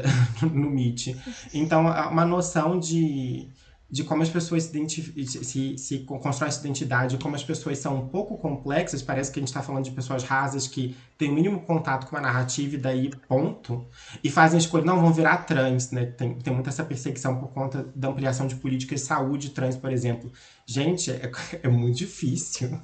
no 0.42 0.70
Meet. 0.70 1.16
Então, 1.52 1.82
uma 1.82 2.24
noção 2.24 2.78
de 2.78 3.50
de 3.92 4.02
como 4.04 4.22
as 4.22 4.30
pessoas 4.30 4.62
se, 4.62 5.44
se, 5.44 5.76
se 5.76 5.98
constroem 5.98 6.48
essa 6.48 6.60
identidade, 6.60 7.18
como 7.18 7.36
as 7.36 7.44
pessoas 7.44 7.76
são 7.76 7.98
um 7.98 8.08
pouco 8.08 8.38
complexas, 8.38 9.02
parece 9.02 9.30
que 9.30 9.38
a 9.38 9.42
gente 9.42 9.48
está 9.48 9.60
falando 9.60 9.84
de 9.84 9.90
pessoas 9.90 10.24
rasas 10.24 10.66
que 10.66 10.96
têm 11.18 11.30
o 11.30 11.34
mínimo 11.34 11.60
contato 11.60 12.06
com 12.06 12.16
a 12.16 12.20
narrativa 12.22 12.74
e 12.74 12.78
daí 12.78 13.10
ponto, 13.28 13.86
e 14.24 14.30
fazem 14.30 14.58
escolha, 14.58 14.82
não, 14.82 14.98
vão 14.98 15.12
virar 15.12 15.44
trans, 15.44 15.90
né? 15.90 16.06
Tem, 16.06 16.34
tem 16.36 16.54
muita 16.54 16.70
essa 16.70 16.82
perseguição 16.82 17.36
por 17.38 17.48
conta 17.48 17.86
da 17.94 18.08
ampliação 18.08 18.46
de 18.46 18.54
políticas 18.54 19.02
de 19.02 19.06
saúde 19.06 19.50
trans, 19.50 19.76
por 19.76 19.92
exemplo. 19.92 20.32
Gente, 20.64 21.10
é, 21.10 21.30
é 21.62 21.68
muito 21.68 21.98
difícil. 21.98 22.80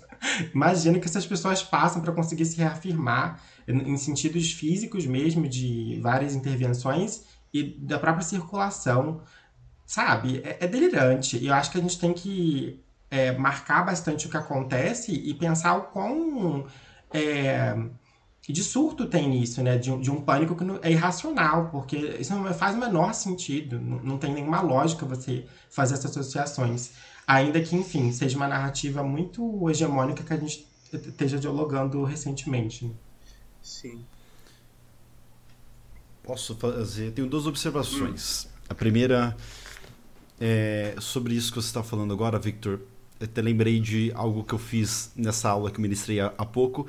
Imagina 0.54 0.98
que 0.98 1.06
essas 1.06 1.24
pessoas 1.24 1.62
passam 1.62 2.02
para 2.02 2.12
conseguir 2.12 2.44
se 2.44 2.58
reafirmar 2.58 3.40
em 3.68 3.96
sentidos 3.96 4.50
físicos 4.52 5.06
mesmo, 5.06 5.46
de 5.48 5.98
várias 6.02 6.34
intervenções 6.34 7.24
e 7.52 7.62
da 7.62 7.98
própria 7.98 8.24
circulação 8.24 9.20
sabe? 9.88 10.42
É, 10.44 10.58
é 10.60 10.68
delirante. 10.68 11.38
E 11.38 11.48
eu 11.48 11.54
acho 11.54 11.72
que 11.72 11.78
a 11.78 11.80
gente 11.80 11.98
tem 11.98 12.12
que 12.12 12.78
é, 13.10 13.32
marcar 13.32 13.84
bastante 13.86 14.26
o 14.26 14.30
que 14.30 14.36
acontece 14.36 15.12
e 15.12 15.34
pensar 15.34 15.76
o 15.76 15.82
quão 15.84 16.66
é, 17.10 17.74
de 18.46 18.62
surto 18.62 19.06
tem 19.06 19.28
nisso, 19.30 19.62
né? 19.62 19.78
De, 19.78 19.96
de 19.98 20.10
um 20.10 20.20
pânico 20.20 20.54
que 20.54 20.64
é 20.82 20.90
irracional, 20.92 21.70
porque 21.70 21.96
isso 21.96 22.34
não 22.34 22.52
faz 22.54 22.76
o 22.76 22.78
menor 22.78 23.14
sentido. 23.14 23.80
Não, 23.80 23.98
não 24.00 24.18
tem 24.18 24.32
nenhuma 24.32 24.60
lógica 24.60 25.06
você 25.06 25.46
fazer 25.70 25.94
essas 25.94 26.10
associações. 26.16 26.92
Ainda 27.26 27.60
que, 27.60 27.74
enfim, 27.74 28.12
seja 28.12 28.36
uma 28.36 28.48
narrativa 28.48 29.02
muito 29.02 29.68
hegemônica 29.70 30.22
que 30.22 30.32
a 30.32 30.36
gente 30.36 30.68
esteja 30.92 31.38
dialogando 31.38 32.04
recentemente. 32.04 32.94
Sim. 33.62 34.04
Posso 36.22 36.54
fazer? 36.56 37.12
Tenho 37.12 37.28
duas 37.28 37.46
observações. 37.46 38.46
Hum. 38.46 38.58
A 38.70 38.74
primeira 38.74 39.36
é, 40.40 40.94
sobre 41.00 41.34
isso 41.34 41.50
que 41.52 41.60
você 41.60 41.68
está 41.68 41.82
falando 41.82 42.12
agora, 42.12 42.38
Victor, 42.38 42.80
eu 43.18 43.24
até 43.24 43.42
lembrei 43.42 43.80
de 43.80 44.12
algo 44.14 44.44
que 44.44 44.54
eu 44.54 44.58
fiz 44.58 45.10
nessa 45.16 45.48
aula 45.48 45.70
que 45.70 45.78
eu 45.78 45.82
ministrei 45.82 46.20
há 46.20 46.30
pouco. 46.30 46.86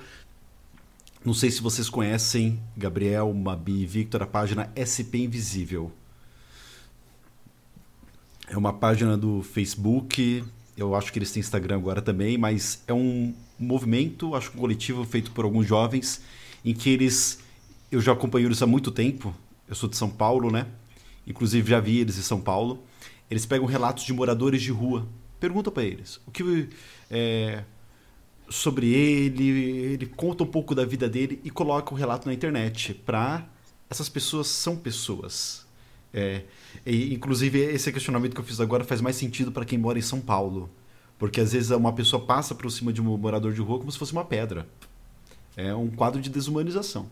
Não 1.26 1.34
sei 1.34 1.52
se 1.52 1.62
vocês 1.62 1.90
conhecem, 1.90 2.60
Gabriel, 2.78 3.34
Mabi 3.34 3.82
e 3.82 3.86
Victor, 3.86 4.22
a 4.22 4.28
página 4.28 4.72
SP 4.78 5.20
Invisível. 5.20 5.92
É 8.48 8.58
uma 8.58 8.74
página 8.74 9.18
do 9.18 9.44
Facebook, 9.44 10.44
eu 10.78 10.96
acho 10.96 11.12
que 11.12 11.20
eles 11.20 11.32
têm 11.32 11.42
Instagram 11.42 11.76
agora 11.76 12.02
também, 12.02 12.38
mas 12.38 12.82
é 12.88 12.94
um 12.94 13.34
movimento, 13.60 14.34
acho 14.34 14.52
que 14.52 14.58
um 14.58 14.62
coletivo 14.62 15.04
feito 15.06 15.32
por 15.32 15.46
alguns 15.46 15.68
jovens, 15.68 16.22
em 16.64 16.74
que 16.74 16.90
eles. 16.90 17.40
Eu 17.92 18.02
já 18.02 18.12
acompanho 18.12 18.48
eles 18.48 18.62
há 18.62 18.68
muito 18.68 18.92
tempo, 18.92 19.34
eu 19.68 19.76
sou 19.76 19.90
de 19.90 19.98
São 19.98 20.10
Paulo, 20.10 20.52
né? 20.52 20.68
Inclusive 21.26 21.70
já 21.70 21.80
vi 21.80 22.00
eles 22.00 22.18
em 22.18 22.22
São 22.22 22.40
Paulo. 22.40 22.84
Eles 23.30 23.46
pegam 23.46 23.66
relatos 23.66 24.04
de 24.04 24.14
moradores 24.14 24.62
de 24.62 24.72
rua, 24.72 25.08
perguntam 25.40 25.72
para 25.72 25.84
eles 25.84 26.20
o 26.26 26.32
que 26.32 26.70
é, 27.10 27.64
sobre 28.50 28.92
ele, 28.92 29.48
ele 29.48 30.06
conta 30.08 30.44
um 30.44 30.48
pouco 30.48 30.74
da 30.74 30.84
vida 30.84 31.08
dele 31.08 31.40
e 31.44 31.50
coloca 31.50 31.94
o 31.94 31.98
relato 31.98 32.28
na 32.28 32.34
internet 32.34 32.94
para 32.94 33.48
essas 33.90 34.10
pessoas 34.10 34.48
são 34.48 34.76
pessoas. 34.76 35.68
É, 36.12 36.44
e, 36.86 37.14
inclusive 37.14 37.60
esse 37.60 37.92
questionamento 37.92 38.34
que 38.34 38.40
eu 38.40 38.46
fiz 38.46 38.60
agora 38.60 38.84
faz 38.84 39.00
mais 39.00 39.16
sentido 39.16 39.52
para 39.52 39.64
quem 39.64 39.78
mora 39.78 40.00
em 40.00 40.02
São 40.02 40.20
Paulo, 40.20 40.70
porque 41.18 41.40
às 41.40 41.54
vezes 41.54 41.70
uma 41.70 41.94
pessoa 41.94 42.26
passa 42.26 42.56
por 42.56 42.72
cima 42.72 42.92
de 42.92 43.02
um 43.02 43.18
morador 43.18 43.54
de 43.54 43.62
rua 43.62 43.78
como 43.78 43.92
se 43.92 43.98
fosse 43.98 44.12
uma 44.12 44.26
pedra. 44.26 44.68
É 45.62 45.76
um 45.76 45.90
quadro 45.90 46.22
de 46.22 46.30
desumanização. 46.30 47.10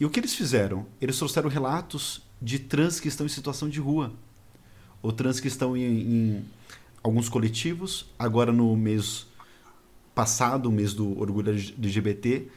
E 0.00 0.04
o 0.04 0.10
que 0.10 0.18
eles 0.18 0.34
fizeram? 0.34 0.86
Eles 1.00 1.16
trouxeram 1.16 1.48
relatos 1.48 2.20
de 2.42 2.58
trans 2.58 2.98
que 2.98 3.06
estão 3.06 3.24
em 3.24 3.28
situação 3.28 3.68
de 3.68 3.78
rua 3.78 4.12
ou 5.00 5.12
trans 5.12 5.38
que 5.38 5.46
estão 5.46 5.76
em, 5.76 5.84
em 5.84 6.44
alguns 7.00 7.28
coletivos. 7.28 8.06
Agora, 8.18 8.52
no 8.52 8.76
mês 8.76 9.28
passado, 10.16 10.68
o 10.68 10.72
mês 10.72 10.94
do 10.94 11.16
orgulho 11.16 11.50
LGBT, 11.50 12.48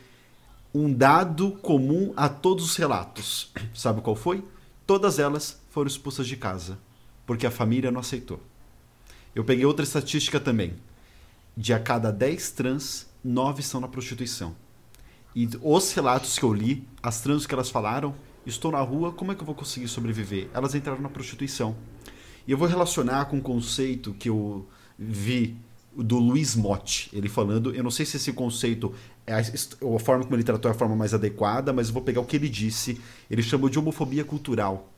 um 0.73 0.91
dado 0.91 1.51
comum 1.61 2.11
a 2.17 2.27
todos 2.27 2.65
os 2.65 2.75
relatos. 2.75 3.51
Sabe 3.71 4.01
qual 4.01 4.15
foi? 4.15 4.43
Todas 4.87 5.19
elas 5.19 5.61
foram 5.69 5.87
expulsas 5.87 6.25
de 6.25 6.37
casa, 6.37 6.79
porque 7.27 7.45
a 7.45 7.51
família 7.51 7.91
não 7.91 7.99
aceitou. 7.99 8.41
Eu 9.35 9.43
peguei 9.43 9.63
outra 9.63 9.83
estatística 9.83 10.39
também. 10.39 10.73
De 11.55 11.71
a 11.71 11.79
cada 11.79 12.11
10 12.11 12.51
trans, 12.51 13.07
9 13.23 13.61
estão 13.61 13.79
na 13.79 13.87
prostituição. 13.87 14.55
E 15.35 15.47
os 15.61 15.93
relatos 15.93 16.37
que 16.37 16.43
eu 16.43 16.53
li, 16.53 16.87
as 17.01 17.21
trans 17.21 17.45
que 17.45 17.53
elas 17.53 17.69
falaram, 17.69 18.15
estou 18.45 18.71
na 18.71 18.81
rua, 18.81 19.11
como 19.11 19.31
é 19.31 19.35
que 19.35 19.41
eu 19.41 19.45
vou 19.45 19.55
conseguir 19.55 19.87
sobreviver? 19.87 20.49
Elas 20.53 20.73
entraram 20.75 21.01
na 21.01 21.09
prostituição. 21.09 21.75
E 22.47 22.51
eu 22.51 22.57
vou 22.57 22.67
relacionar 22.67 23.25
com 23.25 23.37
um 23.37 23.41
conceito 23.41 24.13
que 24.13 24.29
eu 24.29 24.67
vi 24.97 25.55
do 25.95 26.17
Luiz 26.17 26.55
Motti, 26.55 27.09
ele 27.13 27.27
falando, 27.27 27.73
eu 27.73 27.83
não 27.83 27.91
sei 27.91 28.05
se 28.05 28.17
esse 28.17 28.31
conceito 28.31 28.93
é 29.25 29.33
a, 29.33 29.39
a 29.39 29.99
forma 29.99 30.23
como 30.23 30.35
ele 30.35 30.43
tratou 30.43 30.69
é 30.69 30.73
a 30.73 30.77
forma 30.77 30.95
mais 30.95 31.13
adequada, 31.13 31.73
mas 31.73 31.87
eu 31.87 31.93
vou 31.93 32.01
pegar 32.01 32.21
o 32.21 32.25
que 32.25 32.35
ele 32.35 32.49
disse. 32.49 32.99
Ele 33.29 33.43
chamou 33.43 33.69
de 33.69 33.77
homofobia 33.77 34.23
cultural. 34.23 34.91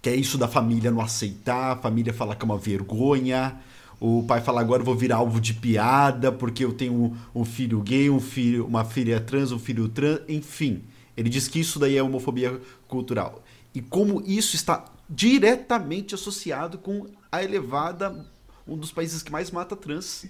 Que 0.00 0.10
é 0.10 0.16
isso 0.16 0.36
da 0.36 0.48
família 0.48 0.90
não 0.90 1.00
aceitar, 1.00 1.72
a 1.72 1.76
família 1.76 2.12
falar 2.12 2.34
que 2.34 2.42
é 2.42 2.46
uma 2.46 2.58
vergonha, 2.58 3.60
o 4.04 4.24
pai 4.24 4.40
fala 4.40 4.60
agora 4.60 4.82
eu 4.82 4.84
vou 4.84 4.96
virar 4.96 5.18
alvo 5.18 5.40
de 5.40 5.54
piada 5.54 6.32
porque 6.32 6.64
eu 6.64 6.72
tenho 6.72 6.92
um, 6.92 7.16
um 7.32 7.44
filho 7.44 7.80
gay, 7.80 8.10
um 8.10 8.18
filho, 8.18 8.66
uma 8.66 8.84
filha 8.84 9.20
trans, 9.20 9.52
um 9.52 9.60
filho 9.60 9.88
trans, 9.88 10.22
enfim. 10.28 10.82
Ele 11.16 11.28
diz 11.28 11.46
que 11.46 11.60
isso 11.60 11.78
daí 11.78 11.96
é 11.96 12.02
homofobia 12.02 12.60
cultural. 12.88 13.44
E 13.72 13.80
como 13.80 14.20
isso 14.26 14.56
está 14.56 14.86
diretamente 15.08 16.16
associado 16.16 16.78
com 16.78 17.06
a 17.30 17.44
elevada, 17.44 18.26
um 18.66 18.76
dos 18.76 18.90
países 18.90 19.22
que 19.22 19.30
mais 19.30 19.52
mata 19.52 19.76
trans. 19.76 20.26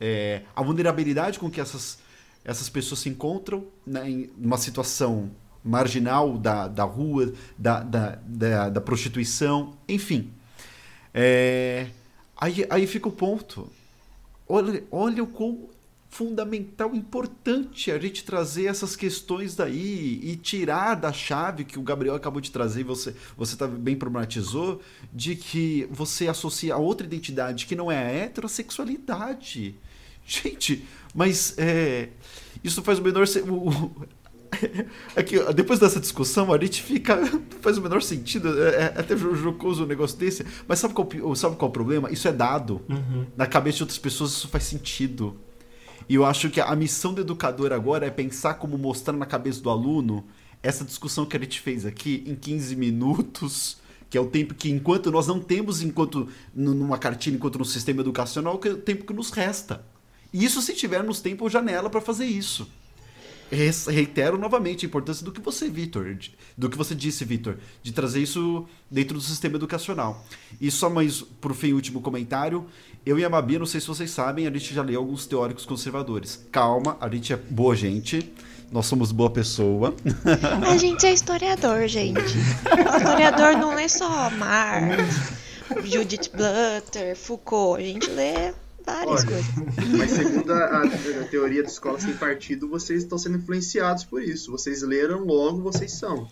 É, 0.00 0.42
a 0.56 0.60
vulnerabilidade 0.60 1.38
com 1.38 1.48
que 1.48 1.60
essas, 1.60 2.00
essas 2.44 2.68
pessoas 2.68 2.98
se 2.98 3.08
encontram 3.08 3.64
né, 3.86 4.10
em 4.10 4.30
uma 4.36 4.58
situação 4.58 5.30
marginal 5.62 6.36
da, 6.36 6.66
da 6.66 6.82
rua, 6.82 7.32
da, 7.56 7.78
da, 7.80 8.18
da, 8.26 8.68
da 8.70 8.80
prostituição, 8.80 9.76
enfim. 9.88 10.32
É, 11.14 11.86
aí, 12.44 12.66
aí 12.68 12.86
fica 12.86 13.08
o 13.08 13.12
ponto. 13.12 13.70
Olha, 14.46 14.84
olha 14.90 15.22
o 15.22 15.26
quão 15.26 15.68
fundamental, 16.10 16.94
importante 16.94 17.90
a 17.90 17.98
gente 17.98 18.22
trazer 18.22 18.66
essas 18.66 18.94
questões 18.94 19.56
daí 19.56 20.20
e 20.22 20.36
tirar 20.36 20.94
da 20.94 21.12
chave 21.12 21.64
que 21.64 21.76
o 21.76 21.82
Gabriel 21.82 22.14
acabou 22.14 22.40
de 22.40 22.52
trazer 22.52 22.84
você, 22.84 23.16
você 23.36 23.56
tá 23.56 23.66
bem 23.66 23.96
problematizou, 23.96 24.80
de 25.12 25.34
que 25.34 25.88
você 25.90 26.28
associa 26.28 26.74
a 26.74 26.78
outra 26.78 27.04
identidade 27.04 27.66
que 27.66 27.74
não 27.74 27.90
é 27.90 27.98
a 27.98 28.10
heterossexualidade. 28.10 29.74
Gente, 30.24 30.86
mas 31.12 31.58
é, 31.58 32.10
isso 32.62 32.80
faz 32.82 33.00
o 33.00 33.02
menor. 33.02 33.26
O, 33.48 34.06
Aqui, 35.16 35.38
é 35.40 35.52
depois 35.52 35.78
dessa 35.78 36.00
discussão, 36.00 36.52
a 36.52 36.58
gente 36.58 36.82
fica. 36.82 37.18
faz 37.60 37.78
o 37.78 37.82
menor 37.82 38.02
sentido. 38.02 38.62
É, 38.62 38.74
é 38.74 38.84
até 39.00 39.16
jocoso 39.16 39.84
um 39.84 39.86
negócio 39.86 40.18
desse. 40.18 40.44
Mas 40.66 40.78
sabe 40.78 40.94
qual, 40.94 41.08
sabe 41.34 41.56
qual 41.56 41.68
é 41.68 41.70
o 41.70 41.72
problema? 41.72 42.10
Isso 42.10 42.28
é 42.28 42.32
dado. 42.32 42.80
Uhum. 42.88 43.26
Na 43.36 43.46
cabeça 43.46 43.78
de 43.78 43.82
outras 43.84 43.98
pessoas, 43.98 44.30
isso 44.30 44.48
faz 44.48 44.64
sentido. 44.64 45.36
E 46.08 46.14
eu 46.14 46.24
acho 46.24 46.50
que 46.50 46.60
a 46.60 46.76
missão 46.76 47.14
do 47.14 47.20
educador 47.20 47.72
agora 47.72 48.06
é 48.06 48.10
pensar 48.10 48.54
como 48.54 48.76
mostrar 48.76 49.14
na 49.14 49.26
cabeça 49.26 49.60
do 49.60 49.70
aluno 49.70 50.24
essa 50.62 50.84
discussão 50.84 51.26
que 51.26 51.36
a 51.36 51.40
gente 51.40 51.60
fez 51.60 51.86
aqui 51.86 52.24
em 52.26 52.34
15 52.34 52.76
minutos, 52.76 53.78
que 54.08 54.16
é 54.16 54.20
o 54.20 54.26
tempo 54.26 54.54
que, 54.54 54.70
enquanto 54.70 55.10
nós 55.10 55.26
não 55.26 55.40
temos, 55.40 55.82
enquanto 55.82 56.28
numa 56.54 56.98
cartilha, 56.98 57.36
enquanto 57.36 57.58
no 57.58 57.64
sistema 57.64 58.00
educacional, 58.00 58.58
que 58.58 58.68
é 58.68 58.72
o 58.72 58.76
tempo 58.76 59.04
que 59.04 59.12
nos 59.12 59.30
resta. 59.30 59.84
E 60.32 60.44
isso 60.44 60.60
se 60.60 60.74
tivermos 60.74 61.20
tempo 61.20 61.44
ou 61.44 61.50
janela 61.50 61.88
para 61.88 62.00
fazer 62.00 62.26
isso 62.26 62.68
reitero 63.54 64.36
novamente 64.36 64.84
a 64.84 64.88
importância 64.88 65.24
do 65.24 65.32
que 65.32 65.40
você, 65.40 65.68
Vitor, 65.68 66.16
do 66.56 66.68
que 66.68 66.76
você 66.76 66.94
disse, 66.94 67.24
Vitor, 67.24 67.56
de 67.82 67.92
trazer 67.92 68.22
isso 68.22 68.66
dentro 68.90 69.14
do 69.14 69.20
sistema 69.20 69.56
educacional. 69.56 70.24
E 70.60 70.70
só 70.70 70.90
mais, 70.90 71.22
por 71.22 71.54
fim, 71.54 71.72
último 71.72 72.00
comentário. 72.00 72.66
Eu 73.04 73.18
e 73.18 73.24
a 73.24 73.28
Mabi, 73.28 73.58
não 73.58 73.66
sei 73.66 73.80
se 73.80 73.86
vocês 73.86 74.10
sabem, 74.10 74.46
a 74.46 74.50
gente 74.50 74.74
já 74.74 74.82
leu 74.82 75.00
alguns 75.00 75.26
teóricos 75.26 75.66
conservadores. 75.66 76.44
Calma, 76.50 76.96
a 77.00 77.08
gente 77.08 77.32
é 77.32 77.36
boa 77.36 77.76
gente. 77.76 78.32
Nós 78.72 78.86
somos 78.86 79.12
boa 79.12 79.30
pessoa. 79.30 79.94
A 80.66 80.76
gente 80.76 81.06
é 81.06 81.12
historiador, 81.12 81.86
gente. 81.86 82.36
Historiador 82.96 83.56
não 83.58 83.74
lê 83.74 83.88
só 83.88 84.30
Marx, 84.30 85.32
Judith 85.84 86.30
Butler, 86.32 87.16
Foucault. 87.16 87.80
A 87.80 87.86
gente 87.86 88.10
lê 88.10 88.52
várias 88.84 89.20
Olha, 89.20 89.26
coisas. 89.26 89.98
Mas 89.98 90.10
segundo 90.10 90.52
a, 90.52 90.82
a, 90.82 91.24
teoria 91.28 91.62
da 91.62 91.68
escola 91.68 91.98
sem 91.98 92.14
partido, 92.16 92.68
vocês 92.68 93.02
estão 93.02 93.18
sendo 93.18 93.38
influenciados 93.38 94.04
por 94.04 94.22
isso. 94.22 94.50
Vocês 94.50 94.82
leram, 94.82 95.24
logo 95.24 95.60
vocês 95.62 95.92
são. 95.92 96.28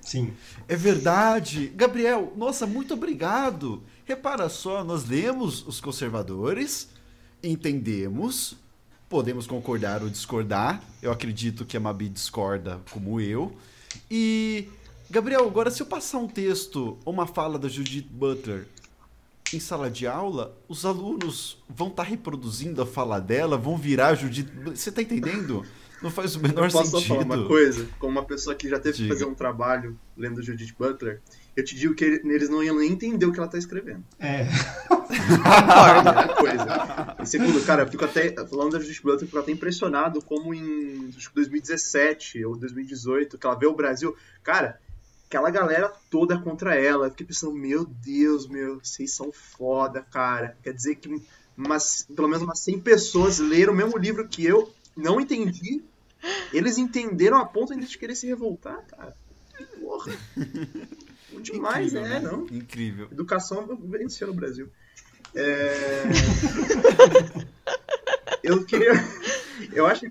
Sim. 0.00 0.32
É 0.66 0.76
verdade. 0.76 1.68
Gabriel, 1.74 2.32
nossa, 2.36 2.66
muito 2.66 2.94
obrigado. 2.94 3.82
Repara 4.04 4.48
só, 4.48 4.82
nós 4.82 5.04
lemos 5.04 5.66
os 5.66 5.80
conservadores, 5.80 6.88
entendemos, 7.42 8.56
podemos 9.08 9.46
concordar 9.46 10.02
ou 10.02 10.08
discordar. 10.08 10.82
Eu 11.02 11.12
acredito 11.12 11.64
que 11.64 11.76
a 11.76 11.80
Mabi 11.80 12.08
discorda 12.08 12.80
como 12.90 13.20
eu. 13.20 13.54
E, 14.10 14.68
Gabriel, 15.10 15.46
agora 15.46 15.70
se 15.70 15.82
eu 15.82 15.86
passar 15.86 16.18
um 16.18 16.28
texto 16.28 16.98
ou 17.04 17.12
uma 17.12 17.26
fala 17.26 17.58
da 17.58 17.68
Judith 17.68 18.08
Butler 18.10 18.66
em 19.54 19.60
sala 19.60 19.90
de 19.90 20.06
aula, 20.06 20.56
os 20.68 20.84
alunos 20.84 21.62
vão 21.68 21.88
estar 21.88 22.04
tá 22.04 22.08
reproduzindo 22.08 22.82
a 22.82 22.86
fala 22.86 23.20
dela, 23.20 23.56
vão 23.56 23.76
virar 23.76 24.14
Judith. 24.14 24.48
Você 24.64 24.90
está 24.90 25.02
entendendo? 25.02 25.64
Não 26.02 26.10
faz 26.10 26.36
o 26.36 26.40
menor 26.40 26.66
eu 26.66 26.72
posso 26.72 26.90
sentido. 26.90 27.08
Posso 27.08 27.26
falar 27.26 27.40
uma 27.40 27.48
coisa? 27.48 27.88
Como 27.98 28.12
uma 28.12 28.24
pessoa 28.24 28.54
que 28.54 28.68
já 28.68 28.78
teve 28.78 28.96
Diga. 28.96 29.08
que 29.08 29.14
fazer 29.14 29.24
um 29.24 29.34
trabalho 29.34 29.98
lendo 30.16 30.42
Judith 30.42 30.74
Butler, 30.78 31.20
eu 31.56 31.64
te 31.64 31.74
digo 31.74 31.94
que 31.94 32.04
eles 32.04 32.48
não 32.48 32.62
iam 32.62 32.76
nem 32.76 32.92
entender 32.92 33.26
o 33.26 33.32
que 33.32 33.38
ela 33.38 33.46
está 33.46 33.58
escrevendo. 33.58 34.04
É. 34.18 34.46
Primeira 34.86 36.34
coisa. 36.36 37.16
E 37.20 37.26
segundo, 37.26 37.64
cara, 37.64 37.82
eu 37.82 37.88
fico 37.88 38.04
até, 38.04 38.32
falando 38.46 38.72
da 38.72 38.78
Judith 38.78 39.02
Butler, 39.02 39.22
eu 39.22 39.26
fico 39.26 39.38
até 39.38 39.50
impressionado 39.50 40.22
como 40.22 40.54
em 40.54 41.12
acho 41.16 41.30
que 41.30 41.34
2017 41.34 42.44
ou 42.44 42.56
2018, 42.56 43.36
que 43.36 43.46
ela 43.46 43.58
vê 43.58 43.66
o 43.66 43.74
Brasil. 43.74 44.14
Cara, 44.42 44.78
aquela 45.28 45.50
galera 45.50 45.92
toda 46.10 46.40
contra 46.40 46.74
ela. 46.74 47.06
Eu 47.06 47.10
fiquei 47.10 47.26
pensando, 47.26 47.52
meu 47.52 47.84
Deus, 47.84 48.48
meu, 48.48 48.80
vocês 48.82 49.12
são 49.12 49.30
foda, 49.30 50.00
cara. 50.00 50.56
Quer 50.62 50.72
dizer 50.72 50.96
que 50.96 51.22
umas, 51.56 52.06
pelo 52.14 52.28
menos 52.28 52.42
umas 52.42 52.60
100 52.60 52.80
pessoas 52.80 53.38
leram 53.38 53.74
o 53.74 53.76
mesmo 53.76 53.96
livro 53.98 54.26
que 54.26 54.44
eu, 54.44 54.72
não 54.96 55.20
entendi. 55.20 55.82
Eles 56.52 56.78
entenderam 56.78 57.38
a 57.38 57.44
ponto 57.44 57.78
de 57.78 57.98
querer 57.98 58.16
se 58.16 58.26
revoltar, 58.26 58.82
cara. 58.86 59.14
Porra. 59.78 60.12
Bom 61.30 61.42
demais, 61.42 61.92
Incrível, 61.92 62.08
né? 62.08 62.20
Não? 62.20 62.46
Incrível. 62.46 63.08
Educação 63.12 63.66
vencia 63.84 64.26
no 64.26 64.32
Brasil. 64.32 64.68
É... 65.34 66.04
eu 68.42 68.64
queria. 68.64 68.92
Eu 69.72 69.86
acho. 69.86 70.10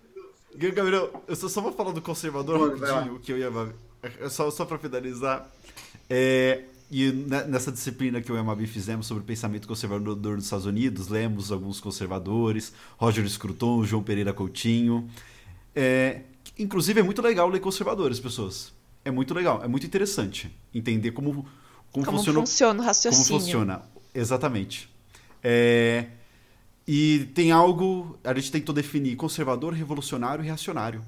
Gabriel, 0.55 1.23
eu 1.27 1.35
só 1.35 1.59
vou 1.59 1.73
falar 1.73 1.91
do 1.91 2.01
conservador 2.01 2.59
Mano, 2.59 2.77
rapidinho, 2.77 3.15
o 3.15 3.19
que 3.19 3.31
eu 3.31 3.37
ia 3.37 3.49
só, 4.29 4.49
só 4.51 4.65
para 4.65 4.77
finalizar. 4.77 5.49
É, 6.09 6.63
e 6.89 7.11
nessa 7.11 7.71
disciplina 7.71 8.21
que 8.21 8.31
eu 8.31 8.35
e 8.35 8.39
a 8.39 8.43
Mabi 8.43 8.65
fizemos 8.65 9.05
sobre 9.05 9.21
o 9.23 9.25
pensamento 9.25 9.67
conservador 9.67 10.35
nos 10.35 10.45
Estados 10.45 10.65
Unidos, 10.65 11.09
lemos 11.09 11.51
alguns 11.51 11.81
conservadores, 11.81 12.71
Roger 12.97 13.27
Scruton, 13.29 13.83
João 13.83 14.01
Pereira 14.01 14.31
Coutinho. 14.31 15.09
É, 15.75 16.21
inclusive 16.57 17.01
é 17.01 17.03
muito 17.03 17.21
legal 17.21 17.49
ler 17.49 17.59
conservadores, 17.59 18.19
pessoas. 18.19 18.71
É 19.03 19.11
muito 19.11 19.33
legal, 19.33 19.61
é 19.63 19.67
muito 19.67 19.85
interessante 19.85 20.49
entender 20.73 21.11
como, 21.11 21.45
como, 21.91 22.05
como 22.05 22.17
funciona, 22.17 22.39
funciona 22.39 22.81
o 22.81 22.85
raciocínio. 22.85 23.27
Como 23.27 23.39
funciona, 23.39 23.81
exatamente. 24.13 24.89
É, 25.43 26.07
e 26.87 27.29
tem 27.35 27.51
algo, 27.51 28.17
a 28.23 28.33
gente 28.33 28.49
tentou 28.49 28.73
definir 28.73 29.17
conservador, 29.17 29.73
revolucionário 29.73 30.41
e 30.41 30.45
reacionário. 30.45 31.03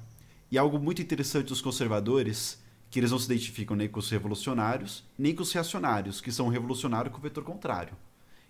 E 0.50 0.58
algo 0.58 0.78
muito 0.78 1.00
interessante 1.00 1.46
dos 1.46 1.62
conservadores 1.62 2.59
que 2.90 2.98
eles 2.98 3.12
não 3.12 3.18
se 3.18 3.26
identificam 3.26 3.76
nem 3.76 3.88
com 3.88 4.00
os 4.00 4.10
revolucionários, 4.10 5.04
nem 5.16 5.34
com 5.34 5.42
os 5.42 5.52
reacionários, 5.52 6.20
que 6.20 6.32
são 6.32 6.48
revolucionários 6.48 7.12
com 7.12 7.20
o 7.20 7.22
vetor 7.22 7.44
contrário. 7.44 7.96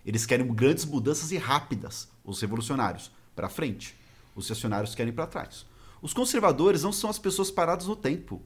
Eles 0.03 0.25
querem 0.25 0.51
grandes 0.51 0.83
mudanças 0.83 1.31
e 1.31 1.37
rápidas, 1.37 2.09
os 2.25 2.41
revolucionários, 2.41 3.11
para 3.35 3.47
frente. 3.47 3.95
Os 4.35 4.47
reacionários 4.47 4.95
querem 4.95 5.13
para 5.13 5.27
trás. 5.27 5.65
Os 6.01 6.13
conservadores 6.13 6.81
não 6.81 6.91
são 6.91 7.09
as 7.09 7.19
pessoas 7.19 7.51
paradas 7.51 7.85
no 7.85 7.95
tempo. 7.95 8.41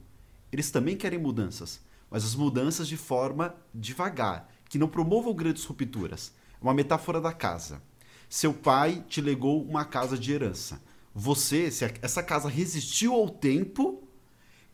Eles 0.52 0.70
também 0.70 0.96
querem 0.96 1.18
mudanças, 1.18 1.80
mas 2.10 2.24
as 2.24 2.34
mudanças 2.34 2.86
de 2.86 2.96
forma 2.98 3.54
devagar, 3.74 4.52
que 4.68 4.78
não 4.78 4.88
promovam 4.88 5.32
grandes 5.32 5.64
rupturas. 5.64 6.32
É 6.60 6.64
uma 6.64 6.74
metáfora 6.74 7.22
da 7.22 7.32
casa. 7.32 7.82
Seu 8.28 8.52
pai 8.52 9.02
te 9.08 9.22
legou 9.22 9.62
uma 9.64 9.84
casa 9.84 10.18
de 10.18 10.32
herança. 10.32 10.82
Você, 11.14 11.70
se 11.70 11.84
essa 12.02 12.22
casa 12.22 12.50
resistiu 12.50 13.14
ao 13.14 13.30
tempo, 13.30 14.05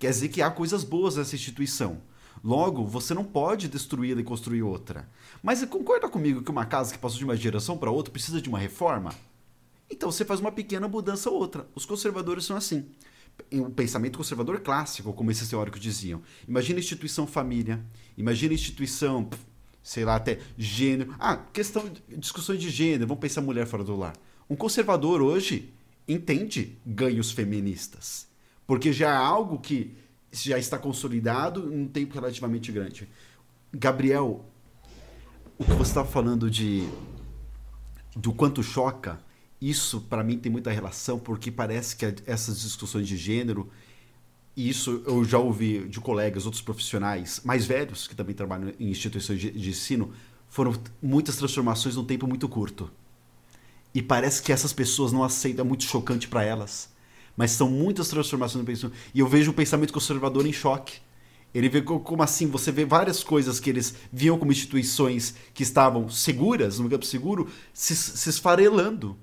Quer 0.02 0.10
dizer 0.10 0.30
que 0.30 0.42
há 0.42 0.50
coisas 0.50 0.82
boas 0.82 1.14
nessa 1.14 1.36
instituição. 1.36 2.02
Logo, 2.42 2.84
você 2.84 3.14
não 3.14 3.22
pode 3.22 3.68
destruí-la 3.68 4.20
e 4.20 4.24
construir 4.24 4.60
outra. 4.60 5.08
Mas 5.40 5.64
concorda 5.64 6.08
comigo 6.08 6.42
que 6.42 6.50
uma 6.50 6.66
casa 6.66 6.92
que 6.92 6.98
passou 6.98 7.18
de 7.18 7.24
uma 7.24 7.36
geração 7.36 7.78
para 7.78 7.88
outra 7.88 8.12
precisa 8.12 8.42
de 8.42 8.48
uma 8.48 8.58
reforma? 8.58 9.14
Então 9.88 10.10
você 10.10 10.24
faz 10.24 10.40
uma 10.40 10.50
pequena 10.50 10.88
mudança 10.88 11.30
ou 11.30 11.38
outra. 11.38 11.68
Os 11.72 11.86
conservadores 11.86 12.44
são 12.44 12.56
assim. 12.56 12.84
O 13.52 13.70
pensamento 13.70 14.18
conservador 14.18 14.58
clássico, 14.58 15.12
como 15.12 15.30
esses 15.30 15.48
teóricos 15.48 15.80
diziam. 15.80 16.20
Imagina 16.48 16.80
instituição 16.80 17.24
família, 17.24 17.80
imagina 18.18 18.54
instituição, 18.54 19.30
sei 19.84 20.04
lá, 20.04 20.16
até 20.16 20.40
gênero. 20.58 21.14
Ah, 21.16 21.36
questão 21.36 21.88
discussões 22.08 22.60
de 22.60 22.70
gênero, 22.70 23.06
vamos 23.06 23.20
pensar 23.20 23.40
mulher 23.40 23.68
fora 23.68 23.84
do 23.84 23.94
lar. 23.94 24.16
Um 24.50 24.56
conservador 24.56 25.22
hoje 25.22 25.72
entende 26.08 26.76
ganhos 26.84 27.30
feministas. 27.30 28.31
Porque 28.66 28.92
já 28.92 29.10
é 29.10 29.16
algo 29.16 29.58
que 29.58 29.96
já 30.32 30.58
está 30.58 30.78
consolidado 30.78 31.72
em 31.72 31.82
um 31.82 31.88
tempo 31.88 32.14
relativamente 32.14 32.72
grande. 32.72 33.08
Gabriel, 33.72 34.44
o 35.58 35.64
que 35.64 35.72
você 35.72 35.90
estava 35.90 36.08
falando 36.08 36.50
de 36.50 36.88
do 38.16 38.32
quanto 38.32 38.62
choca, 38.62 39.20
isso 39.60 40.00
para 40.02 40.24
mim 40.24 40.38
tem 40.38 40.50
muita 40.50 40.70
relação, 40.70 41.18
porque 41.18 41.50
parece 41.50 41.96
que 41.96 42.04
essas 42.26 42.60
discussões 42.60 43.06
de 43.06 43.16
gênero, 43.16 43.70
e 44.56 44.68
isso 44.68 45.02
eu 45.06 45.24
já 45.24 45.38
ouvi 45.38 45.86
de 45.88 46.00
colegas, 46.00 46.44
outros 46.44 46.62
profissionais 46.62 47.40
mais 47.44 47.64
velhos, 47.64 48.06
que 48.06 48.14
também 48.14 48.34
trabalham 48.34 48.72
em 48.78 48.90
instituições 48.90 49.40
de, 49.40 49.50
de 49.50 49.70
ensino, 49.70 50.12
foram 50.48 50.74
muitas 51.00 51.36
transformações 51.36 51.96
num 51.96 52.04
tempo 52.04 52.26
muito 52.26 52.48
curto. 52.48 52.90
E 53.94 54.02
parece 54.02 54.42
que 54.42 54.52
essas 54.52 54.72
pessoas 54.72 55.12
não 55.12 55.22
aceitam, 55.22 55.64
é 55.64 55.68
muito 55.68 55.84
chocante 55.84 56.28
para 56.28 56.42
elas 56.42 56.90
mas 57.36 57.52
são 57.52 57.68
muitas 57.68 58.08
transformações 58.08 58.60
no 58.60 58.66
pensamento. 58.66 58.96
E 59.14 59.20
eu 59.20 59.26
vejo 59.26 59.50
o 59.50 59.54
pensamento 59.54 59.92
conservador 59.92 60.46
em 60.46 60.52
choque. 60.52 61.00
Ele 61.54 61.68
vê 61.68 61.82
como 61.82 62.22
assim, 62.22 62.46
você 62.46 62.72
vê 62.72 62.84
várias 62.84 63.22
coisas 63.22 63.60
que 63.60 63.68
eles 63.68 63.94
viam 64.10 64.38
como 64.38 64.52
instituições 64.52 65.34
que 65.52 65.62
estavam 65.62 66.08
seguras, 66.08 66.78
no 66.78 66.88
campo 66.88 67.04
seguro, 67.04 67.50
se, 67.74 67.94
se 67.94 68.30
esfarelando. 68.30 69.16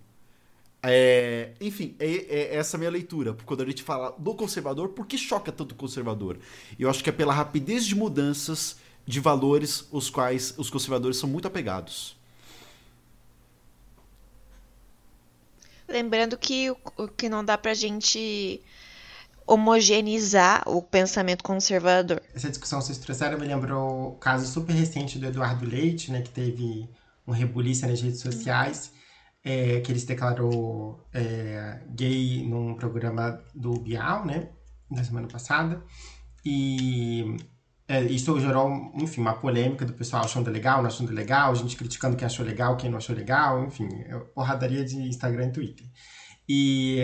É, 0.81 1.51
enfim, 1.59 1.95
é, 1.99 2.05
é, 2.29 2.55
essa 2.55 2.77
a 2.77 2.79
minha 2.79 2.91
leitura. 2.91 3.35
Quando 3.45 3.63
a 3.63 3.65
gente 3.65 3.81
fala 3.81 4.15
do 4.17 4.33
conservador, 4.35 4.89
por 4.89 5.07
que 5.07 5.17
choca 5.17 5.51
tanto 5.51 5.71
o 5.71 5.75
conservador? 5.75 6.37
Eu 6.77 6.89
acho 6.89 7.03
que 7.03 7.09
é 7.09 7.13
pela 7.13 7.33
rapidez 7.33 7.85
de 7.85 7.95
mudanças 7.95 8.77
de 9.05 9.19
valores 9.19 9.87
os 9.91 10.09
quais 10.09 10.53
os 10.57 10.69
conservadores 10.69 11.17
são 11.17 11.27
muito 11.27 11.47
apegados. 11.47 12.18
Lembrando 15.89 16.37
que 16.37 16.69
o 16.69 17.07
que 17.07 17.27
não 17.27 17.43
dá 17.43 17.57
pra 17.57 17.73
gente 17.73 18.61
homogeneizar 19.49 20.61
o 20.67 20.79
pensamento 20.79 21.43
conservador. 21.43 22.21
Essa 22.35 22.49
discussão 22.49 22.79
vocês 22.79 22.99
trouxeram 22.99 23.39
me 23.39 23.47
lembrou 23.47 24.09
o 24.09 24.15
caso 24.17 24.45
super 24.45 24.73
recente 24.73 25.17
do 25.17 25.25
Eduardo 25.25 25.65
Leite, 25.65 26.11
né, 26.11 26.21
que 26.21 26.29
teve 26.29 26.87
um 27.25 27.31
rebuliço 27.31 27.87
nas 27.87 27.99
redes 27.99 28.19
sociais, 28.19 28.91
é, 29.43 29.79
que 29.79 29.91
ele 29.91 29.99
se 29.99 30.05
declarou 30.05 31.03
é, 31.11 31.79
gay 31.89 32.45
num 32.47 32.75
programa 32.75 33.43
do 33.55 33.73
Bial, 33.79 34.23
né, 34.23 34.49
na 34.89 35.03
semana 35.03 35.27
passada, 35.27 35.83
e 36.45 37.35
é, 37.89 38.03
isso 38.03 38.39
gerou, 38.39 38.91
enfim, 38.93 39.19
uma 39.19 39.33
polêmica 39.33 39.83
do 39.83 39.93
pessoal 39.93 40.23
achando 40.23 40.51
legal, 40.51 40.83
não 40.83 40.87
achando 40.87 41.11
legal, 41.11 41.55
gente 41.55 41.75
criticando 41.75 42.15
quem 42.15 42.27
achou 42.27 42.45
legal, 42.45 42.77
quem 42.77 42.87
não 42.87 42.99
achou 42.99 43.15
legal, 43.15 43.65
enfim, 43.65 43.89
é 44.05 44.15
porradaria 44.35 44.85
de 44.85 44.95
Instagram 44.95 45.47
e 45.47 45.51
Twitter. 45.51 45.87
E 46.47 46.99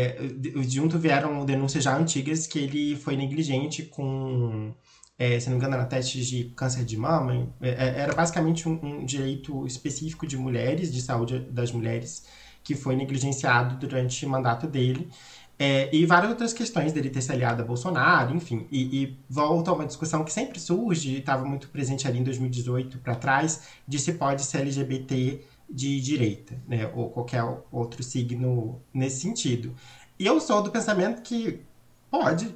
junto 0.68 1.00
vieram 1.00 1.44
denúncias 1.44 1.84
já 1.84 1.98
antigas 1.98 2.46
que 2.46 2.60
ele 2.60 2.96
foi 2.96 3.16
negligente 3.16 3.82
com, 3.82 4.76
é, 5.18 5.40
se 5.40 5.48
não 5.48 5.58
me 5.58 5.60
engano, 5.60 5.76
era 5.76 5.86
testes 5.86 6.28
de 6.28 6.46
câncer 6.56 6.86
de 6.86 6.98
mama. 6.98 7.52
É, 7.60 7.70
é, 7.70 8.00
era 8.02 8.14
basicamente 8.14 8.70
um, 8.70 8.80
um, 8.84 9.06
direito 9.06 9.66
específico 9.66 10.28
de 10.28 10.38
mulheres, 10.38 10.94
de 10.94 11.02
saúde 11.02 11.40
das 11.52 11.72
mulheres, 11.72 12.26
que 12.64 12.76
foi 12.76 12.96
negligenciado 12.96 13.76
durante 13.78 14.24
o 14.24 14.30
mandato 14.30 14.68
dele. 14.68 15.10
É, 15.58 15.90
e 15.96 16.06
várias 16.06 16.32
outras 16.32 16.52
questões 16.52 16.92
dele 16.92 17.10
ter 17.10 17.22
se 17.22 17.32
aliado 17.32 17.62
a 17.62 17.66
Bolsonaro, 17.66 18.36
enfim. 18.36 18.68
E, 18.70 19.04
e 19.04 19.20
volta 19.30 19.72
a 19.72 19.74
uma 19.74 19.86
discussão 19.86 20.24
que 20.24 20.32
sempre 20.32 20.60
surge, 20.60 21.18
estava 21.18 21.46
muito 21.46 21.70
presente 21.70 22.08
ali 22.08 22.20
em 22.20 22.24
2018 22.24 22.98
para 23.00 23.16
trás, 23.16 23.62
de 23.88 23.98
se 23.98 24.14
pode 24.14 24.44
ser 24.44 24.60
LGBT 24.60 25.42
de 25.70 26.00
direita, 26.02 26.62
né? 26.68 26.92
Ou 26.94 27.10
qualquer 27.10 27.44
outro 27.72 28.04
signo 28.04 28.82
nesse 28.94 29.22
sentido. 29.22 29.74
E 30.20 30.26
eu 30.26 30.40
sou 30.40 30.62
do 30.62 30.72
pensamento 30.72 31.22
que 31.22 31.62
pode. 32.10 32.54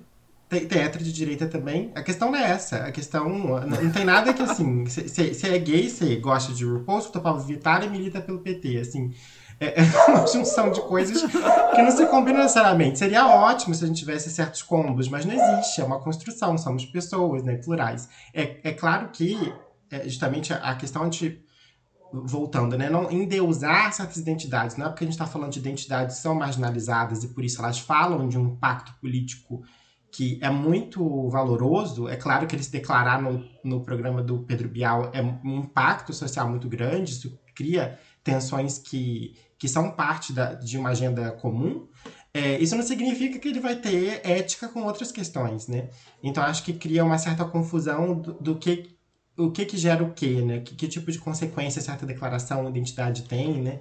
Tem, 0.47 0.65
tem 0.67 0.81
hétero 0.81 1.03
de 1.03 1.13
direita 1.13 1.47
também. 1.47 1.91
A 1.95 2.01
questão 2.01 2.31
não 2.31 2.39
é 2.39 2.51
essa. 2.51 2.77
A 2.85 2.91
questão. 2.91 3.29
Não, 3.29 3.65
não 3.65 3.91
tem 3.91 4.03
nada 4.03 4.33
que 4.33 4.41
assim. 4.41 4.85
Se 4.89 5.47
é 5.47 5.57
gay, 5.57 5.89
você 5.89 6.15
gosta 6.17 6.53
de 6.53 6.65
RuPaul, 6.65 6.99
escuta 6.99 7.19
Paulo 7.19 7.39
Vittar 7.41 7.83
e 7.83 7.89
milita 7.89 8.19
pelo 8.19 8.39
PT. 8.39 8.77
Assim, 8.77 9.13
é, 9.59 9.75
uma 10.07 10.25
junção 10.25 10.71
de 10.71 10.81
coisas 10.81 11.21
que 11.21 11.81
não 11.81 11.91
se 11.91 12.05
combinam 12.07 12.41
necessariamente. 12.41 12.97
Seria 12.97 13.27
ótimo 13.27 13.75
se 13.75 13.83
a 13.83 13.87
gente 13.87 13.99
tivesse 13.99 14.29
certos 14.29 14.61
combos, 14.61 15.09
mas 15.09 15.25
não 15.25 15.33
existe, 15.33 15.81
é 15.81 15.83
uma 15.83 15.99
construção, 15.99 16.57
somos 16.57 16.85
pessoas, 16.85 17.43
né, 17.43 17.57
plurais. 17.57 18.07
É, 18.33 18.69
é 18.69 18.71
claro 18.71 19.09
que, 19.09 19.53
é 19.91 20.03
justamente, 20.03 20.53
a 20.53 20.75
questão 20.75 21.09
de 21.09 21.41
voltando, 22.11 22.75
né, 22.75 22.89
não 22.89 23.11
endeusar 23.11 23.93
certas 23.93 24.17
identidades, 24.17 24.75
não 24.75 24.87
é 24.87 24.89
porque 24.89 25.03
a 25.03 25.07
gente 25.07 25.13
está 25.13 25.27
falando 25.27 25.51
de 25.51 25.59
identidades 25.59 26.15
que 26.15 26.21
são 26.23 26.33
marginalizadas 26.33 27.23
e 27.23 27.27
por 27.27 27.43
isso 27.43 27.61
elas 27.61 27.77
falam 27.77 28.27
de 28.27 28.37
um 28.37 28.55
pacto 28.55 28.93
político 28.99 29.61
que 30.11 30.39
é 30.41 30.49
muito 30.49 31.29
valoroso. 31.29 32.09
É 32.09 32.15
claro 32.15 32.47
que 32.47 32.55
ele 32.55 32.63
se 32.63 32.71
declarar 32.71 33.21
no, 33.21 33.45
no 33.63 33.81
programa 33.81 34.23
do 34.23 34.39
Pedro 34.39 34.67
Bial 34.67 35.11
é 35.13 35.21
um 35.21 35.59
impacto 35.59 36.11
social 36.11 36.49
muito 36.49 36.67
grande, 36.67 37.11
isso 37.11 37.39
cria 37.53 37.99
tensões 38.23 38.79
que 38.79 39.35
que 39.59 39.67
são 39.67 39.91
parte 39.91 40.31
da, 40.31 40.53
de 40.53 40.77
uma 40.77 40.89
agenda 40.89 41.31
comum, 41.33 41.87
é, 42.33 42.57
isso 42.59 42.75
não 42.75 42.83
significa 42.83 43.37
que 43.37 43.47
ele 43.49 43.59
vai 43.59 43.75
ter 43.75 44.21
ética 44.23 44.69
com 44.69 44.83
outras 44.83 45.11
questões, 45.11 45.67
né? 45.67 45.89
Então 46.23 46.41
acho 46.43 46.63
que 46.63 46.73
cria 46.73 47.03
uma 47.03 47.17
certa 47.17 47.43
confusão 47.43 48.17
do, 48.17 48.33
do 48.33 48.55
que 48.57 48.97
o 49.37 49.51
que 49.51 49.65
que 49.65 49.77
gera 49.77 50.03
o 50.03 50.13
quê, 50.13 50.41
né? 50.41 50.61
Que, 50.61 50.75
que 50.75 50.87
tipo 50.87 51.11
de 51.11 51.19
consequência 51.19 51.81
certa 51.81 52.05
declaração, 52.05 52.69
identidade 52.69 53.23
tem, 53.23 53.61
né? 53.61 53.79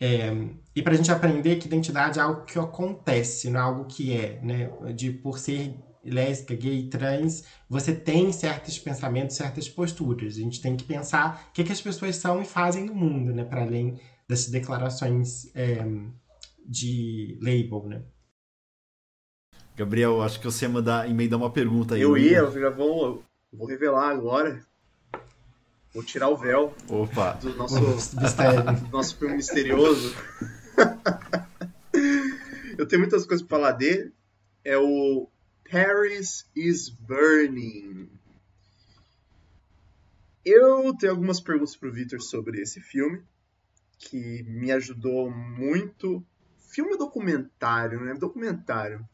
É, 0.00 0.30
e 0.74 0.82
para 0.82 0.92
a 0.92 0.96
gente 0.96 1.10
aprender 1.10 1.56
que 1.56 1.66
identidade 1.66 2.18
é 2.18 2.22
algo 2.22 2.44
que 2.44 2.58
acontece, 2.58 3.48
não 3.48 3.60
é 3.60 3.62
algo 3.62 3.84
que 3.86 4.12
é, 4.12 4.40
né? 4.42 4.70
De 4.94 5.10
por 5.10 5.38
ser 5.38 5.74
lésbica, 6.04 6.54
gay, 6.54 6.88
trans, 6.88 7.44
você 7.68 7.94
tem 7.94 8.30
certos 8.32 8.78
pensamentos, 8.78 9.36
certas 9.36 9.68
posturas. 9.68 10.36
A 10.36 10.40
gente 10.40 10.60
tem 10.60 10.76
que 10.76 10.84
pensar 10.84 11.48
o 11.48 11.52
que, 11.52 11.64
que 11.64 11.72
as 11.72 11.80
pessoas 11.80 12.16
são 12.16 12.42
e 12.42 12.44
fazem 12.44 12.84
no 12.84 12.94
mundo, 12.94 13.32
né? 13.32 13.44
Para 13.44 13.62
além 13.62 13.98
dessas 14.28 14.50
declarações 14.50 15.50
é, 15.54 15.84
de 16.64 17.38
label, 17.40 17.88
né? 17.88 18.02
Gabriel, 19.76 20.22
acho 20.22 20.38
que 20.38 20.46
você 20.46 20.64
ia 20.64 20.68
mandar 20.68 21.10
emendar 21.10 21.38
uma 21.38 21.50
pergunta 21.50 21.94
aí. 21.94 22.00
Eu 22.00 22.16
ia, 22.16 22.38
eu 22.38 22.52
já 22.52 22.70
vou, 22.70 23.24
vou 23.52 23.66
revelar 23.66 24.10
agora. 24.10 24.64
Vou 25.92 26.02
tirar 26.02 26.28
o 26.28 26.36
véu 26.36 26.74
Opa. 26.88 27.32
do 27.34 27.54
nosso, 27.56 27.76
do 27.80 28.90
nosso 28.90 29.16
filme 29.16 29.36
misterioso. 29.36 30.14
eu 32.78 32.86
tenho 32.86 33.00
muitas 33.00 33.26
coisas 33.26 33.46
para 33.46 33.58
falar 33.58 33.72
dele. 33.72 34.12
É 34.64 34.78
o 34.78 35.28
Paris 35.70 36.48
is 36.54 36.88
Burning. 36.88 38.08
Eu 40.44 40.94
tenho 40.96 41.12
algumas 41.12 41.40
perguntas 41.40 41.76
para 41.76 41.88
o 41.88 41.92
Victor 41.92 42.20
sobre 42.20 42.60
esse 42.60 42.80
filme 42.80 43.22
que 44.04 44.42
me 44.44 44.70
ajudou 44.70 45.30
muito. 45.30 46.24
Filme 46.70 46.96
documentário, 46.96 48.00
né? 48.00 48.14
Documentário. 48.14 49.06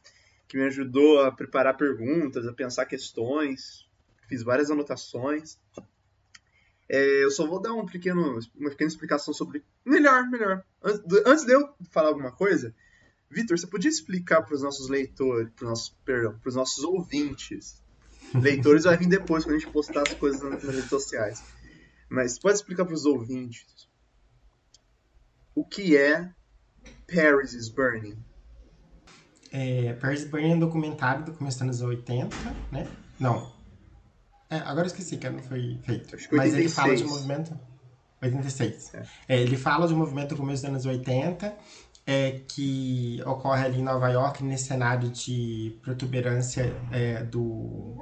Que 0.49 0.57
me 0.57 0.65
ajudou 0.65 1.21
a 1.21 1.31
preparar 1.31 1.77
perguntas, 1.77 2.47
a 2.47 2.53
pensar 2.53 2.87
questões. 2.87 3.89
Fiz 4.29 4.43
várias 4.43 4.71
anotações. 4.71 5.59
É, 6.89 7.25
eu 7.25 7.31
só 7.31 7.47
vou 7.47 7.61
dar 7.61 7.73
um 7.73 7.87
pequeno, 7.87 8.39
uma 8.57 8.71
pequena 8.71 8.89
explicação 8.89 9.33
sobre. 9.33 9.65
Melhor, 9.85 10.29
melhor. 10.29 10.65
Antes 11.25 11.45
de 11.45 11.53
eu 11.53 11.73
falar 11.91 12.09
alguma 12.09 12.33
coisa, 12.33 12.75
Vitor, 13.31 13.57
você 13.57 13.67
podia 13.67 13.89
explicar 13.89 14.43
para 14.43 14.55
os 14.55 14.62
nossos 14.62 14.89
leitores, 14.89 15.49
para 15.55 15.65
os 15.65 15.69
nossos, 15.69 15.97
perdão, 16.05 16.37
para 16.39 16.49
os 16.49 16.55
nossos 16.57 16.83
ouvintes. 16.83 17.81
Leitores 18.35 18.85
vai 18.85 18.97
vir 18.97 19.09
depois 19.09 19.45
quando 19.45 19.57
a 19.57 19.59
gente 19.59 19.73
postar 19.73 20.03
as 20.03 20.15
coisas 20.15 20.43
nas 20.43 20.62
redes 20.62 20.89
sociais. 20.89 21.43
Mas 22.09 22.39
pode 22.39 22.57
explicar 22.57 22.85
para 22.85 22.95
os 22.95 23.05
ouvintes 23.05 23.90
o 25.55 25.65
que 25.65 25.97
é 25.97 26.31
Paris 27.07 27.53
is 27.53 27.69
Burning? 27.69 28.17
É, 29.53 29.93
Paris 29.95 30.23
is 30.23 30.29
Burning 30.29 30.53
é 30.53 30.55
um 30.55 30.61
documentário 30.61 31.25
do 31.25 31.33
começo 31.33 31.59
dos 31.59 31.63
anos 31.63 31.81
80, 31.83 32.37
né? 32.71 32.87
Não. 33.19 33.53
É, 34.49 34.57
agora 34.59 34.83
eu 34.83 34.87
esqueci 34.87 35.17
que 35.17 35.29
não 35.29 35.43
foi 35.43 35.79
feito. 35.83 36.17
Mas 36.33 36.55
ele 36.55 36.69
fala 36.69 36.95
de 36.95 37.05
movimento. 37.05 37.59
86. 38.23 38.95
É. 38.95 39.03
É, 39.29 39.41
ele 39.41 39.57
fala 39.57 39.89
de 39.89 39.95
um 39.95 39.97
movimento 39.97 40.31
do 40.31 40.37
começo 40.37 40.63
dos 40.63 40.71
anos 40.71 40.87
80 40.87 41.57
é, 42.07 42.41
que 42.49 43.23
ocorre 43.25 43.65
ali 43.65 43.79
em 43.79 43.83
Nova 43.83 44.09
York, 44.09 44.43
nesse 44.43 44.65
cenário 44.65 45.09
de 45.09 45.79
protuberância 45.83 46.75
é, 46.91 47.23
do, 47.23 47.97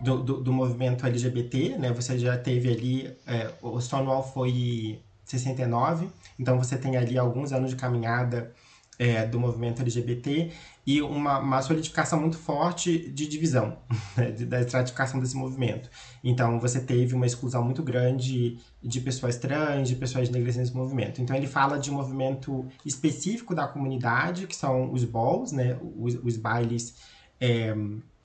do, 0.00 0.22
do, 0.22 0.40
do, 0.42 0.52
movimento 0.52 1.06
LGBT. 1.06 1.76
Né? 1.78 1.92
Você 1.92 2.18
já 2.18 2.36
teve 2.38 2.70
ali. 2.72 3.16
É, 3.26 3.52
o 3.60 3.78
Stonewall 3.80 4.22
foi 4.22 5.02
69, 5.32 6.08
então 6.38 6.58
você 6.58 6.76
tem 6.76 6.96
ali 6.96 7.18
alguns 7.18 7.52
anos 7.52 7.70
de 7.70 7.76
caminhada 7.76 8.52
é, 8.98 9.26
do 9.26 9.40
movimento 9.40 9.82
LGBT 9.82 10.52
e 10.86 11.00
uma, 11.00 11.38
uma 11.38 11.62
solidificação 11.62 12.20
muito 12.20 12.36
forte 12.36 13.10
de 13.10 13.26
divisão, 13.26 13.78
né, 14.16 14.30
da 14.30 14.60
estratificação 14.60 15.18
desse 15.18 15.36
movimento. 15.36 15.90
Então 16.22 16.60
você 16.60 16.80
teve 16.80 17.14
uma 17.14 17.26
exclusão 17.26 17.64
muito 17.64 17.82
grande 17.82 18.58
de 18.82 19.00
pessoas 19.00 19.36
trans, 19.36 19.88
de 19.88 19.96
pessoas 19.96 20.28
negras 20.28 20.56
nesse 20.56 20.74
movimento. 20.74 21.22
Então 21.22 21.34
ele 21.34 21.46
fala 21.46 21.78
de 21.78 21.90
um 21.90 21.94
movimento 21.94 22.66
específico 22.84 23.54
da 23.54 23.66
comunidade, 23.66 24.46
que 24.46 24.54
são 24.54 24.92
os 24.92 25.04
balls, 25.04 25.52
né, 25.52 25.78
os, 25.96 26.14
os 26.22 26.36
bailes 26.36 26.96
é, 27.40 27.74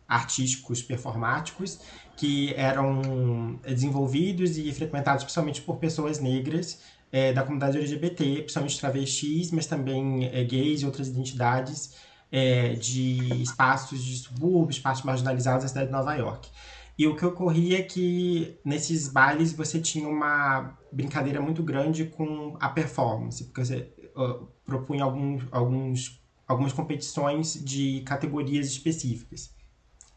artísticos 0.07 0.81
performáticos, 0.81 1.79
que 2.15 2.53
eram 2.55 3.59
desenvolvidos 3.63 4.57
e 4.57 4.71
frequentados 4.71 5.23
principalmente 5.23 5.61
por 5.61 5.77
pessoas 5.77 6.19
negras 6.19 6.79
é, 7.17 7.33
da 7.33 7.41
comunidade 7.41 7.77
LGBT, 7.77 8.43
principalmente 8.43 8.79
travestis, 8.79 9.51
mas 9.51 9.65
também 9.65 10.25
é, 10.25 10.43
gays 10.43 10.81
e 10.81 10.85
outras 10.85 11.07
identidades 11.07 11.95
é, 12.31 12.73
de 12.73 13.41
espaços 13.41 14.03
de 14.03 14.17
subúrbio, 14.17 14.69
espaços 14.69 15.03
marginalizados 15.03 15.63
da 15.63 15.67
cidade 15.69 15.87
de 15.87 15.93
Nova 15.93 16.13
York. 16.13 16.47
E 16.95 17.07
o 17.07 17.15
que 17.15 17.25
ocorria 17.25 17.79
é 17.79 17.81
que 17.81 18.59
nesses 18.63 19.07
bailes 19.07 19.51
você 19.51 19.79
tinha 19.79 20.07
uma 20.07 20.77
brincadeira 20.91 21.41
muito 21.41 21.63
grande 21.63 22.05
com 22.05 22.55
a 22.59 22.69
performance, 22.69 23.43
porque 23.45 23.65
você 23.65 23.91
uh, 24.15 24.47
propunha 24.63 25.03
alguns, 25.03 25.43
alguns, 25.51 26.21
algumas 26.47 26.73
competições 26.73 27.53
de 27.63 28.01
categorias 28.01 28.67
específicas. 28.67 29.51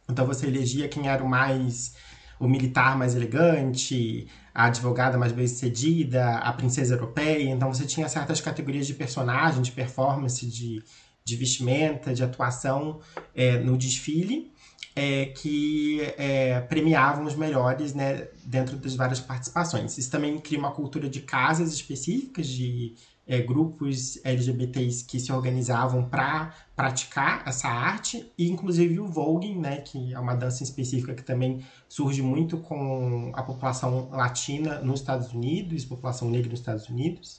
Então 0.08 0.26
você 0.26 0.46
elegia 0.46 0.88
quem 0.88 1.08
era 1.08 1.22
o 1.22 1.28
mais 1.28 1.94
o 2.40 2.48
militar 2.48 2.96
mais 2.98 3.14
elegante, 3.14 4.26
a 4.52 4.64
advogada 4.64 5.16
mais 5.18 5.30
bem-sucedida, 5.30 6.38
a 6.38 6.52
princesa 6.52 6.94
europeia. 6.94 7.50
Então 7.50 7.72
você 7.72 7.84
tinha 7.84 8.08
certas 8.08 8.40
categorias 8.40 8.86
de 8.86 8.94
personagem, 8.94 9.62
de 9.62 9.70
performance, 9.70 10.44
de, 10.46 10.82
de 11.24 11.36
vestimenta, 11.36 12.12
de 12.14 12.24
atuação 12.24 13.00
é, 13.34 13.58
no 13.58 13.76
desfile. 13.76 14.50
é, 14.94 15.26
que 15.26 16.00
é, 16.18 16.60
premiavam 16.60 17.24
os 17.24 17.34
melhores 17.36 17.94
né, 17.94 18.28
dentro 18.44 18.76
das 18.76 18.94
várias 18.94 19.20
participações. 19.20 19.96
Isso 19.96 20.10
também 20.10 20.38
cria 20.38 20.58
uma 20.58 20.72
cultura 20.72 21.08
de 21.08 21.20
casas 21.20 21.72
específicas, 21.72 22.46
de 22.46 22.94
é, 23.30 23.40
grupos 23.40 24.18
LGBTs 24.24 25.04
que 25.04 25.20
se 25.20 25.32
organizavam 25.32 26.02
para 26.02 26.52
praticar 26.74 27.44
essa 27.46 27.68
arte, 27.68 28.28
e 28.36 28.50
inclusive 28.50 28.98
o 28.98 29.06
voguing, 29.06 29.56
né, 29.56 29.76
que 29.76 30.12
é 30.12 30.18
uma 30.18 30.34
dança 30.34 30.64
específica 30.64 31.14
que 31.14 31.22
também 31.22 31.64
surge 31.88 32.22
muito 32.22 32.58
com 32.58 33.30
a 33.32 33.44
população 33.44 34.10
latina 34.10 34.80
nos 34.80 34.98
Estados 34.98 35.32
Unidos, 35.32 35.84
população 35.84 36.28
negra 36.28 36.50
nos 36.50 36.58
Estados 36.58 36.88
Unidos, 36.88 37.38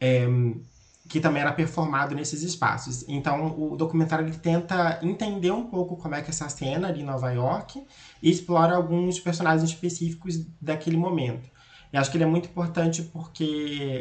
é, 0.00 0.26
que 1.08 1.20
também 1.20 1.42
era 1.42 1.52
performado 1.52 2.12
nesses 2.12 2.42
espaços. 2.42 3.04
Então, 3.06 3.54
o 3.56 3.76
documentário 3.76 4.26
ele 4.26 4.36
tenta 4.36 4.98
entender 5.00 5.52
um 5.52 5.66
pouco 5.66 5.96
como 5.96 6.16
é 6.16 6.22
que 6.22 6.26
é 6.26 6.30
essa 6.30 6.48
cena 6.48 6.88
ali 6.88 7.02
em 7.02 7.04
Nova 7.04 7.30
York 7.30 7.80
e 8.20 8.28
explora 8.28 8.74
alguns 8.74 9.20
personagens 9.20 9.70
específicos 9.70 10.44
daquele 10.60 10.96
momento. 10.96 11.48
E 11.92 11.96
acho 11.96 12.10
que 12.10 12.16
ele 12.16 12.24
é 12.24 12.26
muito 12.26 12.48
importante 12.48 13.02
porque 13.02 13.44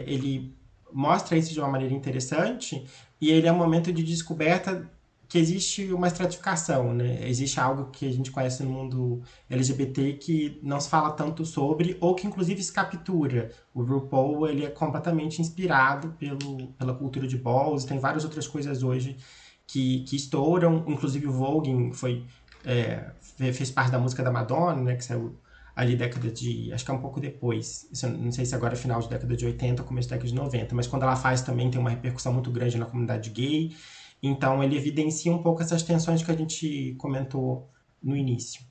ele 0.08 0.58
mostra 0.94 1.38
isso 1.38 1.54
de 1.54 1.60
uma 1.60 1.70
maneira 1.70 1.94
interessante 1.94 2.86
e 3.22 3.30
ele 3.30 3.48
é 3.48 3.52
um 3.52 3.58
momento 3.58 3.92
de 3.92 4.04
descoberta 4.04 4.90
que 5.30 5.38
existe 5.38 5.94
uma 5.94 6.08
estratificação, 6.08 6.92
né? 6.92 7.30
Existe 7.30 7.60
algo 7.60 7.92
que 7.92 8.08
a 8.08 8.12
gente 8.12 8.32
conhece 8.32 8.64
no 8.64 8.72
mundo 8.72 9.22
LGBT 9.48 10.14
que 10.14 10.60
não 10.64 10.80
se 10.82 10.90
fala 10.90 11.12
tanto 11.12 11.46
sobre 11.46 11.96
ou 12.02 12.16
que 12.16 12.26
inclusive 12.26 12.64
se 12.64 12.74
captura. 12.74 13.52
O 13.72 13.84
RuPaul 13.84 14.48
ele 14.48 14.66
é 14.66 14.70
completamente 14.72 15.40
inspirado 15.40 16.16
pelo, 16.18 16.70
pela 16.70 16.96
cultura 16.96 17.28
de 17.28 17.38
balls, 17.38 17.86
tem 17.86 18.00
várias 18.00 18.24
outras 18.24 18.48
coisas 18.48 18.82
hoje 18.82 19.18
que, 19.68 20.04
que 20.06 20.16
estouram, 20.16 20.84
inclusive 20.88 21.28
o 21.28 21.32
Vogue 21.32 21.92
foi 21.94 22.26
é, 22.66 23.12
fez 23.54 23.70
parte 23.70 23.92
da 23.92 24.00
música 24.00 24.24
da 24.24 24.32
Madonna, 24.32 24.82
né? 24.82 24.96
Que 24.96 25.06
saiu 25.06 25.38
ali 25.80 25.96
década 25.96 26.30
de. 26.30 26.74
Acho 26.74 26.84
que 26.84 26.92
é 26.92 26.94
um 26.94 27.00
pouco 27.00 27.22
depois. 27.22 27.90
Não 28.20 28.34
sei 28.34 28.46
se 28.46 28.54
agora 28.54 28.74
é 28.74 28.78
final 28.78 29.00
de 29.00 29.08
década 29.08 29.34
de 29.34 29.46
80 29.46 29.82
ou 29.82 29.88
começo 29.88 30.10
da 30.10 30.18
década 30.18 30.30
de 30.30 30.36
90, 30.36 30.76
mas 30.76 30.88
quando 30.88 31.04
ela 31.04 31.16
faz 31.16 31.42
também 31.42 31.72
tem 31.72 31.80
uma 31.80 31.90
repercussão 31.90 32.34
muito 32.34 32.52
grande 32.52 32.78
na 32.78 32.86
comunidade 32.86 33.30
gay. 33.30 33.74
Então 34.22 34.62
ele 34.62 34.76
evidencia 34.76 35.32
um 35.32 35.42
pouco 35.42 35.62
essas 35.62 35.82
tensões 35.82 36.22
que 36.22 36.30
a 36.30 36.36
gente 36.36 36.96
comentou 36.98 37.72
no 38.04 38.14
início. 38.14 38.62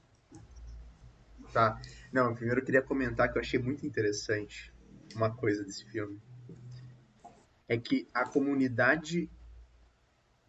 Tá. 1.50 1.80
Não, 2.12 2.34
primeiro 2.34 2.60
eu 2.60 2.64
queria 2.64 2.82
comentar 2.82 3.32
que 3.32 3.38
eu 3.38 3.42
achei 3.42 3.58
muito 3.58 3.86
interessante 3.86 4.70
uma 5.14 5.34
coisa 5.34 5.64
desse 5.64 5.86
filme. 5.86 6.20
É 7.66 7.78
que 7.78 8.06
a 8.12 8.28
comunidade 8.28 9.30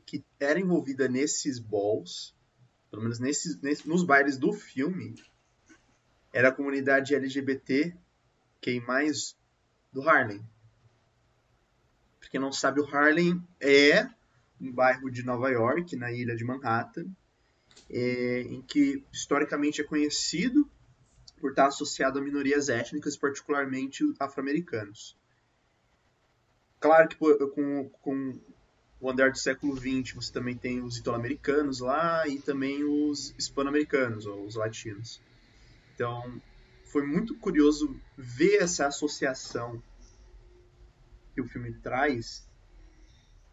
que 0.06 0.26
era 0.38 0.60
envolvida 0.60 1.07
nesses 1.07 1.57
balls, 1.57 2.36
pelo 2.91 3.03
menos 3.03 3.18
nesses, 3.18 3.61
nesses, 3.61 3.86
nos 3.86 4.03
bailes 4.03 4.38
do 4.38 4.52
filme, 4.52 5.15
era 6.32 6.50
a 6.50 6.52
comunidade 6.52 7.16
LGBT 7.16 7.96
quem 8.62 8.80
mais 8.82 9.38
do 9.92 10.08
Harlem. 10.08 10.46
Pra 12.20 12.30
quem 12.30 12.40
não 12.40 12.52
sabe, 12.52 12.82
o 12.82 12.86
Harlem 12.86 13.42
é 13.60 14.10
um 14.60 14.72
bairro 14.72 15.10
de 15.10 15.24
Nova 15.24 15.50
York, 15.50 15.96
na 15.96 16.12
ilha 16.12 16.36
de 16.36 16.44
Manhattan, 16.44 17.06
é, 17.90 18.42
em 18.42 18.62
que 18.62 19.04
historicamente 19.12 19.82
é 19.82 19.84
conhecido 19.84 20.70
por 21.40 21.52
estar 21.52 21.68
associado 21.68 22.20
a 22.20 22.22
minorias 22.22 22.68
étnicas, 22.68 23.16
particularmente 23.16 24.04
afro-americanos. 24.20 25.18
Claro 26.80 27.08
que 27.08 27.16
com, 27.16 27.90
com 28.02 28.40
o 29.00 29.10
andar 29.10 29.32
do 29.32 29.38
século 29.38 29.76
XX 29.76 30.14
você 30.14 30.32
também 30.32 30.58
tem 30.58 30.82
os 30.82 30.98
italo-americanos 30.98 31.80
lá 31.80 32.28
e 32.28 32.40
também 32.40 32.84
os 32.84 33.34
hispano-americanos, 33.38 34.26
ou 34.26 34.46
os 34.46 34.56
latinos. 34.56 35.22
Então, 36.00 36.42
foi 36.86 37.06
muito 37.06 37.36
curioso 37.36 38.00
ver 38.18 38.62
essa 38.62 38.88
associação 38.88 39.84
que 41.34 41.42
o 41.42 41.46
filme 41.46 41.74
traz 41.74 42.50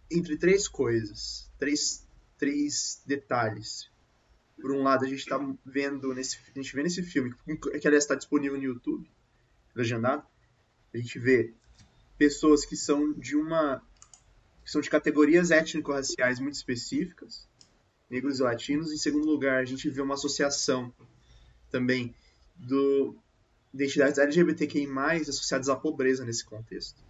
entre 0.08 0.38
três 0.38 0.68
coisas, 0.68 1.50
três, 1.58 2.06
três 2.38 3.02
detalhes. 3.04 3.90
Por 4.60 4.70
um 4.70 4.84
lado, 4.84 5.04
a 5.04 5.08
gente 5.08 5.18
está 5.18 5.36
vendo 5.64 6.14
nesse, 6.14 6.38
a 6.48 6.56
gente 6.56 6.72
vê 6.72 6.84
nesse 6.84 7.02
filme, 7.02 7.34
que 7.80 7.88
aliás 7.88 8.04
está 8.04 8.14
disponível 8.14 8.56
no 8.56 8.62
YouTube, 8.62 9.10
legendado, 9.74 10.24
a 10.94 10.98
gente 10.98 11.18
vê 11.18 11.52
pessoas 12.16 12.64
que 12.64 12.76
são 12.76 13.12
de 13.12 13.34
uma 13.34 13.82
que 14.64 14.70
são 14.70 14.80
de 14.80 14.88
categorias 14.88 15.50
étnico-raciais 15.50 16.38
muito 16.38 16.54
específicas, 16.54 17.48
negros 18.08 18.38
e 18.38 18.42
latinos. 18.44 18.92
Em 18.92 18.96
segundo 18.96 19.26
lugar, 19.26 19.58
a 19.58 19.64
gente 19.64 19.90
vê 19.90 20.00
uma 20.00 20.14
associação 20.14 20.94
também 21.70 22.14
do 22.58 23.16
identidades 23.72 24.18
LGBTQI+, 24.18 24.88
associadas 25.28 25.68
à 25.68 25.76
pobreza 25.76 26.24
nesse 26.24 26.44
contexto. 26.44 27.04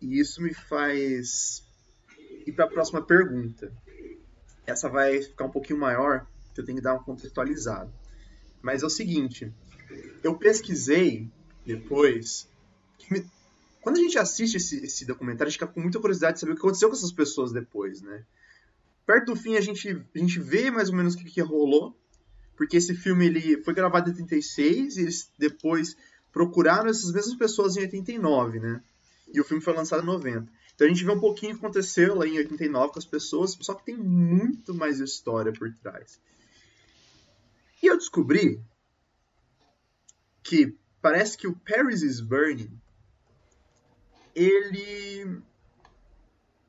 E 0.00 0.18
isso 0.18 0.42
me 0.42 0.52
faz 0.54 1.64
ir 2.46 2.52
para 2.52 2.64
a 2.64 2.68
próxima 2.68 3.02
pergunta. 3.02 3.72
Essa 4.66 4.88
vai 4.88 5.22
ficar 5.22 5.44
um 5.44 5.50
pouquinho 5.50 5.78
maior, 5.78 6.26
que 6.54 6.60
eu 6.60 6.64
tenho 6.64 6.78
que 6.78 6.84
dar 6.84 6.94
um 6.94 7.02
contextualizado. 7.02 7.92
Mas 8.62 8.82
é 8.82 8.86
o 8.86 8.90
seguinte, 8.90 9.52
eu 10.22 10.36
pesquisei 10.36 11.28
depois. 11.64 12.48
Quando 13.80 13.96
a 13.96 14.00
gente 14.00 14.18
assiste 14.18 14.56
esse, 14.56 14.84
esse 14.84 15.04
documentário, 15.04 15.48
a 15.48 15.50
gente 15.50 15.58
fica 15.58 15.72
com 15.72 15.80
muita 15.80 15.98
curiosidade 15.98 16.34
de 16.34 16.40
saber 16.40 16.52
o 16.52 16.54
que 16.54 16.60
aconteceu 16.60 16.88
com 16.88 16.94
essas 16.94 17.12
pessoas 17.12 17.52
depois, 17.52 18.02
né? 18.02 18.24
Perto 19.06 19.32
do 19.32 19.36
fim, 19.36 19.56
a 19.56 19.60
gente, 19.60 19.88
a 19.88 20.18
gente 20.18 20.38
vê 20.38 20.70
mais 20.70 20.90
ou 20.90 20.96
menos 20.96 21.14
o 21.14 21.18
que, 21.18 21.24
que 21.24 21.40
rolou, 21.40 21.96
porque 22.60 22.76
esse 22.76 22.94
filme 22.94 23.24
ele 23.24 23.64
foi 23.64 23.72
gravado 23.72 24.10
em 24.10 24.12
86 24.12 24.98
e 24.98 25.00
eles 25.00 25.32
depois 25.38 25.96
procuraram 26.30 26.90
essas 26.90 27.10
mesmas 27.10 27.34
pessoas 27.34 27.74
em 27.74 27.80
89, 27.80 28.60
né? 28.60 28.82
E 29.32 29.40
o 29.40 29.44
filme 29.44 29.62
foi 29.64 29.72
lançado 29.72 30.02
em 30.02 30.06
90. 30.06 30.46
Então 30.74 30.86
a 30.86 30.90
gente 30.90 31.02
vê 31.02 31.10
um 31.10 31.18
pouquinho 31.18 31.52
o 31.52 31.58
que 31.58 31.64
aconteceu 31.64 32.14
lá 32.14 32.26
em 32.26 32.36
89 32.36 32.92
com 32.92 32.98
as 32.98 33.06
pessoas, 33.06 33.56
só 33.62 33.72
que 33.72 33.86
tem 33.86 33.96
muito 33.96 34.74
mais 34.74 35.00
história 35.00 35.54
por 35.54 35.72
trás. 35.76 36.20
E 37.82 37.86
eu 37.86 37.96
descobri 37.96 38.62
que 40.42 40.76
parece 41.00 41.38
que 41.38 41.48
o 41.48 41.56
Paris 41.56 42.02
is 42.02 42.20
Burning 42.20 42.78
ele 44.34 45.40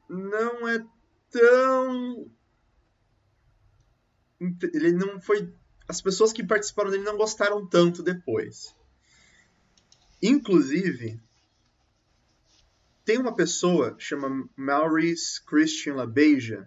não 0.08 0.70
é 0.70 0.86
tão 1.30 2.32
ele 4.74 4.94
não 4.94 5.20
foi 5.20 5.54
as 5.92 6.02
pessoas 6.02 6.32
que 6.32 6.42
participaram 6.42 6.90
dele 6.90 7.04
não 7.04 7.18
gostaram 7.18 7.68
tanto 7.68 8.02
depois. 8.02 8.74
Inclusive, 10.24 11.20
tem 13.04 13.18
uma 13.18 13.36
pessoa 13.36 13.98
chama 14.00 14.50
Maurice 14.56 15.44
Christian 15.44 15.96
LaBeija, 15.96 16.66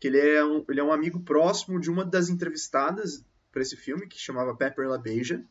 que 0.00 0.08
ele 0.08 0.18
é 0.18 0.42
um, 0.42 0.64
ele 0.70 0.80
é 0.80 0.82
um 0.82 0.90
amigo 0.90 1.20
próximo 1.20 1.78
de 1.78 1.90
uma 1.90 2.02
das 2.02 2.30
entrevistadas 2.30 3.22
para 3.52 3.60
esse 3.60 3.76
filme, 3.76 4.06
que 4.06 4.18
chamava 4.18 4.56
Pepper 4.56 4.88
LaBeija. 4.88 5.44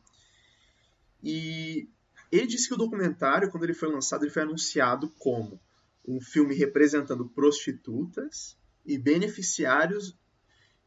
E 1.22 1.88
ele 2.32 2.48
disse 2.48 2.66
que 2.66 2.74
o 2.74 2.78
documentário, 2.78 3.52
quando 3.52 3.62
ele 3.62 3.72
foi 3.72 3.88
lançado, 3.88 4.24
ele 4.24 4.32
foi 4.32 4.42
anunciado 4.42 5.08
como 5.20 5.60
um 6.04 6.20
filme 6.20 6.56
representando 6.56 7.28
prostitutas 7.28 8.58
e 8.84 8.98
beneficiários 8.98 10.18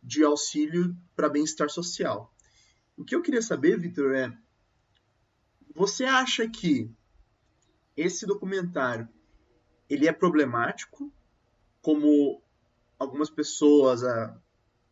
de 0.05 0.23
auxílio 0.23 0.95
para 1.15 1.27
bem-estar 1.27 1.69
social. 1.69 2.31
O 2.95 3.03
que 3.03 3.15
eu 3.15 3.21
queria 3.21 3.41
saber, 3.41 3.79
Victor, 3.79 4.13
é: 4.13 4.31
você 5.73 6.05
acha 6.05 6.47
que 6.47 6.89
esse 7.97 8.25
documentário 8.25 9.09
ele 9.89 10.07
é 10.07 10.13
problemático, 10.13 11.11
como 11.81 12.41
algumas 12.97 13.29
pessoas, 13.29 14.03
ah, 14.03 14.39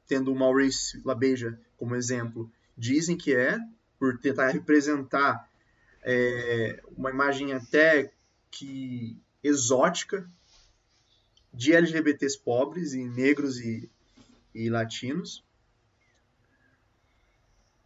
tendo 0.08 0.32
o 0.32 0.36
Maurice 0.36 1.02
Labeja 1.06 1.60
como 1.78 1.96
exemplo, 1.96 2.52
dizem 2.76 3.16
que 3.16 3.36
é, 3.36 3.60
por 4.00 4.18
tentar 4.20 4.50
representar 4.50 5.50
é, 6.02 6.82
uma 6.98 7.10
imagem 7.10 7.54
até 7.54 8.12
que 8.52 9.22
exótica 9.44 10.30
de 11.54 11.74
LGBTs 11.74 12.38
pobres 12.40 12.94
e 12.94 13.08
negros 13.08 13.60
e 13.60 13.90
e 14.54 14.70
latinos? 14.70 15.44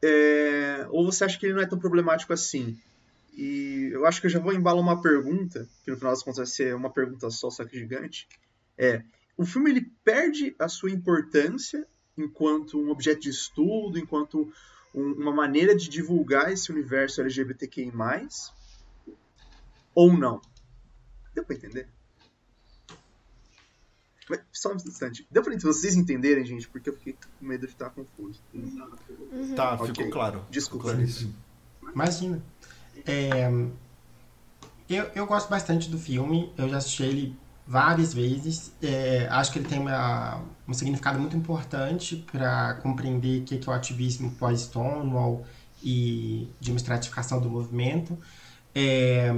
É, 0.02 0.88
ou 0.90 1.06
você 1.06 1.24
acha 1.24 1.40
que 1.40 1.46
ele 1.46 1.56
não 1.56 1.62
é 1.62 1.66
tão 1.66 1.80
problemático 1.80 2.34
assim? 2.34 2.78
E 3.34 3.90
eu 3.92 4.06
acho 4.06 4.20
que 4.20 4.28
eu 4.28 4.32
já 4.32 4.40
vou 4.40 4.54
embalar 4.54 4.82
uma 4.82 5.02
pergunta, 5.02 5.68
que 5.84 5.92
no 5.92 5.98
final 5.98 6.12
das 6.12 6.24
contas 6.24 6.38
vai 6.38 6.46
ser 6.48 6.76
uma 6.76 6.90
pergunta 6.90 7.30
só, 7.30 7.50
só 7.50 7.64
que 7.66 7.78
gigante. 7.78 8.28
É, 8.78 9.04
o 9.38 9.46
filme 9.46 9.70
ele 9.70 9.92
perde 10.04 10.56
a 10.58 10.68
sua 10.68 10.92
importância 10.92 11.88
enquanto 12.18 12.80
um 12.80 12.90
objeto 12.90 13.22
de 13.22 13.30
estudo, 13.30 14.00
enquanto 14.00 14.52
um, 14.94 15.12
uma 15.14 15.32
maneira 15.32 15.76
de 15.76 15.88
divulgar 15.88 16.52
esse 16.52 16.72
universo 16.72 17.22
LGBTQI+, 17.22 17.92
ou 19.94 20.18
não? 20.18 20.42
Deu 21.34 21.44
pra 21.44 21.56
entender? 21.56 21.88
Mas, 24.30 24.42
só 24.52 24.72
um 24.72 24.76
instante. 24.76 25.26
Deu 25.32 25.42
pra 25.42 25.56
vocês 25.58 25.96
entenderem, 25.96 26.46
gente? 26.46 26.68
Porque 26.68 26.90
eu 26.90 26.94
fiquei 26.98 27.14
com 27.14 27.46
medo 27.46 27.66
de 27.66 27.74
estar 27.74 27.90
confuso. 27.90 28.42
Uhum. 28.54 29.56
Tá, 29.56 29.76
okay. 29.76 29.88
ficou 29.88 30.10
claro. 30.10 30.46
Desculpa. 30.50 30.92
Claríssimo. 30.92 31.34
Imagina. 31.94 32.44
É, 33.06 33.50
eu, 34.90 35.06
eu 35.16 35.26
gosto 35.26 35.50
bastante 35.50 35.90
do 35.90 35.98
filme. 35.98 36.52
Eu 36.58 36.68
já 36.70 36.78
assisti 36.78 37.04
ele 37.04 37.38
várias 37.66 38.14
vezes. 38.14 38.72
É, 38.82 39.28
acho 39.30 39.52
que 39.52 39.60
ele 39.60 39.68
tem 39.68 39.80
uma, 39.80 40.42
um 40.68 40.74
significado 40.74 41.20
muito 41.20 41.36
importante 41.36 42.26
para 42.32 42.76
compreender 42.76 43.42
o 43.42 43.46
que 43.46 43.56
é 43.56 43.72
o 43.72 43.74
ativismo 43.74 44.32
pós-Stonewall 44.32 45.46
e 45.84 46.50
de 46.60 46.72
uma 46.72 46.78
estratificação 46.78 47.40
do 47.40 47.50
movimento. 47.50 48.18
É, 48.74 49.32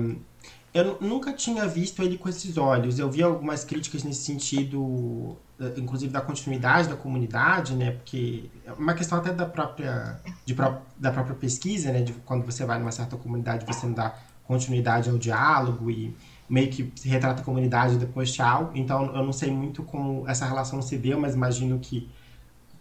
eu 0.74 0.98
nunca 1.02 1.34
tinha 1.34 1.68
visto 1.68 2.02
ele 2.04 2.18
com 2.18 2.30
esses 2.30 2.58
olhos. 2.58 3.00
Eu 3.00 3.10
vi 3.10 3.24
algumas 3.24 3.64
críticas 3.64 4.04
nesse 4.04 4.24
sentido, 4.24 5.38
inclusive 5.78 6.12
da 6.12 6.22
continuidade 6.22 6.88
da 6.88 6.96
comunidade, 6.96 7.76
né? 7.76 7.92
Porque 7.92 8.50
é 8.66 8.74
uma 8.74 8.94
questão 8.94 9.18
até 9.18 9.34
da 9.34 9.46
própria, 9.46 10.20
de, 10.46 10.56
da 10.98 11.12
própria 11.12 11.36
pesquisa, 11.36 11.92
né? 11.92 12.02
De 12.02 12.14
quando 12.14 12.46
você 12.46 12.66
vai 12.66 12.78
numa 12.78 12.92
certa 12.92 13.18
comunidade, 13.18 13.66
você 13.66 13.86
não 13.86 13.94
dá 13.94 14.16
continuidade 14.44 15.10
ao 15.10 15.18
diálogo 15.18 15.90
e 15.92 16.16
meio 16.50 16.70
que 16.70 16.92
se 16.96 17.08
retrata 17.08 17.42
a 17.42 17.46
comunidade 17.46 17.98
depois 17.98 18.32
tchau. 18.32 18.72
Então 18.76 19.16
eu 19.16 19.24
não 19.24 19.34
sei 19.34 19.52
muito 19.52 19.84
como 19.84 20.28
essa 20.28 20.46
relação 20.46 20.82
se 20.82 20.98
deu, 20.98 21.20
mas 21.20 21.34
imagino 21.34 21.80
que 21.80 22.10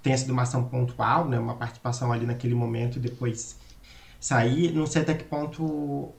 tenha 0.03 0.17
sido 0.17 0.33
uma 0.33 0.43
ação 0.43 0.65
pontual, 0.65 1.27
né? 1.27 1.39
Uma 1.39 1.55
participação 1.55 2.13
ali 2.13 2.27
naquele 2.27 2.55
momento 2.55 2.97
e 2.99 3.01
depois 3.01 3.59
sair. 4.21 4.73
Não 4.73 4.87
sei 4.87 5.03
até 5.03 5.15
que 5.15 5.25
ponto 5.25 6.13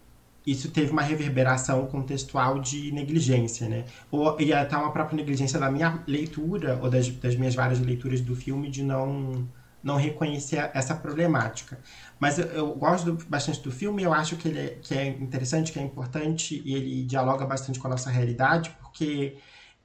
isso 0.51 0.71
teve 0.71 0.91
uma 0.91 1.01
reverberação 1.01 1.85
contextual 1.87 2.59
de 2.59 2.91
negligência, 2.91 3.67
né? 3.67 3.85
Ou, 4.11 4.39
e 4.39 4.53
até 4.53 4.75
uma 4.77 4.91
própria 4.91 5.15
negligência 5.15 5.59
da 5.59 5.69
minha 5.69 6.03
leitura, 6.07 6.79
ou 6.81 6.89
das, 6.89 7.07
das 7.09 7.35
minhas 7.35 7.55
várias 7.55 7.79
leituras 7.79 8.21
do 8.21 8.35
filme, 8.35 8.69
de 8.69 8.83
não, 8.83 9.47
não 9.83 9.95
reconhecer 9.95 10.71
essa 10.73 10.95
problemática. 10.95 11.79
Mas 12.19 12.39
eu, 12.39 12.45
eu 12.47 12.75
gosto 12.75 13.11
do, 13.11 13.25
bastante 13.25 13.61
do 13.61 13.71
filme, 13.71 14.03
eu 14.03 14.13
acho 14.13 14.35
que 14.37 14.47
ele 14.47 14.59
é, 14.59 14.67
que 14.81 14.93
é 14.95 15.07
interessante, 15.07 15.71
que 15.71 15.79
é 15.79 15.83
importante, 15.83 16.61
e 16.65 16.73
ele 16.75 17.03
dialoga 17.03 17.45
bastante 17.45 17.79
com 17.79 17.87
a 17.87 17.91
nossa 17.91 18.09
realidade, 18.09 18.75
porque 18.81 19.37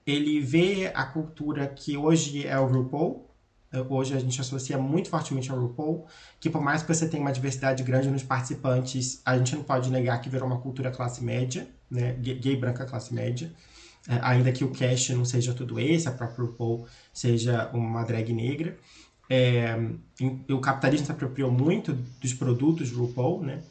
ele 0.07 0.41
vê 0.41 0.91
a 0.95 1.05
cultura 1.05 1.67
que 1.67 1.97
hoje 1.97 2.47
é 2.47 2.59
o 2.59 2.67
RuPaul, 2.67 3.24
hoje 3.89 4.15
a 4.15 4.19
gente 4.19 4.41
associa 4.41 4.79
muito 4.79 5.09
fortemente 5.09 5.51
ao 5.51 5.59
RuPaul, 5.59 6.07
que 6.41 6.51
por 6.51 6.63
mais 6.63 6.83
que 6.83 6.95
você 6.95 7.09
tenha 7.09 7.21
uma 7.23 7.33
diversidade 7.33 7.83
grande 7.83 8.09
nos 8.09 8.23
participantes, 8.23 9.21
a 9.25 9.37
gente 9.37 9.57
não 9.57 9.63
pode 9.63 9.91
negar 9.91 10.21
que 10.21 10.29
virou 10.29 10.47
uma 10.47 10.61
cultura 10.61 10.91
classe 10.91 11.23
média, 11.23 11.69
né? 11.91 12.13
gay, 12.15 12.57
branca 12.57 12.85
classe 12.85 13.13
média, 13.15 13.53
é, 14.09 14.19
ainda 14.23 14.53
que 14.53 14.65
o 14.65 14.71
cast 14.71 15.15
não 15.15 15.25
seja 15.25 15.55
tudo 15.55 15.81
esse, 15.81 16.09
a 16.09 16.13
própria 16.13 16.45
RuPaul 16.45 16.87
seja 17.13 17.71
uma 17.73 18.05
drag 18.05 18.33
negra. 18.33 18.77
É, 19.29 19.77
o 20.51 20.61
capitalismo 20.61 21.07
se 21.07 21.13
apropriou 21.13 21.51
muito 21.51 21.95
dos 22.21 22.35
produtos 22.35 22.91
RuPaul, 22.91 23.43
né? 23.43 23.63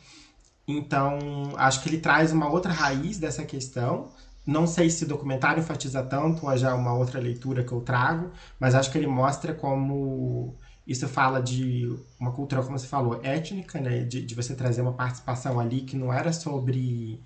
Então, 0.68 1.54
acho 1.58 1.84
que 1.84 1.90
ele 1.90 2.00
traz 2.00 2.32
uma 2.32 2.50
outra 2.50 2.72
raiz 2.72 3.18
dessa 3.18 3.44
questão, 3.44 4.12
não 4.46 4.68
sei 4.68 4.90
se 4.90 5.06
o 5.06 5.08
documentário 5.08 5.62
enfatiza 5.62 6.04
tanto, 6.04 6.46
ou 6.48 6.58
já 6.58 6.72
é 6.72 6.74
uma 6.74 6.94
outra 6.94 7.20
leitura 7.20 7.64
que 7.64 7.72
eu 7.72 7.82
trago, 7.82 8.32
mas 8.60 8.76
acho 8.76 8.92
que 8.92 8.98
ele 8.98 9.08
mostra 9.08 9.54
como 9.54 10.56
isso 10.86 11.08
fala 11.08 11.42
de 11.42 11.98
uma 12.20 12.32
cultura, 12.32 12.62
como 12.62 12.78
você 12.78 12.88
falou, 12.88 13.20
étnica, 13.24 13.80
né? 13.80 14.04
De, 14.04 14.22
de 14.22 14.36
você 14.36 14.54
trazer 14.54 14.82
uma 14.82 14.94
participação 14.94 15.60
ali 15.60 15.82
que 15.82 15.96
não 15.96 16.12
era 16.12 16.34
sobre 16.34 17.22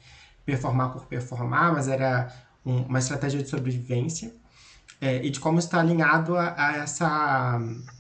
performar 0.45 0.94
por 0.94 1.06
performar, 1.07 1.73
mas 1.73 1.88
era 1.88 2.31
um, 2.65 2.84
uma 2.84 2.99
estratégia 2.99 3.41
de 3.41 3.49
sobrevivência. 3.49 4.34
É, 4.99 5.23
e 5.23 5.30
de 5.30 5.39
como 5.39 5.60
está 5.60 5.80
alinhado 5.80 6.35
a, 6.35 6.56
a, 6.57 6.77
essa, 6.77 7.07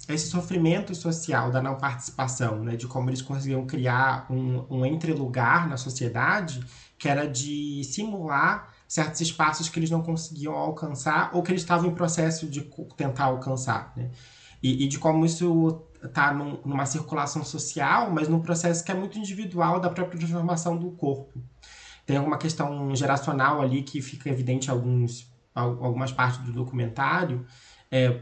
a 0.07 0.13
esse 0.13 0.27
sofrimento 0.29 0.95
social 0.95 1.51
da 1.51 1.61
não 1.61 1.75
participação, 1.75 2.63
né? 2.63 2.75
de 2.75 2.87
como 2.87 3.09
eles 3.09 3.21
conseguiam 3.21 3.67
criar 3.67 4.25
um, 4.31 4.65
um 4.67 4.85
entre-lugar 4.85 5.67
na 5.69 5.77
sociedade 5.77 6.59
que 6.97 7.07
era 7.07 7.27
de 7.27 7.83
simular 7.83 8.73
certos 8.87 9.19
espaços 9.21 9.67
que 9.67 9.77
eles 9.77 9.89
não 9.89 10.01
conseguiam 10.01 10.53
alcançar 10.53 11.29
ou 11.33 11.43
que 11.43 11.51
eles 11.51 11.61
estavam 11.61 11.89
em 11.89 11.93
processo 11.93 12.47
de 12.47 12.61
tentar 12.95 13.25
alcançar, 13.25 13.91
né? 13.95 14.09
E, 14.63 14.85
e 14.85 14.87
de 14.87 14.97
como 14.97 15.25
isso 15.25 15.83
está 16.03 16.33
num, 16.33 16.59
numa 16.65 16.85
circulação 16.85 17.43
social, 17.43 18.09
mas 18.11 18.27
num 18.27 18.39
processo 18.39 18.83
que 18.83 18.91
é 18.91 18.95
muito 18.95 19.19
individual 19.19 19.79
da 19.79 19.89
própria 19.89 20.17
transformação 20.19 20.77
do 20.77 20.91
corpo. 20.91 21.39
Tem 22.05 22.17
alguma 22.17 22.37
questão 22.37 22.95
geracional 22.95 23.61
ali 23.61 23.83
que 23.83 24.01
fica 24.01 24.29
evidente 24.29 24.69
em 24.69 24.71
alguns, 24.71 25.29
algumas 25.53 26.11
partes 26.11 26.39
do 26.39 26.53
documentário, 26.53 27.45
é, 27.91 28.21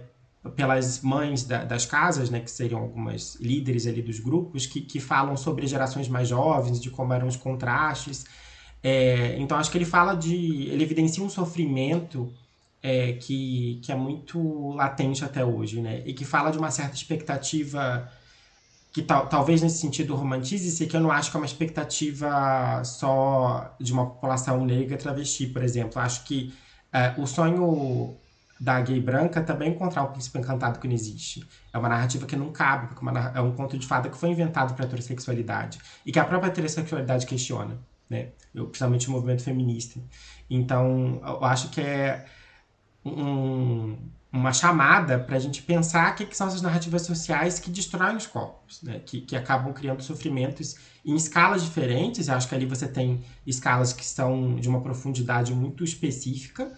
pelas 0.56 1.02
mães 1.02 1.44
da, 1.44 1.64
das 1.64 1.86
casas, 1.86 2.30
né, 2.30 2.40
que 2.40 2.52
seriam 2.52 2.82
algumas 2.82 3.36
líderes 3.36 3.88
ali 3.88 4.02
dos 4.02 4.20
grupos, 4.20 4.66
que, 4.66 4.82
que 4.82 5.00
falam 5.00 5.38
sobre 5.38 5.68
gerações 5.68 6.08
mais 6.08 6.28
jovens, 6.28 6.82
de 6.82 6.90
como 6.90 7.14
eram 7.14 7.28
os 7.28 7.36
contrastes, 7.36 8.26
é, 8.88 9.36
então 9.40 9.57
acho 9.57 9.72
que 9.72 9.80
ele 9.80 9.86
fala 9.86 10.14
de. 10.14 10.68
ele 10.70 10.84
evidencia 10.84 11.24
um 11.24 11.30
sofrimento 11.30 12.32
é, 12.84 13.14
que, 13.14 13.80
que 13.84 13.91
é 13.91 13.95
muito 13.95 14.74
latente 14.76 15.26
até 15.26 15.44
hoje, 15.44 15.82
né? 15.82 16.03
E 16.06 16.14
que 16.14 16.24
fala 16.24 16.52
de 16.52 16.60
uma 16.60 16.70
certa 16.70 16.94
expectativa 16.95 18.07
que 18.94 19.02
tal, 19.02 19.28
talvez 19.28 19.64
nesse 19.64 19.80
sentido 19.80 20.14
romantize-se, 20.14 20.86
que 20.86 20.95
eu 20.95 21.02
não 21.02 21.12
acho 21.12 21.32
que 21.32 21.38
é 21.38 21.40
uma 21.40 21.48
expectativa 21.48 22.84
só 22.84 23.76
de 23.82 23.91
uma 23.91 24.06
população 24.06 24.64
negra 24.64 24.98
travesti, 24.98 25.48
por 25.48 25.64
exemplo. 25.64 25.99
Acho 25.99 26.24
que 26.24 26.53
é, 26.94 27.16
o 27.18 27.26
sonho 27.26 28.16
da 28.60 28.80
gay 28.82 29.02
branca 29.02 29.41
também 29.41 29.72
encontrar 29.72 30.03
o 30.03 30.12
príncipe 30.12 30.38
encantado 30.38 30.80
que 30.80 30.88
não 30.88 30.94
existe. 30.94 31.44
É 31.74 31.78
uma 31.80 31.90
narrativa 31.90 32.28
que 32.28 32.36
não 32.36 32.52
cabe, 32.52 32.94
porque 32.94 33.03
é, 33.03 33.40
é 33.40 33.41
um 33.41 33.52
conto 33.56 33.80
de 33.80 33.88
fada 33.88 34.10
que 34.10 34.18
foi 34.18 34.30
inventado 34.30 34.76
para 34.76 34.86
a 34.86 34.88
heterossexualidade 34.88 35.80
e 36.06 36.12
que 36.12 36.20
a 36.20 36.24
própria 36.24 36.49
heterossexualidade 36.49 37.26
questiona 37.26 37.80
né? 38.10 38.30
Eu, 38.53 38.68
principalmente 38.68 39.07
o 39.07 39.11
movimento 39.11 39.44
feminista. 39.44 39.99
Então, 40.49 41.22
eu 41.23 41.44
acho 41.44 41.69
que 41.69 41.82
é 41.82 42.26
um, 43.03 43.98
uma 44.32 44.53
chamada 44.53 45.19
para 45.19 45.38
a 45.38 45.40
gente 45.40 45.61
pensar 45.61 46.11
o 46.11 46.15
que, 46.15 46.26
que, 46.26 46.36
são 46.36 46.48
essas 46.48 46.61
narrativas 46.61 47.03
sociais 47.03 47.60
que 47.60 47.69
destroem 47.69 48.15
os 48.15 48.27
corpos, 48.27 48.82
né? 48.82 48.99
que, 49.06 49.22
que 49.22 49.36
acabam 49.36 49.73
criando 49.73 50.02
sofrimentos 50.02 50.76
em 51.06 51.15
escalas 51.15 51.64
diferentes. 51.64 52.27
Eu 52.27 52.36
acho 52.36 52.48
que 52.48 52.56
ali 52.56 52.65
você 52.65 52.88
tem 52.88 53.23
escalas 53.45 53.94
que 53.94 54.06
são 54.06 54.56
de 54.56 54.69
uma 54.69 54.82
profundidade 54.82 55.53
muito 55.53 55.84
específica, 55.84 56.72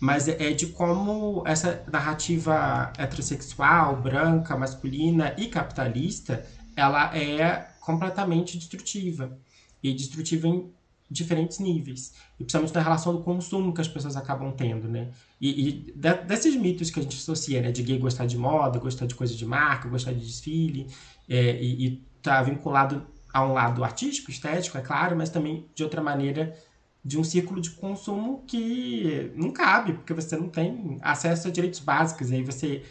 mas 0.00 0.28
é 0.28 0.52
de 0.52 0.66
como 0.66 1.42
essa 1.46 1.82
narrativa 1.90 2.92
heterossexual, 2.98 4.00
branca, 4.02 4.56
masculina 4.56 5.34
e 5.38 5.46
capitalista, 5.46 6.44
ela 6.76 7.16
é 7.16 7.68
completamente 7.80 8.58
destrutiva 8.58 9.38
e 9.84 9.92
destrutiva 9.92 10.48
em 10.48 10.72
diferentes 11.10 11.58
níveis. 11.58 12.14
E 12.40 12.44
principalmente 12.44 12.74
na 12.74 12.80
relação 12.80 13.14
do 13.14 13.22
consumo 13.22 13.74
que 13.74 13.80
as 13.82 13.86
pessoas 13.86 14.16
acabam 14.16 14.50
tendo, 14.50 14.88
né? 14.88 15.10
E, 15.38 15.68
e 15.68 15.72
de, 15.94 16.14
desses 16.26 16.56
mitos 16.56 16.90
que 16.90 16.98
a 16.98 17.02
gente 17.02 17.16
associa, 17.16 17.60
né? 17.60 17.70
De 17.70 17.82
gay 17.82 17.98
gostar 17.98 18.24
de 18.24 18.38
moda, 18.38 18.78
gostar 18.78 19.06
de 19.06 19.14
coisa 19.14 19.34
de 19.34 19.44
marca, 19.44 19.88
gostar 19.88 20.12
de 20.12 20.20
desfile, 20.20 20.86
é, 21.28 21.62
e, 21.62 21.86
e 21.86 22.04
tá 22.22 22.42
vinculado 22.42 23.06
a 23.32 23.44
um 23.44 23.52
lado 23.52 23.84
artístico, 23.84 24.30
estético, 24.30 24.78
é 24.78 24.80
claro, 24.80 25.16
mas 25.16 25.28
também 25.28 25.66
de 25.74 25.84
outra 25.84 26.02
maneira 26.02 26.56
de 27.04 27.18
um 27.18 27.24
círculo 27.24 27.60
de 27.60 27.70
consumo 27.70 28.42
que 28.46 29.30
não 29.36 29.50
cabe, 29.50 29.92
porque 29.92 30.14
você 30.14 30.36
não 30.36 30.48
tem 30.48 30.98
acesso 31.02 31.48
a 31.48 31.50
direitos 31.50 31.80
básicos, 31.80 32.30
e 32.30 32.36
aí 32.36 32.42
você 32.42 32.82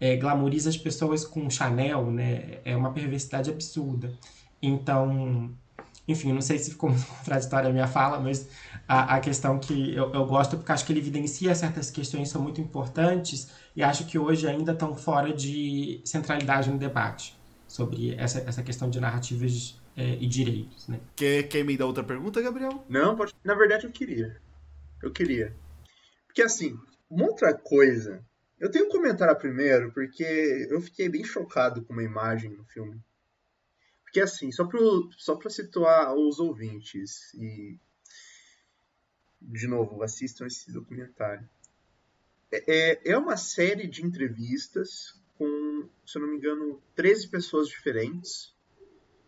é, 0.00 0.16
glamoriza 0.16 0.68
as 0.68 0.76
pessoas 0.76 1.24
com 1.24 1.48
Chanel, 1.48 2.10
né? 2.10 2.58
É 2.64 2.74
uma 2.74 2.92
perversidade 2.92 3.50
absurda. 3.50 4.12
Então, 4.60 5.50
enfim, 6.06 6.32
não 6.32 6.40
sei 6.40 6.58
se 6.58 6.70
ficou 6.70 6.90
muito 6.90 7.06
contraditória 7.18 7.70
a 7.70 7.72
minha 7.72 7.86
fala, 7.86 8.18
mas 8.18 8.48
a, 8.86 9.16
a 9.16 9.20
questão 9.20 9.58
que 9.58 9.94
eu, 9.94 10.12
eu, 10.12 10.26
gosto 10.26 10.56
porque 10.56 10.72
acho 10.72 10.84
que 10.84 10.92
ele 10.92 11.00
evidencia 11.00 11.54
certas 11.54 11.90
questões 11.90 12.28
que 12.28 12.32
são 12.32 12.42
muito 12.42 12.60
importantes 12.60 13.50
e 13.74 13.82
acho 13.82 14.06
que 14.06 14.18
hoje 14.18 14.48
ainda 14.48 14.72
estão 14.72 14.94
fora 14.94 15.32
de 15.32 16.00
centralidade 16.04 16.70
no 16.70 16.78
debate 16.78 17.38
sobre 17.68 18.14
essa, 18.16 18.40
essa 18.40 18.62
questão 18.62 18.90
de 18.90 18.98
narrativas 18.98 19.80
é, 19.96 20.14
e 20.20 20.26
direitos. 20.26 20.88
Né? 20.88 21.00
Quer, 21.14 21.44
quer 21.44 21.64
me 21.64 21.76
dar 21.76 21.86
outra 21.86 22.02
pergunta, 22.02 22.42
Gabriel? 22.42 22.84
Não, 22.88 23.14
pode. 23.14 23.32
Na 23.44 23.54
verdade, 23.54 23.84
eu 23.84 23.92
queria. 23.92 24.40
Eu 25.02 25.12
queria. 25.12 25.54
Porque 26.26 26.42
assim, 26.42 26.76
uma 27.08 27.26
outra 27.26 27.54
coisa. 27.54 28.24
Eu 28.58 28.70
tenho 28.70 28.86
um 28.86 28.90
comentário 28.90 29.34
primeiro, 29.36 29.90
porque 29.92 30.66
eu 30.68 30.80
fiquei 30.82 31.08
bem 31.08 31.24
chocado 31.24 31.82
com 31.82 31.92
uma 31.92 32.02
imagem 32.02 32.50
no 32.50 32.64
filme 32.64 33.00
porque 34.10 34.20
assim, 34.20 34.50
só 34.50 34.64
para 34.64 34.80
só 35.16 35.38
situar 35.48 36.12
os 36.16 36.40
ouvintes 36.40 37.32
e 37.34 37.78
de 39.40 39.68
novo, 39.68 40.02
assistam 40.02 40.46
esse 40.46 40.70
documentário. 40.72 41.48
É, 42.52 42.64
é, 42.66 43.12
é 43.12 43.16
uma 43.16 43.36
série 43.36 43.86
de 43.86 44.04
entrevistas 44.04 45.14
com, 45.38 45.88
se 46.04 46.18
eu 46.18 46.22
não 46.22 46.28
me 46.28 46.36
engano, 46.36 46.82
13 46.96 47.28
pessoas 47.28 47.68
diferentes. 47.68 48.52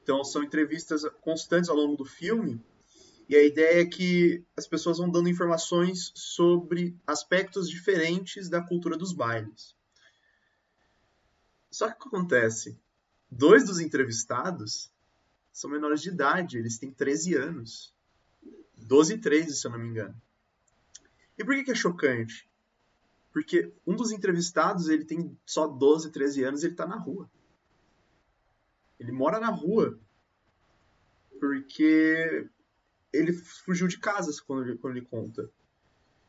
Então 0.02 0.24
são 0.24 0.42
entrevistas 0.42 1.04
constantes 1.20 1.70
ao 1.70 1.76
longo 1.76 1.96
do 1.96 2.04
filme 2.04 2.60
E 3.28 3.36
a 3.36 3.42
ideia 3.44 3.82
é 3.82 3.86
que 3.86 4.44
as 4.56 4.66
pessoas 4.66 4.98
vão 4.98 5.08
dando 5.08 5.28
informações 5.28 6.10
sobre 6.16 6.98
aspectos 7.06 7.70
diferentes 7.70 8.48
da 8.48 8.60
cultura 8.60 8.98
dos 8.98 9.12
bailes. 9.12 9.76
Só 11.70 11.88
que 11.88 11.94
o 11.94 11.98
que 12.00 12.08
acontece? 12.08 12.81
Dois 13.34 13.64
dos 13.64 13.80
entrevistados 13.80 14.92
são 15.50 15.70
menores 15.70 16.02
de 16.02 16.10
idade, 16.10 16.58
eles 16.58 16.76
têm 16.76 16.90
13 16.90 17.34
anos. 17.34 17.94
12 18.76 19.14
e 19.14 19.18
13, 19.18 19.56
se 19.56 19.66
eu 19.66 19.70
não 19.70 19.78
me 19.78 19.88
engano. 19.88 20.14
E 21.38 21.42
por 21.42 21.54
que, 21.54 21.64
que 21.64 21.70
é 21.70 21.74
chocante? 21.74 22.46
Porque 23.32 23.72
um 23.86 23.96
dos 23.96 24.12
entrevistados, 24.12 24.90
ele 24.90 25.06
tem 25.06 25.34
só 25.46 25.66
12, 25.66 26.10
13 26.10 26.44
anos 26.44 26.62
e 26.62 26.66
ele 26.66 26.74
está 26.74 26.86
na 26.86 26.96
rua. 26.96 27.30
Ele 29.00 29.12
mora 29.12 29.40
na 29.40 29.48
rua. 29.48 29.98
Porque 31.40 32.50
ele 33.10 33.32
fugiu 33.32 33.88
de 33.88 33.98
casa, 33.98 34.30
quando 34.46 34.68
ele, 34.68 34.76
quando 34.76 34.98
ele 34.98 35.06
conta. 35.06 35.50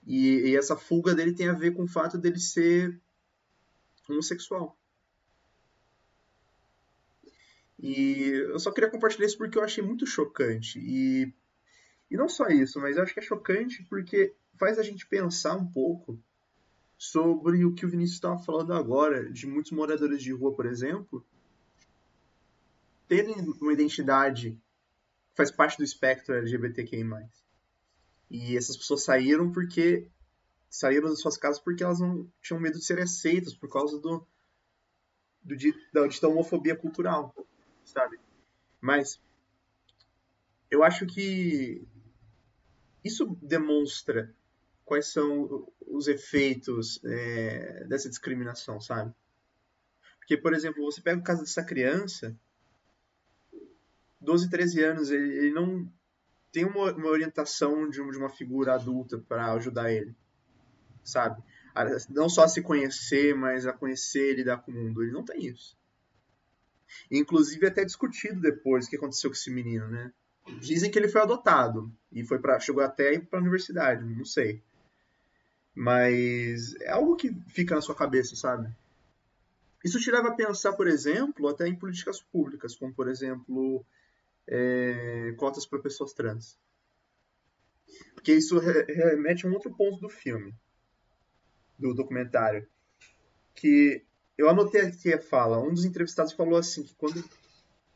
E, 0.07 0.51
e, 0.51 0.55
essa 0.55 0.77
fuga 0.77 1.13
dele 1.13 1.33
tem 1.33 1.49
a 1.49 1.53
ver 1.53 1.75
com 1.75 1.83
o 1.83 1.87
fato 1.87 2.17
dele 2.17 2.39
ser 2.39 2.97
homossexual. 4.07 4.77
E 7.79 8.29
eu 8.49 8.59
só 8.59 8.71
queria 8.71 8.89
compartilhar 8.89 9.25
isso 9.25 9.37
porque 9.37 9.57
eu 9.57 9.63
achei 9.63 9.83
muito 9.83 10.05
chocante. 10.05 10.79
E, 10.79 11.33
e 12.09 12.15
não 12.15 12.29
só 12.29 12.47
isso, 12.47 12.79
mas 12.79 12.97
eu 12.97 13.03
acho 13.03 13.13
que 13.13 13.19
é 13.19 13.23
chocante 13.23 13.83
porque 13.89 14.33
faz 14.57 14.77
a 14.79 14.83
gente 14.83 15.07
pensar 15.07 15.55
um 15.55 15.65
pouco 15.65 16.19
sobre 16.97 17.65
o 17.65 17.73
que 17.73 17.85
o 17.85 17.89
Vinícius 17.89 18.15
estava 18.15 18.37
falando 18.37 18.73
agora, 18.73 19.29
de 19.29 19.45
muitos 19.45 19.71
moradores 19.71 20.21
de 20.21 20.31
rua, 20.31 20.55
por 20.55 20.65
exemplo, 20.65 21.25
terem 23.07 23.35
uma 23.59 23.73
identidade 23.73 24.51
que 24.51 25.35
faz 25.35 25.51
parte 25.51 25.77
do 25.77 25.83
espectro 25.83 26.35
LGBTQI+. 26.35 27.03
E 28.29 28.55
essas 28.55 28.77
pessoas 28.77 29.03
saíram 29.03 29.51
porque 29.51 30.07
saíram 30.69 31.09
das 31.09 31.19
suas 31.19 31.37
casas 31.37 31.61
porque 31.61 31.83
elas 31.83 31.99
não 31.99 32.27
tinham 32.41 32.59
medo 32.59 32.79
de 32.79 32.85
serem 32.85 33.03
aceitas 33.03 33.53
por 33.53 33.69
causa 33.69 33.99
do, 33.99 34.25
do 35.43 35.55
da, 35.93 36.07
de 36.07 36.25
homofobia 36.25 36.75
cultural, 36.75 37.35
sabe? 37.83 38.19
Mas 38.81 39.21
eu 40.69 40.83
acho 40.83 41.05
que 41.05 41.85
isso 43.03 43.37
demonstra 43.41 44.33
quais 44.85 45.07
são 45.07 45.67
os 45.87 46.07
efeitos 46.07 47.03
é, 47.03 47.85
dessa 47.85 48.09
discriminação, 48.09 48.79
sabe? 48.81 49.13
Porque, 50.17 50.37
por 50.37 50.53
exemplo, 50.53 50.83
você 50.83 51.01
pega 51.01 51.19
o 51.19 51.23
caso 51.23 51.41
dessa 51.41 51.63
criança, 51.63 52.37
12, 54.21 54.49
13 54.49 54.83
anos, 54.83 55.11
ele, 55.11 55.37
ele 55.37 55.51
não 55.51 55.91
tem 56.51 56.65
uma, 56.65 56.93
uma 56.93 57.09
orientação 57.09 57.89
de, 57.89 57.97
de 57.97 58.17
uma 58.17 58.29
figura 58.29 58.75
adulta 58.75 59.17
para 59.17 59.51
ajudar 59.53 59.91
ele, 59.91 60.15
sabe? 61.03 61.43
Não 62.09 62.29
só 62.29 62.43
a 62.43 62.47
se 62.47 62.61
conhecer, 62.61 63.35
mas 63.35 63.65
a 63.65 63.73
conhecer 63.73 64.31
e 64.31 64.35
lidar 64.35 64.57
com 64.57 64.71
o 64.71 64.75
mundo. 64.75 65.01
Ele 65.01 65.11
não 65.11 65.25
tem 65.25 65.47
isso. 65.47 65.75
Inclusive, 67.11 67.67
até 67.67 67.83
discutido 67.83 68.39
depois 68.39 68.85
o 68.85 68.89
que 68.89 68.95
aconteceu 68.95 69.29
com 69.29 69.35
esse 69.35 69.51
menino, 69.51 69.87
né? 69.87 70.11
Dizem 70.59 70.91
que 70.91 70.99
ele 70.99 71.07
foi 71.07 71.21
adotado 71.21 71.91
e 72.11 72.23
foi 72.23 72.39
para 72.39 72.59
chegou 72.59 72.83
até 72.83 73.17
para 73.19 73.39
a 73.39 73.41
universidade, 73.41 74.03
não 74.03 74.25
sei. 74.25 74.61
Mas 75.73 76.75
é 76.81 76.91
algo 76.91 77.15
que 77.15 77.33
fica 77.47 77.75
na 77.75 77.81
sua 77.81 77.95
cabeça, 77.95 78.35
sabe? 78.35 78.69
Isso 79.83 79.99
te 79.99 80.11
leva 80.11 80.29
a 80.29 80.35
pensar, 80.35 80.73
por 80.73 80.87
exemplo, 80.87 81.47
até 81.47 81.67
em 81.67 81.75
políticas 81.75 82.21
públicas, 82.21 82.75
como, 82.75 82.93
por 82.93 83.09
exemplo, 83.09 83.85
é, 84.47 85.33
cotas 85.37 85.65
para 85.65 85.79
pessoas 85.79 86.13
trans. 86.13 86.57
Porque 88.13 88.33
isso 88.33 88.57
remete 88.59 89.45
a 89.45 89.49
um 89.49 89.53
outro 89.53 89.75
ponto 89.75 89.99
do 89.99 90.09
filme, 90.09 90.53
do 91.77 91.93
documentário, 91.93 92.67
que 93.53 94.05
eu 94.37 94.49
anotei 94.49 94.81
aqui 94.81 95.13
a 95.13 95.21
fala. 95.21 95.59
Um 95.59 95.73
dos 95.73 95.85
entrevistados 95.85 96.33
falou 96.33 96.57
assim 96.57 96.83
que 96.83 96.95
quando, 96.95 97.23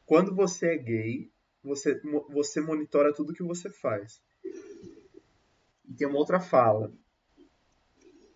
quando 0.06 0.36
você 0.36 0.68
é 0.68 0.78
gay, 0.78 1.32
você, 1.64 2.00
você 2.30 2.62
monitora 2.62 3.14
tudo 3.14 3.34
que 3.34 3.44
você 3.44 3.70
faz. 3.70 4.22
E 5.86 5.94
tem 5.94 6.08
uma 6.08 6.20
outra 6.20 6.40
fala 6.40 6.94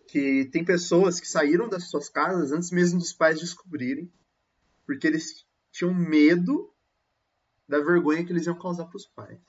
que 0.07 0.49
tem 0.51 0.65
pessoas 0.65 1.21
que 1.21 1.27
saíram 1.27 1.69
das 1.69 1.89
suas 1.89 2.09
casas 2.09 2.51
antes 2.51 2.69
mesmo 2.69 2.99
dos 2.99 3.13
pais 3.13 3.39
descobrirem, 3.39 4.11
porque 4.85 5.07
eles 5.07 5.47
tinham 5.71 5.93
medo 5.93 6.73
da 7.65 7.79
vergonha 7.79 8.25
que 8.25 8.33
eles 8.33 8.45
iam 8.45 8.59
causar 8.59 8.85
para 8.87 8.97
os 8.97 9.05
pais. 9.05 9.39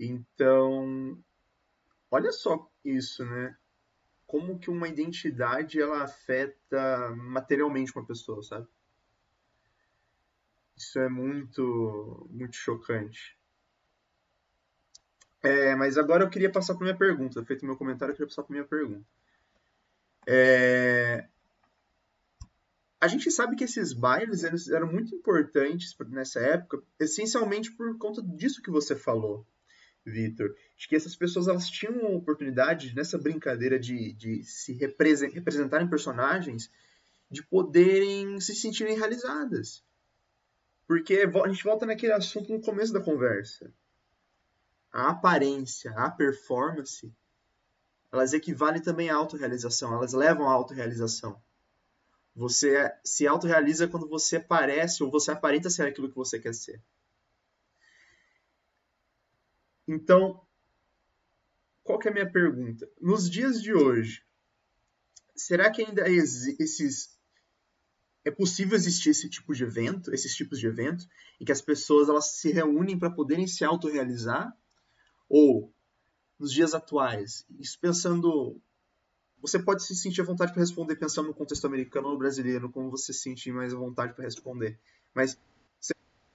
Então, 0.00 1.22
olha 2.10 2.32
só 2.32 2.66
isso, 2.82 3.24
né? 3.26 3.54
Como 4.34 4.58
que 4.58 4.68
uma 4.68 4.88
identidade 4.88 5.80
ela 5.80 6.02
afeta 6.02 7.14
materialmente 7.14 7.94
uma 7.94 8.04
pessoa, 8.04 8.42
sabe? 8.42 8.66
Isso 10.76 10.98
é 10.98 11.08
muito, 11.08 12.28
muito 12.28 12.56
chocante. 12.56 13.38
É, 15.40 15.76
mas 15.76 15.96
agora 15.96 16.24
eu 16.24 16.28
queria 16.28 16.50
passar 16.50 16.74
para 16.74 16.82
minha 16.82 16.98
pergunta. 16.98 17.44
Feito 17.44 17.64
meu 17.64 17.76
comentário, 17.76 18.10
eu 18.10 18.16
queria 18.16 18.26
passar 18.26 18.42
para 18.42 18.54
minha 18.54 18.66
pergunta. 18.66 19.06
É... 20.26 21.28
A 23.00 23.06
gente 23.06 23.30
sabe 23.30 23.54
que 23.54 23.62
esses 23.62 23.92
bailes 23.92 24.42
eram 24.68 24.90
muito 24.90 25.14
importantes 25.14 25.96
nessa 26.08 26.40
época, 26.40 26.82
essencialmente 26.98 27.70
por 27.70 27.96
conta 27.98 28.20
disso 28.20 28.60
que 28.60 28.70
você 28.72 28.96
falou, 28.96 29.46
Vitor. 30.04 30.54
De 30.76 30.88
que 30.88 30.96
essas 30.96 31.16
pessoas 31.16 31.48
elas 31.48 31.68
tinham 31.68 32.06
a 32.06 32.10
oportunidade, 32.10 32.94
nessa 32.94 33.16
brincadeira 33.16 33.78
de, 33.78 34.12
de 34.12 34.42
se 34.44 34.72
representarem 34.74 35.88
personagens, 35.88 36.70
de 37.30 37.42
poderem 37.42 38.38
se 38.40 38.54
sentirem 38.54 38.98
realizadas. 38.98 39.82
Porque 40.86 41.26
a 41.42 41.48
gente 41.48 41.64
volta 41.64 41.86
naquele 41.86 42.12
assunto 42.12 42.52
no 42.52 42.60
começo 42.60 42.92
da 42.92 43.00
conversa 43.00 43.72
a 44.94 45.10
aparência, 45.10 45.90
a 45.96 46.08
performance, 46.08 47.12
elas 48.12 48.32
equivalem 48.32 48.80
também 48.80 49.10
à 49.10 49.16
autorrealização, 49.16 49.92
elas 49.92 50.12
levam 50.12 50.48
à 50.48 50.52
autorrealização. 50.52 51.42
Você 52.36 52.92
se 53.02 53.26
autorrealiza 53.26 53.88
quando 53.88 54.08
você 54.08 54.38
parece 54.38 55.02
ou 55.02 55.10
você 55.10 55.32
aparenta 55.32 55.68
ser 55.68 55.82
aquilo 55.82 56.08
que 56.08 56.14
você 56.14 56.38
quer 56.38 56.54
ser. 56.54 56.80
Então, 59.86 60.40
qual 61.82 62.00
é 62.04 62.08
a 62.08 62.12
minha 62.12 62.30
pergunta? 62.30 62.88
Nos 63.00 63.28
dias 63.30 63.62
de 63.62 63.72
hoje, 63.72 64.22
será 65.36 65.70
que 65.70 65.82
ainda 65.82 66.08
esses 66.08 67.14
é 68.24 68.30
possível 68.30 68.74
existir 68.74 69.10
esse 69.10 69.28
tipo 69.28 69.54
de 69.54 69.64
evento, 69.64 70.12
esses 70.12 70.34
tipos 70.34 70.58
de 70.58 70.66
evento, 70.66 71.06
em 71.38 71.44
que 71.44 71.52
as 71.52 71.60
pessoas 71.60 72.08
elas 72.08 72.32
se 72.32 72.50
reúnem 72.50 72.98
para 72.98 73.10
poderem 73.10 73.46
se 73.46 73.64
autorrealizar 73.64 74.56
ou 75.28 75.72
nos 76.38 76.50
dias 76.50 76.74
atuais, 76.74 77.46
isso 77.58 77.78
pensando. 77.78 78.60
Você 79.40 79.58
pode 79.58 79.84
se 79.84 79.94
sentir 79.94 80.22
à 80.22 80.24
vontade 80.24 80.52
para 80.52 80.62
responder 80.62 80.96
pensando 80.96 81.26
no 81.26 81.34
contexto 81.34 81.66
americano 81.66 82.08
ou 82.08 82.16
brasileiro, 82.16 82.70
como 82.70 82.90
você 82.90 83.12
se 83.12 83.20
sentir 83.20 83.52
mais 83.52 83.74
à 83.74 83.76
vontade 83.76 84.14
para 84.14 84.24
responder. 84.24 84.80
Mas 85.12 85.38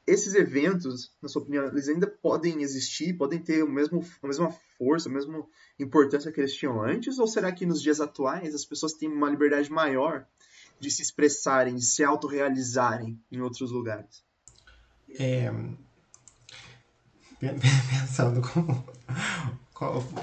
esses 0.10 0.34
eventos, 0.34 1.12
na 1.22 1.30
sua 1.30 1.42
opinião, 1.42 1.66
eles 1.68 1.88
ainda 1.88 2.08
podem 2.08 2.62
existir, 2.62 3.14
podem 3.14 3.40
ter 3.40 3.64
o 3.64 3.70
mesmo, 3.70 4.04
a 4.22 4.28
mesma 4.28 4.52
força, 4.78 5.08
a 5.08 5.12
mesma 5.12 5.46
importância 5.80 6.32
que 6.32 6.40
eles 6.42 6.54
tinham 6.54 6.82
antes? 6.82 7.20
Ou 7.20 7.28
será 7.28 7.52
que 7.52 7.66
nos 7.66 7.82
dias 7.82 8.02
atuais 8.02 8.56
as 8.56 8.66
pessoas 8.66 8.94
têm 8.94 9.10
uma 9.10 9.30
liberdade 9.30 9.72
maior 9.72 10.26
de 10.80 10.90
se 10.90 11.02
expressarem, 11.02 11.76
de 11.76 11.86
se 11.86 12.04
autorrealizarem 12.04 13.20
em 13.32 13.42
outros 13.42 13.72
lugares? 13.72 14.24
É, 15.20 15.52
pensando 17.40 18.42
como, 18.42 18.84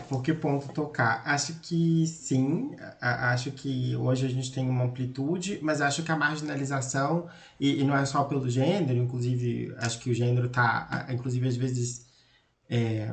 por 0.09 0.23
que 0.23 0.35
ponto 0.35 0.69
tocar. 0.69 1.23
Acho 1.25 1.55
que 1.61 2.07
sim, 2.07 2.77
acho 3.01 3.51
que 3.53 3.97
hoje 3.97 4.27
a 4.27 4.29
gente 4.29 4.53
tem 4.53 4.69
uma 4.69 4.85
amplitude, 4.85 5.59
mas 5.63 5.81
acho 5.81 6.03
que 6.03 6.13
a 6.13 6.17
marginalização, 6.17 7.27
e, 7.59 7.81
e 7.81 7.85
não 7.85 7.97
é 7.97 8.05
só 8.05 8.23
pelo 8.25 8.49
gênero, 8.51 8.99
inclusive, 8.99 9.75
acho 9.79 9.99
que 9.99 10.11
o 10.11 10.15
gênero 10.15 10.47
está, 10.47 11.07
inclusive, 11.11 11.49
às 11.49 11.57
vezes, 11.57 12.07
é, 12.69 13.11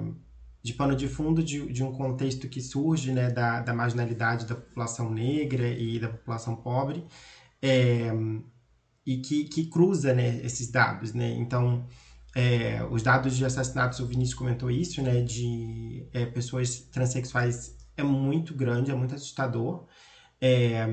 de 0.61 0.73
pano 0.73 0.95
de 0.95 1.07
fundo 1.07 1.41
de, 1.41 1.65
de 1.71 1.81
um 1.81 1.93
contexto 1.93 2.49
que 2.49 2.61
surge 2.61 3.13
né, 3.13 3.29
da, 3.29 3.61
da 3.61 3.73
marginalidade 3.73 4.45
da 4.45 4.55
população 4.55 5.09
negra 5.09 5.67
e 5.69 5.97
da 5.97 6.09
população 6.09 6.57
pobre, 6.57 7.05
é, 7.61 8.11
e 9.05 9.17
que, 9.17 9.45
que 9.45 9.65
cruza 9.65 10.13
né, 10.13 10.41
esses 10.43 10.69
dados. 10.69 11.13
Né? 11.13 11.31
Então, 11.31 11.85
é, 12.35 12.83
os 12.89 13.03
dados 13.03 13.37
de 13.37 13.45
assassinatos, 13.45 13.99
o 13.99 14.07
Vinícius 14.07 14.37
comentou 14.37 14.71
isso, 14.71 15.01
né, 15.01 15.21
de 15.21 16.07
é, 16.11 16.25
pessoas 16.25 16.79
transexuais 16.79 17.77
é 17.95 18.03
muito 18.03 18.55
grande, 18.55 18.91
é 18.91 18.95
muito 18.95 19.13
assustador. 19.13 19.85
É, 20.41 20.87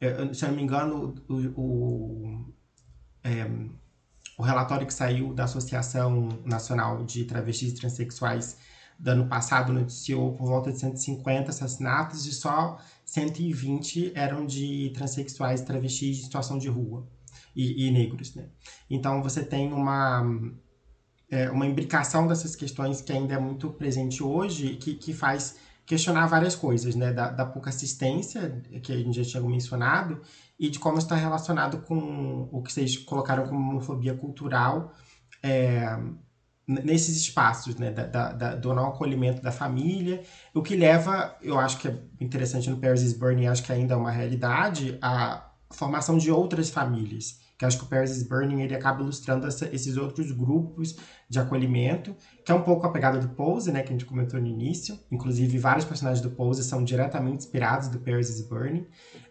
é 0.00 0.34
se 0.34 0.44
eu 0.44 0.48
não 0.48 0.56
me 0.56 0.62
engano, 0.62 1.14
o, 1.28 1.34
o, 1.60 2.54
é, 3.22 3.46
o 4.38 4.42
relatório 4.42 4.86
que 4.86 4.94
saiu 4.94 5.34
da 5.34 5.44
Associação 5.44 6.28
Nacional 6.44 7.04
de 7.04 7.24
Travestis 7.24 7.72
e 7.72 7.74
Transsexuais 7.74 8.56
do 8.98 9.10
ano 9.10 9.26
passado 9.28 9.72
noticiou 9.72 10.32
por 10.34 10.46
volta 10.46 10.72
de 10.72 10.78
150 10.78 11.50
assassinatos 11.50 12.26
e 12.26 12.32
só 12.32 12.78
120 13.04 14.12
eram 14.14 14.46
de 14.46 14.92
transexuais, 14.94 15.60
travestis 15.62 16.16
de 16.18 16.22
situação 16.24 16.58
de 16.58 16.68
rua 16.68 17.06
e, 17.54 17.86
e 17.86 17.90
negros, 17.90 18.34
né? 18.34 18.48
Então 18.90 19.22
você 19.22 19.44
tem 19.44 19.72
uma 19.72 20.24
é, 21.30 21.50
uma 21.50 21.66
imbricação 21.66 22.26
dessas 22.26 22.54
questões 22.54 23.00
que 23.00 23.12
ainda 23.12 23.34
é 23.34 23.38
muito 23.38 23.70
presente 23.70 24.22
hoje 24.22 24.76
que, 24.76 24.94
que 24.94 25.12
faz 25.12 25.56
questionar 25.86 26.26
várias 26.26 26.54
coisas, 26.54 26.94
né? 26.94 27.12
Da, 27.12 27.30
da 27.30 27.44
pouca 27.44 27.70
assistência, 27.70 28.62
que 28.82 28.92
a 28.92 28.96
gente 28.96 29.22
já 29.22 29.30
tinha 29.30 29.42
mencionado, 29.42 30.20
e 30.58 30.70
de 30.70 30.78
como 30.78 30.98
está 30.98 31.14
relacionado 31.14 31.78
com 31.82 32.48
o 32.50 32.62
que 32.62 32.72
vocês 32.72 32.96
colocaram 32.96 33.46
como 33.46 33.70
homofobia 33.70 34.14
cultural 34.14 34.94
é, 35.42 35.98
nesses 36.66 37.16
espaços, 37.16 37.76
né? 37.76 37.90
Da, 37.90 38.06
da, 38.06 38.32
da, 38.32 38.54
do 38.54 38.72
não 38.72 38.88
acolhimento 38.88 39.42
da 39.42 39.52
família, 39.52 40.22
o 40.54 40.62
que 40.62 40.76
leva, 40.76 41.36
eu 41.42 41.58
acho 41.58 41.78
que 41.78 41.88
é 41.88 41.98
interessante 42.20 42.70
no 42.70 42.78
Paris 42.78 43.02
is 43.02 43.12
Burning, 43.12 43.46
acho 43.46 43.62
que 43.62 43.72
ainda 43.72 43.94
é 43.94 43.96
uma 43.96 44.10
realidade, 44.10 44.98
a 45.02 45.50
formação 45.70 46.16
de 46.16 46.30
outras 46.30 46.70
famílias 46.70 47.43
que 47.58 47.64
acho 47.64 47.78
que 47.78 47.84
o 47.84 47.88
Paris 47.88 48.10
is 48.10 48.26
Burning 48.26 48.62
ele 48.62 48.74
acaba 48.74 49.02
ilustrando 49.02 49.46
essa, 49.46 49.68
esses 49.72 49.96
outros 49.96 50.32
grupos 50.32 50.96
de 51.28 51.38
acolhimento, 51.38 52.14
que 52.44 52.50
é 52.50 52.54
um 52.54 52.62
pouco 52.62 52.86
a 52.86 52.92
pegada 52.92 53.18
do 53.18 53.28
Pose, 53.28 53.70
né, 53.70 53.82
que 53.82 53.88
a 53.88 53.92
gente 53.92 54.04
comentou 54.04 54.40
no 54.40 54.46
início. 54.46 54.98
Inclusive, 55.10 55.56
vários 55.58 55.84
personagens 55.84 56.20
do 56.20 56.30
Pose 56.30 56.64
são 56.64 56.82
diretamente 56.82 57.44
inspirados 57.44 57.88
do 57.88 58.00
Paris 58.00 58.28
is 58.28 58.46
Burning. 58.46 58.86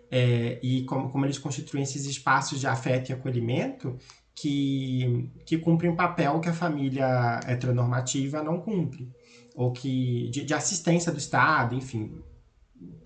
É, 0.09 0.59
e 0.63 0.85
como, 0.85 1.09
como 1.09 1.25
eles 1.25 1.37
constituem 1.37 1.83
esses 1.83 2.05
espaços 2.05 2.59
de 2.59 2.67
afeto 2.67 3.09
e 3.09 3.13
acolhimento 3.13 3.97
que, 4.35 5.29
que 5.45 5.57
cumprem 5.57 5.91
um 5.91 5.95
papel 5.95 6.39
que 6.39 6.49
a 6.49 6.53
família 6.53 7.39
heteronormativa 7.45 8.41
não 8.43 8.59
cumpre. 8.59 9.11
Ou 9.55 9.71
que 9.71 10.29
de, 10.29 10.45
de 10.45 10.53
assistência 10.53 11.11
do 11.11 11.17
Estado, 11.17 11.75
enfim, 11.75 12.21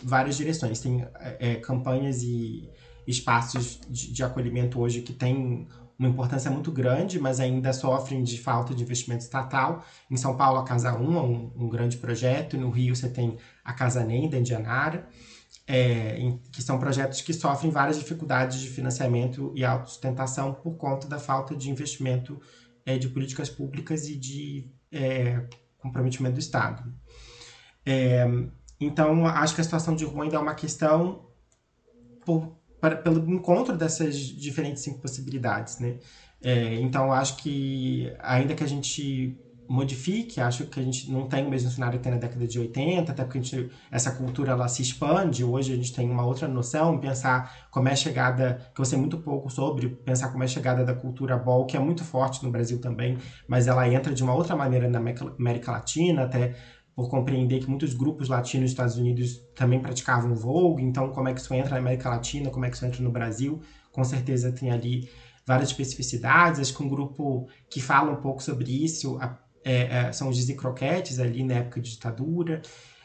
várias 0.04 0.38
direções. 0.38 0.80
Tem 0.80 1.06
é, 1.40 1.56
campanhas 1.56 2.22
e 2.24 2.70
espaços 3.08 3.80
de, 3.90 4.12
de 4.12 4.24
acolhimento 4.24 4.80
hoje 4.80 5.02
que 5.02 5.14
têm 5.14 5.68
uma 5.98 6.10
importância 6.10 6.52
muito 6.52 6.72
grande, 6.72 7.20
mas 7.20 7.40
ainda 7.40 7.74
sofrem 7.74 8.22
de 8.22 8.38
falta 8.40 8.76
de 8.76 8.84
investimento 8.84 9.24
estatal. 9.24 9.84
Em 10.12 10.18
São 10.18 10.38
Paulo, 10.38 10.60
a 10.60 10.64
Casa 10.64 10.96
1 10.96 11.16
é 11.16 11.22
um, 11.22 11.52
um 11.56 11.70
grande 11.70 11.98
projeto, 11.98 12.58
no 12.58 12.70
Rio 12.70 12.96
você 12.96 13.10
tem 13.10 13.38
a 13.64 13.74
Casa 13.74 14.04
NEM, 14.04 14.30
da 14.30 14.38
Indianara, 14.38 15.08
é, 15.66 16.20
em, 16.20 16.38
que 16.52 16.62
são 16.62 16.78
projetos 16.78 17.22
que 17.22 17.34
sofrem 17.34 17.72
várias 17.72 17.98
dificuldades 17.98 18.60
de 18.60 18.70
financiamento 18.70 19.52
e 19.56 19.66
autossustentação 19.66 20.54
por 20.54 20.76
conta 20.76 21.08
da 21.08 21.18
falta 21.18 21.56
de 21.56 21.72
investimento 21.72 22.40
é, 22.86 22.98
de 22.98 23.10
políticas 23.10 23.50
públicas 23.50 24.08
e 24.08 24.16
de 24.16 24.70
é, 24.92 25.48
comprometimento 25.78 26.36
do 26.36 26.40
Estado. 26.40 26.94
É, 27.86 28.26
então, 28.80 29.26
acho 29.26 29.56
que 29.56 29.62
a 29.62 29.64
situação 29.64 29.96
de 29.96 30.06
rua 30.06 30.24
ainda 30.24 30.36
é 30.36 30.40
uma 30.40 30.54
questão 30.54 31.26
por, 32.24 32.57
pelo 33.04 33.20
encontro 33.34 33.76
dessas 33.78 34.16
diferentes 34.18 34.84
cinco 34.84 35.00
possibilidades, 35.00 35.78
né? 35.80 35.98
É, 36.42 36.76
então, 36.80 37.12
acho 37.12 37.36
que, 37.38 38.12
ainda 38.20 38.54
que 38.56 38.64
a 38.64 38.68
gente 38.68 39.36
modifique, 39.70 40.40
acho 40.40 40.66
que 40.66 40.80
a 40.80 40.84
gente 40.84 41.12
não 41.12 41.28
tem 41.28 41.46
o 41.46 41.50
mesmo 41.50 41.70
cenário 41.70 42.00
que 42.00 42.04
tem 42.04 42.12
na 42.14 42.18
década 42.18 42.48
de 42.48 42.58
80, 42.58 43.12
até 43.12 43.24
porque 43.24 43.42
gente, 43.42 43.70
essa 43.92 44.10
cultura 44.12 44.54
ela 44.54 44.68
se 44.70 44.82
expande, 44.82 45.44
hoje 45.44 45.74
a 45.74 45.76
gente 45.76 45.92
tem 45.92 46.10
uma 46.10 46.24
outra 46.24 46.48
noção, 46.48 46.98
pensar 46.98 47.52
como 47.70 47.90
é 47.90 47.92
a 47.92 47.96
chegada, 47.96 48.58
que 48.74 48.80
eu 48.80 48.86
sei 48.86 48.98
muito 48.98 49.18
pouco 49.22 49.50
sobre, 49.50 49.90
pensar 50.06 50.30
como 50.30 50.42
é 50.44 50.46
a 50.46 50.48
chegada 50.48 50.86
da 50.86 50.94
cultura 50.94 51.36
ball, 51.38 51.66
que 51.66 51.76
é 51.76 51.80
muito 51.80 52.06
forte 52.06 52.42
no 52.44 52.50
Brasil 52.52 52.80
também, 52.80 53.18
mas 53.46 53.68
ela 53.68 53.86
entra 53.90 54.14
de 54.14 54.24
uma 54.24 54.34
outra 54.34 54.56
maneira 54.56 54.88
na 54.88 55.00
América 55.00 55.72
Latina, 55.72 56.24
até 56.24 56.56
por 56.98 57.10
compreender 57.10 57.60
que 57.60 57.70
muitos 57.70 57.94
grupos 57.94 58.28
latinos 58.28 58.64
dos 58.64 58.72
Estados 58.72 58.98
Unidos 58.98 59.40
também 59.54 59.80
praticavam 59.80 60.34
Vogue, 60.34 60.82
então 60.84 61.12
como 61.12 61.30
é 61.30 61.34
que 61.34 61.40
isso 61.40 61.54
entra 61.54 61.76
na 61.76 61.78
América 61.78 62.10
Latina, 62.10 62.50
como 62.50 62.66
é 62.66 62.72
que 62.72 62.76
isso 62.76 62.88
entra 62.88 63.04
no 63.04 63.12
Brasil, 63.12 63.62
com 63.92 64.04
certeza 64.04 64.52
tem 64.52 64.72
ali 64.72 65.08
várias 65.46 65.70
especificidades, 65.70 66.60
acho 66.60 66.76
que 66.76 66.82
um 66.82 66.90
grupo 66.90 67.48
que 67.70 67.80
fala 67.80 68.12
um 68.12 68.16
pouco 68.16 68.42
sobre 68.42 68.84
isso 68.84 69.20
é, 69.64 70.08
é, 70.08 70.12
são 70.12 70.30
os 70.30 70.36
Dizzy 70.36 70.56
Croquetes 70.56 71.20
ali 71.20 71.44
na 71.44 71.54
época 71.54 71.80
de 71.80 71.92
ditadura, 71.92 72.64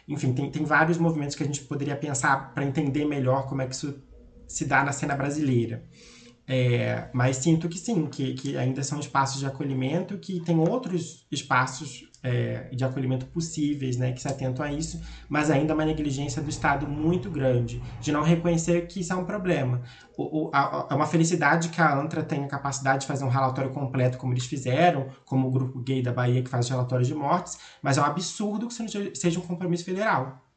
enfim, 0.09 0.32
tem, 0.32 0.51
tem 0.51 0.64
vários 0.64 0.97
movimentos 0.97 1.36
que 1.36 1.43
a 1.43 1.47
gente 1.47 1.60
poderia 1.60 1.94
pensar 1.94 2.55
para 2.55 2.64
entender 2.64 3.05
melhor 3.05 3.47
como 3.47 3.60
é 3.60 3.66
que 3.66 3.74
isso 3.74 4.02
se 4.48 4.64
dá 4.64 4.82
na 4.82 4.93
cena 4.93 5.14
brasileira. 5.14 5.85
É, 6.54 7.08
mas 7.14 7.38
sinto 7.38 7.66
que 7.66 7.78
sim, 7.78 8.04
que, 8.04 8.34
que 8.34 8.58
ainda 8.58 8.82
são 8.82 9.00
espaços 9.00 9.40
de 9.40 9.46
acolhimento, 9.46 10.18
que 10.18 10.38
tem 10.40 10.58
outros 10.58 11.26
espaços 11.32 12.06
é, 12.22 12.68
de 12.74 12.84
acolhimento 12.84 13.24
possíveis, 13.24 13.96
né, 13.96 14.12
que 14.12 14.20
se 14.20 14.28
atentam 14.28 14.62
a 14.62 14.70
isso, 14.70 15.00
mas 15.30 15.50
ainda 15.50 15.72
uma 15.72 15.86
negligência 15.86 16.42
do 16.42 16.50
Estado 16.50 16.86
muito 16.86 17.30
grande, 17.30 17.82
de 18.02 18.12
não 18.12 18.22
reconhecer 18.22 18.86
que 18.86 19.00
isso 19.00 19.14
é 19.14 19.16
um 19.16 19.24
problema. 19.24 19.80
O, 20.14 20.48
o, 20.48 20.50
a, 20.52 20.88
é 20.90 20.94
uma 20.94 21.06
felicidade 21.06 21.70
que 21.70 21.80
a 21.80 21.98
ANTRA 21.98 22.22
tenha 22.22 22.46
capacidade 22.46 23.00
de 23.00 23.06
fazer 23.06 23.24
um 23.24 23.30
relatório 23.30 23.70
completo, 23.70 24.18
como 24.18 24.34
eles 24.34 24.44
fizeram, 24.44 25.08
como 25.24 25.48
o 25.48 25.50
grupo 25.50 25.80
gay 25.80 26.02
da 26.02 26.12
Bahia 26.12 26.42
que 26.42 26.50
faz 26.50 26.68
relatórios 26.68 27.08
de 27.08 27.14
mortes, 27.14 27.58
mas 27.80 27.96
é 27.96 28.02
um 28.02 28.04
absurdo 28.04 28.66
que 28.66 28.74
isso 28.74 28.82
não 28.82 29.14
seja 29.14 29.38
um 29.40 29.42
compromisso 29.42 29.86
federal 29.86 30.51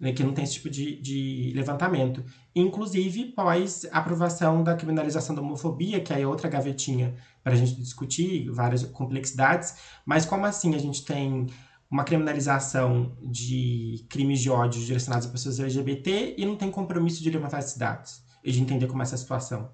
né, 0.00 0.12
que 0.12 0.24
não 0.24 0.32
tem 0.32 0.44
esse 0.44 0.54
tipo 0.54 0.70
de, 0.70 1.00
de 1.00 1.52
levantamento. 1.54 2.24
Inclusive, 2.56 3.26
pós 3.26 3.86
aprovação 3.92 4.64
da 4.64 4.74
criminalização 4.74 5.34
da 5.34 5.42
homofobia, 5.42 6.00
que 6.00 6.12
aí 6.12 6.22
é 6.22 6.26
outra 6.26 6.48
gavetinha 6.48 7.14
para 7.44 7.52
a 7.52 7.56
gente 7.56 7.74
discutir, 7.74 8.50
várias 8.50 8.82
complexidades, 8.84 9.76
mas 10.06 10.24
como 10.24 10.46
assim 10.46 10.74
a 10.74 10.78
gente 10.78 11.04
tem 11.04 11.46
uma 11.90 12.04
criminalização 12.04 13.16
de 13.20 14.06
crimes 14.08 14.40
de 14.40 14.48
ódio 14.48 14.80
direcionados 14.80 15.26
a 15.26 15.30
pessoas 15.30 15.58
LGBT 15.58 16.36
e 16.38 16.46
não 16.46 16.56
tem 16.56 16.70
compromisso 16.70 17.22
de 17.22 17.30
levantar 17.30 17.58
esses 17.58 17.76
dados 17.76 18.22
e 18.44 18.52
de 18.52 18.60
entender 18.60 18.86
como 18.86 19.02
é 19.02 19.04
essa 19.04 19.16
situação? 19.16 19.70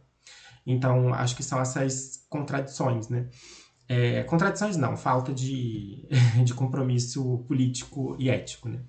Então, 0.66 1.14
acho 1.14 1.36
que 1.36 1.42
são 1.42 1.60
essas 1.60 2.26
contradições, 2.28 3.08
né? 3.08 3.28
É, 3.88 4.24
contradições 4.24 4.76
não, 4.76 4.96
falta 4.96 5.32
de, 5.32 6.08
de 6.44 6.52
compromisso 6.54 7.44
político 7.46 8.16
e 8.18 8.28
ético, 8.28 8.68
né? 8.68 8.82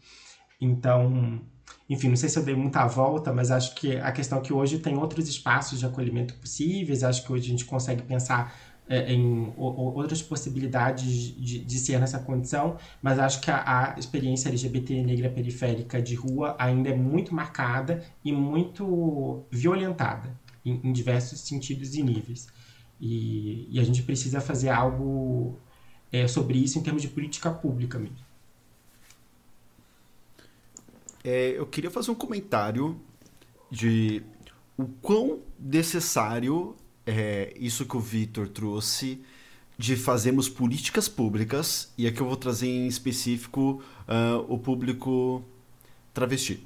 Então, 0.59 1.41
enfim, 1.89 2.09
não 2.09 2.15
sei 2.15 2.29
se 2.29 2.38
eu 2.38 2.43
dei 2.43 2.55
muita 2.55 2.85
volta, 2.88 3.31
mas 3.31 3.51
acho 3.51 3.75
que 3.75 3.95
a 3.97 4.11
questão 4.11 4.39
é 4.39 4.41
que 4.41 4.53
hoje 4.53 4.79
tem 4.79 4.97
outros 4.97 5.27
espaços 5.27 5.79
de 5.79 5.85
acolhimento 5.85 6.34
possíveis, 6.35 7.03
acho 7.03 7.23
que 7.23 7.31
hoje 7.31 7.47
a 7.47 7.49
gente 7.49 7.65
consegue 7.65 8.03
pensar 8.03 8.53
é, 8.89 9.11
em 9.13 9.53
outras 9.57 10.21
possibilidades 10.21 11.05
de, 11.35 11.59
de, 11.59 11.79
ser 11.79 11.99
nessa 11.99 12.19
condição, 12.19 12.77
mas 13.01 13.19
acho 13.19 13.41
que 13.41 13.51
a, 13.51 13.95
a, 13.95 13.99
experiência 13.99 14.49
LGBT 14.49 15.03
negra 15.03 15.29
periférica 15.29 16.01
de 16.01 16.15
rua 16.15 16.55
ainda 16.57 16.89
é 16.89 16.95
muito 16.95 17.35
marcada 17.35 18.03
e 18.23 18.31
muito 18.31 19.43
violentada 19.51 20.38
em, 20.65 20.79
em 20.84 20.93
diversos 20.93 21.41
sentidos 21.41 21.95
e 21.95 22.03
níveis. 22.03 22.47
E, 22.99 23.67
e, 23.69 23.79
a 23.79 23.84
gente 23.84 24.03
precisa 24.03 24.39
fazer 24.39 24.69
algo 24.69 25.59
é, 26.11 26.27
sobre 26.27 26.57
isso 26.57 26.79
em 26.79 26.81
termos 26.81 27.01
de 27.01 27.09
política 27.09 27.51
pública 27.51 27.99
mesmo. 27.99 28.27
É, 31.30 31.56
eu 31.58 31.66
queria 31.66 31.91
fazer 31.91 32.10
um 32.10 32.16
comentário 32.16 32.98
de 33.70 34.24
o 34.78 34.86
quão 35.02 35.41
necessário 35.60 36.74
é 37.06 37.54
isso 37.60 37.86
que 37.86 37.98
o 37.98 37.99
Vitor 37.99 38.48
trouxe 38.48 39.20
de 39.78 39.98
fazermos 39.98 40.48
políticas 40.48 41.10
públicas, 41.10 41.91
e 41.98 42.08
aqui 42.08 42.22
eu 42.22 42.26
vou 42.26 42.38
trazer 42.38 42.68
em 42.68 42.88
específico 42.88 43.84
uh, 44.08 44.45
o 44.48 44.58
público 44.58 45.44
travesti. 46.14 46.66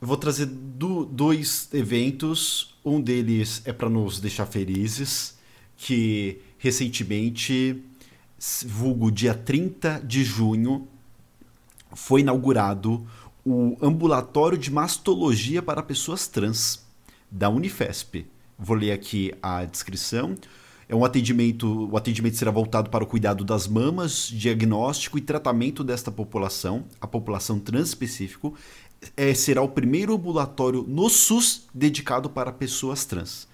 Eu 0.00 0.06
vou 0.06 0.16
trazer 0.16 0.46
do, 0.46 1.04
dois 1.04 1.68
eventos, 1.74 2.78
um 2.84 3.00
deles 3.00 3.62
é 3.64 3.72
para 3.72 3.90
nos 3.90 4.20
deixar 4.20 4.46
felizes, 4.46 5.36
que 5.76 6.40
recentemente, 6.56 7.82
vulgo 8.64 9.10
dia 9.10 9.34
30 9.34 10.02
de 10.06 10.22
junho, 10.22 10.86
foi 11.94 12.20
inaugurado 12.20 13.06
o 13.44 13.76
Ambulatório 13.82 14.56
de 14.56 14.70
Mastologia 14.70 15.62
para 15.62 15.82
Pessoas 15.82 16.26
Trans, 16.26 16.82
da 17.30 17.50
Unifesp. 17.50 18.26
Vou 18.58 18.76
ler 18.76 18.92
aqui 18.92 19.34
a 19.42 19.64
descrição. 19.64 20.34
É 20.88 20.94
um 20.94 21.04
atendimento, 21.04 21.90
o 21.90 21.96
atendimento 21.96 22.36
será 22.36 22.50
voltado 22.50 22.88
para 22.88 23.04
o 23.04 23.06
cuidado 23.06 23.44
das 23.44 23.66
mamas, 23.66 24.28
diagnóstico 24.28 25.18
e 25.18 25.20
tratamento 25.20 25.84
desta 25.84 26.10
população, 26.10 26.84
a 27.00 27.06
população 27.06 27.58
trans 27.58 27.88
específico. 27.88 28.54
É, 29.16 29.34
será 29.34 29.60
o 29.60 29.68
primeiro 29.68 30.14
ambulatório 30.14 30.82
no 30.88 31.10
SUS 31.10 31.66
dedicado 31.74 32.30
para 32.30 32.52
pessoas 32.52 33.04
trans. 33.04 33.46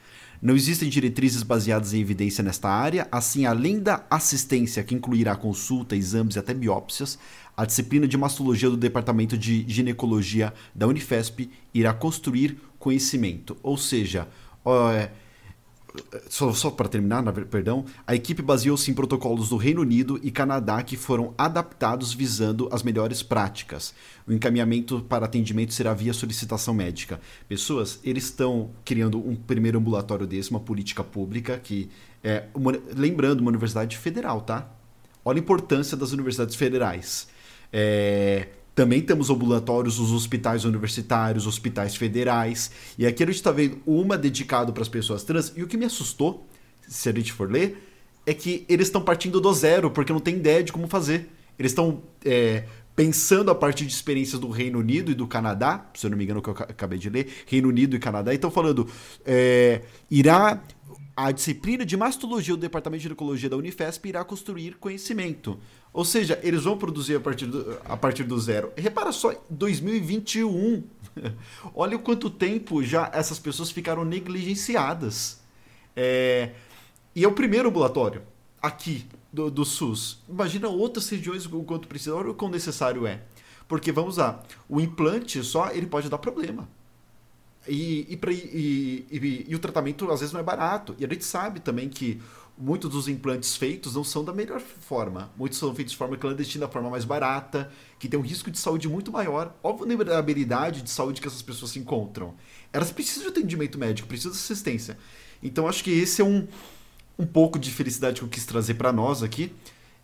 Não 0.42 0.56
existem 0.56 0.88
diretrizes 0.88 1.42
baseadas 1.42 1.92
em 1.92 2.00
evidência 2.00 2.42
nesta 2.42 2.68
área, 2.68 3.06
assim, 3.12 3.44
além 3.44 3.78
da 3.78 4.06
assistência, 4.08 4.82
que 4.82 4.94
incluirá 4.94 5.36
consulta, 5.36 5.94
exames 5.94 6.34
e 6.34 6.38
até 6.38 6.54
biópsias, 6.54 7.18
a 7.54 7.66
disciplina 7.66 8.08
de 8.08 8.16
mastologia 8.16 8.70
do 8.70 8.76
Departamento 8.76 9.36
de 9.36 9.66
Ginecologia 9.68 10.54
da 10.74 10.86
Unifesp 10.86 11.50
irá 11.74 11.92
construir 11.92 12.58
conhecimento. 12.78 13.54
Ou 13.62 13.76
seja, 13.76 14.28
é, 14.94 15.10
só, 16.28 16.52
só 16.52 16.70
para 16.70 16.88
terminar, 16.88 17.22
na, 17.22 17.32
perdão, 17.32 17.84
a 18.06 18.14
equipe 18.14 18.42
baseou-se 18.42 18.90
em 18.90 18.94
protocolos 18.94 19.48
do 19.48 19.56
Reino 19.56 19.80
Unido 19.80 20.18
e 20.22 20.30
Canadá 20.30 20.82
que 20.82 20.96
foram 20.96 21.34
adaptados 21.36 22.12
visando 22.12 22.68
as 22.72 22.82
melhores 22.82 23.22
práticas. 23.22 23.94
O 24.26 24.32
encaminhamento 24.32 25.00
para 25.08 25.26
atendimento 25.26 25.72
será 25.74 25.92
via 25.92 26.12
solicitação 26.12 26.72
médica. 26.72 27.20
Pessoas, 27.48 27.98
eles 28.04 28.24
estão 28.24 28.70
criando 28.84 29.18
um 29.18 29.34
primeiro 29.34 29.78
ambulatório 29.78 30.26
desse, 30.26 30.50
uma 30.50 30.60
política 30.60 31.02
pública 31.02 31.58
que 31.58 31.90
é, 32.22 32.44
uma, 32.54 32.72
lembrando, 32.96 33.40
uma 33.40 33.48
universidade 33.48 33.96
federal, 33.96 34.42
tá? 34.42 34.68
Olha 35.24 35.38
a 35.38 35.42
importância 35.42 35.96
das 35.96 36.12
universidades 36.12 36.54
federais. 36.54 37.28
É, 37.72 38.48
também 38.80 39.02
temos 39.02 39.28
ambulatórios 39.28 39.98
nos 39.98 40.10
hospitais 40.10 40.64
universitários, 40.64 41.46
hospitais 41.46 41.94
federais. 41.96 42.70
E 42.96 43.06
aqui 43.06 43.22
a 43.22 43.26
gente 43.26 43.36
está 43.36 43.52
vendo 43.52 43.78
uma 43.84 44.16
dedicada 44.16 44.72
para 44.72 44.80
as 44.80 44.88
pessoas 44.88 45.22
trans. 45.22 45.52
E 45.54 45.62
o 45.62 45.66
que 45.66 45.76
me 45.76 45.84
assustou, 45.84 46.48
se 46.88 47.06
a 47.06 47.12
gente 47.12 47.30
for 47.30 47.52
ler, 47.52 47.86
é 48.24 48.32
que 48.32 48.64
eles 48.70 48.86
estão 48.86 49.02
partindo 49.02 49.38
do 49.38 49.52
zero, 49.52 49.90
porque 49.90 50.14
não 50.14 50.18
tem 50.18 50.36
ideia 50.36 50.64
de 50.64 50.72
como 50.72 50.88
fazer. 50.88 51.28
Eles 51.58 51.72
estão 51.72 52.02
é, 52.24 52.64
pensando 52.96 53.50
a 53.50 53.54
partir 53.54 53.84
de 53.84 53.92
experiências 53.92 54.40
do 54.40 54.48
Reino 54.48 54.78
Unido 54.78 55.10
e 55.10 55.14
do 55.14 55.26
Canadá, 55.26 55.90
se 55.92 56.06
eu 56.06 56.10
não 56.10 56.16
me 56.16 56.24
engano, 56.24 56.40
que 56.40 56.48
eu 56.48 56.54
acabei 56.54 56.98
de 56.98 57.10
ler, 57.10 57.28
Reino 57.44 57.68
Unido 57.68 57.94
e 57.94 57.98
Canadá, 57.98 58.32
e 58.32 58.36
estão 58.36 58.50
falando, 58.50 58.88
é, 59.26 59.82
irá 60.10 60.58
a 61.26 61.32
disciplina 61.32 61.84
de 61.84 61.96
mastologia 61.98 62.54
do 62.54 62.60
Departamento 62.60 63.00
de 63.00 63.02
Ginecologia 63.04 63.50
da 63.50 63.56
Unifesp 63.56 64.08
irá 64.08 64.24
construir 64.24 64.76
conhecimento. 64.78 65.58
Ou 65.92 66.02
seja, 66.02 66.40
eles 66.42 66.64
vão 66.64 66.78
produzir 66.78 67.16
a 67.16 67.20
partir 67.20 67.46
do, 67.46 67.78
a 67.84 67.96
partir 67.96 68.24
do 68.24 68.38
zero. 68.40 68.72
Repara 68.74 69.12
só, 69.12 69.34
2021. 69.50 70.82
Olha 71.74 71.96
o 71.96 72.00
quanto 72.00 72.30
tempo 72.30 72.82
já 72.82 73.10
essas 73.12 73.38
pessoas 73.38 73.70
ficaram 73.70 74.02
negligenciadas. 74.02 75.40
É, 75.94 76.52
e 77.14 77.22
é 77.22 77.28
o 77.28 77.32
primeiro 77.32 77.68
ambulatório 77.68 78.22
aqui 78.62 79.04
do, 79.30 79.50
do 79.50 79.64
SUS. 79.64 80.22
Imagina 80.26 80.68
outras 80.68 81.06
regiões 81.10 81.44
o 81.44 81.62
quanto 81.64 81.86
precisa, 81.86 82.14
olha 82.14 82.30
o 82.30 82.34
quão 82.34 82.50
necessário 82.50 83.06
é. 83.06 83.22
Porque 83.68 83.92
vamos 83.92 84.16
lá, 84.16 84.42
o 84.68 84.80
implante 84.80 85.42
só 85.42 85.70
ele 85.70 85.86
pode 85.86 86.08
dar 86.08 86.18
problema. 86.18 86.66
E, 87.70 88.04
e, 88.08 88.16
pra, 88.16 88.32
e, 88.32 89.06
e, 89.08 89.46
e, 89.48 89.54
o 89.54 89.58
tratamento 89.60 90.10
às 90.10 90.18
vezes 90.18 90.32
não 90.32 90.40
é 90.40 90.42
barato. 90.42 90.96
E 90.98 91.04
a 91.04 91.08
gente 91.08 91.24
sabe 91.24 91.60
também 91.60 91.88
que 91.88 92.20
muitos 92.58 92.90
dos 92.90 93.06
implantes 93.06 93.54
feitos 93.54 93.94
não 93.94 94.02
são 94.02 94.24
da 94.24 94.32
melhor 94.32 94.60
forma. 94.60 95.30
Muitos 95.36 95.56
são 95.56 95.72
feitos 95.72 95.92
de 95.92 95.96
forma 95.96 96.16
clandestina, 96.16 96.66
da 96.66 96.72
forma 96.72 96.90
mais 96.90 97.04
barata, 97.04 97.70
que 97.96 98.08
tem 98.08 98.18
um 98.18 98.22
risco 98.24 98.50
de 98.50 98.58
saúde 98.58 98.88
muito 98.88 99.12
maior. 99.12 99.54
Olha 99.62 99.74
a 99.74 99.78
vulnerabilidade 99.78 100.82
de 100.82 100.90
saúde 100.90 101.20
que 101.20 101.28
essas 101.28 101.42
pessoas 101.42 101.70
se 101.70 101.78
encontram. 101.78 102.34
Elas 102.72 102.90
precisam 102.90 103.22
de 103.22 103.38
atendimento 103.38 103.78
médico, 103.78 104.08
precisam 104.08 104.32
de 104.32 104.38
assistência. 104.38 104.98
Então 105.40 105.68
acho 105.68 105.84
que 105.84 105.92
esse 105.92 106.20
é 106.20 106.24
um, 106.24 106.48
um 107.16 107.24
pouco 107.24 107.56
de 107.56 107.70
felicidade 107.70 108.18
que 108.18 108.26
eu 108.26 108.28
quis 108.28 108.44
trazer 108.44 108.74
para 108.74 108.92
nós 108.92 109.22
aqui. 109.22 109.54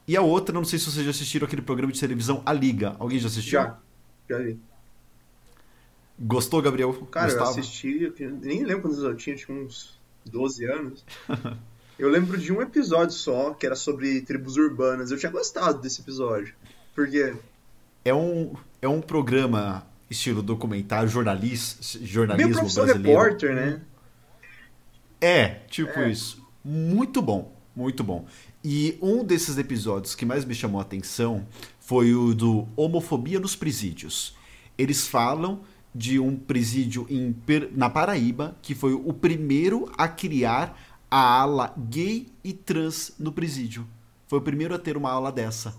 E 0.06 0.16
a 0.16 0.22
outra, 0.22 0.54
não 0.54 0.64
sei 0.64 0.78
se 0.78 0.84
vocês 0.84 1.04
já 1.04 1.10
assistiram 1.10 1.48
aquele 1.48 1.62
programa 1.62 1.92
de 1.92 1.98
televisão 1.98 2.42
A 2.46 2.52
Liga. 2.52 2.94
Alguém 3.00 3.18
já 3.18 3.26
assistiu? 3.26 3.60
Já, 3.60 3.76
já 4.30 4.38
vi. 4.38 4.56
Gostou, 6.18 6.62
Gabriel? 6.62 6.92
Cara, 7.10 7.26
Gostava? 7.26 7.50
eu 7.50 7.60
assisti, 7.60 8.12
eu 8.18 8.30
nem 8.30 8.64
lembro 8.64 8.82
quantos 8.82 9.02
eu 9.02 9.14
tinha, 9.14 9.36
tinha 9.36 9.56
uns 9.56 9.98
12 10.24 10.64
anos. 10.64 11.04
Eu 11.98 12.10
lembro 12.10 12.36
de 12.36 12.52
um 12.52 12.60
episódio 12.60 13.14
só, 13.14 13.54
que 13.54 13.64
era 13.64 13.74
sobre 13.74 14.20
tribos 14.20 14.58
urbanas. 14.58 15.10
Eu 15.10 15.16
tinha 15.16 15.32
gostado 15.32 15.80
desse 15.80 16.02
episódio. 16.02 16.54
Por 16.94 17.08
quê? 17.08 17.34
É 18.04 18.12
um, 18.12 18.54
é 18.82 18.88
um 18.88 19.00
programa 19.00 19.86
estilo 20.10 20.42
documentário, 20.42 21.08
jornalis, 21.08 21.98
jornalismo 22.02 22.52
Meio 22.52 22.62
brasileiro. 22.62 23.02
repórter, 23.02 23.54
né? 23.54 23.80
É, 25.20 25.48
tipo 25.70 25.98
é. 25.98 26.10
isso. 26.10 26.46
Muito 26.62 27.22
bom, 27.22 27.56
muito 27.74 28.04
bom. 28.04 28.26
E 28.62 28.98
um 29.00 29.24
desses 29.24 29.56
episódios 29.56 30.14
que 30.14 30.26
mais 30.26 30.44
me 30.44 30.54
chamou 30.54 30.80
a 30.80 30.82
atenção 30.82 31.46
foi 31.80 32.14
o 32.14 32.34
do 32.34 32.68
Homofobia 32.76 33.40
nos 33.40 33.56
Presídios. 33.56 34.36
Eles 34.76 35.06
falam 35.06 35.62
de 35.96 36.20
um 36.20 36.36
presídio 36.36 37.06
em, 37.08 37.34
na 37.72 37.88
Paraíba 37.88 38.54
que 38.60 38.74
foi 38.74 38.92
o 38.92 39.12
primeiro 39.12 39.90
a 39.96 40.06
criar 40.06 40.78
a 41.10 41.40
ala 41.40 41.74
gay 41.88 42.26
e 42.44 42.52
trans 42.52 43.12
no 43.18 43.32
presídio. 43.32 43.86
Foi 44.28 44.38
o 44.38 44.42
primeiro 44.42 44.74
a 44.74 44.78
ter 44.78 44.96
uma 44.96 45.10
ala 45.10 45.32
dessa, 45.32 45.74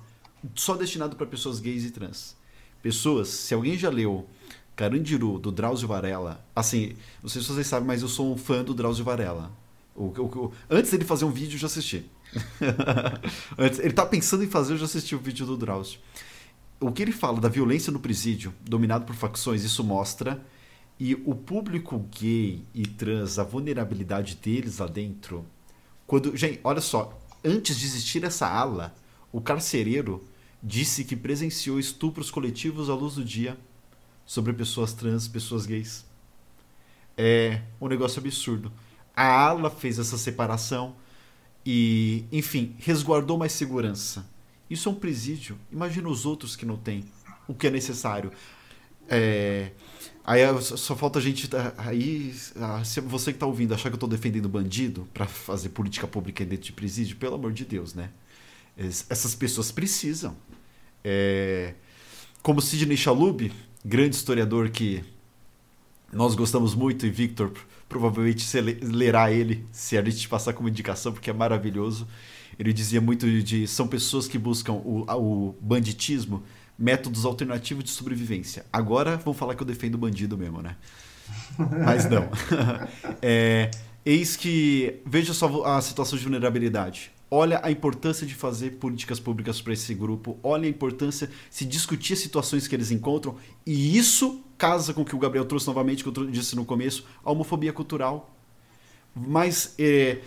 só 0.56 0.76
destinado 0.76 1.15
para 1.15 1.27
pessoas 1.27 1.60
gays 1.60 1.85
e 1.85 1.91
trans. 1.91 2.35
Pessoas, 2.81 3.27
se 3.27 3.53
alguém 3.53 3.77
já 3.77 3.89
leu 3.89 4.27
Carandiru, 4.76 5.38
do 5.38 5.52
Drauzio 5.52 5.88
Varela, 5.88 6.44
assim, 6.56 6.95
não 7.22 7.30
sei 7.30 7.41
se 7.41 7.48
vocês 7.48 7.68
sabem, 7.68 7.85
mas 7.85 8.02
eu 8.02 8.07
sou 8.07 8.34
um 8.34 8.38
fã 8.38 8.64
do 8.64 8.73
Drauzio 8.73 9.03
Varela. 9.03 9.52
O, 9.95 10.06
o, 10.06 10.45
o, 10.45 10.53
antes 10.69 10.91
dele 10.91 11.03
fazer 11.03 11.26
um 11.26 11.31
vídeo, 11.31 11.56
eu 11.56 11.60
já 11.60 11.68
assisti. 11.68 12.10
antes, 13.57 13.80
ele 13.80 13.94
tá 13.94 14.06
pensando 14.06 14.44
em 14.44 14.48
fazer, 14.48 14.73
eu 14.73 14.77
já 14.77 14.85
assisti 14.85 15.15
o 15.15 15.19
vídeo 15.19 15.45
do 15.45 15.57
Drauzio. 15.57 15.99
O 16.79 16.91
que 16.91 17.01
ele 17.01 17.11
fala 17.11 17.41
da 17.41 17.49
violência 17.49 17.91
no 17.91 17.99
presídio, 17.99 18.53
dominado 18.61 19.05
por 19.05 19.15
facções, 19.15 19.63
isso 19.63 19.83
mostra 19.83 20.43
e 20.99 21.13
o 21.25 21.35
público 21.35 21.99
gay 22.19 22.63
e 22.73 22.85
trans, 22.85 23.37
a 23.37 23.43
vulnerabilidade 23.43 24.35
deles 24.35 24.79
lá 24.79 24.87
dentro. 24.87 25.45
Quando, 26.05 26.35
gente, 26.35 26.59
olha 26.63 26.81
só, 26.81 27.19
antes 27.43 27.77
de 27.77 27.85
existir 27.85 28.23
essa 28.23 28.47
ala, 28.47 28.95
o 29.31 29.39
carcereiro 29.39 30.23
disse 30.61 31.03
que 31.03 31.15
presenciou 31.15 31.79
estupros 31.79 32.31
coletivos 32.31 32.89
à 32.89 32.95
luz 32.95 33.15
do 33.15 33.23
dia 33.23 33.57
sobre 34.25 34.53
pessoas 34.53 34.93
trans, 34.93 35.27
pessoas 35.27 35.65
gays. 35.65 36.05
É 37.15 37.61
um 37.79 37.87
negócio 37.87 38.19
absurdo. 38.19 38.71
A 39.15 39.25
ala 39.25 39.69
fez 39.69 39.99
essa 39.99 40.17
separação 40.17 40.95
e, 41.65 42.25
enfim, 42.31 42.75
resguardou 42.79 43.37
mais 43.37 43.51
segurança. 43.51 44.25
Isso 44.69 44.89
é 44.89 44.91
um 44.91 44.95
presídio. 44.95 45.57
Imagina 45.72 46.10
os 46.10 46.26
outros 46.26 46.56
que 46.56 46.65
não 46.65 46.77
têm 46.77 47.06
o 47.48 47.53
que 47.53 47.68
é 47.68 47.72
necessário. 47.72 48.31
É, 49.10 49.72
Aí 50.27 50.41
só 50.61 50.94
falta 50.94 51.19
a 51.19 51.22
gente. 51.22 51.48
Tá, 51.48 51.73
aí, 51.77 52.35
você 53.06 53.31
que 53.31 53.39
tá 53.39 53.45
ouvindo 53.45 53.73
achar 53.73 53.89
que 53.89 53.95
eu 53.95 53.99
tô 53.99 54.07
defendendo 54.07 54.49
bandido 54.49 55.07
para 55.14 55.26
fazer 55.26 55.69
política 55.69 56.06
pública 56.06 56.45
dentro 56.45 56.65
de 56.65 56.73
presídio, 56.73 57.15
pelo 57.15 57.35
amor 57.35 57.53
de 57.53 57.64
Deus, 57.64 57.94
né? 57.94 58.10
Essas 58.77 59.34
pessoas 59.34 59.72
precisam. 59.72 60.35
É, 61.02 61.76
como 62.44 62.61
Sidney 62.61 62.98
Chalub, 62.98 63.53
grande 63.85 64.18
historiador 64.18 64.69
que 64.69 65.02
nós 66.11 66.35
gostamos 66.35 66.76
muito, 66.76 67.06
e 67.06 67.10
Victor 67.10 67.53
provavelmente 67.88 68.45
lerá 68.81 69.31
ele 69.31 69.65
se 69.72 69.98
a 69.98 70.03
gente 70.03 70.27
passar 70.27 70.52
como 70.52 70.68
indicação, 70.68 71.14
porque 71.14 71.30
é 71.30 71.34
maravilhoso. 71.34 72.06
Ele 72.59 72.73
dizia 72.73 72.99
muito 72.99 73.27
de. 73.41 73.67
São 73.67 73.88
pessoas 73.88 74.27
que 74.27 74.38
buscam 74.38 74.73
o, 74.73 75.05
o 75.07 75.55
banditismo 75.61 76.43
métodos 76.77 77.25
alternativos 77.25 77.84
de 77.84 77.89
sobrevivência. 77.89 78.65
Agora 78.71 79.17
vão 79.17 79.34
falar 79.34 79.55
que 79.55 79.61
eu 79.61 79.67
defendo 79.67 79.95
o 79.95 79.97
bandido 79.97 80.38
mesmo, 80.38 80.61
né? 80.61 80.75
Mas 81.57 82.09
não. 82.09 82.29
é, 83.21 83.71
eis 84.05 84.35
que 84.35 85.01
veja 85.05 85.34
só 85.34 85.65
a 85.65 85.81
situação 85.81 86.17
de 86.17 86.23
vulnerabilidade. 86.23 87.11
Olha 87.29 87.59
a 87.61 87.69
importância 87.69 88.25
de 88.25 88.34
fazer 88.34 88.71
políticas 88.77 89.19
públicas 89.19 89.61
para 89.61 89.73
esse 89.73 89.93
grupo. 89.93 90.39
Olha 90.41 90.65
a 90.65 90.69
importância 90.69 91.27
de 91.27 91.34
se 91.49 91.65
discutir 91.65 92.13
as 92.13 92.19
situações 92.19 92.67
que 92.67 92.75
eles 92.75 92.89
encontram. 92.89 93.35
E 93.65 93.97
isso 93.97 94.41
casa 94.57 94.93
com 94.93 95.01
o 95.01 95.05
que 95.05 95.15
o 95.15 95.19
Gabriel 95.19 95.45
trouxe 95.45 95.67
novamente, 95.67 96.03
que 96.03 96.09
eu 96.09 96.27
disse 96.27 96.55
no 96.55 96.63
começo, 96.63 97.05
a 97.23 97.31
homofobia 97.31 97.73
cultural. 97.73 98.34
Mas 99.13 99.73
é, 99.77 100.19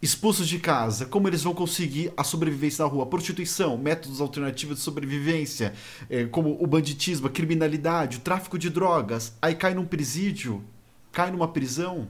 expulsos 0.00 0.48
de 0.48 0.58
casa, 0.58 1.06
como 1.06 1.26
eles 1.26 1.42
vão 1.42 1.52
conseguir 1.52 2.12
a 2.16 2.22
sobrevivência 2.22 2.84
na 2.84 2.90
rua, 2.90 3.06
prostituição, 3.06 3.76
métodos 3.76 4.20
alternativos 4.20 4.76
de 4.76 4.82
sobrevivência, 4.82 5.72
é, 6.08 6.24
como 6.26 6.56
o 6.62 6.66
banditismo, 6.66 7.26
a 7.26 7.30
criminalidade, 7.30 8.18
o 8.18 8.20
tráfico 8.20 8.58
de 8.58 8.70
drogas, 8.70 9.36
aí 9.42 9.54
cai 9.54 9.74
num 9.74 9.84
presídio, 9.84 10.62
cai 11.10 11.30
numa 11.32 11.48
prisão. 11.48 12.08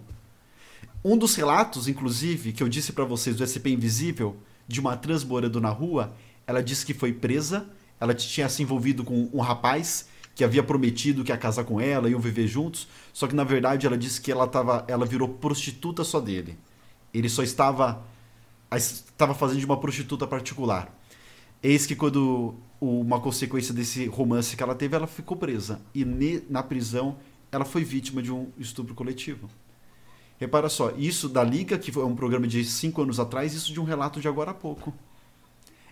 Um 1.02 1.16
dos 1.16 1.34
relatos, 1.34 1.88
inclusive, 1.88 2.52
que 2.52 2.62
eu 2.62 2.68
disse 2.68 2.92
para 2.92 3.04
vocês 3.04 3.36
do 3.36 3.46
SP 3.46 3.70
Invisível, 3.70 4.36
de 4.66 4.80
uma 4.80 4.96
trans 4.96 5.24
morando 5.24 5.60
na 5.60 5.70
rua, 5.70 6.14
ela 6.46 6.62
disse 6.62 6.84
que 6.84 6.92
foi 6.92 7.12
presa, 7.12 7.66
ela 7.98 8.14
tinha 8.14 8.48
se 8.50 8.62
envolvido 8.62 9.02
com 9.02 9.30
um 9.32 9.40
rapaz 9.40 10.06
que 10.34 10.44
havia 10.44 10.62
prometido 10.62 11.24
que 11.24 11.32
ia 11.32 11.38
casar 11.38 11.64
com 11.64 11.80
ela, 11.80 12.08
iam 12.08 12.20
viver 12.20 12.46
juntos, 12.46 12.86
só 13.12 13.26
que 13.26 13.34
na 13.34 13.44
verdade 13.44 13.86
ela 13.86 13.96
disse 13.96 14.20
que 14.20 14.30
ela, 14.30 14.46
tava, 14.46 14.84
ela 14.86 15.06
virou 15.06 15.28
prostituta 15.28 16.04
só 16.04 16.20
dele. 16.20 16.56
Ele 17.12 17.28
só 17.28 17.42
estava 17.42 18.04
estava 18.76 19.34
fazendo 19.34 19.60
de 19.60 19.66
uma 19.66 19.78
prostituta 19.78 20.26
particular. 20.26 20.94
Eis 21.62 21.86
que 21.86 21.96
quando 21.96 22.54
uma 22.80 23.20
consequência 23.20 23.74
desse 23.74 24.06
romance 24.06 24.56
que 24.56 24.62
ela 24.62 24.74
teve, 24.74 24.94
ela 24.94 25.06
ficou 25.06 25.36
presa 25.36 25.80
e 25.94 26.04
na 26.48 26.62
prisão 26.62 27.16
ela 27.50 27.64
foi 27.64 27.82
vítima 27.82 28.22
de 28.22 28.30
um 28.30 28.48
estupro 28.58 28.94
coletivo. 28.94 29.48
Repara 30.38 30.68
só, 30.68 30.92
isso 30.96 31.28
da 31.28 31.42
Liga, 31.42 31.76
que 31.78 31.90
foi 31.90 32.04
um 32.04 32.14
programa 32.14 32.46
de 32.46 32.64
cinco 32.64 33.02
anos 33.02 33.18
atrás, 33.18 33.54
isso 33.54 33.72
de 33.72 33.80
um 33.80 33.84
relato 33.84 34.20
de 34.20 34.28
agora 34.28 34.52
há 34.52 34.54
pouco. 34.54 34.94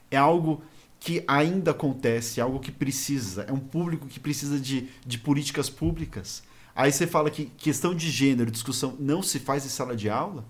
É 0.09 0.16
algo 0.16 0.62
que 1.01 1.24
ainda 1.26 1.72
acontece, 1.72 2.38
é 2.38 2.43
algo 2.43 2.60
que 2.60 2.70
precisa, 2.70 3.43
é 3.43 3.52
um 3.52 3.59
público 3.59 4.06
que 4.06 4.20
precisa 4.20 4.60
de, 4.60 4.88
de 5.05 5.18
políticas 5.18 5.68
públicas. 5.68 6.44
Aí 6.76 6.93
você 6.93 7.06
fala 7.06 7.30
que 7.30 7.47
questão 7.47 7.94
de 7.94 8.09
gênero, 8.09 8.51
discussão 8.51 8.94
não 9.01 9.22
se 9.22 9.40
faz 9.40 9.64
em 9.66 9.68
sala 9.68 9.97
de 9.97 10.09
aula? 10.09 10.44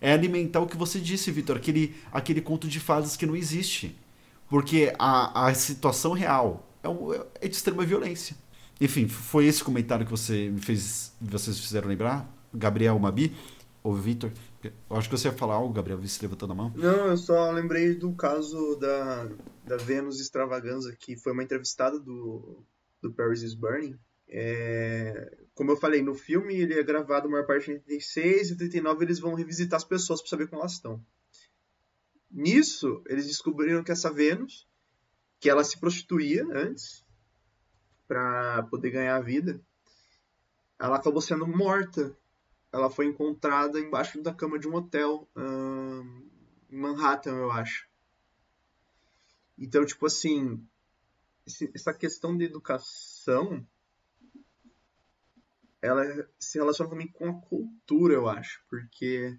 É 0.00 0.12
alimentar 0.12 0.60
o 0.60 0.66
que 0.66 0.76
você 0.76 1.00
disse, 1.00 1.30
Vitor, 1.30 1.56
aquele, 1.56 1.94
aquele 2.12 2.40
conto 2.40 2.68
de 2.68 2.80
fadas 2.80 3.16
que 3.16 3.26
não 3.26 3.36
existe. 3.36 3.96
Porque 4.48 4.92
a, 4.98 5.48
a 5.48 5.54
situação 5.54 6.12
real 6.12 6.68
é, 6.82 7.46
é 7.46 7.48
de 7.48 7.56
extrema 7.56 7.84
violência. 7.84 8.36
Enfim, 8.80 9.08
foi 9.08 9.46
esse 9.46 9.64
comentário 9.64 10.04
que 10.04 10.10
você 10.10 10.50
me 10.50 10.60
fez, 10.60 11.12
vocês 11.20 11.58
fizeram 11.58 11.88
lembrar, 11.88 12.30
Gabriel 12.52 12.98
Mabi 12.98 13.34
ou 13.82 13.94
Vitor. 13.94 14.30
Acho 14.90 15.08
que 15.08 15.16
você 15.16 15.28
ia 15.28 15.34
falar 15.34 15.54
algo, 15.54 15.72
Gabriel, 15.72 16.04
se 16.06 16.20
levantando 16.22 16.52
a 16.52 16.56
mão. 16.56 16.72
Não, 16.76 17.06
eu 17.06 17.16
só 17.16 17.50
lembrei 17.52 17.94
do 17.94 18.12
caso 18.12 18.76
da, 18.76 19.28
da 19.64 19.76
Vênus 19.76 20.20
Extravaganza, 20.20 20.94
que 20.98 21.16
foi 21.16 21.32
uma 21.32 21.42
entrevistada 21.42 21.98
do, 21.98 22.62
do 23.00 23.12
Paris 23.12 23.42
is 23.42 23.54
Burning. 23.54 23.96
É, 24.28 25.32
como 25.56 25.70
eu 25.70 25.76
falei, 25.76 26.02
no 26.02 26.14
filme 26.14 26.54
ele 26.54 26.78
é 26.78 26.82
gravado 26.82 27.26
a 27.26 27.30
maior 27.30 27.46
parte 27.46 27.70
em 27.70 27.74
86 27.74 28.50
e 28.50 28.52
89 28.52 29.04
eles 29.06 29.18
vão 29.18 29.32
revisitar 29.32 29.78
as 29.78 29.84
pessoas 29.84 30.20
para 30.20 30.28
saber 30.28 30.48
como 30.48 30.60
elas 30.60 30.74
estão. 30.74 31.02
Nisso, 32.30 33.02
eles 33.06 33.26
descobriram 33.26 33.82
que 33.82 33.90
essa 33.90 34.12
Vênus, 34.12 34.68
que 35.40 35.48
ela 35.48 35.64
se 35.64 35.80
prostituía 35.80 36.44
antes 36.52 37.02
para 38.06 38.64
poder 38.64 38.90
ganhar 38.90 39.16
a 39.16 39.20
vida, 39.20 39.58
ela 40.78 40.96
acabou 40.96 41.22
sendo 41.22 41.46
morta. 41.46 42.14
Ela 42.70 42.90
foi 42.90 43.06
encontrada 43.06 43.80
embaixo 43.80 44.20
da 44.20 44.34
cama 44.34 44.58
de 44.58 44.68
um 44.68 44.74
hotel 44.74 45.26
em 46.70 46.76
Manhattan, 46.76 47.34
eu 47.34 47.50
acho. 47.50 47.88
Então, 49.56 49.86
tipo 49.86 50.04
assim, 50.04 50.62
essa 51.74 51.94
questão 51.94 52.36
de 52.36 52.44
educação 52.44 53.66
ela 55.80 56.28
se 56.38 56.58
relaciona 56.58 56.90
também 56.90 57.08
com 57.08 57.28
a 57.28 57.40
cultura, 57.40 58.14
eu 58.14 58.28
acho, 58.28 58.62
porque 58.68 59.38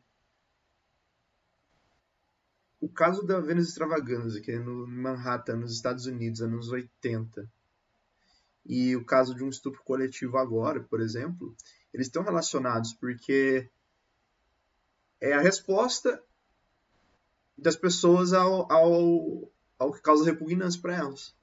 o 2.80 2.88
caso 2.88 3.24
da 3.24 3.40
Vênus 3.40 3.68
Extravaganza, 3.68 4.40
que 4.40 4.52
é 4.52 4.60
no 4.60 4.88
Manhattan, 4.88 5.58
nos 5.58 5.74
Estados 5.74 6.06
Unidos, 6.06 6.42
anos 6.42 6.70
80, 6.70 7.50
e 8.66 8.96
o 8.96 9.06
caso 9.06 9.34
de 9.34 9.44
um 9.44 9.50
estupro 9.50 9.82
coletivo 9.84 10.38
agora, 10.38 10.82
por 10.84 11.02
exemplo, 11.02 11.56
eles 11.94 12.08
estão 12.08 12.24
relacionados 12.24 12.94
porque 12.94 13.70
é 15.20 15.34
a 15.34 15.42
resposta 15.42 16.22
das 17.58 17.76
pessoas 17.76 18.34
ao, 18.34 18.72
ao, 18.72 19.52
ao 19.80 19.94
que 19.94 20.02
causa 20.02 20.26
repugnância 20.26 20.80
para 20.82 20.96
elas. 20.96 21.36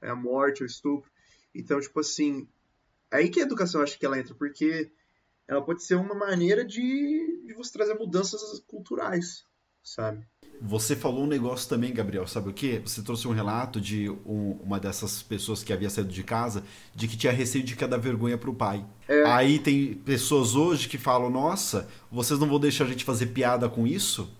É 0.00 0.10
a 0.10 0.14
morte, 0.14 0.62
o 0.62 0.66
estupro. 0.66 1.10
Então, 1.54 1.80
tipo 1.80 1.98
assim, 1.98 2.48
aí 3.12 3.28
que 3.28 3.40
a 3.40 3.44
educação 3.44 3.82
acho 3.82 3.98
que 3.98 4.06
ela 4.06 4.18
entra, 4.18 4.34
porque 4.34 4.90
ela 5.46 5.62
pode 5.62 5.84
ser 5.84 5.96
uma 5.96 6.14
maneira 6.14 6.64
de, 6.64 7.44
de 7.46 7.54
você 7.54 7.72
trazer 7.72 7.94
mudanças 7.94 8.40
culturais, 8.66 9.44
sabe? 9.82 10.26
Você 10.64 10.94
falou 10.94 11.24
um 11.24 11.26
negócio 11.26 11.68
também, 11.68 11.92
Gabriel, 11.92 12.26
sabe 12.26 12.50
o 12.50 12.52
que? 12.52 12.78
Você 12.78 13.02
trouxe 13.02 13.26
um 13.26 13.32
relato 13.32 13.80
de 13.80 14.08
um, 14.08 14.52
uma 14.62 14.78
dessas 14.78 15.20
pessoas 15.20 15.64
que 15.64 15.72
havia 15.72 15.90
saído 15.90 16.12
de 16.12 16.22
casa, 16.22 16.62
de 16.94 17.08
que 17.08 17.16
tinha 17.16 17.32
receio 17.32 17.64
de 17.64 17.74
que 17.74 17.82
ia 17.82 17.88
dar 17.88 17.96
vergonha 17.96 18.38
pro 18.38 18.54
pai. 18.54 18.84
É. 19.08 19.24
Aí 19.26 19.58
tem 19.58 19.94
pessoas 19.94 20.54
hoje 20.54 20.88
que 20.88 20.98
falam, 20.98 21.28
nossa, 21.28 21.88
vocês 22.10 22.38
não 22.38 22.48
vão 22.48 22.60
deixar 22.60 22.84
a 22.84 22.88
gente 22.88 23.04
fazer 23.04 23.26
piada 23.26 23.68
com 23.68 23.88
isso? 23.88 24.30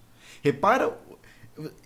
Repara, 0.43 0.97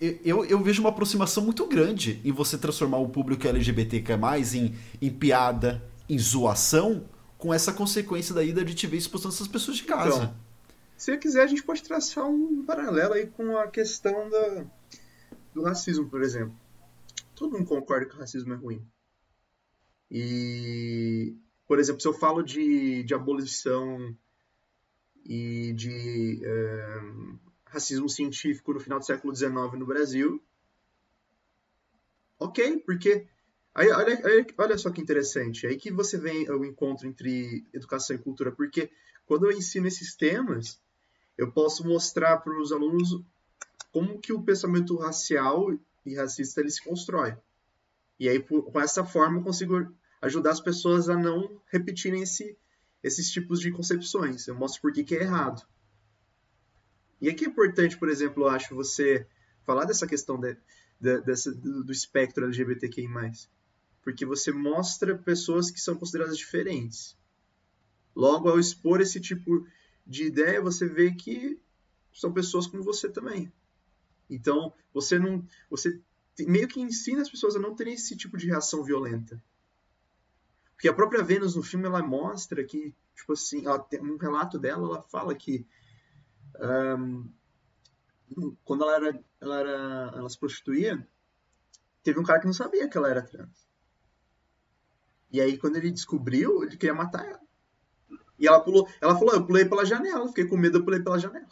eu, 0.00 0.44
eu 0.44 0.62
vejo 0.62 0.80
uma 0.80 0.90
aproximação 0.90 1.42
muito 1.42 1.66
grande 1.66 2.20
em 2.22 2.30
você 2.30 2.58
transformar 2.58 2.98
o 2.98 3.08
público 3.08 3.48
LGBTQ+, 3.48 4.12
em, 4.54 4.74
em 5.00 5.10
piada, 5.10 5.82
em 6.08 6.18
zoação 6.18 7.08
com 7.38 7.52
essa 7.52 7.72
consequência 7.72 8.34
da 8.34 8.42
ida 8.42 8.64
de 8.64 8.74
te 8.74 8.86
ver 8.86 8.96
expulsando 8.96 9.34
essas 9.34 9.48
pessoas 9.48 9.76
de 9.76 9.84
casa. 9.84 10.16
Então, 10.16 10.46
se 10.96 11.16
quiser, 11.18 11.42
a 11.42 11.46
gente 11.46 11.62
pode 11.62 11.82
traçar 11.82 12.26
um 12.26 12.64
paralelo 12.64 13.14
aí 13.14 13.26
com 13.26 13.56
a 13.56 13.68
questão 13.68 14.30
da, 14.30 14.66
do 15.52 15.62
racismo, 15.62 16.08
por 16.08 16.22
exemplo. 16.22 16.54
Todo 17.34 17.52
mundo 17.52 17.66
concorda 17.66 18.06
que 18.06 18.14
o 18.14 18.18
racismo 18.18 18.54
é 18.54 18.56
ruim. 18.56 18.86
E, 20.10 21.36
por 21.66 21.78
exemplo, 21.78 22.00
se 22.00 22.08
eu 22.08 22.14
falo 22.14 22.42
de, 22.42 23.02
de 23.02 23.14
abolição 23.14 24.16
e 25.24 25.72
de 25.74 26.40
é, 26.42 27.00
racismo 27.66 28.08
científico 28.08 28.72
no 28.72 28.80
final 28.80 28.98
do 28.98 29.04
século 29.04 29.34
XIX 29.34 29.52
no 29.78 29.84
Brasil, 29.84 30.42
ok, 32.38 32.78
porque 32.78 33.26
Aí, 33.78 33.90
olha, 33.90 34.18
olha 34.56 34.78
só 34.78 34.88
que 34.90 35.02
interessante, 35.02 35.66
aí 35.66 35.76
que 35.76 35.92
você 35.92 36.16
vem 36.16 36.50
o 36.50 36.64
encontro 36.64 37.06
entre 37.06 37.62
educação 37.74 38.16
e 38.16 38.18
cultura, 38.18 38.50
porque 38.50 38.90
quando 39.26 39.44
eu 39.44 39.52
ensino 39.54 39.86
esses 39.86 40.16
temas, 40.16 40.80
eu 41.36 41.52
posso 41.52 41.86
mostrar 41.86 42.38
para 42.38 42.58
os 42.58 42.72
alunos 42.72 43.22
como 43.92 44.18
que 44.18 44.32
o 44.32 44.42
pensamento 44.42 44.96
racial 44.96 45.78
e 46.06 46.14
racista 46.14 46.62
ele 46.62 46.70
se 46.70 46.82
constrói. 46.82 47.36
E 48.18 48.30
aí, 48.30 48.40
com 48.40 48.80
essa 48.80 49.04
forma, 49.04 49.40
eu 49.40 49.44
consigo 49.44 49.94
ajudar 50.22 50.52
as 50.52 50.60
pessoas 50.60 51.10
a 51.10 51.14
não 51.14 51.60
repetirem 51.66 52.22
esse, 52.22 52.56
esses 53.02 53.30
tipos 53.30 53.60
de 53.60 53.70
concepções. 53.70 54.48
Eu 54.48 54.54
mostro 54.54 54.80
por 54.80 54.90
que, 54.90 55.04
que 55.04 55.16
é 55.16 55.20
errado. 55.20 55.62
E 57.20 57.28
aqui 57.28 57.44
é 57.44 57.48
importante, 57.48 57.98
por 57.98 58.08
exemplo, 58.08 58.44
eu 58.44 58.48
acho, 58.48 58.74
você 58.74 59.26
falar 59.66 59.84
dessa 59.84 60.06
questão 60.06 60.40
de, 60.40 60.56
de, 60.98 61.20
dessa, 61.20 61.52
do 61.52 61.92
espectro 61.92 62.46
LGBTQI+. 62.46 63.06
Porque 64.06 64.24
você 64.24 64.52
mostra 64.52 65.18
pessoas 65.18 65.68
que 65.68 65.80
são 65.80 65.96
consideradas 65.96 66.38
diferentes. 66.38 67.18
Logo, 68.14 68.48
ao 68.48 68.56
expor 68.56 69.00
esse 69.00 69.20
tipo 69.20 69.66
de 70.06 70.26
ideia, 70.26 70.62
você 70.62 70.86
vê 70.86 71.12
que 71.12 71.60
são 72.14 72.32
pessoas 72.32 72.68
como 72.68 72.84
você 72.84 73.08
também. 73.10 73.52
Então, 74.30 74.72
você 74.94 75.18
não, 75.18 75.44
você 75.68 76.00
meio 76.38 76.68
que 76.68 76.80
ensina 76.80 77.20
as 77.20 77.28
pessoas 77.28 77.56
a 77.56 77.58
não 77.58 77.74
terem 77.74 77.94
esse 77.94 78.16
tipo 78.16 78.36
de 78.36 78.46
reação 78.46 78.84
violenta. 78.84 79.42
Porque 80.74 80.86
a 80.86 80.94
própria 80.94 81.24
Vênus 81.24 81.56
no 81.56 81.64
filme 81.64 81.86
ela 81.86 82.00
mostra 82.00 82.62
que, 82.62 82.94
tipo 83.12 83.32
assim, 83.32 83.64
tem 83.90 84.00
um 84.00 84.16
relato 84.16 84.56
dela, 84.56 84.86
ela 84.86 85.02
fala 85.02 85.34
que 85.34 85.66
um, 88.38 88.56
quando 88.62 88.84
ela 88.84 88.94
era, 88.94 89.24
ela 89.40 89.58
era, 89.58 90.12
ela 90.14 90.28
se 90.28 90.38
prostituía, 90.38 91.04
teve 92.04 92.20
um 92.20 92.24
cara 92.24 92.38
que 92.38 92.46
não 92.46 92.54
sabia 92.54 92.88
que 92.88 92.96
ela 92.96 93.10
era 93.10 93.20
trans. 93.20 93.66
E 95.36 95.40
aí, 95.40 95.58
quando 95.58 95.76
ele 95.76 95.90
descobriu, 95.90 96.62
ele 96.62 96.78
queria 96.78 96.94
matar 96.94 97.22
ela. 97.26 97.40
E 98.38 98.46
ela 98.46 98.58
pulou, 98.58 98.88
ela 99.02 99.14
falou, 99.18 99.34
eu 99.34 99.44
pulei 99.44 99.66
pela 99.66 99.84
janela, 99.84 100.26
fiquei 100.28 100.46
com 100.46 100.56
medo, 100.56 100.78
eu 100.78 100.84
pulei 100.84 101.00
pela 101.00 101.18
janela. 101.18 101.46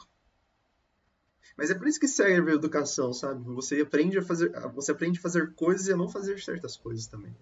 Mas 1.55 1.71
é 1.71 1.75
por 1.75 1.87
isso 1.87 2.01
que 2.01 2.09
serve 2.09 2.51
a 2.51 2.55
educação, 2.55 3.13
sabe? 3.13 3.45
Você 3.53 3.83
aprende 3.83 4.17
a 4.17 4.23
fazer, 4.23 4.51
você 4.75 4.91
aprende 4.91 5.19
a 5.19 5.23
fazer 5.23 5.53
coisas 5.53 5.87
e 5.87 5.93
a 5.93 5.97
não 5.99 6.09
fazer 6.09 6.41
certas 6.41 6.79
coisas 6.79 7.07
também. 7.07 7.37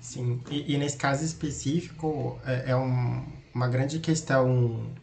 Sim, 0.00 0.42
e, 0.50 0.74
e 0.74 0.78
nesse 0.78 0.96
caso 0.96 1.26
específico 1.26 2.40
é, 2.42 2.70
é 2.70 2.76
um, 2.76 3.22
uma 3.54 3.68
grande 3.68 3.98
questão 3.98 4.94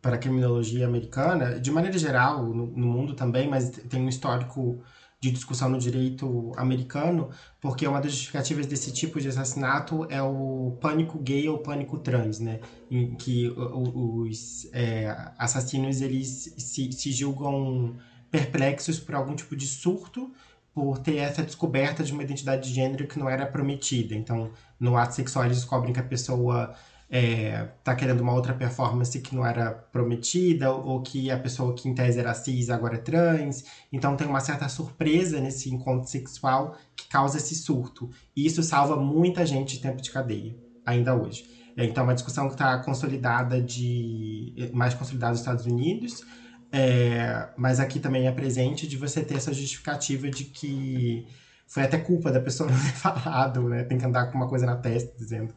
para 0.00 0.16
a 0.16 0.18
criminologia 0.18 0.86
americana, 0.86 1.60
de 1.60 1.70
maneira 1.70 1.98
geral, 1.98 2.42
no, 2.42 2.66
no 2.68 2.86
mundo 2.86 3.14
também, 3.14 3.50
mas 3.50 3.68
tem 3.68 4.00
um 4.00 4.08
histórico 4.08 4.82
de 5.20 5.30
discussão 5.30 5.68
no 5.68 5.78
direito 5.78 6.52
americano, 6.56 7.30
porque 7.60 7.86
uma 7.86 8.00
das 8.00 8.12
justificativas 8.12 8.66
desse 8.66 8.92
tipo 8.92 9.20
de 9.20 9.28
assassinato 9.28 10.06
é 10.10 10.22
o 10.22 10.76
pânico 10.80 11.18
gay 11.18 11.48
ou 11.48 11.58
pânico 11.58 11.98
trans, 11.98 12.38
né? 12.38 12.60
Em 12.90 13.14
que 13.14 13.48
os 13.56 14.68
é, 14.72 15.32
assassinos 15.38 16.00
eles 16.00 16.54
se, 16.58 16.92
se 16.92 17.12
julgam 17.12 17.96
perplexos 18.30 19.00
por 19.00 19.14
algum 19.14 19.34
tipo 19.34 19.56
de 19.56 19.66
surto 19.66 20.30
por 20.74 20.98
ter 20.98 21.16
essa 21.16 21.42
descoberta 21.42 22.04
de 22.04 22.12
uma 22.12 22.22
identidade 22.22 22.68
de 22.68 22.74
gênero 22.74 23.08
que 23.08 23.18
não 23.18 23.30
era 23.30 23.46
prometida. 23.46 24.14
Então, 24.14 24.50
no 24.78 24.94
ato 24.94 25.14
sexual 25.14 25.46
eles 25.46 25.56
descobrem 25.56 25.94
que 25.94 26.00
a 26.00 26.04
pessoa 26.04 26.74
é, 27.08 27.68
tá 27.84 27.94
querendo 27.94 28.20
uma 28.20 28.34
outra 28.34 28.52
performance 28.52 29.20
que 29.20 29.34
não 29.34 29.46
era 29.46 29.70
prometida, 29.70 30.72
ou 30.72 31.00
que 31.02 31.30
a 31.30 31.38
pessoa 31.38 31.74
que 31.74 31.88
em 31.88 31.94
tese 31.94 32.18
era 32.18 32.34
cis 32.34 32.68
agora 32.68 32.96
é 32.96 32.98
trans. 32.98 33.64
Então 33.92 34.16
tem 34.16 34.26
uma 34.26 34.40
certa 34.40 34.68
surpresa 34.68 35.40
nesse 35.40 35.72
encontro 35.72 36.08
sexual 36.08 36.76
que 36.96 37.08
causa 37.08 37.38
esse 37.38 37.54
surto. 37.54 38.10
E 38.34 38.46
isso 38.46 38.62
salva 38.62 38.96
muita 38.96 39.46
gente 39.46 39.76
de 39.76 39.82
tempo 39.82 40.02
de 40.02 40.10
cadeia, 40.10 40.56
ainda 40.84 41.14
hoje. 41.14 41.44
É, 41.76 41.84
então 41.84 42.02
é 42.02 42.06
uma 42.06 42.14
discussão 42.14 42.48
que 42.48 42.54
está 42.54 42.78
consolidada 42.78 43.60
de. 43.60 44.70
mais 44.72 44.94
consolidada 44.94 45.32
nos 45.32 45.40
Estados 45.40 45.66
Unidos. 45.66 46.24
É, 46.72 47.48
mas 47.56 47.78
aqui 47.78 48.00
também 48.00 48.26
é 48.26 48.32
presente 48.32 48.88
de 48.88 48.96
você 48.96 49.22
ter 49.22 49.36
essa 49.36 49.52
justificativa 49.52 50.28
de 50.28 50.44
que 50.44 51.26
foi 51.66 51.84
até 51.84 51.98
culpa 51.98 52.32
da 52.32 52.40
pessoa 52.40 52.68
não 52.70 52.78
ter 52.78 52.92
falado, 52.92 53.68
né? 53.68 53.84
Tem 53.84 53.98
que 53.98 54.04
andar 54.04 54.26
com 54.26 54.38
uma 54.38 54.48
coisa 54.48 54.66
na 54.66 54.76
testa 54.76 55.12
dizendo 55.16 55.54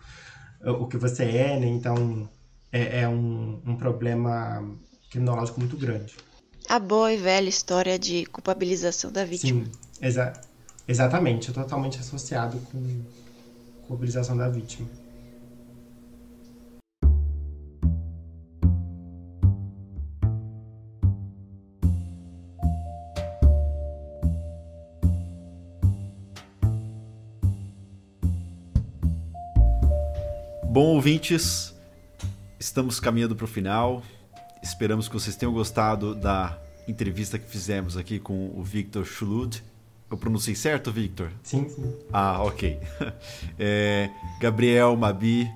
o 0.64 0.88
que 0.88 0.98
você 0.98 1.24
é, 1.24 1.60
né? 1.60 1.68
Então 1.68 2.30
é, 2.72 3.02
é 3.02 3.08
um, 3.08 3.62
um 3.66 3.76
problema 3.76 4.64
criminológico 5.10 5.60
muito 5.60 5.78
grande. 5.78 6.16
A 6.68 6.80
boa 6.80 7.12
e 7.12 7.18
velha 7.18 7.50
história 7.50 7.98
de 7.98 8.26
culpabilização 8.28 9.12
da 9.12 9.26
vítima. 9.26 9.66
Sim, 9.66 9.72
exa 10.02 10.34
exatamente. 10.88 11.52
Totalmente 11.52 12.00
associado 12.00 12.60
com 12.72 13.02
culpabilização 13.88 14.38
da 14.38 14.50
vítima. 14.50 14.88
Bom, 30.82 30.96
ouvintes, 30.96 31.76
estamos 32.58 33.02
caminhando 33.02 33.36
para 33.36 33.44
o 33.44 33.48
final. 33.50 34.02
Esperamos 34.64 35.10
que 35.10 35.14
vocês 35.14 35.36
tenham 35.36 35.52
gostado 35.52 36.16
da 36.16 36.58
entrevista 36.88 37.38
que 37.38 37.46
fizemos 37.50 37.98
aqui 37.98 38.18
com 38.18 38.54
o 38.56 38.64
Victor 38.64 39.06
Schulud. 39.06 39.62
Eu 40.10 40.18
pronunciei 40.18 40.56
certo, 40.56 40.90
Victor? 40.90 41.34
Sim, 41.44 41.68
sim. 41.68 41.94
Ah, 42.14 42.42
ok. 42.42 42.80
É, 43.60 44.10
Gabriel, 44.40 44.96
Mabi, 44.96 45.52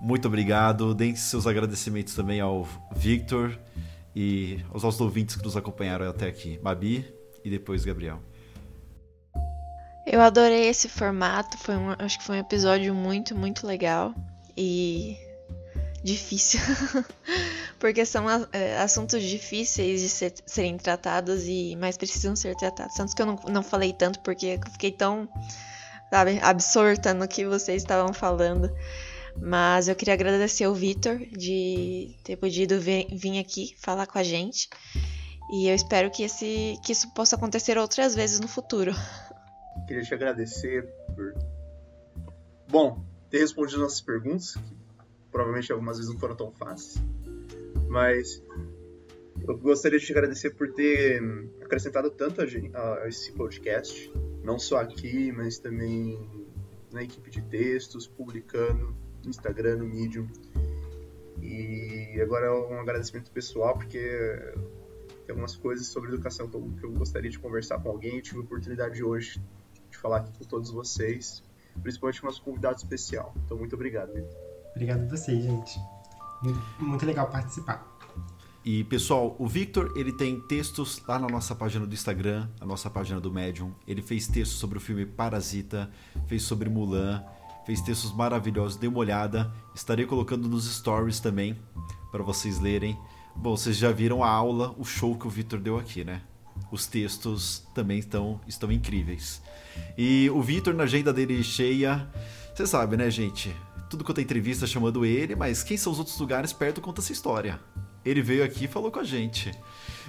muito 0.00 0.26
obrigado. 0.26 0.94
Deem 0.94 1.14
seus 1.16 1.46
agradecimentos 1.46 2.14
também 2.14 2.40
ao 2.40 2.66
Victor 2.96 3.60
e 4.16 4.58
aos 4.72 4.84
nossos 4.84 5.02
ouvintes 5.02 5.36
que 5.36 5.44
nos 5.44 5.54
acompanharam 5.54 6.08
até 6.08 6.26
aqui. 6.26 6.58
Mabi 6.62 7.04
e 7.44 7.50
depois 7.50 7.84
Gabriel. 7.84 8.22
Eu 10.06 10.22
adorei 10.22 10.66
esse 10.66 10.88
formato, 10.88 11.58
foi 11.58 11.76
um, 11.76 11.90
acho 11.98 12.18
que 12.18 12.24
foi 12.24 12.36
um 12.36 12.40
episódio 12.40 12.94
muito, 12.94 13.36
muito 13.36 13.66
legal 13.66 14.14
e 14.56 15.16
difícil, 16.02 16.60
porque 17.78 18.04
são 18.04 18.26
é, 18.52 18.78
assuntos 18.78 19.22
difíceis 19.22 20.00
de 20.00 20.08
ser, 20.08 20.34
serem 20.44 20.76
tratados 20.76 21.44
e 21.46 21.76
mais 21.76 21.96
precisam 21.96 22.34
ser 22.34 22.56
tratados. 22.56 22.94
Tanto 22.94 23.14
que 23.14 23.22
eu 23.22 23.26
não, 23.26 23.36
não 23.48 23.62
falei 23.62 23.92
tanto 23.92 24.20
porque 24.20 24.46
eu 24.46 24.72
fiquei 24.72 24.90
tão, 24.90 25.28
sabe, 26.10 26.40
absorta 26.42 27.14
no 27.14 27.28
que 27.28 27.44
vocês 27.44 27.82
estavam 27.82 28.12
falando. 28.12 28.74
Mas 29.36 29.88
eu 29.88 29.96
queria 29.96 30.14
agradecer 30.14 30.64
ao 30.64 30.74
Vitor 30.74 31.18
de 31.18 32.14
ter 32.22 32.36
podido 32.36 32.78
vir, 32.78 33.06
vir 33.10 33.38
aqui 33.38 33.74
falar 33.80 34.06
com 34.06 34.18
a 34.18 34.22
gente. 34.22 34.68
E 35.50 35.68
eu 35.68 35.74
espero 35.74 36.10
que, 36.10 36.22
esse, 36.22 36.78
que 36.84 36.92
isso 36.92 37.12
possa 37.14 37.36
acontecer 37.36 37.78
outras 37.78 38.14
vezes 38.14 38.40
no 38.40 38.48
futuro. 38.48 38.92
Queria 39.86 40.02
te 40.02 40.14
agradecer 40.14 40.86
por. 41.14 41.34
Bom, 42.68 43.04
ter 43.32 43.38
respondido 43.38 43.80
nossas 43.80 44.02
perguntas, 44.02 44.54
que 44.56 44.76
provavelmente 45.30 45.72
algumas 45.72 45.96
vezes 45.96 46.12
não 46.12 46.20
foram 46.20 46.36
tão 46.36 46.52
fáceis. 46.52 47.02
Mas 47.88 48.44
eu 49.48 49.56
gostaria 49.56 49.98
de 49.98 50.04
te 50.04 50.12
agradecer 50.12 50.50
por 50.50 50.70
ter 50.70 51.22
acrescentado 51.62 52.10
tanto 52.10 52.42
a, 52.42 52.44
a, 52.78 53.04
a 53.04 53.08
esse 53.08 53.32
podcast, 53.32 54.12
não 54.44 54.58
só 54.58 54.82
aqui, 54.82 55.32
mas 55.32 55.58
também 55.58 56.20
na 56.92 57.02
equipe 57.02 57.30
de 57.30 57.40
textos, 57.40 58.06
publicando 58.06 58.94
no 59.24 59.30
Instagram, 59.30 59.76
no 59.76 59.86
Medium. 59.86 60.28
E 61.40 62.20
agora 62.20 62.54
um 62.54 62.80
agradecimento 62.80 63.30
pessoal, 63.30 63.78
porque 63.78 63.98
tem 65.24 65.30
algumas 65.30 65.56
coisas 65.56 65.86
sobre 65.86 66.10
educação 66.10 66.50
que 66.50 66.84
eu 66.84 66.92
gostaria 66.92 67.30
de 67.30 67.38
conversar 67.38 67.82
com 67.82 67.88
alguém. 67.88 68.16
Eu 68.16 68.22
tive 68.22 68.40
a 68.40 68.42
oportunidade 68.42 69.02
hoje 69.02 69.42
de 69.90 69.96
falar 69.96 70.18
aqui 70.18 70.38
com 70.38 70.44
todos 70.44 70.70
vocês, 70.70 71.42
principalmente 71.80 72.20
com 72.20 72.26
nosso 72.26 72.42
convidado 72.42 72.76
especial. 72.76 73.34
Então, 73.44 73.56
muito 73.56 73.74
obrigado, 73.74 74.12
Vitor. 74.12 74.36
Obrigado 74.72 75.02
a 75.02 75.08
vocês, 75.08 75.42
gente. 75.42 75.78
Muito 76.78 77.06
legal 77.06 77.30
participar. 77.30 77.86
E 78.64 78.84
pessoal, 78.84 79.34
o 79.38 79.46
Victor 79.46 79.92
ele 79.96 80.12
tem 80.12 80.40
textos 80.40 81.02
lá 81.06 81.18
na 81.18 81.26
nossa 81.26 81.54
página 81.54 81.84
do 81.84 81.92
Instagram, 81.92 82.48
a 82.60 82.66
nossa 82.66 82.88
página 82.88 83.20
do 83.20 83.32
Medium. 83.32 83.72
Ele 83.86 84.00
fez 84.00 84.28
textos 84.28 84.58
sobre 84.58 84.78
o 84.78 84.80
filme 84.80 85.04
Parasita, 85.04 85.90
fez 86.26 86.44
sobre 86.44 86.68
Mulan, 86.68 87.24
fez 87.66 87.80
textos 87.80 88.12
maravilhosos. 88.12 88.76
Dê 88.76 88.86
uma 88.86 88.98
olhada, 88.98 89.52
estarei 89.74 90.06
colocando 90.06 90.48
nos 90.48 90.72
stories 90.72 91.18
também 91.18 91.58
para 92.12 92.22
vocês 92.22 92.60
lerem. 92.60 92.96
Bom, 93.34 93.56
vocês 93.56 93.76
já 93.76 93.90
viram 93.90 94.22
a 94.22 94.28
aula, 94.28 94.74
o 94.78 94.84
show 94.84 95.16
que 95.18 95.26
o 95.26 95.30
Victor 95.30 95.58
deu 95.58 95.76
aqui, 95.76 96.04
né? 96.04 96.22
Os 96.72 96.86
textos 96.86 97.62
também 97.74 97.98
estão, 97.98 98.40
estão 98.48 98.72
incríveis. 98.72 99.42
E 99.96 100.30
o 100.30 100.40
Victor 100.40 100.72
na 100.72 100.84
agenda 100.84 101.12
dele 101.12 101.44
cheia, 101.44 102.08
você 102.54 102.66
sabe, 102.66 102.96
né, 102.96 103.10
gente? 103.10 103.54
Tudo 103.90 104.02
quanto 104.02 104.18
é 104.18 104.22
entrevista 104.22 104.66
chamando 104.66 105.04
ele, 105.04 105.36
mas 105.36 105.62
quem 105.62 105.76
são 105.76 105.92
os 105.92 105.98
outros 105.98 106.18
lugares 106.18 106.50
perto 106.50 106.80
conta 106.80 107.02
essa 107.02 107.12
história. 107.12 107.60
Ele 108.02 108.22
veio 108.22 108.42
aqui 108.42 108.64
e 108.64 108.68
falou 108.68 108.90
com 108.90 109.00
a 109.00 109.04
gente. 109.04 109.52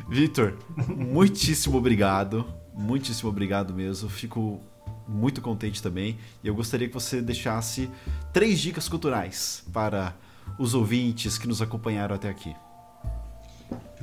Victor, 0.08 0.58
muitíssimo 0.88 1.78
obrigado. 1.78 2.46
Muitíssimo 2.74 3.30
obrigado 3.30 3.74
mesmo. 3.74 4.10
Fico 4.10 4.62
muito 5.06 5.42
contente 5.42 5.84
também. 5.84 6.18
E 6.42 6.48
eu 6.48 6.56
gostaria 6.56 6.88
que 6.88 6.94
você 6.94 7.22
deixasse 7.22 7.90
três 8.32 8.62
dicas 8.62 8.88
culturais 8.88 9.66
para 9.74 10.16
os 10.58 10.74
ouvintes 10.74 11.38
que 11.38 11.46
nos 11.46 11.62
acompanharam 11.62 12.16
até 12.16 12.30
aqui. 12.30 12.56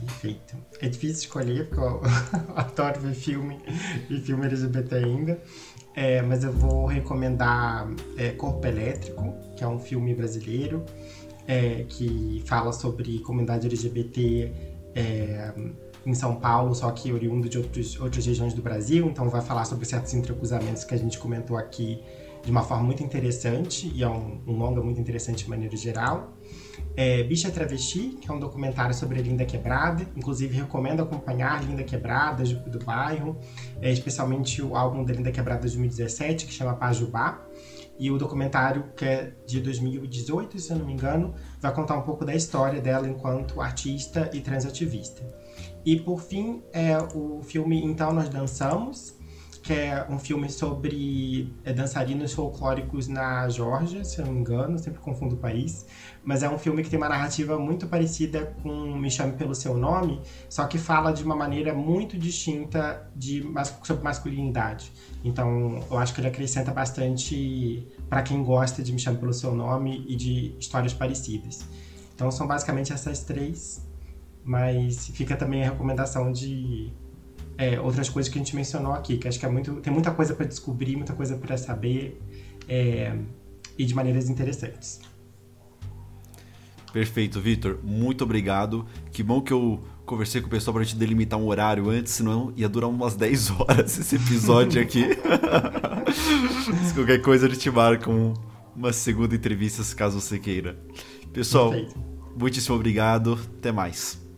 Perfeito. 0.01 0.57
É 0.81 0.89
difícil 0.89 1.25
escolher, 1.25 1.69
porque 1.69 1.81
eu 1.81 2.01
adoro 2.57 3.01
ver 3.01 3.15
filme 3.15 3.59
e 4.09 4.19
filme 4.21 4.47
LGBT 4.47 4.97
ainda. 4.97 5.41
É, 5.95 6.23
mas 6.23 6.45
eu 6.45 6.53
vou 6.53 6.87
recomendar 6.87 7.89
é, 8.17 8.31
Corpo 8.31 8.65
Elétrico, 8.67 9.35
que 9.57 9.65
é 9.65 9.69
um 9.69 9.79
filme 9.79 10.15
brasileiro 10.15 10.85
é, 11.47 11.85
que 11.89 12.43
fala 12.47 12.73
sobre 12.73 13.19
comunidade 13.21 13.67
LGBT 13.67 14.53
é, 14.95 15.53
em 16.07 16.15
São 16.15 16.37
Paulo, 16.37 16.75
só 16.75 16.91
que 16.93 17.13
oriundo 17.13 17.49
de 17.49 17.59
outros, 17.59 18.01
outras 18.01 18.25
regiões 18.25 18.55
do 18.55 18.63
Brasil. 18.63 19.07
Então 19.07 19.29
vai 19.29 19.41
falar 19.41 19.65
sobre 19.65 19.85
certos 19.85 20.15
entrecruzamentos 20.15 20.85
que 20.85 20.95
a 20.95 20.99
gente 20.99 21.19
comentou 21.19 21.57
aqui 21.57 22.03
de 22.43 22.51
uma 22.51 22.63
forma 22.63 22.85
muito 22.85 23.03
interessante 23.03 23.91
e 23.95 24.03
é 24.03 24.09
um, 24.09 24.41
um 24.47 24.57
longa 24.57 24.83
muito 24.83 25.01
interessante 25.01 25.45
de 25.45 25.51
maneira 25.51 25.77
geral 25.77 26.35
é, 26.97 27.23
Bicha 27.23 27.51
Travesti, 27.51 28.19
que 28.21 28.31
é 28.31 28.35
um 28.35 28.39
documentário 28.39 28.95
sobre 28.95 29.21
Linda 29.23 29.45
Quebrada. 29.45 30.07
Inclusive, 30.17 30.57
recomendo 30.57 31.03
acompanhar 31.03 31.63
Linda 31.65 31.83
Quebrada 31.83 32.43
do, 32.43 32.71
do 32.71 32.85
bairro, 32.85 33.39
é, 33.81 33.91
especialmente 33.91 34.61
o 34.61 34.77
álbum 34.77 35.05
da 35.05 35.13
Linda 35.13 35.31
Quebrada 35.31 35.61
de 35.61 35.69
2017, 35.69 36.47
que 36.47 36.53
chama 36.53 36.75
Pajubá. 36.75 37.47
E 37.99 38.11
o 38.11 38.17
documentário, 38.17 38.85
que 38.97 39.05
é 39.05 39.33
de 39.47 39.61
2018, 39.61 40.59
se 40.59 40.73
eu 40.73 40.79
não 40.79 40.87
me 40.87 40.93
engano, 40.95 41.35
vai 41.61 41.73
contar 41.73 41.97
um 41.97 42.03
pouco 42.03 42.25
da 42.25 42.35
história 42.35 42.81
dela 42.81 43.07
enquanto 43.07 43.61
artista 43.61 44.31
e 44.33 44.41
transativista. 44.41 45.23
E 45.85 45.97
por 45.97 46.21
fim, 46.21 46.63
é 46.73 46.97
o 47.15 47.43
filme 47.43 47.85
Então 47.85 48.13
Nós 48.13 48.31
Dançamos, 48.31 49.20
que 49.63 49.75
é 49.75 50.07
um 50.09 50.19
filme 50.19 50.49
sobre 50.49 51.53
é, 51.65 51.73
dançarinos 51.73 52.33
folclóricos 52.33 53.09
na 53.09 53.49
Geórgia, 53.49 54.03
se 54.05 54.19
eu 54.19 54.27
não 54.27 54.33
me 54.33 54.41
engano, 54.41 54.79
sempre 54.79 55.01
confundo 55.01 55.35
o 55.35 55.39
país. 55.39 55.87
Mas 56.25 56.43
é 56.43 56.49
um 56.49 56.59
filme 56.59 56.83
que 56.83 56.89
tem 56.89 56.99
uma 56.99 57.09
narrativa 57.09 57.59
muito 57.59 57.87
parecida 57.87 58.55
com 58.63 58.97
Me 58.97 59.11
Chame 59.11 59.33
Pelo 59.33 59.55
Seu 59.55 59.77
Nome, 59.77 60.21
só 60.49 60.67
que 60.67 60.79
fala 60.79 61.13
de 61.13 61.23
uma 61.23 61.37
maneira 61.37 61.75
muito 61.75 62.19
distinta 62.19 63.11
de, 63.15 63.45
sobre 63.83 64.03
masculinidade. 64.03 64.93
Então, 65.23 65.85
eu 65.91 65.99
acho 65.99 66.15
que 66.15 66.21
ele 66.21 66.29
acrescenta 66.29 66.73
bastante 66.73 67.87
para 68.09 68.23
quem 68.23 68.43
gosta 68.43 68.83
de 68.83 68.93
Me 68.93 68.99
Chame 68.99 69.19
Pelo 69.19 69.33
Seu 69.33 69.55
Nome 69.55 70.05
e 70.09 70.17
de 70.17 70.55
histórias 70.59 70.95
parecidas. 70.95 71.67
Então, 72.15 72.31
são 72.31 72.47
basicamente 72.47 72.93
essas 72.93 73.23
três, 73.25 73.87
mas 74.43 75.09
fica 75.09 75.37
também 75.37 75.65
a 75.65 75.71
recomendação 75.71 76.33
de 76.33 76.93
é, 77.61 77.79
outras 77.79 78.09
coisas 78.09 78.33
que 78.33 78.39
a 78.39 78.43
gente 78.43 78.57
mencionou 78.57 78.93
aqui, 78.93 79.19
que 79.19 79.29
acho 79.29 79.39
que 79.39 79.45
é 79.45 79.49
muito, 79.49 79.75
tem 79.75 79.93
muita 79.93 80.11
coisa 80.11 80.35
para 80.35 80.47
descobrir, 80.47 80.97
muita 80.97 81.13
coisa 81.13 81.37
para 81.37 81.59
saber 81.59 82.19
é, 82.67 83.15
e 83.77 83.85
de 83.85 83.95
maneiras 83.95 84.31
interessantes. 84.31 84.99
Perfeito, 86.91 87.39
Vitor. 87.39 87.79
Muito 87.85 88.25
obrigado. 88.25 88.87
Que 89.13 89.23
bom 89.23 89.43
que 89.43 89.53
eu 89.53 89.79
conversei 90.07 90.41
com 90.41 90.47
o 90.47 90.51
pessoal 90.51 90.73
para 90.73 90.83
a 90.83 90.85
gente 90.87 90.97
delimitar 90.97 91.39
um 91.39 91.47
horário 91.47 91.91
antes, 91.91 92.15
senão 92.15 92.51
ia 92.57 92.69
durar 92.69 92.89
umas 92.89 93.15
10 93.15 93.51
horas 93.61 93.99
esse 93.99 94.17
episódio 94.17 94.81
aqui. 94.83 95.05
Se 96.89 96.95
qualquer 96.95 97.21
coisa 97.21 97.47
a 97.47 97.51
gente 97.51 97.71
marca 97.71 98.11
um, 98.11 98.33
uma 98.75 98.93
segunda 98.93 99.35
entrevista, 99.35 99.85
caso 99.95 100.19
você 100.19 100.39
queira. 100.39 100.81
Pessoal, 101.31 101.71
Perfeito. 101.71 102.01
muitíssimo 102.37 102.75
obrigado. 102.75 103.39
Até 103.59 103.71
mais. 103.71 104.30